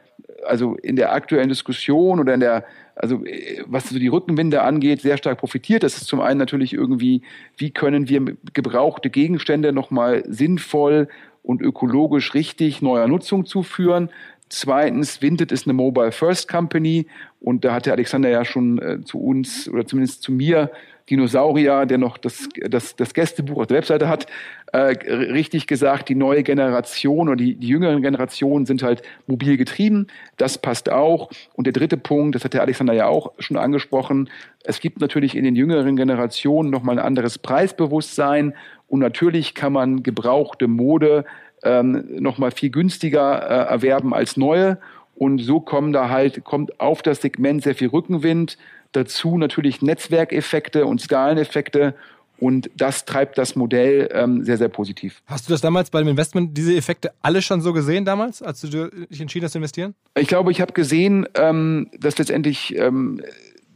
also 0.44 0.74
in 0.74 0.96
der 0.96 1.12
aktuellen 1.12 1.48
Diskussion 1.48 2.18
oder 2.18 2.34
in 2.34 2.40
der, 2.40 2.64
also 2.96 3.22
was 3.66 3.88
so 3.88 3.96
die 3.96 4.08
Rückenwinde 4.08 4.62
angeht, 4.62 5.02
sehr 5.02 5.18
stark 5.18 5.38
profitiert. 5.38 5.84
Das 5.84 5.96
ist 5.96 6.08
zum 6.08 6.20
einen 6.20 6.40
natürlich 6.40 6.72
irgendwie, 6.72 7.22
wie 7.56 7.70
können 7.70 8.08
wir 8.08 8.36
gebrauchte 8.54 9.08
Gegenstände 9.08 9.72
nochmal 9.72 10.24
sinnvoll 10.26 11.06
und 11.44 11.62
ökologisch 11.62 12.34
richtig 12.34 12.82
neuer 12.82 13.06
Nutzung 13.06 13.46
zuführen. 13.46 14.10
Zweitens, 14.48 15.22
Vinted 15.22 15.50
ist 15.50 15.66
eine 15.66 15.74
Mobile 15.74 16.12
First 16.12 16.48
Company 16.48 17.06
und 17.40 17.64
da 17.64 17.74
hat 17.74 17.86
der 17.86 17.94
Alexander 17.94 18.28
ja 18.28 18.44
schon 18.44 18.78
äh, 18.78 19.00
zu 19.04 19.18
uns 19.18 19.68
oder 19.68 19.86
zumindest 19.86 20.22
zu 20.22 20.32
mir 20.32 20.70
Dinosaurier, 21.10 21.86
der 21.86 21.98
noch 21.98 22.18
das, 22.18 22.48
das, 22.68 22.96
das 22.96 23.14
Gästebuch 23.14 23.60
auf 23.60 23.66
der 23.68 23.76
Webseite 23.76 24.08
hat, 24.08 24.26
äh, 24.72 24.78
richtig 24.78 25.66
gesagt, 25.66 26.08
die 26.08 26.16
neue 26.16 26.42
Generation 26.42 27.28
oder 27.28 27.36
die, 27.36 27.54
die 27.54 27.68
jüngeren 27.68 28.02
Generationen 28.02 28.66
sind 28.66 28.82
halt 28.82 29.02
mobil 29.26 29.56
getrieben. 29.56 30.08
Das 30.36 30.58
passt 30.58 30.90
auch. 30.90 31.30
Und 31.54 31.66
der 31.66 31.72
dritte 31.72 31.96
Punkt, 31.96 32.34
das 32.34 32.44
hat 32.44 32.54
der 32.54 32.62
Alexander 32.62 32.92
ja 32.92 33.06
auch 33.06 33.32
schon 33.38 33.56
angesprochen, 33.56 34.28
es 34.64 34.80
gibt 34.80 35.00
natürlich 35.00 35.36
in 35.36 35.44
den 35.44 35.54
jüngeren 35.54 35.94
Generationen 35.94 36.70
nochmal 36.70 36.98
ein 36.98 37.04
anderes 37.04 37.38
Preisbewusstsein 37.38 38.54
und 38.88 38.98
natürlich 38.98 39.54
kann 39.54 39.72
man 39.72 40.02
gebrauchte 40.02 40.66
Mode 40.66 41.24
ähm, 41.66 42.04
nochmal 42.20 42.50
viel 42.50 42.70
günstiger 42.70 43.42
äh, 43.42 43.72
erwerben 43.72 44.14
als 44.14 44.36
neue. 44.36 44.78
Und 45.14 45.38
so 45.38 45.60
kommen 45.60 45.92
da 45.92 46.08
halt, 46.10 46.44
kommt 46.44 46.78
auf 46.78 47.02
das 47.02 47.22
Segment 47.22 47.62
sehr 47.62 47.74
viel 47.74 47.88
Rückenwind. 47.88 48.58
Dazu 48.92 49.38
natürlich 49.38 49.82
Netzwerkeffekte 49.82 50.86
und 50.86 51.00
Skaleneffekte. 51.00 51.94
Und 52.38 52.70
das 52.76 53.06
treibt 53.06 53.38
das 53.38 53.56
Modell 53.56 54.10
ähm, 54.12 54.44
sehr, 54.44 54.58
sehr 54.58 54.68
positiv. 54.68 55.22
Hast 55.26 55.48
du 55.48 55.52
das 55.52 55.62
damals 55.62 55.88
bei 55.90 56.00
dem 56.00 56.08
Investment, 56.08 56.56
diese 56.56 56.76
Effekte 56.76 57.12
alle 57.22 57.40
schon 57.40 57.62
so 57.62 57.72
gesehen 57.72 58.04
damals, 58.04 58.42
als 58.42 58.60
du 58.60 58.90
dich 58.90 59.20
entschieden 59.20 59.46
hast 59.46 59.52
zu 59.52 59.58
investieren? 59.58 59.94
Ich 60.18 60.28
glaube, 60.28 60.52
ich 60.52 60.60
habe 60.60 60.74
gesehen, 60.74 61.26
ähm, 61.34 61.88
dass 61.98 62.18
letztendlich 62.18 62.76
ähm, 62.76 63.22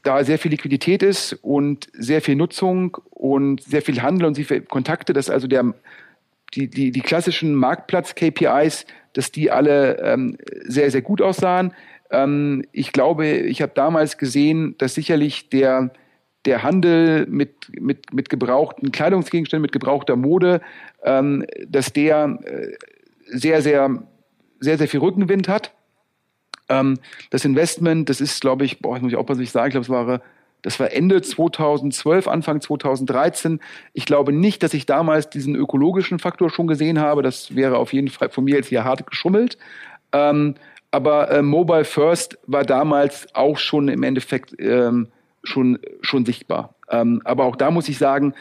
da 0.03 0.25
sehr 0.25 0.39
viel 0.39 0.51
Liquidität 0.51 1.03
ist 1.03 1.39
und 1.43 1.89
sehr 1.93 2.21
viel 2.21 2.37
Nutzung 2.37 2.99
und 3.11 3.63
sehr 3.63 3.83
viel 3.83 4.03
Handel 4.03 4.27
und 4.27 4.35
sehr 4.35 4.45
viele 4.45 4.63
Kontakte, 4.63 5.15
dass 5.15 5.31
also 5.31 5.47
der, 5.47 5.75
die, 6.55 6.69
die, 6.69 6.91
die 6.91 7.01
klassischen 7.01 7.55
Marktplatz-KPIs, 7.55 8.87
dass 9.13 9.33
die 9.33 9.51
alle 9.51 9.99
ähm, 9.99 10.37
sehr, 10.65 10.91
sehr 10.91 11.03
gut 11.03 11.23
aussahen. 11.23 11.73
Ähm, 12.11 12.65
ich 12.73 12.93
glaube, 12.93 13.27
ich 13.27 13.63
habe 13.63 13.73
damals 13.75 14.19
gesehen, 14.19 14.75
dass 14.79 14.95
sicherlich 14.95 15.49
der, 15.49 15.93
der 16.45 16.63
Handel 16.63 17.27
mit, 17.27 17.69
mit, 17.81 18.13
mit 18.13 18.29
gebrauchten 18.29 18.93
Kleidungsgegenständen, 18.93 19.63
mit 19.63 19.73
gebrauchter 19.73 20.17
Mode, 20.17 20.61
ähm, 21.05 21.45
dass 21.67 21.93
der 21.93 22.39
äh, 22.45 22.73
sehr, 23.27 23.63
sehr, 23.63 24.03
sehr, 24.59 24.79
sehr 24.79 24.89
viel 24.89 25.01
Rückenwind 25.01 25.49
hat. 25.49 25.73
Ähm, 26.69 26.99
das 27.31 27.45
Investment, 27.45 28.09
das 28.09 28.21
ist, 28.21 28.41
glaube 28.41 28.65
ich, 28.65 28.81
boah, 28.81 28.97
ich 28.97 29.03
muss 29.03 29.13
ich 29.13 29.19
aufpassen, 29.19 29.41
was 29.41 29.45
ich 29.49 29.53
sage, 29.53 29.69
ich 29.69 29.73
glaube, 29.73 29.85
es 29.85 29.89
war 29.89 30.21
das 30.63 30.79
war 30.81 30.93
Ende 30.93 31.23
2012, 31.23 32.29
Anfang 32.29 32.61
2013. 32.61 33.61
Ich 33.93 34.05
glaube 34.05 34.33
nicht, 34.33 34.63
dass 34.63 34.75
ich 34.75 34.87
damals 34.87 35.31
diesen 35.31 35.55
ökologischen 35.55 36.19
Faktor 36.19 36.51
schon 36.51 36.67
gesehen 36.67 37.01
habe. 37.01 37.23
Das 37.23 37.55
wäre 37.55 37.79
auf 37.79 37.93
jeden 37.93 38.09
Fall 38.09 38.31
von 38.31 38.45
mir 38.45 38.57
jetzt 38.57 38.69
hier 38.69 38.85
hart 38.85 39.07
geschummelt. 39.07 39.59
Ähm, 40.13 40.55
aber 40.91 41.31
äh, 41.31 41.43
Mobile 41.43 41.85
First 41.85 42.39
war 42.47 42.65
damals 42.65 43.29
auch 43.35 43.59
schon 43.59 43.89
im 43.89 44.03
Endeffekt 44.03 44.55
ähm, 44.59 45.09
schon, 45.45 45.79
schon 46.01 46.27
sichtbar. 46.27 46.75
Ähm, 46.91 47.23
aber 47.25 47.45
auch 47.45 47.57
da 47.57 47.71
muss 47.71 47.89
ich 47.89 47.99
sagen, 47.99 48.35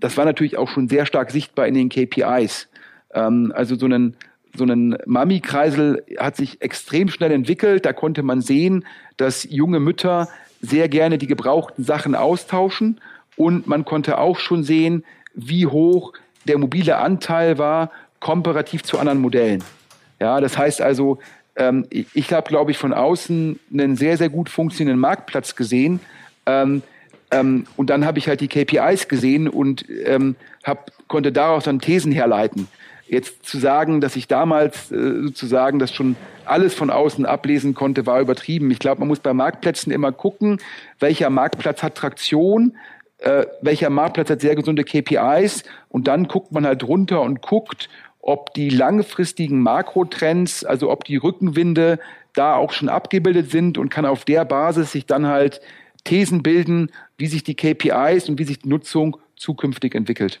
das 0.00 0.16
war 0.16 0.24
natürlich 0.24 0.56
auch 0.56 0.68
schon 0.68 0.88
sehr 0.88 1.06
stark 1.06 1.30
sichtbar 1.30 1.66
in 1.66 1.74
den 1.74 1.88
KPIs. 1.88 2.68
Ähm, 3.12 3.52
also 3.54 3.76
so 3.76 3.86
einen 3.86 4.16
so 4.56 4.64
ein 4.64 4.96
Mami-Kreisel 5.04 6.04
hat 6.16 6.36
sich 6.36 6.62
extrem 6.62 7.08
schnell 7.08 7.32
entwickelt. 7.32 7.84
Da 7.84 7.92
konnte 7.92 8.22
man 8.22 8.40
sehen, 8.40 8.84
dass 9.16 9.44
junge 9.50 9.80
Mütter 9.80 10.28
sehr 10.64 10.88
gerne 10.88 11.18
die 11.18 11.26
gebrauchten 11.26 11.84
Sachen 11.84 12.14
austauschen 12.14 13.00
und 13.36 13.66
man 13.66 13.84
konnte 13.84 14.18
auch 14.18 14.38
schon 14.38 14.64
sehen, 14.64 15.04
wie 15.34 15.66
hoch 15.66 16.12
der 16.46 16.58
mobile 16.58 16.98
Anteil 16.98 17.58
war 17.58 17.90
komparativ 18.20 18.82
zu 18.82 18.98
anderen 18.98 19.20
Modellen. 19.20 19.62
Ja, 20.20 20.40
das 20.40 20.56
heißt 20.56 20.80
also, 20.80 21.18
ähm, 21.56 21.86
ich 21.90 22.32
habe, 22.32 22.48
glaube 22.48 22.70
ich, 22.70 22.78
von 22.78 22.92
außen 22.92 23.58
einen 23.72 23.96
sehr, 23.96 24.16
sehr 24.16 24.28
gut 24.28 24.48
funktionierenden 24.48 25.00
Marktplatz 25.00 25.54
gesehen. 25.56 26.00
Ähm, 26.46 26.82
ähm, 27.30 27.66
und 27.76 27.90
dann 27.90 28.04
habe 28.04 28.18
ich 28.18 28.28
halt 28.28 28.40
die 28.40 28.48
KPIs 28.48 29.08
gesehen 29.08 29.48
und 29.48 29.84
ähm, 30.06 30.36
hab, 30.64 30.90
konnte 31.08 31.32
daraus 31.32 31.64
dann 31.64 31.80
Thesen 31.80 32.12
herleiten. 32.12 32.68
Jetzt 33.14 33.46
zu 33.46 33.58
sagen, 33.58 34.00
dass 34.00 34.16
ich 34.16 34.26
damals 34.26 34.90
äh, 34.90 35.22
sozusagen 35.22 35.78
das 35.78 35.92
schon 35.92 36.16
alles 36.44 36.74
von 36.74 36.90
außen 36.90 37.24
ablesen 37.26 37.74
konnte, 37.74 38.06
war 38.06 38.20
übertrieben. 38.20 38.70
Ich 38.70 38.80
glaube, 38.80 39.00
man 39.00 39.08
muss 39.08 39.20
bei 39.20 39.32
Marktplätzen 39.32 39.92
immer 39.92 40.12
gucken, 40.12 40.58
welcher 40.98 41.30
Marktplatz 41.30 41.82
hat 41.82 41.94
Traktion, 41.94 42.76
äh, 43.18 43.46
welcher 43.62 43.88
Marktplatz 43.88 44.30
hat 44.30 44.40
sehr 44.40 44.56
gesunde 44.56 44.84
KPIs 44.84 45.62
und 45.88 46.08
dann 46.08 46.28
guckt 46.28 46.52
man 46.52 46.66
halt 46.66 46.82
runter 46.82 47.20
und 47.22 47.40
guckt, 47.40 47.88
ob 48.20 48.52
die 48.54 48.70
langfristigen 48.70 49.60
Makrotrends, 49.60 50.64
also 50.64 50.90
ob 50.90 51.04
die 51.04 51.16
Rückenwinde 51.16 51.98
da 52.32 52.56
auch 52.56 52.72
schon 52.72 52.88
abgebildet 52.88 53.50
sind 53.50 53.78
und 53.78 53.90
kann 53.90 54.06
auf 54.06 54.24
der 54.24 54.44
Basis 54.44 54.92
sich 54.92 55.06
dann 55.06 55.26
halt 55.26 55.60
Thesen 56.02 56.42
bilden, 56.42 56.90
wie 57.16 57.26
sich 57.26 57.44
die 57.44 57.54
KPIs 57.54 58.28
und 58.28 58.38
wie 58.38 58.44
sich 58.44 58.60
die 58.60 58.68
Nutzung 58.68 59.18
zukünftig 59.36 59.94
entwickelt. 59.94 60.40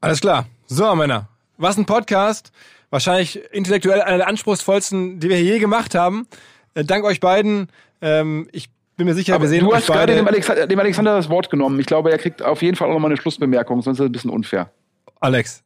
Alles 0.00 0.20
klar. 0.20 0.46
So, 0.66 0.94
Männer. 0.94 1.28
Was 1.58 1.78
ein 1.78 1.86
Podcast. 1.86 2.52
Wahrscheinlich 2.90 3.42
intellektuell 3.52 4.02
einer 4.02 4.18
der 4.18 4.28
anspruchsvollsten, 4.28 5.18
die 5.20 5.28
wir 5.28 5.36
hier 5.36 5.54
je 5.54 5.58
gemacht 5.58 5.94
haben. 5.94 6.26
Äh, 6.74 6.84
dank 6.84 7.04
euch 7.04 7.20
beiden. 7.20 7.68
Ähm, 8.00 8.48
ich 8.52 8.68
bin 8.96 9.06
mir 9.06 9.14
sicher, 9.14 9.34
Aber 9.34 9.44
wir 9.44 9.48
sehen 9.48 9.64
Du 9.64 9.74
hast 9.74 9.86
gerade 9.86 10.14
dem 10.14 10.26
Alexander, 10.26 10.66
dem 10.66 10.78
Alexander 10.78 11.16
das 11.16 11.28
Wort 11.28 11.50
genommen. 11.50 11.80
Ich 11.80 11.86
glaube, 11.86 12.10
er 12.10 12.18
kriegt 12.18 12.42
auf 12.42 12.62
jeden 12.62 12.76
Fall 12.76 12.88
auch 12.88 12.94
nochmal 12.94 13.10
eine 13.10 13.20
Schlussbemerkung, 13.20 13.82
sonst 13.82 13.96
ist 13.96 14.00
das 14.00 14.08
ein 14.08 14.12
bisschen 14.12 14.30
unfair. 14.30 14.70
Alex. 15.20 15.62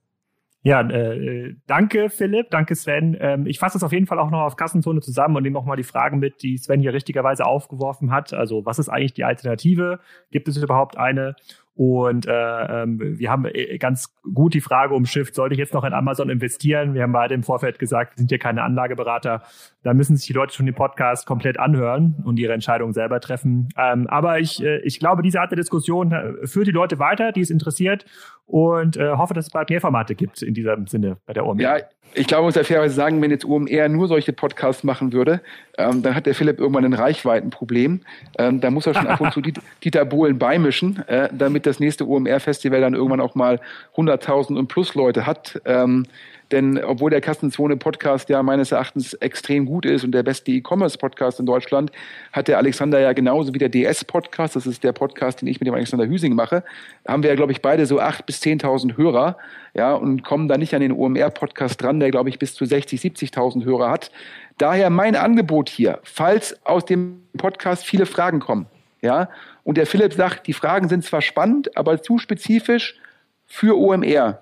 Ja, 0.62 0.82
äh, 0.82 1.54
danke 1.66 2.10
Philipp, 2.10 2.50
danke 2.50 2.74
Sven. 2.74 3.16
Ähm, 3.18 3.46
ich 3.46 3.58
fasse 3.58 3.76
das 3.76 3.82
auf 3.82 3.92
jeden 3.92 4.06
Fall 4.06 4.18
auch 4.18 4.30
noch 4.30 4.42
auf 4.42 4.56
Kassenzone 4.56 5.00
zusammen 5.00 5.36
und 5.36 5.42
nehme 5.42 5.58
auch 5.58 5.64
mal 5.64 5.76
die 5.76 5.84
Fragen 5.84 6.18
mit, 6.18 6.42
die 6.42 6.58
Sven 6.58 6.80
hier 6.80 6.92
richtigerweise 6.92 7.46
aufgeworfen 7.46 8.10
hat. 8.10 8.34
Also 8.34 8.66
was 8.66 8.78
ist 8.78 8.90
eigentlich 8.90 9.14
die 9.14 9.24
Alternative? 9.24 10.00
Gibt 10.30 10.48
es 10.48 10.58
überhaupt 10.58 10.98
eine? 10.98 11.34
Und 11.82 12.27
äh, 12.27 12.82
ähm, 12.82 12.98
wir 13.01 13.31
haben 13.31 13.47
äh, 13.47 13.78
ganz 13.78 14.15
gut 14.35 14.52
die 14.52 14.61
Frage 14.61 14.93
umschifft, 14.93 15.35
sollte 15.35 15.55
ich 15.55 15.59
jetzt 15.59 15.73
noch 15.73 15.82
in 15.82 15.94
Amazon 15.94 16.28
investieren? 16.28 16.93
Wir 16.93 17.05
haben 17.05 17.12
beide 17.12 17.32
im 17.32 17.43
Vorfeld 17.43 17.78
gesagt, 17.78 18.12
wir 18.12 18.19
sind 18.19 18.28
hier 18.28 18.39
keine 18.39 18.65
Anlageberater. 18.65 19.40
Da 19.82 19.94
müssen 19.94 20.15
sich 20.15 20.27
die 20.27 20.35
Leute 20.35 20.52
schon 20.52 20.66
den 20.66 20.74
Podcast 20.74 21.24
komplett 21.24 21.59
anhören 21.59 22.16
und 22.23 22.39
ihre 22.39 22.52
Entscheidung 22.52 22.93
selber 22.93 23.19
treffen. 23.20 23.70
Ähm, 23.78 24.09
aber 24.09 24.40
ich, 24.40 24.62
äh, 24.62 24.81
ich 24.81 24.98
glaube, 24.98 25.23
diese 25.23 25.40
Art 25.40 25.52
der 25.52 25.57
Diskussion 25.57 26.12
äh, 26.12 26.47
führt 26.47 26.66
die 26.66 26.70
Leute 26.70 26.98
weiter, 26.98 27.32
die 27.32 27.40
es 27.40 27.48
interessiert 27.48 28.05
und 28.44 28.98
äh, 28.98 29.12
hoffe, 29.12 29.32
dass 29.32 29.47
es 29.47 29.51
bald 29.51 29.70
mehr 29.70 29.81
Formate 29.81 30.15
gibt 30.15 30.43
in 30.43 30.52
diesem 30.52 30.86
Sinne 30.86 31.16
bei 31.24 31.32
der 31.32 31.47
OMR. 31.47 31.62
Ja, 31.62 31.78
ich 32.14 32.26
glaube, 32.26 32.44
muss 32.44 32.54
ja 32.54 32.64
fairerweise 32.64 32.94
sagen, 32.94 33.20
wenn 33.22 33.30
jetzt 33.30 33.44
OMR 33.44 33.88
nur 33.88 34.08
solche 34.08 34.32
Podcasts 34.32 34.84
machen 34.84 35.12
würde, 35.12 35.40
ähm, 35.78 36.02
dann 36.02 36.14
hat 36.14 36.26
der 36.26 36.34
Philipp 36.34 36.58
irgendwann 36.58 36.84
ein 36.84 36.94
Reichweitenproblem. 36.94 38.00
Ähm, 38.38 38.60
da 38.60 38.70
muss 38.70 38.86
er 38.86 38.94
schon 38.94 39.06
ab 39.06 39.20
und 39.20 39.32
zu 39.32 39.40
Dieter 39.84 40.04
Bohlen 40.04 40.38
beimischen, 40.38 41.06
äh, 41.08 41.28
damit 41.32 41.66
das 41.66 41.80
nächste 41.80 42.06
OMR-Festival 42.08 42.80
dann 42.80 42.94
irgendwann 42.94 43.20
auch 43.20 43.34
mal 43.34 43.60
100.000 43.96 44.58
und 44.58 44.68
plus 44.68 44.94
Leute 44.94 45.26
hat. 45.26 45.60
Ähm, 45.64 46.06
denn 46.52 46.82
obwohl 46.82 47.10
der 47.10 47.20
Kassenzone-Podcast 47.20 48.28
ja 48.28 48.43
meines 48.43 48.72
Erachtens 48.72 49.14
extrem 49.14 49.66
gut 49.66 49.86
ist 49.86 50.05
und 50.05 50.12
der 50.12 50.22
beste 50.22 50.51
E-Commerce-Podcast 50.51 51.40
in 51.40 51.47
Deutschland, 51.47 51.93
hat 52.32 52.48
der 52.48 52.59
Alexander 52.59 52.98
ja 53.01 53.12
genauso 53.12 53.55
wie 53.55 53.59
der 53.59 53.68
DS-Podcast, 53.68 54.56
das 54.56 54.66
ist 54.66 54.82
der 54.82 54.93
Podcast, 54.93 55.40
den 55.40 55.48
ich 55.48 55.60
mit 55.60 55.66
dem 55.66 55.74
Alexander 55.74 56.06
Hüsing 56.06 56.35
mache, 56.35 56.64
haben 57.06 57.22
wir 57.22 57.31
ja, 57.31 57.36
glaube 57.36 57.52
ich, 57.52 57.62
beide 57.62 57.86
so 57.86 58.01
8.000 58.01 58.27
bis 58.27 58.43
10.000 58.43 58.97
Hörer 58.97 59.36
ja, 59.74 59.94
und 59.94 60.24
kommen 60.24 60.48
da 60.48 60.59
nicht 60.59 60.74
an 60.74 60.81
den 60.81 60.93
OMR-Podcast 60.93 61.81
dran, 61.81 62.01
der, 62.01 62.10
glaube 62.10 62.28
ich, 62.28 62.39
bis 62.39 62.55
zu 62.55 62.64
60.000, 62.64 63.32
70.000 63.32 63.64
Hörer 63.64 63.90
hat. 63.90 64.10
Daher 64.59 64.90
mein 64.90 65.16
Angebot 65.16 65.68
hier, 65.68 66.01
falls 66.02 66.59
aus 66.66 66.85
dem 66.85 67.22
Podcast 67.36 67.85
viele 67.85 68.06
Fragen 68.06 68.40
kommen, 68.40 68.66
ja, 69.02 69.31
und 69.64 69.77
der 69.77 69.86
Philipp 69.86 70.12
sagt, 70.12 70.47
die 70.47 70.52
Fragen 70.52 70.89
sind 70.89 71.05
zwar 71.05 71.22
spannend, 71.22 71.77
aber 71.77 72.02
zu 72.02 72.18
spezifisch 72.18 72.98
für 73.47 73.78
OMR 73.78 74.40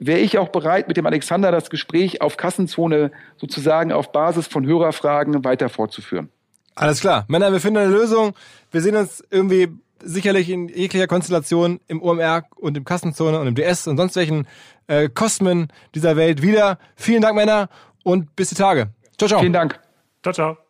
wäre 0.00 0.18
ich 0.18 0.38
auch 0.38 0.48
bereit, 0.48 0.88
mit 0.88 0.96
dem 0.96 1.06
Alexander 1.06 1.52
das 1.52 1.70
Gespräch 1.70 2.22
auf 2.22 2.36
Kassenzone 2.36 3.12
sozusagen 3.36 3.92
auf 3.92 4.10
Basis 4.12 4.46
von 4.46 4.66
Hörerfragen 4.66 5.44
weiter 5.44 5.68
fortzuführen. 5.68 6.30
Alles 6.74 7.00
klar. 7.00 7.26
Männer, 7.28 7.52
wir 7.52 7.60
finden 7.60 7.78
eine 7.78 7.92
Lösung. 7.92 8.32
Wir 8.70 8.80
sehen 8.80 8.96
uns 8.96 9.22
irgendwie 9.30 9.68
sicherlich 10.02 10.48
in 10.48 10.68
jeglicher 10.68 11.06
Konstellation 11.06 11.80
im 11.86 12.02
OMR 12.02 12.44
und 12.56 12.76
im 12.76 12.84
Kassenzone 12.84 13.38
und 13.38 13.46
im 13.46 13.54
DS 13.54 13.86
und 13.86 13.98
sonst 13.98 14.16
welchen 14.16 14.48
äh, 14.86 15.10
Kosmen 15.10 15.68
dieser 15.94 16.16
Welt 16.16 16.40
wieder. 16.40 16.78
Vielen 16.96 17.20
Dank, 17.20 17.36
Männer, 17.36 17.68
und 18.02 18.34
bis 18.34 18.48
die 18.48 18.54
Tage. 18.54 18.88
Ciao, 19.18 19.28
ciao. 19.28 19.40
Vielen 19.40 19.52
Dank. 19.52 19.78
Ciao, 20.22 20.32
ciao. 20.32 20.69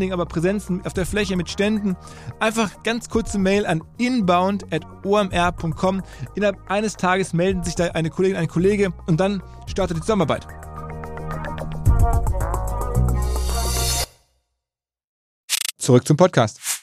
allen 0.01 0.09
Dingen 0.09 0.13
aber 0.13 0.25
Präsenzen 0.25 0.83
auf 0.85 0.93
der 0.93 1.05
Fläche, 1.05 1.37
mit 1.37 1.49
Ständen. 1.49 1.95
Einfach 2.39 2.81
ganz 2.83 3.07
kurze 3.07 3.37
Mail 3.37 3.67
an 3.67 3.83
inbound.omr.com. 3.97 6.01
Innerhalb 6.33 6.57
eines 6.69 6.97
Tages 6.97 7.33
melden 7.33 7.63
sich 7.63 7.75
da 7.75 7.91
eine 7.91 8.09
Kollegin, 8.09 8.37
ein 8.37 8.47
Kollege 8.47 8.91
und 9.05 9.19
dann 9.19 9.43
startet 9.67 9.97
die 9.97 10.01
Zusammenarbeit. 10.01 10.47
Zurück 15.77 16.07
zum 16.07 16.17
Podcast. 16.17 16.80